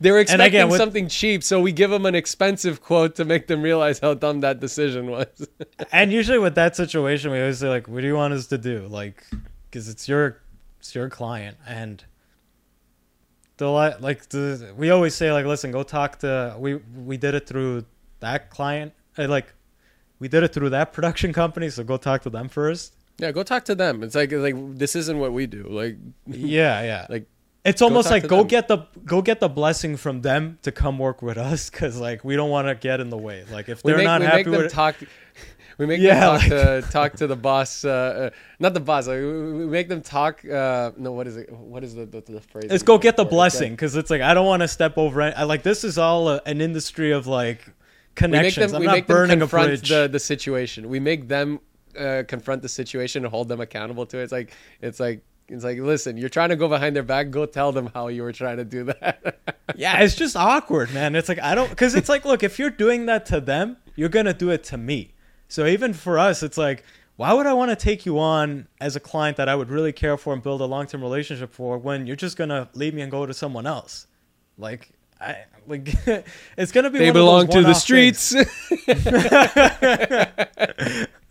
they 0.00 0.10
were 0.10 0.18
expecting 0.18 0.46
again, 0.46 0.68
with- 0.68 0.78
something 0.78 1.06
cheap, 1.06 1.44
so 1.44 1.60
we 1.60 1.70
give 1.70 1.90
them 1.90 2.06
an 2.06 2.14
expensive 2.14 2.80
quote 2.80 3.14
to 3.16 3.24
make 3.24 3.46
them 3.46 3.62
realize 3.62 3.98
how 3.98 4.14
dumb 4.14 4.40
that 4.40 4.58
decision 4.58 5.10
was. 5.10 5.28
and 5.92 6.10
usually 6.10 6.38
with 6.38 6.54
that 6.54 6.74
situation 6.74 7.30
we 7.30 7.40
always 7.40 7.58
say 7.58 7.68
like 7.68 7.86
what 7.88 8.00
do 8.00 8.06
you 8.06 8.16
want 8.16 8.32
us 8.32 8.46
to 8.46 8.58
do 8.58 8.86
like 8.88 9.22
because 9.70 9.88
it's 9.88 10.08
your 10.08 10.40
it's 10.80 10.94
your 10.94 11.10
client 11.10 11.58
and 11.68 12.04
the 13.58 13.68
like 13.68 14.28
the 14.30 14.72
we 14.76 14.90
always 14.90 15.14
say 15.14 15.30
like 15.30 15.44
listen 15.44 15.70
go 15.70 15.82
talk 15.82 16.18
to 16.20 16.56
we 16.58 16.76
we 17.04 17.18
did 17.18 17.34
it 17.34 17.46
through 17.46 17.84
that 18.20 18.48
client 18.48 18.92
uh, 19.18 19.28
like 19.28 19.52
we 20.18 20.26
did 20.26 20.42
it 20.42 20.54
through 20.54 20.70
that 20.70 20.92
production 20.92 21.32
company 21.34 21.68
so 21.68 21.84
go 21.84 21.98
talk 21.98 22.22
to 22.22 22.30
them 22.30 22.48
first 22.48 22.96
yeah, 23.22 23.32
go 23.32 23.42
talk 23.42 23.64
to 23.66 23.74
them. 23.74 24.02
It's 24.02 24.14
like 24.14 24.32
like 24.32 24.54
this 24.76 24.94
isn't 24.96 25.18
what 25.18 25.32
we 25.32 25.46
do. 25.46 25.62
Like, 25.68 25.96
yeah 26.26 26.82
yeah 26.82 27.06
like 27.08 27.26
it's 27.64 27.80
almost 27.80 28.08
talk 28.08 28.22
like 28.22 28.26
go 28.28 28.38
them. 28.38 28.48
get 28.48 28.68
the 28.68 28.78
go 29.04 29.22
get 29.22 29.38
the 29.40 29.48
blessing 29.48 29.96
from 29.96 30.20
them 30.22 30.58
to 30.62 30.72
come 30.72 30.98
work 30.98 31.22
with 31.22 31.38
us 31.38 31.70
because 31.70 31.98
like 32.00 32.24
we 32.24 32.34
don't 32.36 32.50
want 32.50 32.68
to 32.68 32.74
get 32.74 33.00
in 33.00 33.08
the 33.10 33.16
way 33.16 33.44
like 33.52 33.68
if 33.68 33.82
they're 33.82 33.96
make, 33.98 34.04
not 34.04 34.20
we 34.20 34.26
happy 34.26 34.36
make 34.38 34.44
them 34.46 34.54
with 34.54 34.66
it, 34.66 34.70
talk. 34.74 34.96
We 35.78 35.86
make 35.86 36.02
Yeah, 36.02 36.20
them 36.20 36.20
talk 36.20 36.40
like- 36.42 36.50
to 36.84 36.92
talk 36.92 37.12
to 37.14 37.26
the 37.26 37.34
boss. 37.34 37.82
Uh, 37.82 37.90
uh, 37.90 38.30
not 38.60 38.74
the 38.74 38.80
boss. 38.80 39.08
Like, 39.08 39.20
we 39.20 39.66
make 39.66 39.88
them 39.88 40.02
talk. 40.02 40.44
Uh, 40.44 40.92
no, 40.98 41.12
what 41.12 41.26
is 41.26 41.38
it? 41.38 41.50
What 41.50 41.82
is 41.82 41.94
the 41.94 42.04
the, 42.04 42.20
the 42.20 42.40
phrase? 42.40 42.66
It's 42.70 42.82
go 42.82 42.98
get 42.98 43.16
the 43.16 43.24
for? 43.24 43.30
Blessing 43.30 43.72
because 43.72 43.96
it's 43.96 44.10
like 44.10 44.20
I 44.20 44.34
don't 44.34 44.44
want 44.46 44.60
to 44.60 44.68
step 44.68 44.98
over. 44.98 45.22
I 45.22 45.44
like 45.44 45.62
this 45.62 45.82
is 45.82 45.96
all 45.96 46.28
a, 46.28 46.42
an 46.44 46.60
industry 46.60 47.10
of 47.12 47.26
like 47.26 47.60
we 47.66 47.72
make 47.72 48.14
connections. 48.14 48.72
them, 48.72 48.76
I'm 48.76 48.80
we 48.80 48.86
not 48.86 48.92
make 48.92 49.06
them 49.06 49.16
burning 49.16 49.38
a 49.38 49.40
confront 49.40 49.68
bridge. 49.68 49.88
the, 49.88 50.08
the 50.12 50.20
situation. 50.20 50.90
We 50.90 51.00
make 51.00 51.26
them 51.28 51.58
uh, 51.98 52.22
confront 52.26 52.62
the 52.62 52.68
situation 52.68 53.24
and 53.24 53.30
hold 53.30 53.48
them 53.48 53.60
accountable 53.60 54.06
to 54.06 54.18
it. 54.18 54.24
It's 54.24 54.32
like 54.32 54.52
it's 54.80 55.00
like 55.00 55.22
it's 55.48 55.64
like 55.64 55.78
listen, 55.78 56.16
you're 56.16 56.28
trying 56.28 56.50
to 56.50 56.56
go 56.56 56.68
behind 56.68 56.96
their 56.96 57.02
back. 57.02 57.30
Go 57.30 57.46
tell 57.46 57.72
them 57.72 57.90
how 57.94 58.08
you 58.08 58.22
were 58.22 58.32
trying 58.32 58.58
to 58.58 58.64
do 58.64 58.84
that. 58.84 59.58
yeah, 59.76 60.00
it's 60.00 60.14
just 60.14 60.36
awkward, 60.36 60.92
man. 60.92 61.14
It's 61.14 61.28
like 61.28 61.40
I 61.40 61.54
don't 61.54 61.70
because 61.70 61.94
it's 61.94 62.08
like 62.08 62.24
look, 62.24 62.42
if 62.42 62.58
you're 62.58 62.70
doing 62.70 63.06
that 63.06 63.26
to 63.26 63.40
them, 63.40 63.76
you're 63.96 64.08
gonna 64.08 64.34
do 64.34 64.50
it 64.50 64.64
to 64.64 64.76
me. 64.76 65.14
So 65.48 65.66
even 65.66 65.92
for 65.92 66.18
us, 66.18 66.42
it's 66.42 66.58
like 66.58 66.84
why 67.16 67.32
would 67.32 67.46
I 67.46 67.52
want 67.52 67.70
to 67.70 67.76
take 67.76 68.06
you 68.06 68.18
on 68.18 68.66
as 68.80 68.96
a 68.96 69.00
client 69.00 69.36
that 69.36 69.48
I 69.48 69.54
would 69.54 69.68
really 69.68 69.92
care 69.92 70.16
for 70.16 70.32
and 70.32 70.42
build 70.42 70.60
a 70.60 70.64
long 70.64 70.86
term 70.86 71.02
relationship 71.02 71.52
for 71.52 71.78
when 71.78 72.06
you're 72.06 72.16
just 72.16 72.36
gonna 72.36 72.68
leave 72.74 72.94
me 72.94 73.02
and 73.02 73.10
go 73.10 73.26
to 73.26 73.34
someone 73.34 73.66
else? 73.66 74.06
Like 74.58 74.90
I 75.20 75.36
like 75.66 75.94
it's 76.56 76.72
gonna 76.72 76.90
be 76.90 76.98
they 76.98 77.10
one 77.10 77.16
of 77.16 77.46
those 77.46 77.46
belong 77.46 77.62
to 77.62 77.62
the 77.62 77.74
streets. 77.74 78.34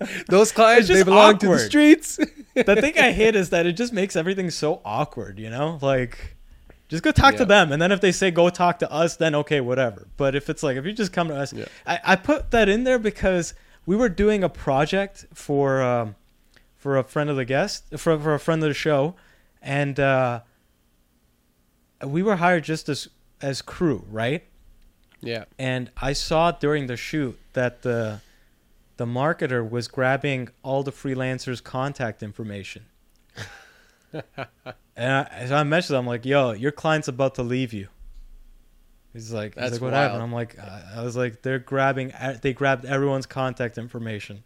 Those 0.27 0.51
clients, 0.51 0.87
they 0.87 1.03
belong 1.03 1.37
to 1.39 1.47
the 1.47 1.59
streets. 1.59 2.17
the 2.55 2.75
thing 2.75 2.97
I 2.97 3.11
hate 3.11 3.35
is 3.35 3.51
that 3.51 3.65
it 3.65 3.73
just 3.73 3.93
makes 3.93 4.15
everything 4.15 4.49
so 4.49 4.81
awkward, 4.83 5.37
you 5.39 5.49
know? 5.49 5.77
Like 5.81 6.37
just 6.87 7.03
go 7.03 7.11
talk 7.11 7.35
to 7.35 7.45
them 7.45 7.71
and 7.71 7.81
then 7.81 7.91
if 7.91 8.01
they 8.01 8.11
say 8.11 8.31
go 8.31 8.49
talk 8.49 8.79
to 8.79 8.91
us, 8.91 9.15
then 9.15 9.35
okay, 9.35 9.61
whatever. 9.61 10.07
But 10.17 10.35
if 10.35 10.49
it's 10.49 10.63
like 10.63 10.77
if 10.77 10.85
you 10.85 10.93
just 10.93 11.13
come 11.13 11.27
to 11.27 11.35
us 11.35 11.53
Yeah. 11.53 11.65
I, 11.85 11.99
I 12.03 12.15
put 12.15 12.51
that 12.51 12.67
in 12.67 12.83
there 12.83 12.99
because 12.99 13.53
we 13.85 13.95
were 13.95 14.09
doing 14.09 14.43
a 14.43 14.49
project 14.49 15.25
for 15.33 15.81
um, 15.81 16.15
for 16.75 16.97
a 16.97 17.03
friend 17.03 17.29
of 17.29 17.35
the 17.35 17.45
guest 17.45 17.85
for 17.97 18.19
for 18.19 18.33
a 18.33 18.39
friend 18.39 18.63
of 18.63 18.69
the 18.69 18.73
show 18.73 19.15
and 19.61 19.99
uh 19.99 20.41
we 22.03 22.23
were 22.23 22.37
hired 22.37 22.63
just 22.63 22.89
as 22.89 23.07
as 23.41 23.61
crew, 23.61 24.05
right? 24.09 24.43
yeah, 25.21 25.45
and 25.59 25.91
I 26.01 26.13
saw 26.13 26.51
during 26.51 26.87
the 26.87 26.97
shoot 26.97 27.37
that 27.53 27.81
the 27.83 28.21
the 28.97 29.05
marketer 29.05 29.67
was 29.67 29.87
grabbing 29.87 30.49
all 30.63 30.83
the 30.83 30.91
freelancers' 30.91 31.63
contact 31.63 32.21
information. 32.23 32.85
and 34.13 34.23
I, 34.95 35.45
so 35.47 35.55
I 35.55 35.63
messaged 35.63 35.91
him, 35.91 35.97
I'm 35.97 36.07
like, 36.07 36.25
"Yo, 36.25 36.51
your 36.51 36.71
client's 36.71 37.07
about 37.07 37.35
to 37.35 37.43
leave 37.43 37.73
you." 37.73 37.87
He's 39.13 39.33
like, 39.33 39.55
he's 39.55 39.61
That's 39.61 39.73
like, 39.73 39.81
"What 39.81 39.91
wild. 39.93 40.03
happened?" 40.03 40.23
I'm 40.23 40.31
like, 40.33 40.57
I, 40.59 40.83
I 40.97 41.03
was 41.03 41.15
like, 41.17 41.41
"They're 41.41 41.59
grabbing, 41.59 42.13
they 42.41 42.53
grabbed 42.53 42.85
everyone's 42.85 43.25
contact 43.25 43.77
information." 43.77 44.43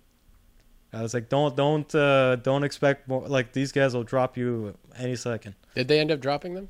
I 0.94 1.02
was 1.02 1.14
like, 1.14 1.28
"Don't, 1.28 1.56
don't, 1.58 1.94
uh, 1.94 2.38
don't 2.38 2.64
expect 2.64 3.08
more. 3.08 3.28
Like 3.28 3.52
these 3.52 3.72
guys 3.72 3.94
will 3.94 4.04
drop 4.06 4.38
you 4.38 4.78
any 4.98 5.16
second. 5.16 5.56
did 5.76 5.88
they 5.88 6.00
end 6.00 6.12
up 6.12 6.22
dropping 6.22 6.54
them? 6.54 6.70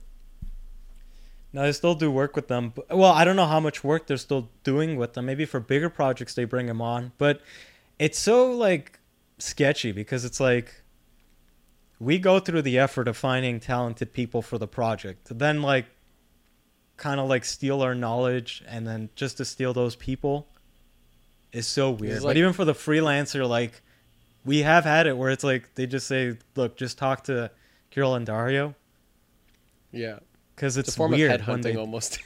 No, 1.56 1.62
they 1.64 1.72
still 1.72 1.96
do 1.96 2.12
work 2.12 2.36
with 2.36 2.50
them. 2.50 2.74
But, 2.76 2.90
well, 2.98 3.14
I 3.14 3.24
don't 3.24 3.38
know 3.38 3.46
how 3.46 3.62
much 3.62 3.82
work 3.82 4.08
they're 4.08 4.18
still 4.18 4.50
doing 4.66 4.98
with 4.98 5.14
them. 5.14 5.26
Maybe 5.26 5.46
for 5.46 5.62
bigger 5.62 5.90
projects 5.90 6.34
they 6.34 6.44
bring 6.44 6.66
them 6.66 6.82
on, 6.82 7.14
but 7.18 7.42
it's 7.98 8.20
so 8.20 8.52
like 8.52 9.00
sketchy 9.38 9.94
because 9.94 10.26
it's 10.26 10.42
like 10.42 10.82
we 11.98 12.20
go 12.20 12.40
through 12.42 12.62
the 12.64 12.78
effort 12.78 13.08
of 13.08 13.16
finding 13.16 13.62
talented 13.62 14.12
people 14.12 14.42
for 14.42 14.58
the 14.58 14.68
project. 14.68 15.30
Then 15.40 15.62
like 15.62 15.86
kind 16.98 17.22
of 17.22 17.30
like 17.30 17.46
steal 17.46 17.82
our 17.82 17.96
knowledge 17.96 18.62
and 18.68 18.86
then 18.86 19.10
just 19.16 19.38
to 19.38 19.46
steal 19.46 19.72
those 19.74 19.96
people 19.96 20.48
is 21.54 21.66
so 21.68 21.90
weird. 21.90 22.16
like- 22.22 22.32
but 22.32 22.38
even 22.38 22.52
for 22.52 22.66
the 22.66 22.74
freelancer 22.74 23.48
like 23.48 23.82
we 24.44 24.60
have 24.64 24.84
had 24.84 25.08
it 25.08 25.18
where 25.18 25.30
it's 25.32 25.44
like 25.44 25.74
they 25.76 25.88
just 25.88 26.06
say, 26.06 26.38
"Look, 26.56 26.76
just 26.78 26.98
talk 26.98 27.24
to 27.24 27.50
Kirill 27.92 28.14
and 28.16 28.26
Dario." 28.26 28.76
Yeah, 29.94 30.20
Because 30.56 30.78
it's 30.78 30.90
it's, 30.90 30.96
a 30.96 30.98
form 30.98 31.12
weird 31.12 31.32
of 31.42 31.48
when 31.48 31.60
headhunting 31.60 31.64
they 31.64 31.76
almost. 31.76 32.20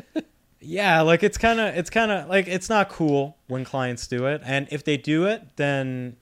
yeah, 0.60 1.00
like 1.02 1.22
it's 1.22 1.38
kind 1.38 1.60
of 1.60 1.76
it's 1.76 1.90
kind 1.90 2.10
of 2.10 2.28
like 2.28 2.48
it's 2.48 2.68
not 2.68 2.88
cool 2.88 3.36
when 3.46 3.64
clients 3.64 4.06
do 4.06 4.26
it, 4.26 4.42
and 4.44 4.66
if 4.70 4.84
they 4.84 4.96
do 4.96 5.26
it, 5.26 5.56
then 5.56 6.16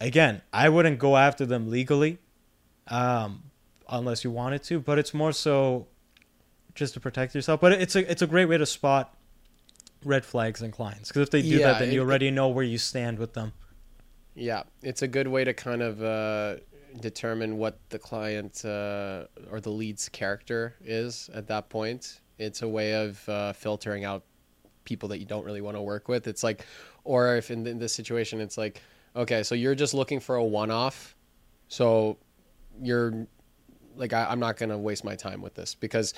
again, 0.00 0.42
I 0.52 0.68
wouldn't 0.68 0.98
go 0.98 1.16
after 1.16 1.46
them 1.46 1.70
legally, 1.70 2.18
um, 2.88 3.44
unless 3.88 4.24
you 4.24 4.30
wanted 4.30 4.62
to. 4.64 4.78
But 4.80 4.98
it's 4.98 5.14
more 5.14 5.32
so 5.32 5.86
just 6.74 6.94
to 6.94 7.00
protect 7.00 7.34
yourself. 7.34 7.60
But 7.60 7.72
it's 7.72 7.96
a 7.96 8.10
it's 8.10 8.22
a 8.22 8.26
great 8.26 8.46
way 8.46 8.58
to 8.58 8.66
spot 8.66 9.14
red 10.04 10.24
flags 10.24 10.62
in 10.62 10.70
clients 10.70 11.08
because 11.08 11.22
if 11.22 11.30
they 11.30 11.42
do 11.42 11.48
Yeah, 11.48 11.72
that, 11.72 11.78
then 11.80 11.92
you 11.92 12.00
it- 12.00 12.04
already 12.04 12.30
know 12.30 12.48
where 12.48 12.64
you 12.64 12.78
stand 12.78 13.18
with 13.18 13.32
them. 13.32 13.52
Yeah, 14.34 14.64
it's 14.82 15.00
a 15.00 15.08
good 15.08 15.28
way 15.28 15.44
to 15.44 15.54
kind 15.54 15.80
of 15.80 16.02
uh, 16.02 16.56
determine 17.00 17.58
what 17.58 17.78
the 17.90 17.98
client 17.98 18.64
uh, 18.64 19.24
or 19.50 19.60
the 19.60 19.70
lead's 19.70 20.08
character 20.08 20.74
is 20.84 21.30
at 21.34 21.46
that 21.48 21.68
point. 21.68 22.20
It's 22.38 22.62
a 22.62 22.68
way 22.68 22.94
of 22.94 23.28
uh, 23.28 23.52
filtering 23.52 24.04
out 24.04 24.24
people 24.84 25.08
that 25.10 25.18
you 25.18 25.26
don't 25.26 25.44
really 25.44 25.60
want 25.60 25.76
to 25.76 25.82
work 25.82 26.08
with. 26.08 26.26
It's 26.26 26.42
like, 26.42 26.64
or 27.04 27.36
if 27.36 27.50
in, 27.50 27.66
in 27.66 27.78
this 27.78 27.94
situation, 27.94 28.40
it's 28.40 28.58
like, 28.58 28.80
okay, 29.14 29.42
so 29.42 29.54
you're 29.54 29.74
just 29.74 29.94
looking 29.94 30.20
for 30.20 30.36
a 30.36 30.44
one 30.44 30.70
off. 30.70 31.16
So 31.68 32.18
you're 32.80 33.26
like, 33.96 34.12
I, 34.12 34.26
I'm 34.26 34.40
not 34.40 34.56
going 34.56 34.70
to 34.70 34.78
waste 34.78 35.04
my 35.04 35.16
time 35.16 35.42
with 35.42 35.54
this 35.54 35.74
because, 35.74 36.14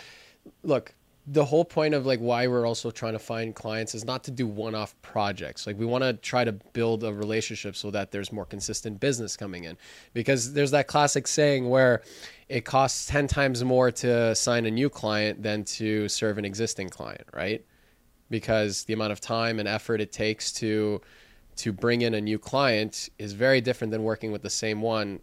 look, 0.63 0.95
the 1.31 1.45
whole 1.45 1.65
point 1.65 1.95
of 1.95 2.07
like 2.07 2.21
why 2.21 2.47
we're 2.47 2.67
also 2.67 2.91
trying 2.91 3.13
to 3.13 3.19
find 3.19 3.55
clients 3.55 3.95
is 3.95 4.05
not 4.05 4.25
to 4.25 4.31
do 4.31 4.47
one-off 4.47 4.95
projects. 5.03 5.67
Like 5.67 5.79
we 5.79 5.85
want 5.85 6.03
to 6.03 6.15
try 6.15 6.43
to 6.43 6.53
build 6.53 7.05
a 7.05 7.13
relationship 7.13 7.77
so 7.77 7.91
that 7.91 8.11
there's 8.11 8.33
more 8.33 8.47
consistent 8.47 8.99
business 8.99 9.37
coming 9.37 9.65
in. 9.65 9.77
Because 10.15 10.55
there's 10.55 10.71
that 10.71 10.87
classic 10.87 11.27
saying 11.27 11.69
where 11.69 12.03
it 12.49 12.65
costs 12.65 13.07
10 13.07 13.27
times 13.27 13.63
more 13.63 13.91
to 13.91 14.35
sign 14.35 14.65
a 14.65 14.71
new 14.71 14.89
client 14.89 15.43
than 15.43 15.65
to 15.65 16.09
serve 16.09 16.39
an 16.39 16.45
existing 16.45 16.89
client 16.89 17.27
right? 17.35 17.65
Because 18.31 18.85
the 18.85 18.95
amount 18.95 19.13
of 19.13 19.21
time 19.21 19.59
and 19.59 19.69
effort 19.69 20.01
it 20.01 20.13
takes 20.13 20.53
to 20.53 21.01
to 21.57 21.73
bring 21.73 22.03
in 22.03 22.15
a 22.15 22.21
new 22.21 22.39
client 22.39 23.09
is 23.19 23.33
very 23.33 23.61
different 23.61 23.91
than 23.91 24.05
working 24.05 24.31
with 24.31 24.43
the 24.43 24.51
same 24.51 24.81
one 24.81 25.19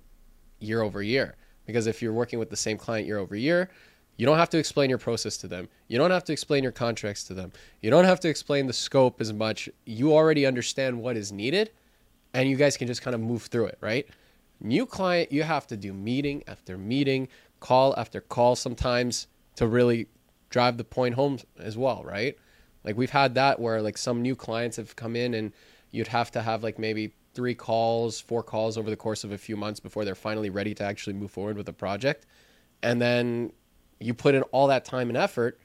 year 0.60 0.82
over 0.82 1.02
year. 1.02 1.36
Because 1.66 1.88
if 1.88 2.02
you're 2.02 2.14
working 2.14 2.40
with 2.40 2.50
the 2.50 2.58
same 2.58 2.78
client 2.78 3.08
year 3.08 3.18
over 3.18 3.38
year, 3.38 3.70
you 4.18 4.26
don't 4.26 4.38
have 4.38 4.50
to 4.50 4.58
explain 4.58 4.90
your 4.90 5.00
process 5.00 5.38
to 5.38 5.48
them. 5.48 5.68
You 5.88 5.98
don't 5.98 6.12
have 6.12 6.24
to 6.26 6.34
explain 6.34 6.64
your 6.64 6.72
contracts 6.72 7.24
to 7.26 7.34
them. 7.34 7.52
You 7.82 7.90
don't 7.90 8.06
have 8.06 8.20
to 8.22 8.30
explain 8.30 8.68
the 8.68 8.74
scope 8.74 9.20
as 9.20 9.34
much. 9.34 9.70
You 9.86 10.14
already 10.14 10.46
understand 10.46 11.02
what 11.02 11.18
is 11.18 11.32
needed 11.32 11.72
and 12.34 12.50
you 12.50 12.56
guys 12.56 12.78
can 12.78 12.88
just 12.88 13.02
kind 13.02 13.16
of 13.16 13.22
move 13.22 13.44
through 13.44 13.68
it, 13.68 13.78
right? 13.82 14.08
New 14.62 14.86
client, 14.86 15.32
you 15.32 15.44
have 15.44 15.68
to 15.68 15.78
do 15.78 15.94
meeting 15.94 16.44
after 16.48 16.78
meeting, 16.78 17.28
call 17.60 17.94
after 17.98 18.22
call 18.22 18.56
sometimes 18.56 19.28
to 19.56 19.68
really 19.68 20.08
drive 20.50 20.78
the 20.78 20.84
point 20.84 21.16
home 21.16 21.40
as 21.60 21.78
well, 21.78 22.04
right? 22.04 22.38
Like 22.84 22.98
we've 22.98 23.10
had 23.10 23.36
that 23.36 23.60
where 23.60 23.82
like 23.82 23.98
some 23.98 24.22
new 24.22 24.36
clients 24.36 24.78
have 24.78 24.96
come 24.96 25.16
in 25.16 25.34
and 25.34 25.52
you'd 25.92 26.08
have 26.08 26.32
to 26.32 26.42
have 26.42 26.64
like 26.64 26.80
maybe 26.80 27.14
three 27.34 27.56
calls, 27.56 28.22
four 28.22 28.44
calls 28.44 28.78
over 28.78 28.90
the 28.90 28.96
course 28.96 29.24
of 29.24 29.32
a 29.32 29.38
few 29.38 29.58
months 29.58 29.80
before 29.80 30.06
they're 30.06 30.16
finally 30.16 30.50
ready 30.50 30.74
to 30.74 30.84
actually 30.84 31.14
move 31.14 31.32
forward 31.32 31.58
with 31.58 31.66
the 31.66 31.74
project. 31.74 32.26
And 32.82 33.02
then 33.02 33.52
you 34.00 34.14
put 34.14 34.36
in 34.36 34.44
all 34.44 34.68
that 34.68 34.86
time 34.86 35.10
and 35.10 35.18
effort, 35.18 35.60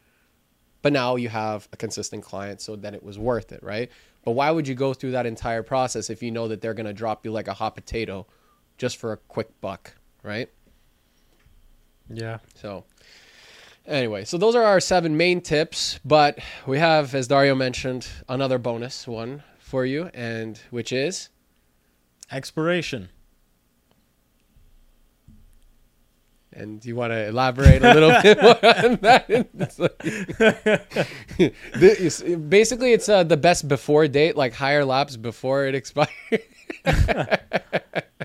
but 0.83 0.93
now 0.93 1.17
you 1.17 1.29
have 1.29 1.69
a 1.73 1.77
consistent 1.77 2.23
client, 2.23 2.61
so 2.61 2.77
then 2.77 2.95
it 2.95 3.03
was 3.03 3.19
worth 3.19 3.53
it, 3.53 3.63
right? 3.63 3.91
But 4.25 4.33
why 4.33 4.51
would 4.51 4.69
you 4.69 4.75
go 4.75 4.95
through 4.95 5.13
that 5.13 5.27
entire 5.27 5.63
process 5.63 6.11
if 6.11 6.23
you 6.23 6.31
know 6.31 6.49
that 6.49 6.61
they're 6.61 6.75
going 6.75 6.87
to 6.87 6.93
drop 6.93 7.25
you 7.25 7.33
like 7.33 7.49
a 7.49 7.55
hot 7.55 7.75
potato 7.75 8.27
just 8.79 8.97
for 8.97 9.13
a 9.13 9.17
quick 9.17 9.61
buck, 9.61 9.95
right? 10.23 10.49
Yeah. 12.09 12.39
So, 12.55 12.85
anyway, 13.87 14.25
so 14.25 14.39
those 14.39 14.55
are 14.55 14.63
our 14.63 14.81
seven 14.81 15.17
main 15.17 15.41
tips, 15.41 16.01
but 16.05 16.39
we 16.67 16.79
have, 16.79 17.15
as 17.15 17.29
Dario 17.29 17.55
mentioned, 17.55 18.09
another 18.29 18.59
bonus 18.59 19.07
one 19.07 19.43
for 19.59 19.85
you, 19.85 20.11
and 20.15 20.59
which 20.71 20.93
is 20.93 21.29
Expiration. 22.33 23.09
And 26.53 26.81
do 26.81 26.89
you 26.89 26.97
want 26.97 27.13
to 27.13 27.29
elaborate 27.29 27.83
a 27.85 27.95
little 27.95 28.11
bit 28.23 28.43
more 28.43 28.59
on 28.85 28.97
that? 29.03 29.27
It's 29.29 29.79
like- 29.79 30.03
basically, 32.51 32.93
it's 32.93 33.09
uh, 33.09 33.23
the 33.23 33.37
best 33.37 33.69
before 33.69 34.09
date, 34.09 34.37
like 34.37 34.53
higher 34.53 34.85
laps 34.85 35.17
before 35.17 35.67
it 35.67 35.75
expires. 35.77 36.09
I, 36.85 37.39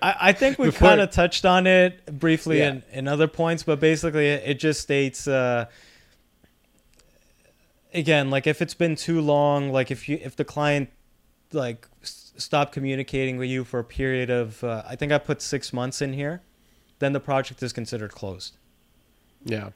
I 0.02 0.32
think 0.34 0.58
we 0.60 0.72
kind 0.72 1.02
of 1.02 1.12
touched 1.12 1.46
on 1.46 1.68
it 1.68 2.06
briefly 2.20 2.60
Yeah. 2.60 2.70
in, 2.70 2.84
in 2.94 3.08
other 3.08 3.28
points, 3.28 3.64
but 3.64 3.80
basically 3.80 4.28
it, 4.28 4.44
it 4.46 4.60
just 4.60 4.82
states 4.82 5.28
uh, 5.28 5.66
again, 7.94 8.30
like 8.30 8.48
if 8.48 8.62
it's 8.62 8.74
been 8.74 8.96
too 8.96 9.22
long, 9.22 9.72
like 9.72 9.92
if 9.92 10.10
you 10.10 10.20
if 10.22 10.36
the 10.36 10.46
client 10.46 10.90
like 11.54 11.88
s- 12.02 12.34
stop 12.38 12.72
communicating 12.72 13.38
with 13.38 13.50
you 13.50 13.64
for 13.64 13.80
a 13.80 13.84
period 13.84 14.30
of 14.30 14.64
uh, 14.64 14.84
I 14.88 14.96
think 14.96 15.12
I 15.12 15.18
put 15.18 15.42
six 15.42 15.72
months 15.74 16.02
in 16.02 16.14
here, 16.14 16.42
then 17.00 17.14
the 17.14 17.20
project 17.20 17.62
is 17.62 17.74
considered 17.74 18.12
closed. 18.12 18.58
Yeah. 19.44 19.70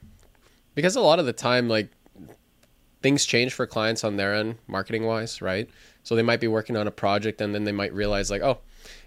Because 0.74 0.96
a 0.96 1.00
lot 1.00 1.18
of 1.18 1.26
the 1.26 1.32
time, 1.32 1.68
like, 1.68 1.90
things 3.02 3.24
change 3.24 3.54
for 3.54 3.66
clients 3.66 4.04
on 4.04 4.16
their 4.16 4.34
end, 4.34 4.56
marketing 4.66 5.04
wise, 5.04 5.40
right? 5.40 5.68
So 6.02 6.14
they 6.14 6.22
might 6.22 6.40
be 6.40 6.48
working 6.48 6.76
on 6.76 6.86
a 6.86 6.90
project 6.90 7.40
and 7.40 7.54
then 7.54 7.64
they 7.64 7.72
might 7.72 7.92
realize, 7.92 8.30
like, 8.30 8.42
oh, 8.42 8.58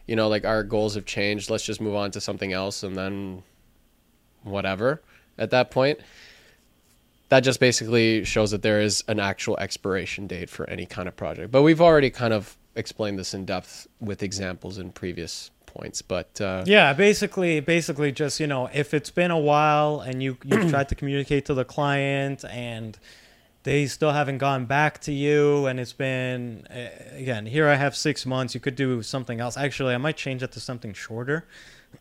you 0.05 0.15
know, 0.15 0.27
like 0.27 0.45
our 0.45 0.63
goals 0.63 0.95
have 0.95 1.05
changed. 1.05 1.49
Let's 1.49 1.63
just 1.63 1.81
move 1.81 1.95
on 1.95 2.11
to 2.11 2.21
something 2.21 2.53
else 2.53 2.83
and 2.83 2.95
then 2.95 3.43
whatever 4.43 5.01
at 5.37 5.51
that 5.51 5.71
point. 5.71 5.99
That 7.29 7.39
just 7.41 7.59
basically 7.59 8.23
shows 8.25 8.51
that 8.51 8.61
there 8.61 8.81
is 8.81 9.03
an 9.07 9.19
actual 9.19 9.57
expiration 9.57 10.27
date 10.27 10.49
for 10.49 10.69
any 10.69 10.85
kind 10.85 11.07
of 11.07 11.15
project. 11.15 11.51
But 11.51 11.63
we've 11.63 11.81
already 11.81 12.09
kind 12.09 12.33
of 12.33 12.57
explained 12.75 13.17
this 13.17 13.33
in 13.33 13.45
depth 13.45 13.87
with 13.99 14.21
examples 14.21 14.77
in 14.77 14.91
previous 14.91 15.49
points. 15.73 16.01
But 16.01 16.39
uh, 16.39 16.63
Yeah, 16.65 16.93
basically, 16.93 17.59
basically, 17.59 18.11
just 18.11 18.39
you 18.39 18.47
know, 18.47 18.69
if 18.73 18.93
it's 18.93 19.09
been 19.09 19.31
a 19.31 19.39
while 19.39 19.99
and 19.99 20.21
you 20.21 20.37
you 20.43 20.69
tried 20.69 20.89
to 20.89 20.95
communicate 20.95 21.45
to 21.45 21.53
the 21.53 21.65
client 21.65 22.43
and 22.49 22.97
they 23.63 23.85
still 23.87 24.11
haven't 24.11 24.39
gone 24.39 24.65
back 24.65 24.99
to 25.01 25.11
you, 25.11 25.65
and 25.65 25.79
it's 25.79 25.93
been 25.93 26.67
uh, 26.69 27.15
again 27.15 27.45
here 27.45 27.67
I 27.67 27.75
have 27.75 27.95
six 27.95 28.25
months. 28.25 28.53
You 28.53 28.61
could 28.61 28.75
do 28.75 29.01
something 29.01 29.39
else. 29.39 29.57
Actually, 29.57 29.93
I 29.93 29.97
might 29.97 30.17
change 30.17 30.43
it 30.43 30.51
to 30.53 30.59
something 30.59 30.93
shorter. 30.93 31.45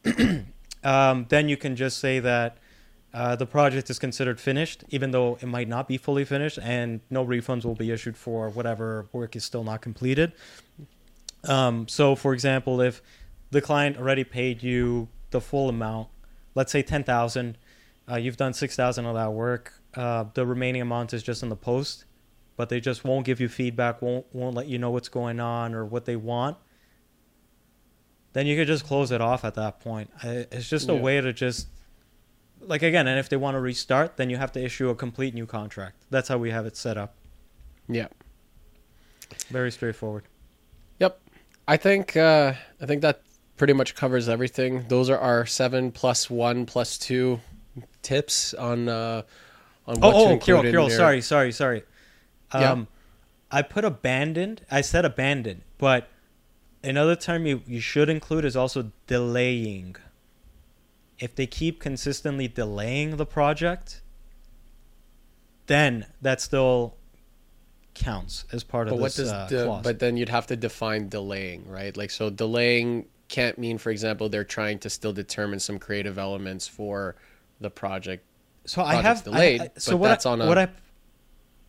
um, 0.84 1.26
then 1.28 1.48
you 1.48 1.56
can 1.56 1.76
just 1.76 1.98
say 1.98 2.20
that. 2.20 2.58
Uh, 3.14 3.36
the 3.36 3.44
project 3.44 3.90
is 3.90 3.98
considered 3.98 4.40
finished, 4.40 4.84
even 4.88 5.10
though 5.10 5.36
it 5.42 5.46
might 5.46 5.68
not 5.68 5.86
be 5.86 5.98
fully 5.98 6.24
finished, 6.24 6.58
and 6.62 7.02
no 7.10 7.22
refunds 7.22 7.62
will 7.62 7.74
be 7.74 7.90
issued 7.90 8.16
for 8.16 8.48
whatever 8.48 9.06
work 9.12 9.36
is 9.36 9.44
still 9.44 9.62
not 9.62 9.82
completed. 9.82 10.32
Um, 11.44 11.88
so, 11.88 12.14
for 12.14 12.32
example, 12.32 12.80
if 12.80 13.02
the 13.52 13.60
client 13.60 13.96
already 13.96 14.24
paid 14.24 14.62
you 14.62 15.08
the 15.30 15.40
full 15.40 15.68
amount, 15.68 16.08
let's 16.54 16.72
say 16.72 16.82
ten 16.82 17.04
thousand, 17.04 17.56
uh, 18.10 18.16
you've 18.16 18.36
done 18.36 18.52
six 18.52 18.74
thousand 18.76 19.06
of 19.06 19.14
that 19.14 19.32
work. 19.32 19.74
Uh, 19.94 20.24
the 20.34 20.44
remaining 20.44 20.82
amount 20.82 21.12
is 21.14 21.22
just 21.22 21.42
in 21.42 21.48
the 21.50 21.56
post, 21.56 22.04
but 22.56 22.68
they 22.68 22.80
just 22.80 23.04
won't 23.04 23.24
give 23.24 23.40
you 23.40 23.48
feedback, 23.48 24.02
won't 24.02 24.26
won't 24.34 24.54
let 24.56 24.66
you 24.66 24.78
know 24.78 24.90
what's 24.90 25.08
going 25.08 25.38
on 25.38 25.74
or 25.74 25.84
what 25.84 26.04
they 26.06 26.16
want. 26.16 26.56
Then 28.32 28.46
you 28.46 28.56
could 28.56 28.66
just 28.66 28.84
close 28.86 29.10
it 29.12 29.20
off 29.20 29.44
at 29.44 29.54
that 29.54 29.80
point. 29.80 30.10
It's 30.22 30.68
just 30.68 30.88
a 30.88 30.94
Yeah. 30.94 31.00
way 31.00 31.20
to 31.20 31.32
just 31.32 31.68
like 32.60 32.82
again, 32.82 33.06
and 33.06 33.18
if 33.18 33.28
they 33.28 33.36
want 33.36 33.54
to 33.56 33.60
restart, 33.60 34.16
then 34.16 34.30
you 34.30 34.36
have 34.38 34.52
to 34.52 34.62
issue 34.64 34.88
a 34.88 34.94
complete 34.94 35.34
new 35.34 35.46
contract. 35.46 35.96
That's 36.10 36.28
how 36.28 36.38
we 36.38 36.50
have 36.50 36.64
it 36.66 36.76
set 36.76 36.96
up. 36.96 37.14
yeah. 37.88 38.08
Very 39.48 39.72
straightforward. 39.72 40.24
Yep. 41.00 41.18
I 41.66 41.76
think 41.78 42.16
uh, 42.16 42.52
I 42.80 42.86
think 42.86 43.00
that 43.02 43.22
pretty 43.56 43.72
much 43.72 43.94
covers 43.94 44.28
everything. 44.28 44.84
Those 44.88 45.10
are 45.10 45.18
our 45.18 45.46
seven 45.46 45.92
plus 45.92 46.28
one 46.30 46.66
plus 46.66 46.98
two 46.98 47.40
tips 48.02 48.54
on 48.54 48.88
uh, 48.88 49.22
on 49.86 50.00
what 50.00 50.10
to 50.12 50.16
Oh, 50.16 50.26
oh, 50.26 50.30
include 50.30 50.42
Kirill, 50.42 50.60
in 50.62 50.70
Kirill, 50.70 50.88
your- 50.88 50.96
sorry, 50.96 51.20
sorry, 51.20 51.52
sorry. 51.52 51.82
Yeah. 52.54 52.72
Um, 52.72 52.88
I 53.50 53.62
put 53.62 53.84
abandoned. 53.84 54.64
I 54.70 54.80
said 54.80 55.04
abandoned, 55.04 55.62
but 55.78 56.08
another 56.82 57.16
term 57.16 57.46
you, 57.46 57.62
you 57.66 57.80
should 57.80 58.08
include 58.08 58.44
is 58.44 58.56
also 58.56 58.92
delaying. 59.06 59.96
If 61.18 61.34
they 61.36 61.46
keep 61.46 61.78
consistently 61.80 62.48
delaying 62.48 63.16
the 63.16 63.26
project, 63.26 64.02
then 65.66 66.06
that 66.20 66.40
still 66.40 66.96
counts 67.94 68.44
as 68.52 68.64
part 68.64 68.88
But 68.88 68.94
of 68.94 69.00
what 69.00 69.14
this 69.14 69.28
does 69.28 69.30
uh, 69.30 69.46
de- 69.48 69.80
but 69.82 69.98
then 69.98 70.16
you'd 70.16 70.30
have 70.30 70.46
to 70.48 70.56
define 70.56 71.08
delaying, 71.08 71.68
right? 71.68 71.96
Like 71.96 72.10
so 72.10 72.30
delaying 72.30 73.06
can't 73.32 73.56
mean 73.56 73.78
for 73.78 73.90
example 73.90 74.28
they're 74.28 74.44
trying 74.44 74.78
to 74.78 74.90
still 74.90 75.12
determine 75.12 75.58
some 75.58 75.78
creative 75.78 76.18
elements 76.18 76.68
for 76.68 77.16
the 77.60 77.70
project. 77.70 78.24
so 78.66 78.82
I 78.82 78.96
have 79.00 79.24
delayed, 79.24 79.62
I, 79.62 79.70
so 79.78 79.92
but 79.92 79.96
what 79.96 80.08
that's 80.08 80.26
I, 80.26 80.32
on 80.32 80.42
a- 80.42 80.46
what 80.46 80.58
I 80.58 80.68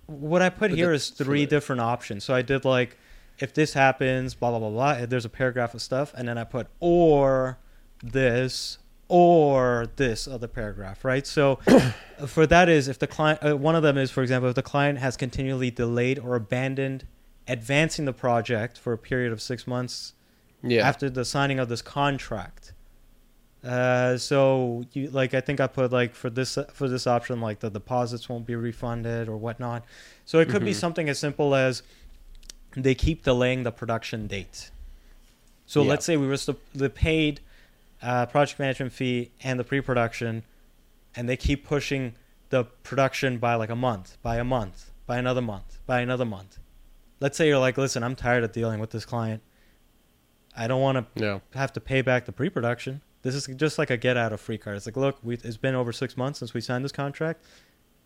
what 0.08 0.42
I 0.42 0.50
put 0.50 0.72
here 0.72 0.92
is 0.92 1.06
so 1.06 1.24
three 1.24 1.46
different 1.46 1.80
options. 1.82 2.26
So 2.26 2.34
I 2.34 2.42
did 2.42 2.66
like 2.66 2.98
if 3.40 3.54
this 3.54 3.74
happens, 3.74 4.36
blah 4.36 4.50
blah 4.50 4.60
blah 4.60 4.70
blah. 4.70 5.06
There's 5.06 5.24
a 5.24 5.30
paragraph 5.30 5.74
of 5.74 5.82
stuff, 5.82 6.14
and 6.16 6.28
then 6.28 6.38
I 6.38 6.44
put 6.44 6.68
or 6.82 7.58
this 8.04 8.80
or 9.08 9.88
this 9.96 10.28
other 10.28 10.48
paragraph, 10.48 11.06
right? 11.06 11.26
So 11.26 11.60
for 12.28 12.46
that 12.48 12.68
is 12.68 12.90
if 12.90 13.00
the 13.00 13.08
client, 13.08 13.40
uh, 13.42 13.56
one 13.56 13.76
of 13.76 13.84
them 13.84 13.98
is, 13.98 14.12
for 14.12 14.22
example, 14.22 14.50
if 14.50 14.56
the 14.56 14.62
client 14.62 15.00
has 15.00 15.16
continually 15.16 15.72
delayed 15.72 16.20
or 16.20 16.36
abandoned 16.36 17.08
advancing 17.48 18.06
the 18.06 18.14
project 18.14 18.78
for 18.78 18.92
a 18.92 18.98
period 18.98 19.32
of 19.32 19.42
six 19.42 19.66
months 19.68 20.14
Yeah. 20.64 20.88
after 20.88 21.10
the 21.10 21.26
signing 21.26 21.60
of 21.60 21.70
this 21.70 21.82
contract. 21.82 22.74
Uh, 23.64 24.18
so 24.18 24.84
you 24.92 25.10
like 25.10 25.34
I 25.34 25.40
think 25.42 25.60
I 25.62 25.68
put 25.68 25.92
like 25.92 26.16
for 26.16 26.30
this 26.30 26.58
for 26.74 26.90
this 26.90 27.08
option 27.08 27.40
like 27.40 27.60
the 27.60 27.70
deposits 27.70 28.28
won't 28.28 28.46
be 28.46 28.56
refunded 28.56 29.30
or 29.30 29.38
whatnot. 29.38 29.86
So 30.26 30.40
it 30.40 30.50
could 30.50 30.66
be 30.66 30.72
Mhm. 30.72 30.76
something 30.76 31.10
as 31.10 31.18
simple 31.20 31.56
as 31.56 31.82
they 32.76 32.94
keep 32.96 33.24
delaying 33.24 33.64
the 33.64 33.72
production 33.72 34.28
date. 34.28 34.70
So 35.66 35.82
Yeah. 35.84 35.90
let's 35.92 36.06
say 36.06 36.18
we 36.18 36.28
were 36.28 36.38
st- 36.38 36.60
the 36.74 36.90
paid 36.90 37.40
uh, 38.02 38.26
project 38.26 38.60
management 38.60 38.92
fee 38.92 39.32
and 39.44 39.58
the 39.58 39.64
pre-production, 39.64 40.44
and 41.16 41.30
they 41.30 41.38
keep 41.38 41.66
pushing 41.66 42.16
the 42.50 42.66
production 42.66 43.38
by 43.38 43.56
like 43.56 43.70
a 43.70 43.76
month, 43.78 44.18
by 44.22 44.36
a 44.38 44.44
month, 44.44 44.92
by 45.08 45.18
another 45.18 45.42
month, 45.42 45.80
by 45.86 46.02
another 46.02 46.26
month. 46.26 46.60
Let's 47.22 47.38
say 47.38 47.48
you're 47.48 47.60
like, 47.60 47.78
listen, 47.78 48.04
I'm 48.04 48.16
tired 48.18 48.44
of 48.44 48.52
dealing 48.52 48.82
with 48.82 48.90
this 48.92 49.06
client. 49.06 49.42
I 50.56 50.68
don't 50.68 50.82
want 50.82 51.16
to 51.16 51.22
No. 51.22 51.42
have 51.54 51.74
to 51.74 51.82
pay 51.82 52.02
back 52.02 52.26
the 52.26 52.32
pre-production. 52.32 53.02
This 53.24 53.36
is 53.36 53.48
just 53.56 53.78
like 53.78 53.90
a 53.90 53.98
get 53.98 54.18
out 54.18 54.34
of 54.34 54.42
free 54.42 54.58
card. 54.58 54.76
It's 54.78 54.86
like, 54.86 54.98
look, 54.98 55.18
we, 55.24 55.36
it's 55.36 55.58
been 55.58 55.76
over 55.76 55.92
six 55.92 56.18
months 56.18 56.40
since 56.40 56.54
we 56.54 56.62
signed 56.62 56.84
this 56.84 56.92
contract. 56.92 57.44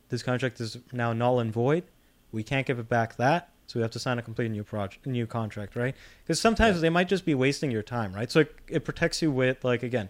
This 0.10 0.24
contract 0.24 0.62
is 0.62 0.78
now 0.94 1.12
null 1.14 1.40
and 1.40 1.52
void. 1.52 1.84
We 2.32 2.44
can't 2.44 2.66
give 2.68 2.78
it 2.80 2.88
back 2.88 3.16
that, 3.18 3.50
so 3.68 3.80
we 3.80 3.82
have 3.82 3.92
to 3.92 4.00
sign 4.00 4.20
a 4.20 4.22
complete 4.22 4.50
new 4.52 4.64
project, 4.64 5.06
new 5.08 5.26
contract, 5.26 5.76
right? 5.76 5.96
Because 6.24 6.40
sometimes 6.40 6.78
Yeah. 6.78 6.82
they 6.84 6.90
might 6.90 7.10
just 7.10 7.26
be 7.26 7.34
wasting 7.36 7.72
your 7.72 7.84
time, 7.84 8.14
right? 8.14 8.32
So 8.32 8.42
it, 8.42 8.56
it 8.68 8.86
protects 8.86 9.22
you 9.22 9.32
with 9.32 9.64
like 9.64 9.84
again, 9.84 10.10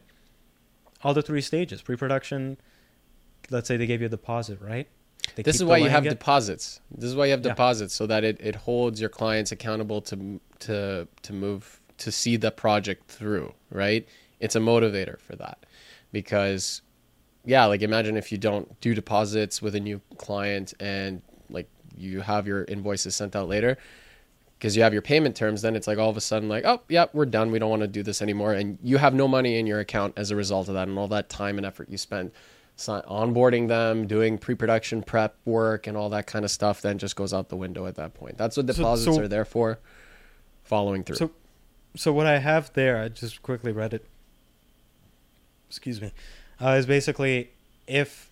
all 1.04 1.14
the 1.14 1.22
three 1.22 1.42
stages: 1.42 1.82
pre-production. 1.82 2.58
Let's 3.50 3.68
say 3.68 3.78
they 3.78 3.88
gave 3.88 4.02
you 4.02 4.08
a 4.08 4.10
deposit, 4.10 4.60
right? 4.62 4.88
They 5.36 5.44
This 5.44 5.56
is 5.58 5.64
why 5.64 5.78
you 5.78 5.90
have 5.90 6.06
it. 6.06 6.10
deposits. 6.10 6.82
This 6.92 7.10
is 7.10 7.16
why 7.16 7.26
you 7.26 7.32
have 7.32 7.40
Yeah. 7.46 7.52
deposits 7.52 7.94
so 7.96 8.06
that 8.08 8.24
it, 8.24 8.38
it 8.42 8.56
holds 8.56 9.00
your 9.00 9.10
clients 9.10 9.52
accountable 9.52 10.02
to 10.02 10.40
to 10.60 11.08
to 11.22 11.34
move 11.34 11.77
to 11.98 12.12
see 12.12 12.38
the 12.38 12.52
project 12.52 13.10
through, 13.10 13.54
right? 13.72 14.08
It's 14.40 14.56
a 14.56 14.60
motivator 14.60 15.20
for 15.20 15.36
that. 15.38 15.66
Because 16.12 16.82
yeah, 17.46 17.66
like 17.66 17.82
imagine 17.82 18.18
if 18.18 18.32
you 18.32 18.38
don't 18.38 18.80
do 18.82 18.94
deposits 18.94 19.62
with 19.62 19.76
a 19.76 19.80
new 19.80 20.02
client 20.18 20.74
and 20.80 21.22
like 21.50 21.70
you 21.98 22.22
have 22.22 22.46
your 22.48 22.64
invoices 22.66 23.16
sent 23.16 23.36
out 23.36 23.48
later. 23.48 23.78
Because 24.58 24.76
you 24.76 24.82
have 24.84 24.94
your 24.94 25.02
payment 25.02 25.36
terms 25.36 25.62
then 25.62 25.76
it's 25.76 25.88
like 25.88 25.98
all 25.98 26.10
of 26.10 26.18
a 26.18 26.22
sudden 26.22 26.50
like 26.50 26.66
oh 26.66 26.82
yeah 26.90 27.06
we're 27.14 27.26
done. 27.26 27.52
We 27.52 27.60
don't 27.60 27.70
want 27.70 27.82
to 27.82 27.88
do 27.88 28.04
this 28.04 28.22
anymore. 28.22 28.54
And 28.54 28.78
you 28.84 28.98
have 28.98 29.14
no 29.14 29.28
money 29.28 29.58
in 29.60 29.68
your 29.68 29.80
account 29.80 30.14
as 30.18 30.32
a 30.32 30.36
result 30.36 30.68
of 30.68 30.74
that 30.76 30.88
and 30.88 30.98
all 30.98 31.08
that 31.10 31.30
time 31.30 31.58
and 31.58 31.66
effort 31.66 31.90
you 31.90 31.98
spent 31.98 32.34
onboarding 32.78 33.68
them 33.68 34.06
doing 34.06 34.38
pre-production 34.38 35.02
prep 35.02 35.36
work 35.46 35.88
and 35.88 35.98
all 35.98 36.10
that 36.10 36.28
kind 36.28 36.46
of 36.46 36.52
stuff 36.52 36.80
then 36.82 37.00
just 37.00 37.16
goes 37.16 37.34
out 37.34 37.50
the 37.50 37.56
window 37.56 37.88
at 37.88 37.96
that 37.96 38.14
point. 38.14 38.38
That's 38.38 38.56
what 38.56 38.68
So- 38.68 38.74
deposits 38.74 39.16
so- 39.16 39.22
are 39.24 39.28
there 39.28 39.46
for 39.46 39.80
following 40.64 41.04
through. 41.04 41.16
So, 41.16 41.32
so 41.98 42.14
what 42.14 42.28
I 42.28 42.38
have 42.40 42.72
there, 42.74 43.02
I 43.02 43.10
just 43.10 43.42
quickly 43.42 43.72
read 43.72 43.94
it. 43.94 44.06
Excuse 45.70 46.02
me, 46.02 46.14
uh, 46.62 46.70
is 46.72 46.86
basically 46.86 47.52
if 47.88 48.32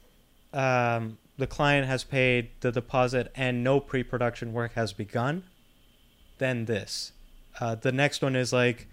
um, 0.54 1.18
the 1.38 1.48
client 1.48 1.88
has 1.88 2.04
paid 2.04 2.50
the 2.62 2.72
deposit 2.72 3.32
and 3.36 3.64
no 3.64 3.80
pre-production 3.80 4.54
work 4.54 4.74
has 4.74 4.94
begun, 4.94 5.44
then 6.38 6.66
this. 6.66 7.12
Uh, 7.60 7.76
the 7.76 7.92
next 7.92 8.22
one 8.22 8.36
is 8.36 8.54
like 8.54 8.88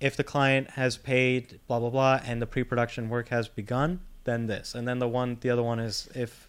if 0.00 0.16
the 0.16 0.24
client 0.24 0.70
has 0.70 0.96
paid 0.96 1.58
blah 1.66 1.80
blah 1.80 1.90
blah 1.90 2.20
and 2.24 2.40
the 2.40 2.46
pre-production 2.46 3.08
work 3.08 3.28
has 3.28 3.48
begun, 3.48 4.00
then 4.24 4.46
this. 4.46 4.74
And 4.74 4.86
then 4.86 5.00
the 5.00 5.08
one, 5.08 5.38
the 5.40 5.50
other 5.50 5.62
one 5.62 5.80
is 5.80 6.08
if, 6.14 6.48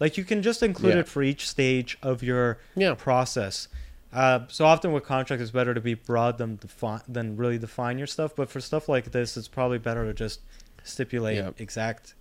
like 0.00 0.16
you 0.16 0.24
can 0.24 0.42
just 0.42 0.62
include 0.62 0.94
Yeah. 0.94 1.00
it 1.00 1.08
for 1.08 1.22
each 1.22 1.46
stage 1.48 1.98
of 2.02 2.22
your 2.22 2.58
yeah 2.74 2.94
process. 2.94 3.68
Uh, 4.12 4.40
so 4.48 4.64
often 4.64 4.92
with 4.92 5.04
contracts, 5.04 5.42
it's 5.42 5.50
better 5.50 5.74
to 5.74 5.80
be 5.80 5.94
broad 5.94 6.38
than 6.38 6.56
defi- 6.56 7.02
than 7.08 7.36
really 7.36 7.58
define 7.58 7.98
your 7.98 8.06
stuff. 8.06 8.34
But 8.34 8.48
for 8.50 8.60
stuff 8.60 8.88
like 8.88 9.12
this, 9.12 9.36
it's 9.36 9.48
probably 9.48 9.78
better 9.78 10.04
to 10.06 10.14
just 10.14 10.40
stipulate 10.84 11.36
Yeah. 11.36 11.50
exact 11.58 12.14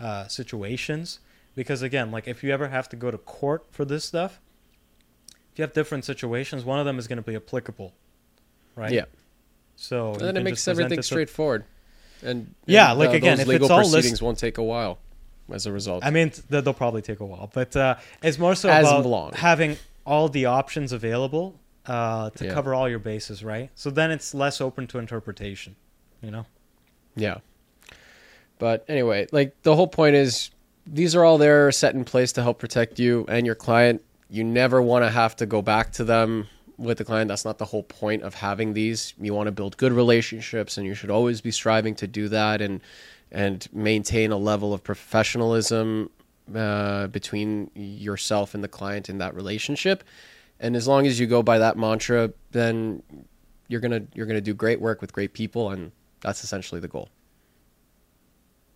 uh, 0.00 0.26
situations. 0.28 1.18
Because 1.54 1.82
again, 1.82 2.10
like 2.10 2.26
if 2.26 2.42
you 2.42 2.50
ever 2.52 2.68
have 2.68 2.88
to 2.90 2.96
go 2.96 3.10
to 3.10 3.18
court 3.18 3.64
for 3.70 3.84
this 3.84 4.04
stuff, 4.04 4.40
if 5.52 5.58
you 5.58 5.62
have 5.62 5.72
different 5.74 6.04
situations, 6.04 6.64
one 6.64 6.78
of 6.78 6.86
them 6.86 6.98
is 6.98 7.06
going 7.06 7.18
to 7.18 7.22
be 7.22 7.36
applicable, 7.36 7.92
right? 8.74 8.90
yeah 8.92 9.04
So 9.76 10.12
and 10.14 10.22
then 10.22 10.36
it 10.38 10.44
makes 10.44 10.66
everything 10.66 10.98
it 10.98 11.02
straightforward 11.04 11.64
and 12.22 12.54
Yeah, 12.66 12.92
like, 12.92 13.10
uh, 13.10 13.12
again, 13.12 13.38
if 13.40 13.46
legal 13.48 13.66
it's 13.66 13.70
all 13.70 13.80
list- 13.80 13.92
proceedings 13.92 14.22
won't 14.22 14.38
take 14.38 14.56
a 14.56 14.62
while 14.62 14.98
as 15.52 15.66
a 15.66 15.72
result 15.72 16.04
I 16.06 16.10
mean, 16.10 16.32
they'll 16.48 16.72
probably 16.72 17.02
take 17.02 17.20
a 17.20 17.26
while, 17.26 17.50
but 17.52 17.76
uh, 17.76 17.96
it's 18.22 18.38
more 18.38 18.54
so 18.54 18.70
As 18.70 18.86
about 18.86 19.04
long. 19.04 19.32
having 19.34 19.76
all 20.04 20.28
the 20.28 20.46
options 20.46 20.92
available 20.92 21.58
uh, 21.86 22.30
to 22.30 22.44
Yeah. 22.46 22.54
cover 22.54 22.74
all 22.74 22.88
your 22.88 22.98
bases, 22.98 23.42
right? 23.42 23.70
So 23.74 23.90
then 23.90 24.10
it's 24.10 24.34
less 24.34 24.60
open 24.60 24.86
to 24.88 24.98
interpretation, 24.98 25.74
you 26.22 26.30
know. 26.30 26.46
Yeah. 27.16 27.38
But 28.58 28.84
anyway, 28.88 29.26
like 29.32 29.60
the 29.62 29.74
whole 29.74 29.88
point 29.88 30.14
is 30.14 30.50
these 30.86 31.14
are 31.16 31.24
all 31.24 31.38
there 31.38 31.70
set 31.72 31.94
in 31.94 32.04
place 32.04 32.32
to 32.32 32.42
help 32.42 32.58
protect 32.58 32.98
you 32.98 33.24
and 33.28 33.44
your 33.46 33.54
client. 33.54 34.02
You 34.30 34.44
never 34.44 34.80
want 34.80 35.04
to 35.04 35.10
have 35.10 35.34
to 35.36 35.46
go 35.46 35.60
back 35.62 35.92
to 35.92 36.04
them 36.04 36.46
with 36.78 36.98
the 36.98 37.04
client. 37.04 37.28
That's 37.28 37.44
not 37.44 37.58
the 37.58 37.64
whole 37.66 37.82
point 37.82 38.22
of 38.22 38.34
having 38.34 38.74
these. 38.74 39.14
You 39.20 39.34
want 39.34 39.48
to 39.48 39.52
build 39.52 39.76
good 39.76 39.92
relationships 39.92 40.78
and 40.78 40.86
you 40.86 40.94
should 40.94 41.10
always 41.10 41.40
be 41.40 41.50
striving 41.50 41.94
to 41.96 42.06
do 42.06 42.28
that 42.28 42.60
and 42.60 42.80
and 43.30 43.66
maintain 43.72 44.30
a 44.30 44.36
level 44.36 44.74
of 44.74 44.84
professionalism 44.84 46.10
uh, 46.54 47.06
between 47.08 47.70
yourself 47.74 48.54
and 48.54 48.62
the 48.62 48.68
client 48.68 49.08
in 49.08 49.18
that 49.18 49.34
relationship. 49.34 50.04
And 50.60 50.76
as 50.76 50.86
long 50.86 51.06
as 51.06 51.18
you 51.18 51.26
go 51.26 51.42
by 51.42 51.58
that 51.58 51.76
mantra, 51.76 52.32
then 52.52 53.02
you're 53.68 53.80
gonna 53.80 54.02
you're 54.14 54.26
gonna 54.26 54.40
do 54.40 54.54
great 54.54 54.80
work 54.80 55.00
with 55.00 55.12
great 55.12 55.32
people, 55.32 55.70
and 55.70 55.92
that's 56.20 56.44
essentially 56.44 56.80
the 56.80 56.88
goal. 56.88 57.08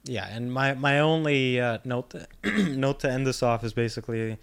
Yeah, 0.05 0.26
and 0.28 0.52
my 0.52 0.74
my 0.74 1.01
only 1.01 1.60
uh, 1.60 1.78
note 1.84 2.10
to, 2.10 2.26
note 2.76 3.01
to 3.01 3.10
end 3.10 3.26
this 3.26 3.43
off 3.43 3.64
is 3.64 3.72
basically, 3.72 4.38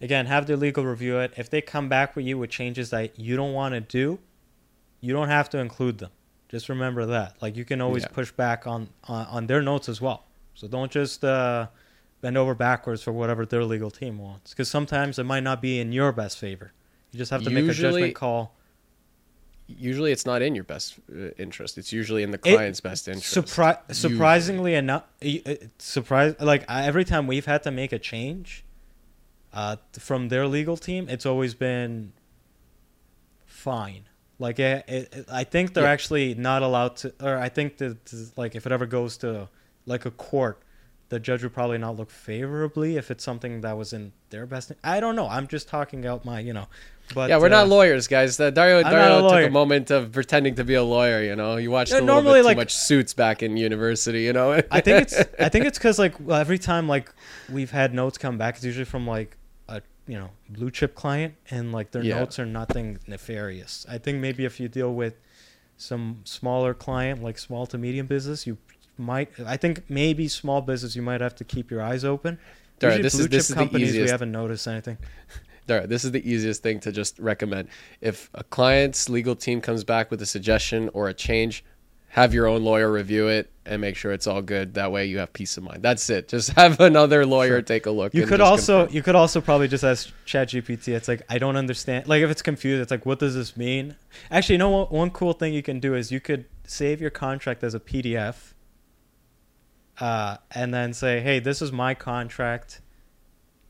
again, 0.00 0.26
have 0.26 0.46
the 0.46 0.56
legal 0.56 0.84
review 0.84 1.18
it. 1.18 1.32
If 1.36 1.48
they 1.50 1.60
come 1.60 1.88
back 1.88 2.14
with 2.16 2.26
you 2.26 2.38
with 2.38 2.50
changes 2.50 2.90
that 2.90 3.18
you 3.18 3.36
don't 3.36 3.52
want 3.54 3.74
to 3.74 3.80
do, 3.80 4.18
you 5.00 5.12
don't 5.12 5.28
have 5.28 5.48
to 5.50 5.58
include 5.58 5.98
them. 5.98 6.10
Just 6.48 6.68
remember 6.68 7.06
that. 7.06 7.36
Like 7.42 7.56
you 7.56 7.64
can 7.64 7.80
always 7.80 8.02
Yeah. 8.04 8.08
push 8.08 8.30
back 8.30 8.66
on, 8.66 8.88
on 9.04 9.26
on 9.26 9.46
their 9.46 9.62
notes 9.62 9.88
as 9.88 10.00
well. 10.00 10.24
So 10.54 10.68
don't 10.68 10.92
just 10.92 11.24
uh, 11.24 11.66
bend 12.26 12.36
over 12.36 12.56
backwards 12.56 13.04
for 13.04 13.12
whatever 13.12 13.46
their 13.46 13.62
legal 13.62 13.88
team 13.88 14.18
wants, 14.18 14.50
because 14.50 14.68
sometimes 14.68 15.16
it 15.16 15.22
might 15.22 15.44
not 15.44 15.62
be 15.62 15.78
in 15.78 15.92
your 15.92 16.10
best 16.10 16.38
favor. 16.38 16.72
You 17.12 17.18
just 17.18 17.30
have 17.30 17.44
to 17.44 17.50
make 17.50 17.62
a 17.62 17.66
Usually- 17.68 17.92
judgment 17.92 18.14
call. 18.16 18.56
Usually, 19.68 20.10
it's 20.10 20.26
not 20.26 20.42
in 20.42 20.56
your 20.56 20.64
best 20.64 20.96
uh, 21.08 21.28
interest. 21.38 21.78
It's 21.78 21.92
usually 21.92 22.24
in 22.24 22.32
the 22.32 22.40
It- 22.44 22.54
client's 22.56 22.80
best 22.80 23.06
interest. 23.06 23.32
Surpri- 23.36 23.78
surprisingly 23.94 24.74
enough, 24.74 25.04
surprise 25.78 26.34
like 26.40 26.64
every 26.68 27.04
time 27.04 27.28
we've 27.28 27.46
had 27.46 27.62
to 27.62 27.70
make 27.70 27.92
a 27.92 27.98
change 28.00 28.64
uh, 29.52 29.76
from 29.92 30.28
their 30.28 30.48
legal 30.48 30.76
team, 30.76 31.08
it's 31.08 31.26
always 31.26 31.54
been 31.54 32.12
fine. 33.44 34.04
Like 34.40 34.58
it, 34.58 34.84
it, 34.88 35.14
it- 35.14 35.26
I 35.30 35.44
think 35.44 35.74
they're 35.74 35.84
Yeah. 35.84 35.90
actually 35.90 36.34
not 36.34 36.62
allowed 36.62 36.96
to, 36.96 37.14
or 37.22 37.38
I 37.38 37.48
think 37.48 37.78
that 37.78 37.96
like 38.36 38.56
if 38.56 38.66
it 38.66 38.72
ever 38.72 38.86
goes 38.86 39.16
to 39.18 39.48
like 39.86 40.04
a 40.06 40.10
court, 40.10 40.60
the 41.08 41.20
judge 41.20 41.42
would 41.42 41.52
probably 41.54 41.78
not 41.78 41.96
look 41.96 42.10
favorably 42.10 42.96
if 42.96 43.10
it's 43.10 43.22
something 43.22 43.60
that 43.60 43.76
was 43.76 43.92
in 43.92 44.12
their 44.30 44.44
best. 44.46 44.72
I 44.82 44.98
don't 45.00 45.14
know. 45.16 45.28
I'm 45.28 45.46
just 45.46 45.68
talking 45.68 46.04
out 46.06 46.24
my, 46.24 46.40
you 46.40 46.52
know. 46.52 46.66
But 47.14 47.30
yeah, 47.30 47.38
we're 47.38 47.48
not 47.48 47.66
uh, 47.66 47.68
lawyers, 47.68 48.08
guys. 48.08 48.40
Uh, 48.40 48.50
Dario, 48.50 48.78
I'm 48.78 48.90
Dario 48.90 49.18
a 49.18 49.22
took 49.22 49.30
lawyer. 49.30 49.46
a 49.46 49.50
moment 49.50 49.92
of 49.92 50.10
pretending 50.10 50.56
to 50.56 50.64
be 50.64 50.74
a 50.74 50.82
lawyer. 50.82 51.22
You 51.22 51.36
know, 51.36 51.56
you 51.56 51.70
watched 51.70 51.92
Yeah, 51.92 51.98
a 51.98 52.00
little 52.00 52.16
normally, 52.16 52.40
bit 52.40 52.42
too 52.42 52.46
like- 52.48 52.56
much 52.56 52.74
Suits 52.74 53.14
back 53.14 53.44
in 53.44 53.56
university. 53.56 54.22
You 54.22 54.32
know, 54.32 54.60
I 54.72 54.80
think 54.80 55.02
it's 55.02 55.14
I 55.38 55.48
think 55.48 55.66
it's 55.66 55.78
because 55.78 55.98
like 56.00 56.14
every 56.28 56.58
time 56.58 56.88
like 56.88 57.12
we've 57.52 57.70
had 57.70 57.94
notes 57.94 58.18
come 58.18 58.36
back, 58.38 58.56
it's 58.56 58.64
usually 58.64 58.84
from 58.86 59.06
like 59.06 59.36
a 59.68 59.82
you 60.08 60.18
know 60.18 60.30
blue 60.48 60.72
chip 60.72 60.96
client, 60.96 61.34
and 61.48 61.70
like 61.70 61.92
their 61.92 62.02
Yeah. 62.02 62.18
notes 62.18 62.40
are 62.40 62.46
nothing 62.46 62.98
nefarious. 63.06 63.86
I 63.88 63.98
think 63.98 64.18
maybe 64.18 64.44
if 64.44 64.58
you 64.58 64.66
deal 64.68 64.92
with 64.92 65.14
some 65.76 66.22
smaller 66.24 66.74
client, 66.74 67.22
like 67.22 67.38
small 67.38 67.66
to 67.68 67.78
medium 67.78 68.06
business, 68.08 68.48
you 68.48 68.58
might. 68.98 69.30
I 69.44 69.56
think 69.56 69.84
maybe 69.88 70.28
small 70.28 70.60
business, 70.62 70.96
you 70.96 71.02
might 71.02 71.20
have 71.20 71.34
to 71.36 71.44
keep 71.44 71.70
your 71.70 71.82
eyes 71.82 72.04
open. 72.04 72.38
Dara, 72.78 72.92
Usually 72.94 73.02
this 73.02 73.14
is- 73.14 73.20
blue 73.20 73.28
this 73.28 73.32
chip 73.32 73.38
is 73.40 73.48
the 73.48 73.54
companies, 73.54 73.92
we 73.94 74.08
haven't 74.08 74.32
noticed 74.32 74.66
anything. 74.68 74.98
This 75.66 76.04
is 76.04 76.12
the 76.12 76.22
easiest 76.30 76.62
thing 76.62 76.78
to 76.80 76.92
just 76.92 77.18
recommend. 77.18 77.66
If 78.00 78.30
a 78.34 78.44
client's 78.44 79.08
legal 79.08 79.34
team 79.34 79.60
comes 79.60 79.82
back 79.82 80.12
with 80.12 80.22
a 80.22 80.26
suggestion 80.26 80.90
or 80.92 81.08
a 81.08 81.12
change, 81.14 81.64
have 82.10 82.32
your 82.32 82.46
own 82.46 82.62
lawyer 82.62 82.88
review 82.90 83.26
it 83.26 83.50
and 83.66 83.80
make 83.80 83.96
sure 83.96 84.12
it's 84.12 84.28
all 84.28 84.42
good. 84.42 84.74
That 84.74 84.92
way, 84.92 85.06
you 85.06 85.18
have 85.18 85.32
peace 85.32 85.56
of 85.56 85.64
mind. 85.64 85.82
That's 85.82 86.08
it. 86.08 86.28
Just 86.34 86.50
have 86.50 86.78
another 86.78 87.26
lawyer 87.26 87.48
Sure. 87.56 87.62
take 87.62 87.86
a 87.86 87.90
look. 87.90 88.14
You 88.14 88.26
could 88.28 88.40
also 88.40 88.82
confirm. 88.82 88.94
you 88.96 89.02
could 89.02 89.16
also 89.16 89.40
probably 89.40 89.66
just 89.66 89.82
ask 89.82 90.08
ChatGPT. 90.24 90.94
It's 90.94 91.08
like 91.08 91.22
I 91.28 91.38
don't 91.38 91.56
understand. 91.56 92.06
Like 92.06 92.22
if 92.22 92.30
it's 92.30 92.42
confused, 92.42 92.80
it's 92.80 92.92
like 92.92 93.04
what 93.04 93.18
does 93.18 93.34
this 93.34 93.56
mean? 93.56 93.96
Actually, 94.30 94.54
you 94.54 94.58
know 94.60 94.70
what? 94.70 94.92
One 94.92 95.10
cool 95.10 95.32
thing 95.32 95.52
you 95.52 95.64
can 95.64 95.80
do 95.80 95.96
is 95.96 96.12
you 96.12 96.20
could 96.20 96.44
save 96.64 97.00
your 97.00 97.10
contract 97.10 97.64
as 97.64 97.74
a 97.74 97.80
PDF, 97.80 98.52
uh, 100.00 100.36
and 100.52 100.72
then 100.72 100.92
say, 100.92 101.20
"Hey, 101.20 101.38
this 101.38 101.60
is 101.62 101.72
my 101.72 101.94
contract." 101.94 102.80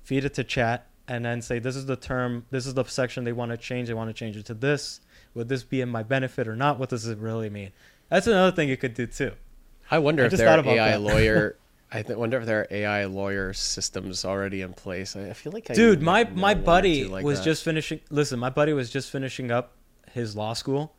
Feed 0.03 0.25
it 0.25 0.35
to 0.35 0.45
chat, 0.45 0.87
and 1.09 1.25
then 1.25 1.43
say, 1.43 1.59
"This 1.59 1.75
is 1.77 1.87
the 1.87 1.97
term. 1.97 2.47
This 2.51 2.67
is 2.67 2.75
the 2.75 2.85
section 2.85 3.25
they 3.25 3.33
want 3.33 3.51
to 3.51 3.57
change. 3.57 3.89
They 3.89 3.95
want 3.95 4.09
to 4.11 4.15
change 4.15 4.37
it 4.37 4.47
to 4.47 4.55
this. 4.55 5.01
Would 5.35 5.49
this 5.49 5.65
be 5.65 5.81
in 5.81 5.89
my 5.89 6.03
benefit 6.03 6.47
or 6.49 6.57
not? 6.57 6.79
What 6.79 6.89
does 6.91 7.07
it 7.07 7.19
really 7.19 7.51
mean?" 7.51 7.73
That's 8.09 8.27
another 8.27 8.55
thing 8.55 8.69
you 8.69 8.77
could 8.77 8.95
do 8.95 9.07
too. 9.07 9.33
I 9.91 9.99
wonder 9.99 10.23
I 10.23 10.27
if 10.27 10.33
there 10.33 10.49
are 10.49 10.65
AI 10.67 10.91
that. 10.93 11.01
lawyer. 11.01 11.57
I 11.93 12.03
th- 12.03 12.19
wonder 12.19 12.39
if 12.39 12.47
there 12.47 12.61
are 12.63 12.67
AI 12.71 13.05
lawyer 13.05 13.53
systems 13.53 14.25
already 14.25 14.61
in 14.63 14.73
place. 14.73 15.15
I 15.17 15.31
I 15.31 15.33
feel 15.33 15.53
like 15.53 15.71
I 15.71 15.75
Dude, 15.75 16.03
my 16.03 16.25
my 16.25 16.55
buddy 16.55 17.05
like 17.05 17.25
was 17.25 17.39
that. 17.39 17.45
just 17.45 17.63
finishing. 17.65 18.01
Listen, 18.11 18.39
my 18.39 18.51
buddy 18.51 18.73
was 18.73 18.91
just 18.91 19.11
finishing 19.11 19.51
up 19.53 19.73
his 20.13 20.35
law 20.37 20.53
school, 20.53 20.95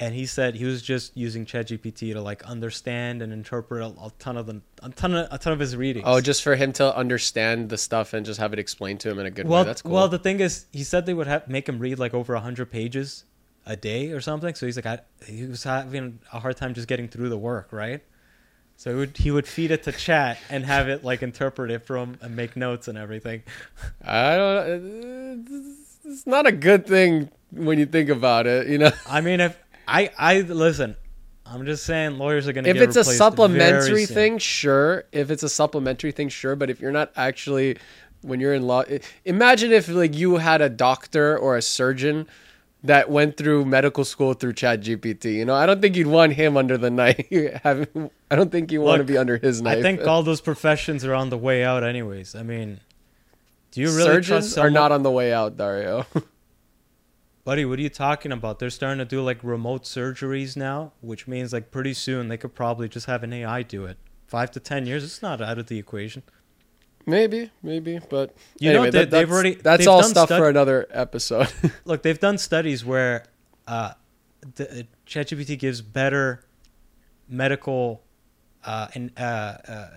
and 0.00 0.14
he 0.14 0.26
said 0.26 0.56
he 0.56 0.64
was 0.64 0.82
just 0.82 1.16
using 1.16 1.46
ChatGPT 1.46 2.12
to 2.14 2.20
like 2.20 2.42
understand 2.44 3.22
and 3.22 3.32
interpret 3.32 3.82
a, 3.82 3.86
a 3.86 4.12
ton 4.18 4.36
of 4.36 4.46
the 4.46 4.60
a 4.82 4.90
ton 4.90 5.14
of 5.14 5.28
a 5.30 5.38
ton 5.38 5.52
of 5.52 5.60
his 5.60 5.76
readings. 5.76 6.04
Oh, 6.06 6.20
just 6.20 6.42
for 6.42 6.56
him 6.56 6.72
to 6.74 6.94
understand 6.96 7.68
the 7.68 7.78
stuff 7.78 8.12
and 8.12 8.26
just 8.26 8.40
have 8.40 8.52
it 8.52 8.58
explained 8.58 9.00
to 9.00 9.10
him 9.10 9.18
in 9.18 9.26
a 9.26 9.30
good 9.30 9.46
well, 9.46 9.62
way. 9.62 9.66
That's 9.66 9.82
cool. 9.82 9.92
well, 9.92 10.08
the 10.08 10.18
thing 10.18 10.40
is, 10.40 10.66
he 10.72 10.82
said 10.82 11.06
they 11.06 11.14
would 11.14 11.28
have 11.28 11.48
make 11.48 11.68
him 11.68 11.78
read 11.78 11.98
like 11.98 12.12
over 12.12 12.34
hundred 12.36 12.70
pages 12.70 13.24
a 13.66 13.76
day 13.76 14.10
or 14.10 14.20
something. 14.20 14.54
So 14.54 14.66
he's 14.66 14.76
like, 14.76 14.86
I, 14.86 14.98
he 15.26 15.46
was 15.46 15.62
having 15.62 16.18
a 16.32 16.40
hard 16.40 16.56
time 16.56 16.74
just 16.74 16.88
getting 16.88 17.08
through 17.08 17.28
the 17.28 17.38
work, 17.38 17.72
right? 17.72 18.02
So 18.76 18.90
he 18.90 18.96
would 18.96 19.16
he 19.16 19.30
would 19.30 19.46
feed 19.46 19.70
it 19.70 19.84
to 19.84 19.92
chat 19.92 20.38
and 20.50 20.64
have 20.64 20.88
it 20.88 21.04
like 21.04 21.22
interpret 21.22 21.70
it 21.70 21.86
from 21.86 22.16
and 22.20 22.34
make 22.34 22.56
notes 22.56 22.88
and 22.88 22.98
everything. 22.98 23.44
I 24.04 24.36
don't. 24.36 25.78
It's 26.04 26.26
not 26.26 26.46
a 26.46 26.52
good 26.52 26.86
thing 26.86 27.30
when 27.50 27.78
you 27.78 27.86
think 27.86 28.10
about 28.10 28.46
it. 28.46 28.66
You 28.66 28.78
know, 28.78 28.90
I 29.08 29.20
mean, 29.20 29.40
if 29.40 29.58
I 29.86 30.10
I 30.18 30.40
listen, 30.40 30.96
I'm 31.46 31.66
just 31.66 31.84
saying 31.84 32.18
lawyers 32.18 32.48
are 32.48 32.52
gonna. 32.52 32.68
if 32.68 32.74
get 32.74 32.82
it's 32.82 32.96
a 32.96 33.04
supplementary 33.04 34.06
thing, 34.06 34.38
sure. 34.38 35.04
If 35.12 35.30
it's 35.30 35.42
a 35.42 35.48
supplementary 35.48 36.12
thing, 36.12 36.28
sure. 36.28 36.56
But 36.56 36.70
if 36.70 36.80
you're 36.80 36.92
not 36.92 37.12
actually, 37.16 37.78
when 38.22 38.40
you're 38.40 38.54
in 38.54 38.66
law, 38.66 38.84
imagine 39.24 39.72
if 39.72 39.88
like 39.88 40.14
you 40.14 40.36
had 40.36 40.62
a 40.62 40.68
doctor 40.68 41.38
or 41.38 41.56
a 41.56 41.62
surgeon 41.62 42.26
that 42.84 43.08
went 43.10 43.36
through 43.36 43.64
medical 43.64 44.04
school 44.04 44.34
through 44.34 44.52
Chat 44.52 44.80
GPT. 44.80 45.34
You 45.34 45.44
know, 45.46 45.54
I 45.54 45.64
don't 45.64 45.80
think 45.80 45.96
you'd 45.96 46.06
want 46.06 46.34
him 46.34 46.56
under 46.56 46.76
the 46.76 46.90
knife. 46.90 47.26
Having, 47.62 48.10
I 48.30 48.36
don't 48.36 48.52
think 48.52 48.70
you 48.70 48.82
want 48.82 49.00
to 49.00 49.04
be 49.04 49.16
under 49.16 49.38
his 49.38 49.62
knife. 49.62 49.78
I 49.78 49.82
think 49.82 50.00
all 50.06 50.22
those 50.22 50.40
professions 50.40 51.04
are 51.04 51.14
on 51.14 51.30
the 51.30 51.38
way 51.38 51.64
out, 51.64 51.82
anyways. 51.82 52.34
I 52.34 52.42
mean, 52.42 52.80
do 53.72 53.80
you 53.80 53.88
really 53.88 54.04
surgeons 54.04 54.54
trust 54.54 54.58
are 54.58 54.70
not 54.70 54.92
on 54.92 55.02
the 55.02 55.10
way 55.10 55.32
out, 55.32 55.56
Dario. 55.56 56.06
Buddy, 57.44 57.64
what 57.66 57.78
are 57.78 57.82
you 57.82 57.90
talking 57.90 58.32
about? 58.32 58.58
They're 58.58 58.70
starting 58.70 58.98
to 58.98 59.04
do 59.04 59.20
like 59.22 59.38
remote 59.42 59.84
surgeries 59.84 60.56
now, 60.56 60.92
which 61.02 61.28
means 61.28 61.52
like 61.52 61.70
pretty 61.70 61.92
soon 61.92 62.28
they 62.28 62.38
could 62.38 62.54
probably 62.54 62.88
just 62.88 63.06
have 63.06 63.22
an 63.22 63.32
AI 63.34 63.62
do 63.62 63.84
it. 63.84 63.98
Five 64.26 64.50
to 64.52 64.60
ten 64.60 64.86
years, 64.86 65.04
it's 65.04 65.20
not 65.20 65.42
out 65.42 65.58
of 65.58 65.66
the 65.66 65.78
equation. 65.78 66.22
maybe, 67.06 67.50
maybe, 67.62 68.00
but 68.08 68.34
You 68.58 68.72
know, 68.72 68.76
anyway, 68.84 68.90
they- 68.90 68.98
that- 69.00 69.10
they've 69.10 69.28
that's, 69.28 69.32
already- 69.32 69.54
that's 69.56 69.86
all 69.86 70.02
stuff 70.02 70.28
stud- 70.28 70.38
for 70.40 70.48
another 70.48 70.86
episode. 70.90 71.52
Look, 71.84 72.02
they've 72.02 72.18
done 72.18 72.38
studies 72.38 72.82
where 72.82 73.26
uh, 73.68 73.92
the, 74.54 74.70
uh, 74.70 74.82
ChatGPT 75.06 75.58
gives 75.58 75.82
better 75.82 76.46
medical 77.28 78.02
uh, 78.64 78.88
and 78.94 79.10
uh, 79.18 79.22
uh, 79.22 79.88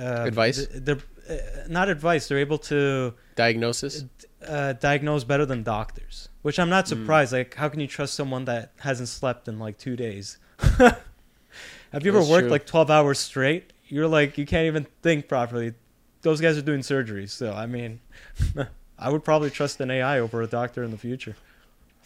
uh, 0.00 0.24
Advice? 0.24 0.66
They're 0.74 0.96
uh, 1.28 1.34
not 1.68 1.90
advice. 1.90 2.28
They're 2.28 2.38
able 2.38 2.56
to 2.58 3.12
Diagnosis. 3.34 4.04
Uh, 4.46 4.72
diagnose 4.74 5.24
better 5.24 5.46
than 5.46 5.62
doctors, 5.62 6.28
which 6.42 6.58
I'm 6.58 6.68
not 6.68 6.88
surprised. 6.88 7.32
Like, 7.32 7.54
how 7.54 7.68
can 7.68 7.80
you 7.80 7.86
trust 7.86 8.14
someone 8.14 8.44
that 8.46 8.72
hasn't 8.80 9.08
slept 9.08 9.48
in 9.48 9.58
like 9.58 9.78
two 9.78 9.96
days? 9.96 10.38
Have 11.92 12.04
you 12.04 12.10
ever 12.10 12.18
That's 12.18 12.30
worked 12.30 12.42
true. 12.44 12.50
like 12.50 12.66
12 12.66 12.90
hours 12.90 13.18
straight? 13.18 13.72
You're 13.88 14.08
like, 14.08 14.36
you 14.36 14.44
can't 14.46 14.66
even 14.66 14.86
think 15.02 15.28
properly. 15.28 15.74
Those 16.22 16.40
guys 16.40 16.58
are 16.58 16.62
doing 16.62 16.80
surgeries. 16.80 17.30
So, 17.30 17.52
I 17.52 17.66
mean, 17.66 18.00
I 18.98 19.10
would 19.10 19.24
probably 19.24 19.50
trust 19.50 19.80
an 19.80 19.90
AI 19.90 20.18
over 20.18 20.42
a 20.42 20.46
doctor 20.46 20.82
in 20.82 20.90
the 20.90 20.98
future. 20.98 21.36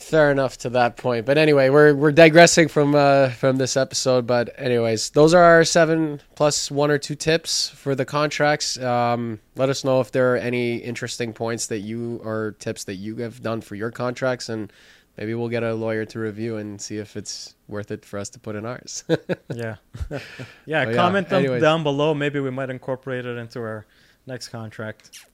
Fair 0.01 0.31
enough 0.31 0.57
to 0.59 0.71
that 0.71 0.97
point. 0.97 1.27
But 1.27 1.37
anyway, 1.37 1.69
we're 1.69 1.95
we're 1.95 2.11
digressing 2.11 2.69
from 2.69 2.95
uh 2.95 3.29
from 3.31 3.57
this 3.57 3.77
episode. 3.77 4.27
But 4.27 4.51
anyways, 4.57 5.11
those 5.11 5.35
are 5.35 5.43
our 5.43 5.63
seven 5.65 6.21
plus 6.35 6.71
one 6.71 6.91
or 6.91 6.99
two 6.99 7.15
tips 7.15 7.69
for 7.69 7.95
the 7.95 8.07
contracts. 8.07 8.79
Um, 8.79 9.41
let 9.57 9.69
us 9.69 9.85
know 9.85 10.01
if 10.01 10.11
there 10.11 10.33
are 10.33 10.39
any 10.39 10.77
interesting 10.77 11.35
points 11.35 11.67
that 11.67 11.81
you 11.81 12.21
or 12.25 12.57
tips 12.59 12.85
that 12.85 12.95
you 12.95 13.17
have 13.17 13.43
done 13.43 13.61
for 13.61 13.75
your 13.75 13.91
contracts, 13.91 14.49
and 14.49 14.73
maybe 15.19 15.35
we'll 15.35 15.51
get 15.51 15.63
a 15.63 15.75
lawyer 15.75 16.07
to 16.07 16.19
review 16.19 16.57
and 16.57 16.81
see 16.81 16.97
if 16.97 17.15
it's 17.15 17.55
worth 17.69 17.91
it 17.91 18.05
for 18.05 18.19
us 18.19 18.31
to 18.31 18.41
put 18.41 18.57
in 18.57 18.65
ours. 18.65 19.05
Yeah. 19.55 19.77
yeah, 20.11 20.19
yeah. 20.67 20.93
comment 20.95 21.29
them 21.29 21.61
down 21.61 21.83
below. 21.83 22.15
Maybe 22.15 22.41
we 22.41 22.51
might 22.51 22.71
incorporate 22.71 23.27
it 23.27 23.37
into 23.37 23.61
our 23.61 23.85
next 24.27 24.49
contract. 24.49 25.27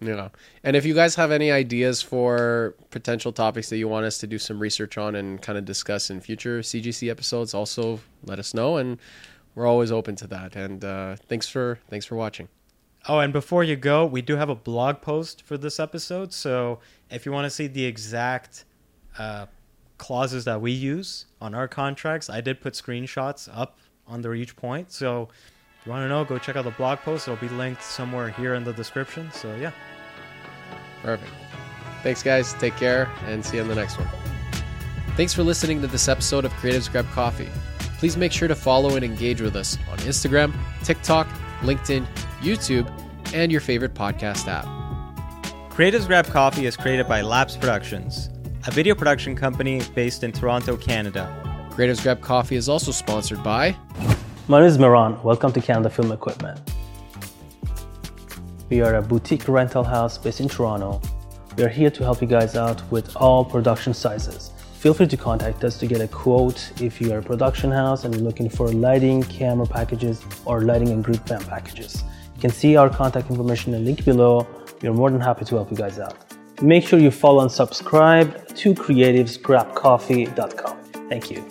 Know, 0.00 0.30
and 0.62 0.76
if 0.76 0.84
you 0.84 0.94
guys 0.94 1.14
have 1.14 1.30
any 1.30 1.50
ideas 1.50 2.02
for 2.02 2.74
potential 2.90 3.32
topics 3.32 3.70
that 3.70 3.76
you 3.76 3.88
want 3.88 4.06
us 4.06 4.18
to 4.18 4.26
do 4.26 4.38
some 4.38 4.58
research 4.58 4.98
on 4.98 5.14
and 5.14 5.40
kind 5.40 5.56
of 5.56 5.64
discuss 5.64 6.10
in 6.10 6.20
future 6.20 6.60
CGC 6.60 7.10
episodes, 7.10 7.54
also 7.54 8.00
let 8.24 8.38
us 8.38 8.54
know, 8.54 8.76
and 8.76 8.98
we're 9.54 9.66
always 9.66 9.92
open 9.92 10.16
to 10.16 10.26
that. 10.26 10.56
And 10.56 10.84
uh, 10.84 11.16
thanks 11.28 11.48
for 11.48 11.78
thanks 11.88 12.06
for 12.06 12.16
watching. 12.16 12.48
Oh, 13.06 13.18
and 13.18 13.32
before 13.32 13.62
you 13.62 13.76
go, 13.76 14.06
we 14.06 14.22
do 14.22 14.36
have 14.36 14.48
a 14.48 14.54
blog 14.54 15.02
post 15.02 15.42
for 15.42 15.58
this 15.58 15.78
episode. 15.78 16.32
So 16.32 16.80
if 17.10 17.26
you 17.26 17.32
want 17.32 17.44
to 17.44 17.50
see 17.50 17.66
the 17.66 17.84
exact 17.84 18.64
uh, 19.18 19.46
clauses 19.98 20.46
that 20.46 20.60
we 20.60 20.72
use 20.72 21.26
on 21.40 21.54
our 21.54 21.68
contracts, 21.68 22.30
I 22.30 22.40
did 22.40 22.60
put 22.60 22.72
screenshots 22.72 23.48
up 23.54 23.78
under 24.08 24.34
each 24.34 24.56
point. 24.56 24.90
So 24.90 25.28
you 25.84 25.92
want 25.92 26.02
to 26.02 26.08
know, 26.08 26.24
go 26.24 26.38
check 26.38 26.56
out 26.56 26.64
the 26.64 26.70
blog 26.70 26.98
post. 27.00 27.28
It'll 27.28 27.40
be 27.40 27.48
linked 27.54 27.82
somewhere 27.82 28.30
here 28.30 28.54
in 28.54 28.64
the 28.64 28.72
description. 28.72 29.30
So 29.32 29.54
yeah. 29.56 29.72
Perfect. 31.02 31.30
Thanks, 32.02 32.22
guys. 32.22 32.54
Take 32.54 32.76
care, 32.76 33.10
and 33.26 33.44
see 33.44 33.56
you 33.56 33.62
in 33.62 33.68
the 33.68 33.74
next 33.74 33.98
one. 33.98 34.08
Thanks 35.16 35.32
for 35.32 35.42
listening 35.42 35.80
to 35.80 35.86
this 35.86 36.08
episode 36.08 36.44
of 36.44 36.52
Creatives 36.54 36.90
Grab 36.90 37.06
Coffee. 37.10 37.48
Please 37.98 38.16
make 38.16 38.32
sure 38.32 38.48
to 38.48 38.54
follow 38.54 38.96
and 38.96 39.04
engage 39.04 39.40
with 39.40 39.56
us 39.56 39.78
on 39.90 39.98
Instagram, 39.98 40.54
TikTok, 40.82 41.26
LinkedIn, 41.60 42.06
YouTube, 42.40 42.90
and 43.32 43.52
your 43.52 43.60
favorite 43.60 43.94
podcast 43.94 44.48
app. 44.48 44.64
Creatives 45.70 46.06
Grab 46.06 46.26
Coffee 46.26 46.66
is 46.66 46.76
created 46.76 47.08
by 47.08 47.20
Lapse 47.20 47.56
Productions, 47.56 48.28
a 48.66 48.70
video 48.70 48.94
production 48.94 49.34
company 49.36 49.82
based 49.94 50.24
in 50.24 50.32
Toronto, 50.32 50.76
Canada. 50.76 51.28
Creatives 51.70 52.02
Grab 52.02 52.20
Coffee 52.20 52.56
is 52.56 52.68
also 52.68 52.92
sponsored 52.92 53.42
by 53.42 53.76
My 54.46 54.58
name 54.58 54.68
is 54.68 54.78
Miran. 54.78 55.22
Welcome 55.22 55.54
to 55.54 55.60
Canada 55.62 55.88
Film 55.88 56.12
Equipment. 56.12 56.60
We 58.68 58.82
are 58.82 58.96
a 58.96 59.00
boutique 59.00 59.48
rental 59.48 59.82
house 59.82 60.18
based 60.18 60.40
in 60.40 60.50
Toronto. 60.50 61.00
We 61.56 61.64
are 61.64 61.70
here 61.70 61.88
to 61.88 62.04
help 62.04 62.20
you 62.20 62.28
guys 62.28 62.54
out 62.54 62.82
with 62.90 63.16
all 63.16 63.42
production 63.42 63.94
sizes. 63.94 64.50
Feel 64.74 64.92
free 64.92 65.06
to 65.06 65.16
contact 65.16 65.64
us 65.64 65.78
to 65.78 65.86
get 65.86 66.02
a 66.02 66.08
quote 66.08 66.78
if 66.82 67.00
you 67.00 67.10
are 67.14 67.20
a 67.20 67.22
production 67.22 67.70
house 67.70 68.04
and 68.04 68.14
you're 68.14 68.22
looking 68.22 68.50
for 68.50 68.68
lighting, 68.68 69.22
camera 69.22 69.66
packages, 69.66 70.22
or 70.44 70.60
lighting 70.60 70.90
and 70.90 71.02
grip 71.02 71.26
van 71.26 71.42
packages. 71.46 72.04
You 72.34 72.42
can 72.42 72.50
see 72.50 72.76
our 72.76 72.90
contact 72.90 73.30
information 73.30 73.72
in 73.72 73.82
the 73.82 73.86
link 73.86 74.04
below. 74.04 74.46
We 74.82 74.90
are 74.90 74.92
more 74.92 75.10
than 75.10 75.22
happy 75.22 75.46
to 75.46 75.54
help 75.54 75.70
you 75.70 75.76
guys 75.78 75.98
out. 75.98 76.18
Make 76.60 76.86
sure 76.86 76.98
you 76.98 77.10
follow 77.10 77.40
and 77.40 77.50
subscribe 77.50 78.46
to 78.56 78.74
creativesgrabcoffee.com. 78.74 81.08
Thank 81.08 81.30
you. 81.30 81.48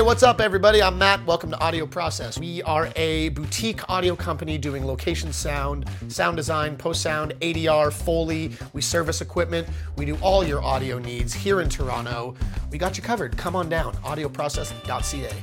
Hey, 0.00 0.06
what's 0.06 0.22
up, 0.22 0.40
everybody? 0.40 0.82
I'm 0.82 0.96
Matt. 0.96 1.26
Welcome 1.26 1.50
to 1.50 1.60
Audio 1.60 1.84
Process. 1.84 2.38
We 2.38 2.62
are 2.62 2.90
a 2.96 3.28
boutique 3.28 3.86
audio 3.90 4.16
company 4.16 4.56
doing 4.56 4.86
location 4.86 5.30
sound, 5.30 5.84
sound 6.08 6.38
design, 6.38 6.78
post 6.78 7.02
sound, 7.02 7.34
ADR, 7.42 7.92
Foley. 7.92 8.52
We 8.72 8.80
service 8.80 9.20
equipment. 9.20 9.68
We 9.96 10.06
do 10.06 10.16
all 10.22 10.42
your 10.42 10.62
audio 10.62 10.98
needs 10.98 11.34
here 11.34 11.60
in 11.60 11.68
Toronto. 11.68 12.34
We 12.70 12.78
got 12.78 12.96
you 12.96 13.02
covered. 13.02 13.36
Come 13.36 13.54
on 13.54 13.68
down, 13.68 13.92
audioprocess.ca. 13.96 15.34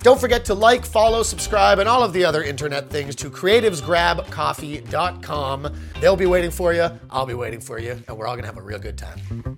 Don't 0.00 0.20
forget 0.20 0.44
to 0.46 0.54
like, 0.54 0.84
follow, 0.84 1.22
subscribe, 1.22 1.78
and 1.78 1.88
all 1.88 2.02
of 2.02 2.12
the 2.12 2.24
other 2.24 2.42
internet 2.42 2.90
things 2.90 3.14
to 3.14 3.30
creativesgrabcoffee.com. 3.30 5.74
They'll 6.00 6.16
be 6.16 6.26
waiting 6.26 6.50
for 6.50 6.72
you. 6.72 6.88
I'll 7.10 7.26
be 7.26 7.34
waiting 7.34 7.60
for 7.60 7.78
you, 7.78 7.92
and 8.08 8.18
we're 8.18 8.26
all 8.26 8.34
going 8.34 8.42
to 8.42 8.48
have 8.48 8.58
a 8.58 8.62
real 8.62 8.80
good 8.80 8.98
time. 8.98 9.56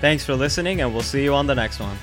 Thanks 0.00 0.24
for 0.24 0.34
listening, 0.34 0.80
and 0.80 0.92
we'll 0.92 1.02
see 1.02 1.24
you 1.24 1.34
on 1.34 1.46
the 1.46 1.54
next 1.54 1.80
one. 1.80 1.96